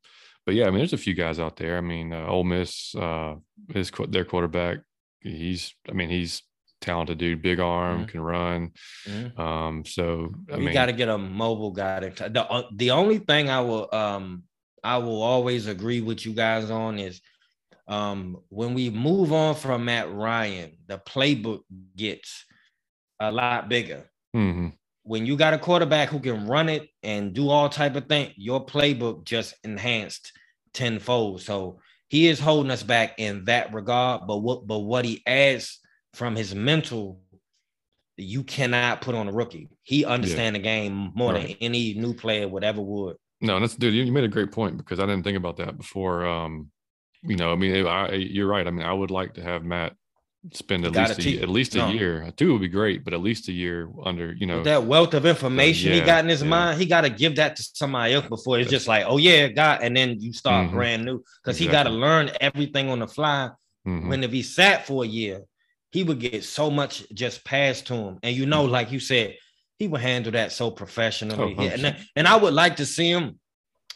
but 0.49 0.55
yeah, 0.55 0.65
I 0.67 0.71
mean, 0.71 0.79
there's 0.79 0.95
a 0.95 0.97
few 0.97 1.13
guys 1.13 1.39
out 1.39 1.57
there. 1.57 1.77
I 1.77 1.83
mean, 1.83 2.11
uh, 2.11 2.25
Ole 2.27 2.43
Miss, 2.43 2.95
uh, 2.95 3.35
his 3.71 3.93
their 4.09 4.25
quarterback, 4.25 4.79
he's, 5.21 5.75
I 5.87 5.93
mean, 5.93 6.09
he's 6.09 6.43
talented 6.81 7.19
dude, 7.19 7.43
big 7.43 7.61
arm, 7.61 8.07
Mhm. 8.07 8.09
can 8.09 8.21
run. 8.23 8.73
Mhm. 9.07 9.39
Um, 9.39 9.85
so 9.85 10.33
I 10.51 10.57
we 10.57 10.65
mean, 10.65 10.73
got 10.73 10.87
to 10.87 10.95
get 10.95 11.11
a 11.11 11.19
mobile 11.19 11.73
guy. 11.73 12.09
To, 12.09 12.31
the 12.31 12.51
uh, 12.51 12.63
the 12.75 12.93
only 12.93 13.19
thing 13.19 13.51
I 13.51 13.61
will 13.61 13.95
um 13.95 14.45
I 14.83 14.97
will 14.97 15.21
always 15.21 15.67
agree 15.67 16.01
with 16.01 16.25
you 16.25 16.33
guys 16.33 16.71
on 16.71 16.99
is 16.99 17.21
um 17.87 18.39
when 18.49 18.73
we 18.73 18.89
move 18.89 19.35
on 19.35 19.55
from 19.55 19.85
Matt 19.85 20.11
Ryan, 20.11 20.79
the 20.87 20.97
playbook 20.97 21.61
gets 21.95 22.47
a 23.21 23.31
lot 23.31 23.69
bigger. 23.69 24.09
mhm, 24.35 24.73
When 25.09 25.25
you 25.25 25.39
got 25.39 25.55
a 25.55 25.59
quarterback 25.59 26.11
who 26.11 26.21
can 26.21 26.47
run 26.47 26.69
it 26.69 26.91
and 27.03 27.33
do 27.33 27.49
all 27.49 27.71
type 27.71 27.97
of 27.97 28.09
thing, 28.09 28.35
your 28.37 28.65
playbook 28.65 29.25
just 29.25 29.55
enhanced 29.65 30.33
tenfold. 30.75 31.41
So 31.41 31.81
he 32.09 32.29
is 32.29 32.39
holding 32.39 32.71
us 32.71 32.83
back 32.83 33.15
in 33.17 33.47
that 33.47 33.73
regard. 33.73 34.27
But 34.27 34.39
what 34.39 34.67
but 34.67 34.81
what 34.81 35.07
he 35.07 35.23
adds 35.27 35.81
from 36.13 36.37
his 36.37 36.55
mental, 36.55 37.23
you 38.19 38.45
cannot 38.45 39.01
put 39.01 39.15
on 39.15 39.29
a 39.29 39.33
rookie. 39.33 39.71
He 39.83 40.05
understand 40.05 40.57
the 40.57 40.61
game 40.61 41.13
more 41.15 41.33
than 41.33 41.57
any 41.63 41.95
new 41.95 42.13
player 42.13 42.47
would 42.47 42.63
ever 42.63 42.83
would. 42.83 43.17
No, 43.41 43.59
that's 43.59 43.77
dude. 43.77 43.95
You 43.95 44.03
you 44.03 44.13
made 44.13 44.25
a 44.25 44.29
great 44.29 44.53
point 44.53 44.77
because 44.77 45.01
I 45.01 45.07
didn't 45.07 45.23
think 45.23 45.39
about 45.39 45.57
that 45.57 45.79
before. 45.79 46.27
Um, 46.27 46.71
you 47.23 47.37
know, 47.37 47.51
I 47.51 47.57
mean, 47.57 47.87
I, 47.87 48.13
you're 48.13 48.47
right. 48.47 48.67
I 48.67 48.71
mean, 48.71 48.85
I 48.85 48.93
would 48.93 49.11
like 49.11 49.35
to 49.35 49.43
have 49.43 49.65
Matt 49.65 49.95
spend 50.53 50.85
at 50.85 50.93
least 50.93 51.19
a, 51.25 51.43
at 51.43 51.49
least 51.49 51.75
a 51.75 51.79
no. 51.79 51.91
year. 51.91 52.31
Two 52.37 52.53
would 52.53 52.61
be 52.61 52.69
great, 52.69 53.05
but 53.05 53.13
at 53.15 53.21
least 53.21 53.49
a 53.49 53.53
year 53.53 53.89
under. 54.05 54.33
You 54.33 54.47
know, 54.47 54.57
With 54.57 54.65
that 54.65 54.85
wealth 54.85 55.15
of 55.15 55.27
information 55.27 55.93
he 55.93 55.99
yeah, 55.99 56.07
got 56.07 56.25
in 56.25 56.29
his 56.31 56.43
yeah. 56.43 56.49
mind, 56.49 56.81
he 56.81 56.87
got 56.87 57.03
to 57.03 57.11
give 57.11 57.37
that 57.37 57.57
to 57.57 57.63
somebody 57.75 58.15
else 58.15 58.27
before 58.27 58.59
it's 58.59 58.67
That's- 58.67 58.81
just 58.83 58.89
like, 58.89 59.05
oh 59.07 59.17
yeah, 59.19 59.49
God, 59.49 59.81
and 59.83 59.97
then 59.97 60.21
you 60.21 60.33
start 60.33 60.69
Mhm. 60.69 60.73
brand 60.73 61.05
new 61.05 61.23
because 61.43 61.59
he 61.59 61.67
got 61.67 61.85
to 61.85 61.91
learn 61.91 62.31
everything 62.41 62.89
on 62.91 62.99
the 63.01 63.09
fly. 63.09 63.51
mhm, 63.87 64.09
When 64.09 64.25
if 64.25 64.33
he 64.33 64.43
sat 64.43 64.87
for 64.87 65.05
a 65.05 65.07
year, 65.07 65.43
he 65.93 66.05
would 66.05 66.21
get 66.21 66.45
so 66.45 66.71
much 66.71 67.05
just 67.15 67.45
passed 67.45 67.87
to 67.87 67.95
him, 67.95 68.19
and 68.23 68.37
you 68.37 68.45
know, 68.47 68.65
Mm-hmm. 68.65 68.73
like 68.73 68.93
you 68.93 69.01
said, 69.01 69.37
he 69.79 69.89
would 69.89 70.01
handle 70.01 70.33
that 70.33 70.53
so 70.53 70.71
professionally. 70.71 71.55
Oh, 71.57 71.63
Yeah, 71.63 71.71
and, 71.71 71.97
and 72.17 72.29
I 72.29 72.37
would 72.37 72.53
like 72.55 72.77
to 72.77 72.87
see 72.87 73.11
him. 73.11 73.39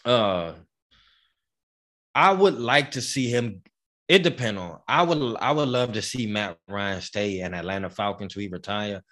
Uh, 0.04 0.52
I 2.14 2.32
would 2.32 2.58
like 2.58 2.92
to 2.92 3.00
see 3.02 3.28
him. 3.28 3.62
It 4.08 4.22
depend 4.22 4.58
on. 4.58 4.78
I 4.88 5.02
would. 5.02 5.36
I 5.40 5.52
would 5.52 5.68
love 5.68 5.92
to 5.92 6.02
see 6.02 6.26
Matt 6.26 6.58
Ryan 6.68 7.00
stay 7.00 7.40
in 7.40 7.54
Atlanta 7.54 7.88
Falcons. 7.88 8.36
We 8.36 8.48
retire, 8.48 9.02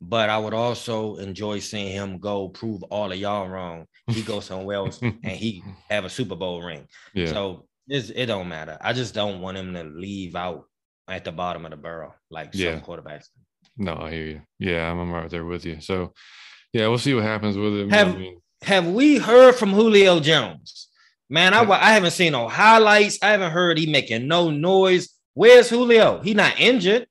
but 0.00 0.28
I 0.30 0.38
would 0.38 0.52
also 0.54 1.16
enjoy 1.16 1.60
seeing 1.60 1.92
him 1.92 2.18
go 2.18 2.48
prove 2.48 2.82
all 2.84 3.10
of 3.12 3.18
y'all 3.18 3.48
wrong. 3.48 3.86
He 4.08 4.22
goes 4.22 4.44
somewhere 4.46 4.76
else 4.76 5.00
and 5.00 5.24
he 5.24 5.62
have 5.88 6.04
a 6.04 6.10
Super 6.10 6.34
Bowl 6.36 6.60
ring. 6.62 6.86
yeah, 7.14 7.26
So 7.26 7.66
it's, 7.88 8.10
it 8.10 8.26
don't 8.26 8.48
matter. 8.48 8.76
I 8.80 8.92
just 8.92 9.14
don't 9.14 9.40
want 9.40 9.56
him 9.56 9.72
to 9.74 9.84
leave 9.84 10.34
out 10.36 10.64
at 11.08 11.24
the 11.24 11.32
bottom 11.32 11.64
of 11.64 11.70
the 11.70 11.76
barrel 11.76 12.14
like 12.30 12.50
Yeah. 12.52 12.72
some 12.72 12.80
quarterbacks. 12.82 13.26
no, 13.76 13.94
I 13.96 14.10
hear 14.10 14.26
you. 14.26 14.40
Yeah, 14.58 14.90
I'm, 14.90 14.98
I'm 14.98 15.12
right 15.12 15.30
there 15.30 15.44
with 15.44 15.64
you. 15.64 15.80
So, 15.80 16.12
yeah, 16.72 16.88
we'll 16.88 16.98
see 16.98 17.14
what 17.14 17.24
happens 17.24 17.56
with 17.56 17.72
him. 17.80 17.92
I 17.94 18.04
mean, 18.04 18.40
Have 18.62 18.86
we 18.88 19.18
heard 19.18 19.54
from 19.54 19.70
Julio 19.72 20.20
Jones? 20.20 20.88
Man, 21.32 21.54
I, 21.54 21.62
I 21.62 21.92
haven't 21.94 22.10
seen 22.10 22.32
no 22.32 22.46
highlights. 22.46 23.18
I 23.22 23.28
haven't 23.30 23.52
heard 23.52 23.78
he 23.78 23.90
making 23.90 24.28
no 24.28 24.50
noise. 24.50 25.08
Where's 25.32 25.70
Julio? 25.70 26.20
He 26.20 26.34
not 26.34 26.60
injured. 26.60 27.06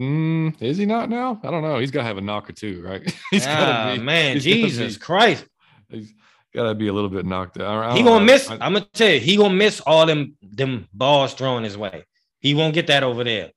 mm, 0.00 0.54
is 0.62 0.76
he 0.76 0.86
not 0.86 1.10
now? 1.10 1.40
I 1.42 1.50
don't 1.50 1.62
know. 1.62 1.80
He's 1.80 1.90
got 1.90 2.02
to 2.02 2.06
have 2.06 2.18
a 2.18 2.20
knock 2.20 2.48
or 2.48 2.52
two, 2.52 2.82
right? 2.82 3.02
he's 3.32 3.44
ah, 3.44 3.56
gotta 3.56 3.98
be, 3.98 4.04
man, 4.04 4.38
Jesus 4.38 4.94
be- 4.94 5.00
Christ. 5.00 5.44
He's 5.88 6.14
got 6.54 6.68
to 6.68 6.74
be 6.76 6.86
a 6.86 6.92
little 6.92 7.10
bit 7.10 7.26
knocked 7.26 7.58
out. 7.58 7.84
I 7.90 7.96
He 7.96 8.04
gonna 8.04 8.20
know. 8.20 8.32
miss. 8.32 8.48
I- 8.48 8.58
I'm 8.60 8.74
gonna 8.74 8.86
tell 8.92 9.10
you, 9.10 9.18
he 9.18 9.36
gonna 9.36 9.54
miss 9.54 9.80
all 9.80 10.06
them 10.06 10.36
them 10.40 10.86
balls 10.94 11.34
thrown 11.34 11.64
his 11.64 11.76
way. 11.76 12.04
He 12.38 12.54
won't 12.54 12.74
get 12.74 12.86
that 12.86 13.02
over 13.02 13.24
there. 13.24 13.50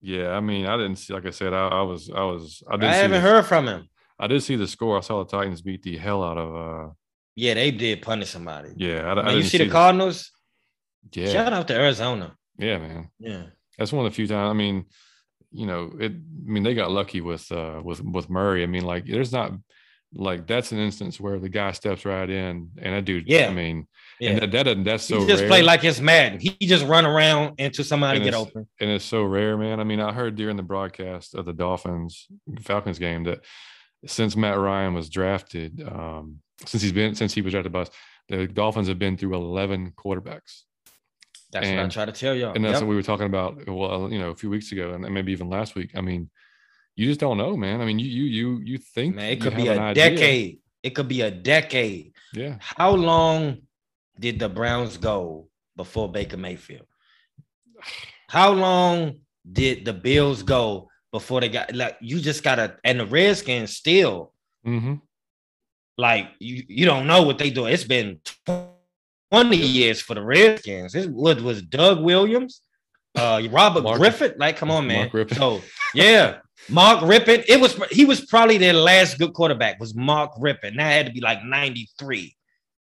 Yeah, 0.00 0.30
I 0.30 0.40
mean, 0.40 0.64
I 0.64 0.78
didn't 0.78 0.96
see. 0.96 1.12
Like 1.12 1.26
I 1.26 1.30
said, 1.30 1.52
I, 1.52 1.68
I 1.68 1.82
was, 1.82 2.08
I 2.10 2.22
was, 2.22 2.62
I 2.70 2.74
I, 2.74 2.76
didn't. 2.78 2.92
see 2.94 2.98
haven't 3.00 3.10
the- 3.12 3.20
heard 3.20 3.44
from 3.44 3.66
him. 3.68 3.86
I 4.18 4.28
did 4.28 4.42
see 4.42 4.56
the 4.56 4.66
score. 4.66 4.96
I 4.96 5.00
saw 5.00 5.22
the 5.22 5.30
Titans 5.30 5.60
beat 5.60 5.82
the 5.82 5.98
hell 5.98 6.24
out 6.24 6.38
of. 6.38 6.54
uh 6.54 6.92
Yeah, 7.40 7.54
they 7.54 7.70
did 7.70 8.02
punish 8.02 8.30
somebody. 8.30 8.70
Yeah, 8.76 9.00
I, 9.08 9.12
I 9.20 9.30
you 9.30 9.36
didn't 9.38 9.50
see 9.50 9.58
the 9.58 9.68
Cardinals? 9.68 10.30
Yeah, 11.12 11.28
Shout 11.34 11.52
out 11.52 11.66
to 11.68 11.74
Arizona. 11.74 12.36
yeah, 12.58 12.78
man. 12.78 13.10
Yeah. 13.18 13.44
That's 13.78 13.92
one 13.92 14.04
of 14.04 14.12
the 14.12 14.16
few 14.16 14.26
times. 14.26 14.50
I 14.50 14.52
mean, 14.52 14.84
you 15.50 15.66
know, 15.66 15.90
it. 15.98 16.12
I 16.12 16.50
mean, 16.52 16.62
they 16.62 16.74
got 16.74 16.90
lucky 16.90 17.20
with 17.22 17.50
uh 17.50 17.80
with 17.82 18.00
with 18.04 18.28
Murray. 18.28 18.62
I 18.62 18.66
mean, 18.66 18.84
like, 18.84 19.06
there's 19.06 19.32
not 19.32 19.52
like 20.12 20.46
that's 20.46 20.72
an 20.72 20.78
instance 20.78 21.18
where 21.20 21.38
the 21.38 21.48
guy 21.48 21.72
steps 21.72 22.04
right 22.04 22.28
in 22.28 22.68
and 22.82 22.94
that 22.94 23.04
dude. 23.06 23.26
Yeah. 23.28 23.46
I 23.48 23.54
mean, 23.54 23.86
Yeah. 24.20 24.30
and 24.30 24.42
that, 24.42 24.50
that 24.52 24.62
doesn't- 24.64 24.84
that's 24.84 25.04
so 25.04 25.20
he 25.20 25.26
just 25.26 25.40
rare. 25.42 25.48
play 25.48 25.62
like 25.62 25.82
it's 25.84 26.00
Madden. 26.00 26.40
He 26.40 26.50
just 26.74 26.84
run 26.84 27.06
around 27.06 27.58
until 27.58 27.84
somebody 27.84 28.16
And 28.18 28.24
get 28.24 28.34
open. 28.34 28.66
and 28.80 28.90
it's 28.90 29.04
so 29.04 29.22
rare, 29.22 29.56
man. 29.56 29.80
I 29.80 29.84
mean, 29.84 30.00
I 30.00 30.12
heard 30.12 30.36
during 30.36 30.56
the 30.56 30.62
broadcast 30.72 31.34
of 31.34 31.44
the 31.46 31.52
Dolphins 31.54 32.26
Falcons 32.60 32.98
game 32.98 33.24
that 33.24 33.40
since 34.06 34.36
Matt 34.36 34.58
Ryan 34.58 34.92
was 34.94 35.08
drafted, 35.08 35.80
um, 35.82 36.40
since 36.66 36.82
he's 36.82 36.92
been 36.92 37.14
since 37.14 37.32
he 37.34 37.42
was 37.42 37.54
at 37.54 37.64
the 37.64 37.70
bus. 37.70 37.90
the 38.28 38.46
Dolphins 38.46 38.88
have 38.88 38.98
been 38.98 39.16
through 39.16 39.34
eleven 39.34 39.92
quarterbacks, 39.96 40.62
That's 41.52 41.68
what 41.68 41.78
I 41.80 41.88
try 41.88 42.04
to 42.04 42.12
tell 42.12 42.34
y'all. 42.34 42.54
and 42.54 42.64
that's 42.64 42.74
Yep. 42.74 42.82
what 42.82 42.88
we 42.90 42.96
were 42.96 43.02
talking 43.02 43.26
about. 43.26 43.66
Well, 43.66 44.10
you 44.12 44.18
know, 44.18 44.30
a 44.30 44.34
few 44.36 44.50
weeks 44.50 44.70
ago, 44.72 44.92
and 44.94 45.02
maybe 45.12 45.32
even 45.32 45.48
last 45.48 45.74
week. 45.74 45.90
I 45.96 46.00
mean, 46.00 46.30
you 46.96 47.06
just 47.06 47.20
don't 47.20 47.38
know, 47.38 47.56
man. 47.56 47.80
I 47.80 47.84
mean, 47.86 47.98
you 47.98 48.06
you 48.06 48.24
you 48.24 48.60
you 48.64 48.78
think 48.78 49.16
Man, 49.16 49.32
it 49.32 49.40
could 49.40 49.56
be 49.56 49.68
a 49.68 49.94
decade. 49.94 50.58
It 50.82 50.90
could 50.90 51.08
be 51.08 51.22
a 51.22 51.30
decade. 51.30 52.12
Yeah, 52.32 52.56
How 52.60 52.92
long 52.92 53.62
did 54.18 54.38
the 54.38 54.48
Browns 54.48 54.96
go 54.96 55.48
before 55.76 56.10
Baker 56.10 56.36
Mayfield? 56.36 56.86
How 58.28 58.52
long 58.52 59.20
did 59.50 59.84
the 59.84 59.92
Bills 59.92 60.42
go 60.42 60.88
before 61.10 61.40
they 61.40 61.48
got 61.48 61.74
like 61.74 61.96
you 62.00 62.20
just 62.20 62.44
gotta 62.44 62.76
and 62.84 63.00
the 63.00 63.06
Redskins 63.06 63.76
still 63.76 64.32
hmm 64.64 64.94
like 65.98 66.28
you 66.38 66.64
you 66.68 66.86
don't 66.86 67.06
know 67.06 67.22
what 67.22 67.38
they 67.38 67.50
do. 67.50 67.66
It's 67.66 67.84
been 67.84 68.20
20 69.32 69.56
years 69.56 70.00
for 70.00 70.14
the 70.14 70.22
Redskins. 70.22 70.92
This 70.92 71.06
was 71.06 71.42
was 71.42 71.62
Doug 71.62 72.02
Williams, 72.02 72.62
uh 73.16 73.42
Robert 73.50 73.82
Mark- 73.84 73.98
Griffin. 73.98 74.34
Like, 74.38 74.56
come 74.56 74.70
on, 74.70 74.86
man. 74.86 75.10
Mark 75.12 75.30
So 75.30 75.60
yeah, 75.94 76.38
Mark 76.68 77.00
Rypien. 77.00 77.44
It 77.48 77.60
was 77.60 77.78
he 77.90 78.04
was 78.04 78.24
probably 78.26 78.58
their 78.58 78.72
last 78.74 79.18
good 79.18 79.32
quarterback, 79.32 79.78
was 79.80 79.94
Mark 79.94 80.34
Rypien. 80.36 80.76
That 80.76 80.90
had 80.92 81.06
to 81.06 81.12
be 81.12 81.20
like 81.20 81.44
93. 81.44 82.36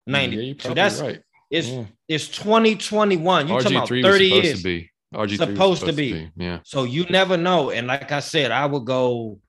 90. 0.08 0.36
Yeah, 0.38 0.54
so 0.60 0.74
that's 0.74 1.02
right. 1.02 1.20
it's 1.52 1.68
Yeah. 1.68 1.86
it's 2.08 2.28
2021. 2.30 3.48
You 3.48 3.54
talking 3.60 3.76
about 3.78 3.88
three 3.88 4.04
was 4.04 4.14
30 4.14 4.30
supposed 4.30 4.46
years. 4.46 4.58
to 4.58 4.64
be. 4.64 4.90
RG 5.14 5.28
three 5.28 5.38
Supposed 5.38 5.86
to 5.86 5.94
be. 5.94 6.32
Yeah. 6.36 6.60
So 6.64 6.84
you 6.84 7.06
never 7.06 7.36
know. 7.38 7.72
And 7.72 7.88
like 7.88 8.12
I 8.12 8.20
said, 8.20 8.52
I 8.52 8.66
would 8.66 8.86
go 8.86 9.40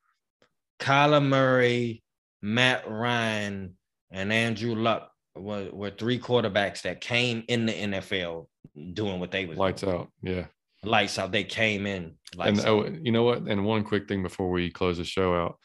Kyler 0.79 1.23
Murray, 1.23 2.03
Matt 2.43 2.89
Ryan, 2.89 3.77
and 4.11 4.33
Andrew 4.33 4.75
Luck 4.75 5.11
were, 5.35 5.69
were 5.73 5.91
three 5.91 6.19
quarterbacks 6.19 6.83
that 6.83 7.01
came 7.01 7.45
in 7.49 7.67
the 7.67 7.73
NFL 7.73 8.47
doing 8.93 9.21
what 9.21 9.31
they 9.31 9.47
was 9.47 9.59
Lights 9.59 9.83
doing. 9.83 9.97
out. 9.97 10.09
Yeah. 10.23 10.47
Lights 10.83 11.19
out. 11.19 11.33
They 11.33 11.45
came 11.45 11.87
in. 11.87 12.15
and 12.39 12.61
oh, 12.61 12.87
you 12.87 13.13
know 13.13 13.23
what? 13.23 13.43
And 13.43 13.65
one 13.65 13.85
quick 13.85 14.09
thing 14.09 14.23
before 14.23 14.51
we 14.51 14.71
close 14.71 14.97
the 14.97 15.05
show 15.05 15.35
out, 15.35 15.59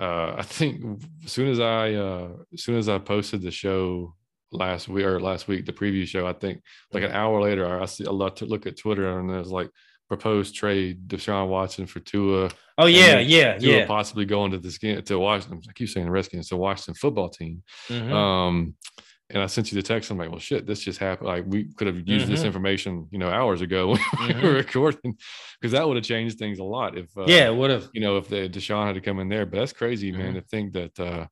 uh, 0.00 0.36
I 0.38 0.42
think 0.42 1.02
as 1.24 1.32
soon 1.32 1.48
as 1.50 1.60
I 1.60 1.92
uh, 1.92 2.28
as 2.52 2.62
soon 2.62 2.76
as 2.76 2.88
I 2.88 2.98
posted 2.98 3.42
the 3.42 3.50
show 3.50 4.14
last 4.50 4.88
week 4.88 5.04
or 5.04 5.20
last 5.20 5.46
week, 5.48 5.66
the 5.66 5.72
preview 5.72 6.06
show, 6.06 6.26
I 6.26 6.32
think 6.32 6.62
like 6.92 7.02
an 7.02 7.12
hour 7.12 7.42
later, 7.42 7.80
I 7.80 7.84
see 7.84 8.04
a 8.04 8.12
lot 8.12 8.36
to 8.36 8.46
look 8.46 8.66
at 8.66 8.78
Twitter 8.78 9.18
and 9.18 9.28
there's 9.28 9.50
like 9.50 9.68
proposed 10.16 10.54
trade 10.54 11.08
Deshaun 11.08 11.48
Watson 11.48 11.86
for 11.86 12.00
Tua, 12.00 12.50
Oh 12.76 12.86
yeah, 12.86 13.18
yeah, 13.18 13.56
Tua 13.58 13.78
yeah. 13.78 13.86
possibly 13.86 14.24
going 14.26 14.50
to 14.52 14.58
the 14.58 14.70
skin 14.70 15.02
to 15.04 15.18
Washington. 15.18 15.60
I 15.68 15.72
keep 15.72 15.88
saying 15.88 16.06
the 16.06 16.12
Redskins, 16.12 16.48
to 16.48 16.56
Washington 16.56 16.94
football 16.94 17.30
team. 17.30 17.62
Mhm. 17.88 18.12
Um, 18.12 18.74
and 19.30 19.42
I 19.42 19.46
sent 19.46 19.72
you 19.72 19.76
the 19.80 19.82
text. 19.92 20.10
I'm 20.10 20.18
like, 20.18 20.28
well, 20.30 20.38
shit, 20.38 20.66
this 20.66 20.80
just 20.80 20.98
happened. 20.98 21.28
Like, 21.28 21.44
we 21.46 21.64
could 21.76 21.86
have 21.86 22.06
used 22.06 22.26
this 22.28 22.42
Mhm. 22.42 22.46
information, 22.50 23.08
you 23.10 23.18
know, 23.18 23.30
hours 23.30 23.62
ago 23.62 23.82
when 23.92 24.00
we 24.28 24.34
Mhm. 24.34 24.42
were 24.42 24.52
recording, 24.52 25.16
because 25.58 25.72
that 25.72 25.86
would 25.88 25.96
have 25.96 26.04
changed 26.04 26.38
things 26.38 26.58
a 26.58 26.64
lot. 26.64 26.98
If 26.98 27.08
uh, 27.16 27.24
yeah, 27.26 27.48
would 27.48 27.70
have. 27.70 27.88
you 27.94 28.02
know, 28.02 28.18
if 28.18 28.28
the 28.28 28.48
Deshaun 28.50 28.84
had 28.86 28.94
to 28.96 29.00
come 29.00 29.18
in 29.22 29.28
there. 29.30 29.46
But 29.46 29.56
that's 29.60 29.72
crazy, 29.72 30.12
man, 30.12 30.32
Mhm. 30.32 30.40
to 30.40 30.42
think 30.42 30.72
that. 30.74 31.00
uh 31.00 31.26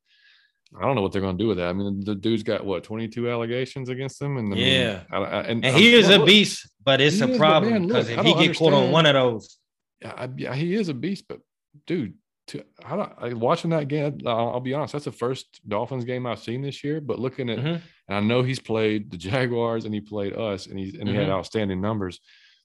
I 0.78 0.82
don't 0.82 0.94
know 0.94 1.02
what 1.02 1.12
they're 1.12 1.20
going 1.20 1.36
to 1.36 1.42
do 1.42 1.48
with 1.48 1.56
that. 1.58 1.68
I 1.68 1.72
mean, 1.72 2.00
the 2.04 2.14
dude's 2.14 2.42
got 2.42 2.64
what 2.64 2.84
22 2.84 3.28
allegations 3.28 3.88
against 3.88 4.22
him, 4.22 4.36
and 4.36 4.52
I 4.52 4.56
mean, 4.56 4.66
Yeah. 4.80 5.02
I, 5.10 5.16
I, 5.16 5.40
and, 5.42 5.64
And 5.64 5.76
he 5.76 5.94
is 5.94 6.08
a 6.08 6.24
beast, 6.24 6.68
but 6.84 7.00
it's 7.00 7.20
a 7.20 7.28
is, 7.28 7.36
problem 7.36 7.86
because 7.86 8.08
if 8.08 8.20
he 8.20 8.34
get 8.34 8.56
caught 8.56 8.72
on 8.72 8.90
one 8.92 9.06
of 9.06 9.14
those, 9.14 9.58
I, 10.04 10.28
I, 10.48 10.54
he 10.54 10.74
is 10.74 10.88
a 10.88 10.94
beast, 10.94 11.24
but 11.28 11.40
dude, 11.86 12.14
to, 12.48 12.64
I 12.84 12.96
don't, 12.96 13.12
I, 13.18 13.32
watching 13.34 13.70
that 13.70 13.88
game, 13.88 14.18
I'll, 14.26 14.50
I'll 14.50 14.60
be 14.60 14.74
honest, 14.74 14.92
that's 14.92 15.04
the 15.04 15.12
first 15.12 15.60
Dolphins 15.68 16.04
game 16.04 16.26
I've 16.26 16.38
seen 16.40 16.62
this 16.62 16.82
year. 16.84 17.00
But 17.00 17.18
looking 17.18 17.48
at, 17.50 17.58
Mhm. 17.58 17.80
and 18.08 18.16
I 18.16 18.20
know 18.20 18.42
he's 18.42 18.58
played 18.60 19.10
the 19.10 19.16
Jaguars 19.28 19.84
and 19.84 19.94
he 19.94 20.00
played 20.00 20.34
us, 20.36 20.66
and 20.66 20.78
he's 20.78 20.94
and 20.94 21.08
he 21.08 21.14
had 21.14 21.26
Mhm. 21.28 21.32
outstanding 21.32 21.80
numbers. 21.80 22.20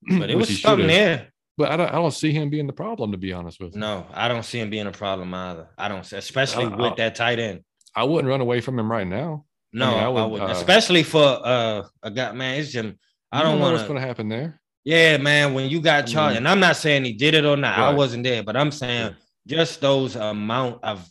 but 0.20 0.30
it 0.30 0.36
was 0.38 0.62
something 0.62 0.88
there. 0.88 1.28
But 1.58 1.72
I 1.72 1.78
don't, 1.78 1.88
I 1.90 1.94
don't 1.94 2.12
see 2.12 2.32
him 2.34 2.50
being 2.50 2.68
the 2.68 2.74
problem, 2.74 3.14
to 3.14 3.18
be 3.18 3.32
honest 3.32 3.60
with 3.62 3.74
you. 3.74 3.80
No, 3.80 4.06
I 4.14 4.28
don't 4.28 4.44
see 4.44 4.60
him 4.60 4.70
being 4.70 4.88
a 4.88 4.92
problem 4.92 5.34
either. 5.34 5.70
I 5.78 5.88
don't, 5.88 6.12
especially 6.12 6.68
with 6.68 6.98
that 6.98 7.16
tight 7.16 7.40
end. 7.40 7.62
I 7.96 8.04
wouldn't 8.04 8.28
run 8.30 8.42
away 8.42 8.62
from 8.62 8.78
him 8.78 8.92
right 8.92 9.08
now. 9.08 9.46
No, 9.74 9.90
mean, 9.90 9.98
I 10.00 10.04
I, 10.04 10.08
would, 10.10 10.32
would, 10.32 10.42
uh, 10.42 10.48
especially 10.48 11.04
for 11.04 11.24
uh, 11.44 11.84
a 12.04 12.12
guy. 12.12 12.32
Man, 12.32 12.60
it's 12.60 12.72
just 12.72 12.94
I 13.32 13.42
don't 13.44 13.58
know 13.58 13.62
want 13.64 13.74
what's 13.76 13.88
going 13.88 14.00
to 14.00 14.06
happen 14.08 14.30
there. 14.30 14.60
Yeah, 14.84 15.18
man. 15.18 15.54
When 15.54 15.70
you 15.70 15.82
got 15.82 16.04
I 16.04 16.08
charged, 16.08 16.34
mean- 16.36 16.38
and 16.38 16.48
I'm 16.48 16.60
not 16.60 16.78
saying 16.78 17.04
he 17.06 17.14
did 17.14 17.34
it 17.34 17.46
or 17.46 17.58
not. 17.58 17.78
I 17.78 17.94
wasn't 17.94 18.24
there, 18.24 18.44
but 18.44 18.56
I'm 18.56 18.72
saying 18.72 19.16
just 19.48 19.82
those 19.82 20.16
amount 20.16 20.84
of, 20.84 21.08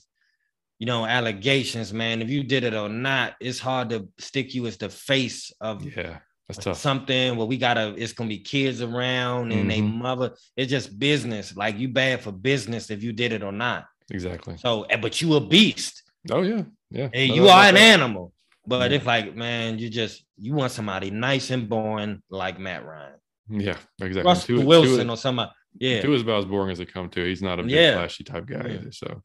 you 0.79 0.87
know, 0.87 1.05
allegations, 1.05 1.93
man. 1.93 2.23
If 2.23 2.31
you 2.31 2.43
did 2.45 2.65
it 2.65 2.75
or 2.75 2.89
not, 2.89 3.35
it's 3.41 3.59
hard 3.59 3.91
to 3.91 4.09
stick 4.19 4.55
you 4.55 4.67
as 4.67 4.77
the 4.77 4.89
face 4.89 5.53
of 5.61 5.85
Yeah, 5.85 6.19
that's 6.49 6.65
tough. 6.65 6.79
something 6.79 7.37
where 7.37 7.47
we 7.47 7.57
gotta. 7.59 7.95
It's 7.99 8.13
gonna 8.13 8.29
be 8.29 8.39
kids 8.39 8.81
around 8.81 9.53
and 9.53 9.71
they 9.71 9.81
Mhm. 9.81 9.97
mother. 9.97 10.33
It's 10.57 10.71
just 10.71 10.99
business. 10.99 11.57
Like 11.57 11.79
you 11.79 11.89
bad 11.89 12.23
for 12.23 12.33
business 12.33 12.91
if 12.91 13.03
you 13.03 13.13
did 13.13 13.33
it 13.33 13.43
or 13.43 13.53
not. 13.53 13.87
Exactly. 14.11 14.57
So, 14.59 14.83
eh, 14.85 14.97
but 14.97 15.21
you 15.21 15.35
a 15.35 15.41
beast. 15.41 16.03
Oh 16.31 16.43
yeah, 16.43 16.63
yeah. 16.91 17.09
Hey, 17.13 17.27
you 17.27 17.49
are 17.49 17.65
an 17.65 17.75
that. 17.75 17.81
animal. 17.81 18.33
But 18.67 18.91
Yeah. 18.91 18.97
it's 18.97 19.07
like, 19.07 19.35
man, 19.37 19.79
you 19.79 19.91
just 19.91 20.25
you 20.39 20.55
want 20.55 20.73
somebody 20.73 21.11
nice 21.11 21.51
and 21.51 21.69
boring 21.69 22.23
like 22.31 22.59
Matt 22.59 22.85
Ryan, 22.87 23.15
Yeah, 23.51 23.77
exactly. 24.01 24.23
Russell 24.23 24.57
Tua- 24.57 24.65
Wilson, 24.65 25.05
Tua- 25.07 25.15
or 25.15 25.17
somebody. 25.17 25.51
Yeah, 25.79 26.01
Tua 26.01 26.15
is 26.17 26.23
about 26.23 26.39
as 26.39 26.45
boring 26.47 26.71
as 26.71 26.81
it 26.81 26.93
come 26.93 27.09
to. 27.11 27.25
He's 27.25 27.43
not 27.43 27.59
a 27.61 27.63
big 27.63 27.73
Yeah. 27.73 27.95
flashy 27.95 28.25
type 28.25 28.47
guy 28.47 28.65
Yeah. 28.67 28.75
either. 28.75 28.93
So, 28.93 29.21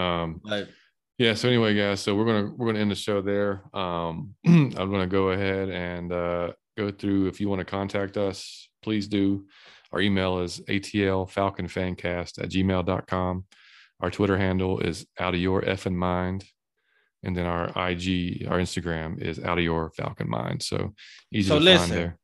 um, 0.00 0.40
but 0.44 0.68
yeah. 1.18 1.34
So 1.34 1.48
anyway, 1.48 1.74
guys, 1.74 2.00
so 2.00 2.14
we're 2.14 2.26
gonna 2.26 2.52
we're 2.54 2.66
gonna 2.66 2.78
end 2.78 2.90
the 2.90 2.94
show 2.94 3.20
there. 3.22 3.62
Um, 3.76 4.34
I'm 4.46 4.70
gonna 4.70 5.06
go 5.08 5.30
ahead 5.30 5.68
and 5.70 6.12
uh, 6.12 6.52
go 6.78 6.90
through. 6.92 7.26
If 7.28 7.40
you 7.40 7.48
want 7.48 7.58
to 7.60 7.64
contact 7.64 8.16
us, 8.16 8.68
please 8.82 9.08
do. 9.08 9.46
Our 9.92 10.00
email 10.00 10.40
is 10.40 10.60
atl 10.68 11.28
falconfancast 11.30 12.42
at 12.42 12.50
gmail.com. 12.50 13.44
Our 14.00 14.10
Twitter 14.10 14.36
handle 14.36 14.80
is 14.80 15.06
out 15.18 15.34
of 15.34 15.40
your 15.40 15.64
f 15.64 15.84
effing 15.84 15.94
mind. 15.94 16.44
And 17.22 17.34
then 17.36 17.46
our 17.46 17.66
IG, 17.68 18.46
our 18.48 18.58
Instagram 18.58 19.20
is 19.20 19.40
out 19.40 19.58
of 19.58 19.64
your 19.64 19.90
Falcon 19.90 20.28
mind. 20.30 20.62
So 20.62 20.94
easy 21.32 21.48
So 21.48 21.58
to 21.58 21.64
listen. 21.64 21.88
find 21.88 21.92
there. 21.92 22.18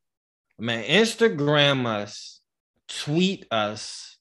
man, 0.59 0.83
Instagram 0.85 1.85
us, 1.85 2.41
tweet 2.87 3.45
us, 3.51 4.17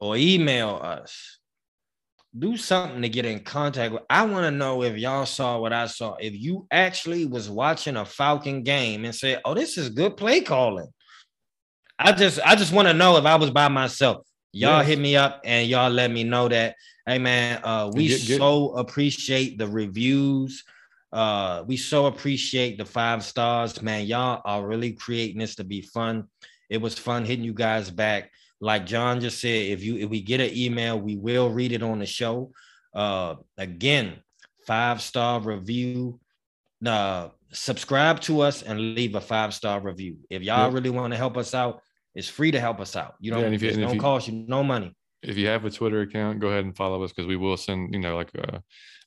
or 0.00 0.16
email 0.16 0.80
us. 0.82 1.38
Do 2.38 2.56
something 2.56 3.02
to 3.02 3.08
get 3.08 3.26
in 3.26 3.40
contact 3.40 3.92
with. 3.92 4.02
I 4.10 4.24
want 4.24 4.44
to 4.44 4.50
know 4.50 4.82
if 4.82 4.96
y'all 4.96 5.26
saw 5.26 5.58
what 5.58 5.72
I 5.72 5.86
saw. 5.86 6.14
If 6.20 6.34
you 6.34 6.66
actually 6.70 7.24
was 7.26 7.48
watching 7.50 7.96
a 7.96 8.04
Falcon 8.04 8.62
game 8.62 9.04
and 9.04 9.14
said, 9.14 9.40
"Oh, 9.44 9.54
this 9.54 9.78
is 9.78 9.88
good 9.88 10.16
play 10.16 10.40
calling," 10.42 10.88
I 11.98 12.12
just, 12.12 12.38
I 12.44 12.54
just 12.54 12.72
want 12.72 12.86
to 12.88 12.94
know 12.94 13.16
if 13.16 13.24
I 13.24 13.36
was 13.36 13.50
by 13.50 13.68
myself. 13.68 14.26
Y'all 14.52 14.78
Yes. 14.78 14.86
hit 14.88 14.98
me 14.98 15.16
up 15.16 15.40
and 15.44 15.68
y'all 15.68 15.90
let 15.90 16.10
me 16.10 16.24
know 16.24 16.48
that. 16.48 16.76
Hey 17.06 17.18
man, 17.18 17.60
uh, 17.64 17.90
we 17.94 18.08
get- 18.08 18.26
get- 18.26 18.38
so 18.38 18.72
appreciate 18.76 19.58
the 19.58 19.66
reviews. 19.68 20.64
Uh, 21.12 21.64
we 21.66 21.76
so 21.76 22.06
appreciate 22.06 22.76
the 22.78 22.84
five 22.84 23.24
stars, 23.24 23.80
man. 23.82 24.06
Y'all 24.06 24.42
are 24.44 24.66
really 24.66 24.92
creating 24.92 25.38
this 25.38 25.54
to 25.56 25.64
be 25.64 25.80
fun. 25.80 26.24
It 26.68 26.78
was 26.80 26.98
fun 26.98 27.24
hitting 27.24 27.44
you 27.44 27.54
guys 27.54 27.90
back. 27.90 28.30
Like 28.60 28.86
John 28.86 29.20
just 29.20 29.40
said, 29.40 29.66
if 29.66 29.82
you 29.82 29.96
if 29.98 30.10
we 30.10 30.20
get 30.20 30.40
an 30.40 30.50
email, 30.56 30.98
we 31.00 31.16
will 31.16 31.50
read 31.50 31.72
it 31.72 31.82
on 31.82 31.98
the 32.00 32.06
show. 32.06 32.52
Uh, 32.94 33.36
again, 33.56 34.14
five 34.66 35.00
star 35.00 35.40
review. 35.40 36.20
Uh, 36.84 37.28
subscribe 37.52 38.20
to 38.22 38.40
us 38.40 38.62
and 38.62 38.94
leave 38.94 39.14
a 39.14 39.20
five 39.20 39.54
star 39.54 39.80
review. 39.80 40.18
If 40.28 40.42
y'all 40.42 40.66
Yep. 40.66 40.74
really 40.74 40.90
want 40.90 41.12
to 41.12 41.16
help 41.16 41.36
us 41.36 41.54
out, 41.54 41.82
it's 42.18 42.28
free 42.28 42.50
to 42.50 42.60
help 42.60 42.78
us 42.80 42.96
out. 42.96 43.14
You 43.20 43.30
Yeah, 43.30 43.36
don't, 43.36 43.44
and 43.46 43.54
if 43.54 43.62
you- 43.62 43.70
and 43.70 43.80
don't 43.82 43.94
you- 43.94 44.00
cost 44.00 44.28
you 44.28 44.34
no 44.48 44.60
money. 44.64 44.90
if 45.22 45.36
you 45.36 45.46
have 45.46 45.64
a 45.64 45.70
Twitter 45.70 46.00
account, 46.02 46.40
go 46.40 46.48
ahead 46.48 46.64
and 46.64 46.76
follow 46.76 47.02
us 47.04 47.10
because 47.12 47.26
we 47.26 47.36
will 47.36 47.56
send, 47.56 47.92
you 47.94 48.00
know, 48.00 48.14
like 48.16 48.30
uh, 48.38 48.58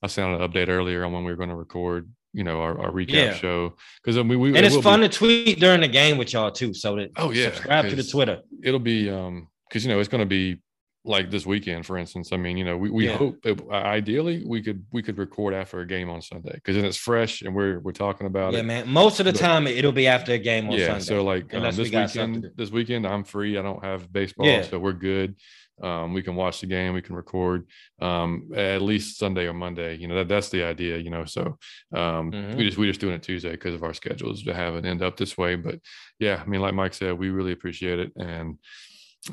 I 0.04 0.08
sent 0.08 0.28
out 0.28 0.42
an 0.42 0.44
update 0.50 0.68
earlier 0.70 1.04
on 1.06 1.12
when 1.14 1.24
we 1.24 1.32
were 1.32 1.38
going 1.38 1.50
to 1.56 1.56
record, 1.56 2.10
you 2.34 2.44
know, 2.44 2.60
our, 2.66 2.74
our 2.84 2.92
recap 2.92 3.10
Yeah. 3.14 3.34
show. 3.34 3.76
Because 4.02 4.18
I 4.18 4.24
mean, 4.24 4.40
we 4.40 4.50
And 4.58 4.66
it's 4.66 4.78
fun 4.78 5.02
Be, 5.02 5.08
to 5.08 5.14
tweet 5.20 5.60
during 5.60 5.82
the 5.82 5.88
game 5.88 6.18
with 6.18 6.34
y'all 6.34 6.52
too. 6.52 6.74
So 6.74 6.96
that 6.98 7.12
Oh, 7.18 7.32
yeah, 7.32 7.46
subscribe 7.52 7.90
to 7.90 7.96
the 7.96 8.04
Twitter. 8.04 8.38
it'll 8.64 8.80
be 8.96 9.10
um 9.10 9.48
because 9.70 9.86
you 9.86 9.92
know 9.92 10.00
it's 10.02 10.10
going 10.10 10.20
to 10.28 10.34
be 10.40 10.60
like 11.04 11.32
this 11.32 11.46
weekend, 11.48 11.86
for 11.86 11.98
instance. 11.98 12.32
I 12.32 12.38
mean, 12.38 12.58
you 12.58 12.64
know, 12.66 12.78
we, 12.78 12.90
we 12.92 13.08
Yeah. 13.08 13.18
hope 13.18 13.44
it, 13.46 13.60
ideally 13.72 14.44
we 14.46 14.62
could 14.62 14.86
we 14.92 15.02
could 15.02 15.18
record 15.18 15.54
after 15.54 15.80
a 15.80 15.88
game 15.88 16.10
on 16.10 16.22
Sunday 16.22 16.52
because 16.54 16.76
then 16.76 16.86
it's 16.86 16.98
fresh 16.98 17.42
and 17.42 17.56
we're 17.56 17.80
we're 17.80 17.92
talking 17.92 18.28
about 18.28 18.54
it. 18.54 18.58
Yeah, 18.58 18.60
it. 18.62 18.66
man. 18.68 18.90
Most 18.90 19.20
of 19.20 19.26
the 19.26 19.32
But- 19.32 19.40
time 19.42 19.66
it'll 19.68 19.92
be 19.92 20.08
after 20.08 20.34
a 20.34 20.38
game 20.38 20.68
on 20.70 20.74
yeah 20.78 20.88
Sunday. 21.00 21.04
so 21.06 21.24
like 21.24 21.54
um, 21.54 21.58
unless 21.64 21.78
we 21.78 21.90
this 21.90 22.14
weekend 22.16 22.52
this 22.56 22.70
weekend 22.72 23.08
i'm 23.08 23.24
free 23.24 23.58
i 23.58 23.62
don't 23.64 23.84
have 23.84 24.12
baseball 24.14 24.46
Yeah. 24.46 24.62
so 24.62 24.78
we're 24.78 24.94
good 24.94 25.36
um, 25.82 26.14
we 26.14 26.22
can 26.22 26.36
watch 26.36 26.62
the 26.62 26.68
game 26.68 26.94
we 26.94 27.02
can 27.02 27.16
record 27.16 27.66
um, 28.00 28.52
at 28.56 28.82
least 28.84 29.18
sunday 29.18 29.48
or 29.48 29.54
monday 29.54 29.96
you 29.98 30.08
know 30.08 30.16
that, 30.16 30.28
that's 30.28 30.50
the 30.50 30.64
idea 30.64 30.98
you 30.98 31.10
know 31.10 31.26
so 31.26 31.58
um, 31.94 32.32
Mhm. 32.32 32.56
we 32.56 32.66
just 32.66 32.78
we 32.78 32.86
just 32.88 33.00
doing 33.02 33.16
it 33.16 33.24
tuesday 33.24 33.52
because 33.52 33.74
of 33.74 33.82
our 33.84 33.94
schedules 33.96 34.44
to 34.44 34.54
have 34.54 34.76
it 34.76 34.86
end 34.86 35.02
up 35.02 35.18
this 35.18 35.36
way 35.38 35.56
but 35.56 35.80
yeah 36.20 36.40
i 36.46 36.48
mean 36.48 36.62
like 36.62 36.76
mike 36.76 36.94
said 36.94 37.18
we 37.18 37.30
really 37.32 37.54
appreciate 37.54 37.98
it 38.00 38.12
and 38.18 38.60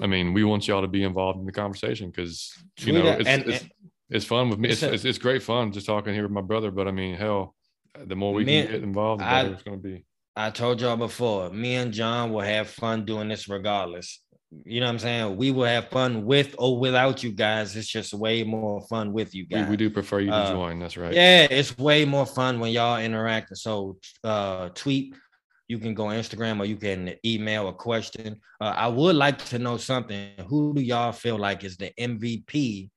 i 0.03 0.07
mean 0.07 0.33
we 0.33 0.45
want 0.45 0.67
y'all 0.69 0.83
to 0.83 0.89
be 0.89 1.03
involved 1.03 1.39
in 1.39 1.47
the 1.47 1.53
conversation 1.53 2.11
because 2.11 2.53
you 2.79 2.93
know 2.93 3.05
it's, 3.07 3.29
and- 3.29 3.47
it's, 3.47 3.65
it's 4.11 4.25
fun 4.25 4.49
with 4.51 4.59
me 4.59 4.69
it's, 4.71 4.83
It's 4.83 5.05
it's, 5.05 5.19
great 5.19 5.43
fun 5.43 5.73
just 5.73 5.87
talking 5.87 6.15
here 6.15 6.23
with 6.25 6.33
my 6.33 6.41
brother 6.41 6.71
but 6.71 6.87
i 6.89 6.91
mean 6.91 7.15
hell 7.17 7.55
the 8.07 8.17
more 8.17 8.33
we 8.35 8.45
can 8.45 8.67
get 8.67 8.83
involved 8.83 9.21
the 9.23 9.27
I- 9.27 9.43
better 9.43 9.55
it's 9.55 9.63
going 9.63 9.81
to 9.81 9.83
be 9.83 10.05
I 10.37 10.51
told 10.51 10.81
y'all 10.81 10.97
before, 10.97 11.51
me 11.51 11.75
and 11.75 11.93
John 11.93 12.31
will 12.31 12.43
have 12.43 12.71
fun 12.71 13.05
doing 13.05 13.27
this 13.27 13.49
regardless. 13.49 14.23
You 14.65 14.79
know 14.79 14.87
what 14.87 14.93
I'm 14.93 14.99
saying? 15.01 15.37
We 15.37 15.51
will 15.51 15.65
have 15.65 15.89
fun 15.89 16.25
with 16.27 16.55
or 16.59 16.79
without 16.79 17.25
you 17.25 17.33
guys. 17.33 17.75
It's 17.75 17.89
just 17.89 18.15
way 18.15 18.45
more 18.45 18.81
fun 18.83 19.13
with 19.13 19.35
you 19.35 19.47
we, 19.51 19.57
guys. 19.57 19.69
we 19.69 19.77
do 19.77 19.91
prefer 19.91 20.21
you 20.21 20.31
to 20.31 20.37
Uh, 20.37 20.53
join 20.53 20.79
that's 20.79 20.97
right 20.97 21.13
Yeah, 21.13 21.49
it's 21.51 21.77
way 21.77 22.05
more 22.05 22.25
fun 22.25 22.61
when 22.61 22.71
y'all 22.71 23.01
interact. 23.01 23.57
So 23.59 23.99
uh 24.23 24.69
tweet, 24.77 25.13
you 25.69 25.79
can 25.79 25.95
go 25.95 26.05
Instagram 26.05 26.61
or 26.61 26.65
you 26.65 26.77
can 26.77 27.15
email 27.25 27.69
a 27.69 27.73
question. 27.73 28.41
Uh, 28.61 28.75
I 28.77 28.89
would 28.89 29.17
like 29.17 29.45
to 29.47 29.59
know 29.59 29.77
something. 29.77 30.31
Who 30.49 30.75
do 30.75 30.81
y'all 30.81 31.13
feel 31.13 31.39
like 31.39 31.63
is 31.63 31.77
the 31.77 31.93
MVP 31.99 32.91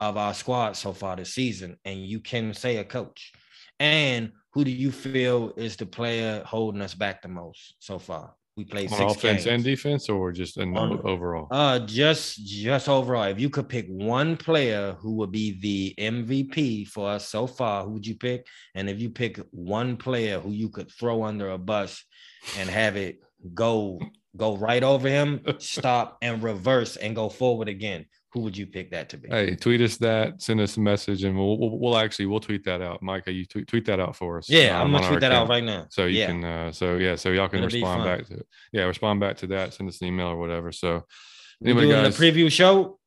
of 0.00 0.16
our 0.16 0.32
squad 0.32 0.76
so 0.76 0.92
far 0.92 1.16
this 1.16 1.34
season? 1.34 1.76
And 1.84 2.04
you 2.04 2.20
can 2.20 2.54
say 2.54 2.78
a 2.78 2.84
coach. 2.84 3.32
And 3.78 4.32
who 4.54 4.64
do 4.64 4.70
you 4.70 4.90
feel 4.90 5.52
is 5.58 5.76
the 5.76 5.84
player 5.84 6.42
holding 6.46 6.80
us 6.80 6.94
back 6.94 7.20
the 7.20 7.28
most 7.28 7.74
so 7.78 7.98
far? 7.98 8.35
We 8.56 8.64
played 8.64 8.90
on 8.90 8.98
six 8.98 9.12
offense 9.16 9.44
games. 9.44 9.46
and 9.46 9.64
defense, 9.64 10.08
or 10.08 10.32
just 10.32 10.56
in 10.56 10.74
On- 10.76 10.98
overall? 11.04 11.46
Uh, 11.50 11.78
just 11.80 12.42
just 12.46 12.88
overall, 12.88 13.24
if 13.24 13.38
you 13.38 13.50
could 13.50 13.68
pick 13.68 13.86
one 13.88 14.34
player 14.38 14.96
who 14.98 15.12
would 15.16 15.30
be 15.30 15.60
the 15.60 15.94
MVP 16.02 16.86
for 16.88 17.10
us 17.10 17.28
so 17.28 17.46
far, 17.46 17.84
who 17.84 17.90
would 17.92 18.06
you 18.06 18.14
pick? 18.16 18.46
And 18.74 18.88
if 18.88 18.98
you 18.98 19.10
pick 19.10 19.38
one 19.50 19.98
player 19.98 20.40
who 20.40 20.52
you 20.52 20.70
could 20.70 20.90
throw 20.90 21.22
under 21.24 21.50
a 21.50 21.58
bus 21.58 22.02
and 22.58 22.70
have 22.70 22.96
it 22.96 23.18
go 23.52 24.00
go 24.38 24.56
right 24.56 24.82
over 24.82 25.06
him, 25.08 25.42
stop 25.58 26.16
and 26.22 26.42
reverse 26.42 26.96
and 26.96 27.14
go 27.14 27.28
forward 27.28 27.68
again, 27.68 28.06
who 28.36 28.42
would 28.42 28.56
you 28.56 28.66
pick 28.66 28.90
that 28.90 29.08
to 29.08 29.16
be? 29.16 29.30
Hey, 29.30 29.56
tweet 29.56 29.80
us 29.80 29.96
that. 29.96 30.42
Send 30.42 30.60
us 30.60 30.76
a 30.76 30.80
message, 30.80 31.24
and 31.24 31.34
we'll 31.34 31.56
we'll, 31.58 31.78
we'll 31.78 31.96
actually 31.96 32.26
we'll 32.26 32.38
tweet 32.38 32.64
that 32.64 32.82
out. 32.82 33.02
Micah, 33.02 33.32
you 33.32 33.46
tweet, 33.46 33.66
tweet 33.66 33.86
that 33.86 33.98
out 33.98 34.14
for 34.14 34.36
us. 34.36 34.50
yeah, 34.50 34.78
I'm 34.78 34.88
um, 34.88 34.92
gonna 34.92 35.08
tweet 35.08 35.20
that 35.20 35.32
out 35.32 35.48
right 35.48 35.64
now. 35.64 35.86
So 35.88 36.04
you 36.04 36.18
yeah. 36.18 36.26
can, 36.26 36.44
uh, 36.44 36.70
so 36.70 36.96
yeah, 36.96 37.16
so 37.16 37.30
y'all 37.30 37.48
can 37.48 37.60
It'll 37.60 37.70
respond 37.70 38.04
back 38.04 38.26
to 38.26 38.34
it. 38.34 38.46
Yeah, 38.72 38.82
respond 38.82 39.20
back 39.20 39.38
to 39.38 39.46
that. 39.48 39.72
Send 39.72 39.88
us 39.88 40.02
an 40.02 40.08
email 40.08 40.26
or 40.26 40.36
whatever. 40.36 40.70
So 40.70 41.06
anyway, 41.64 41.82
doing 41.82 41.92
guys, 41.92 42.14
the 42.14 42.24
preview 42.30 42.52
show 42.52 42.98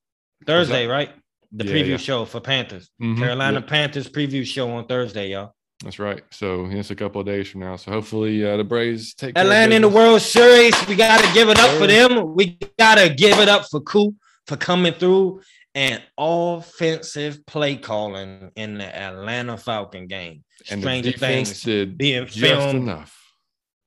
Thursday, 0.48 0.88
right? 0.88 1.12
The 1.52 1.66
Yeah, 1.66 1.74
preview 1.74 1.90
yeah. 1.90 1.98
show 1.98 2.26
for 2.26 2.40
Panthers. 2.40 2.90
Mhm, 3.00 3.20
Carolina 3.20 3.62
Panthers 3.62 4.10
preview 4.10 4.44
show 4.44 4.72
on 4.72 4.88
Thursday, 4.88 5.30
y'all. 5.30 5.54
that's 5.84 6.00
right. 6.00 6.24
So 6.32 6.66
it's 6.72 6.90
a 6.90 6.96
couple 6.96 7.22
of 7.22 7.28
days 7.28 7.48
from 7.50 7.62
now. 7.62 7.76
So 7.76 7.92
hopefully 7.92 8.44
uh, 8.44 8.58
the 8.58 8.64
Braves 8.64 9.14
take 9.14 9.38
Atlanta 9.38 9.76
in 9.76 9.84
the. 9.84 9.90
World 9.90 10.24
Series. 10.24 10.74
We 10.88 10.96
got 10.96 11.24
to 11.24 11.32
give 11.36 11.50
it 11.50 11.60
up 11.60 11.70
for 11.78 11.86
them. 11.86 12.34
We 12.34 12.58
got 12.80 12.96
to 12.96 13.14
give 13.14 13.38
it 13.38 13.48
up 13.48 13.66
for 13.70 13.80
Coop 13.82 14.16
for 14.50 14.58
coming 14.58 14.94
through 14.94 15.42
and 15.76 16.02
offensive 16.18 17.46
play 17.46 17.76
calling 17.78 18.52
in 18.56 18.78
the 18.78 18.96
Atlanta 18.96 19.58
Falcon 19.58 20.08
game. 20.08 20.44
and 20.70 20.82
Stranger 20.82 21.12
things 21.12 21.62
did 21.64 21.98
being 21.98 22.26
just 22.26 22.40
filmed. 22.40 22.76
enough. 22.76 23.16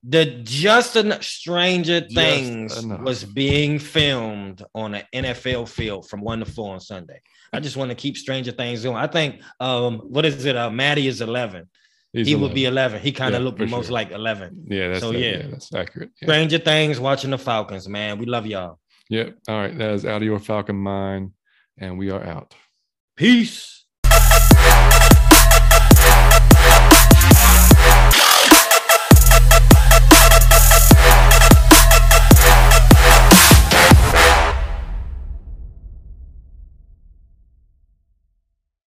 The 0.05 0.25
just 0.43 0.97
enough 0.97 1.23
Stranger 1.23 2.01
Just 2.01 2.15
Things 2.15 2.83
enough. 2.83 3.03
was 3.03 3.23
being 3.25 3.79
filmed 3.79 4.63
on 4.75 4.95
an 4.97 5.05
NFL 5.15 5.69
field 5.69 6.09
from 6.09 6.23
one 6.23 6.41
to 6.41 6.45
four 6.45 6.73
on 6.75 6.81
Sunday. 6.81 7.21
I 7.53 7.61
just 7.61 7.77
want 7.77 7.91
to 7.91 7.95
keep 7.95 8.17
Stranger 8.17 8.51
Things 8.53 8.83
going. 8.83 8.97
I 8.97 9.07
think 9.07 9.43
um 9.61 9.99
what 9.99 10.25
is 10.25 10.45
it? 10.45 10.57
Uh 10.57 10.71
Maddie 10.71 11.07
is 11.07 11.21
11. 11.21 11.69
He's 12.13 12.27
he 12.27 12.35
would 12.35 12.53
be 12.53 12.65
11. 12.65 13.01
He 13.01 13.13
kind 13.13 13.33
Yeah, 13.33 13.39
of 13.39 13.45
looked 13.45 13.59
the 13.59 13.67
most 13.67 13.87
sure. 13.87 13.95
like 13.95 14.11
11. 14.11 14.65
Yeah, 14.69 14.89
that's 14.89 15.01
so, 15.01 15.13
that- 15.13 15.19
yeah. 15.21 15.47
that's 15.51 15.73
accurate. 15.73 16.11
Yeah. 16.21 16.27
Stranger 16.27 16.59
Things 16.59 16.99
watching 16.99 17.31
the 17.31 17.39
Falcons, 17.39 17.89
man. 17.89 18.19
We 18.19 18.27
love 18.27 18.47
y'all. 18.47 18.79
Yep. 19.09 19.39
All 19.49 19.57
right. 19.57 19.77
That 19.77 19.91
is 19.91 20.07
out 20.07 20.23
of 20.23 20.23
your 20.23 20.39
Falcon 20.39 20.77
mind, 20.77 21.33
and 21.79 21.99
we 21.99 22.11
are 22.11 22.23
out. 22.23 22.55
Peace. 23.17 23.85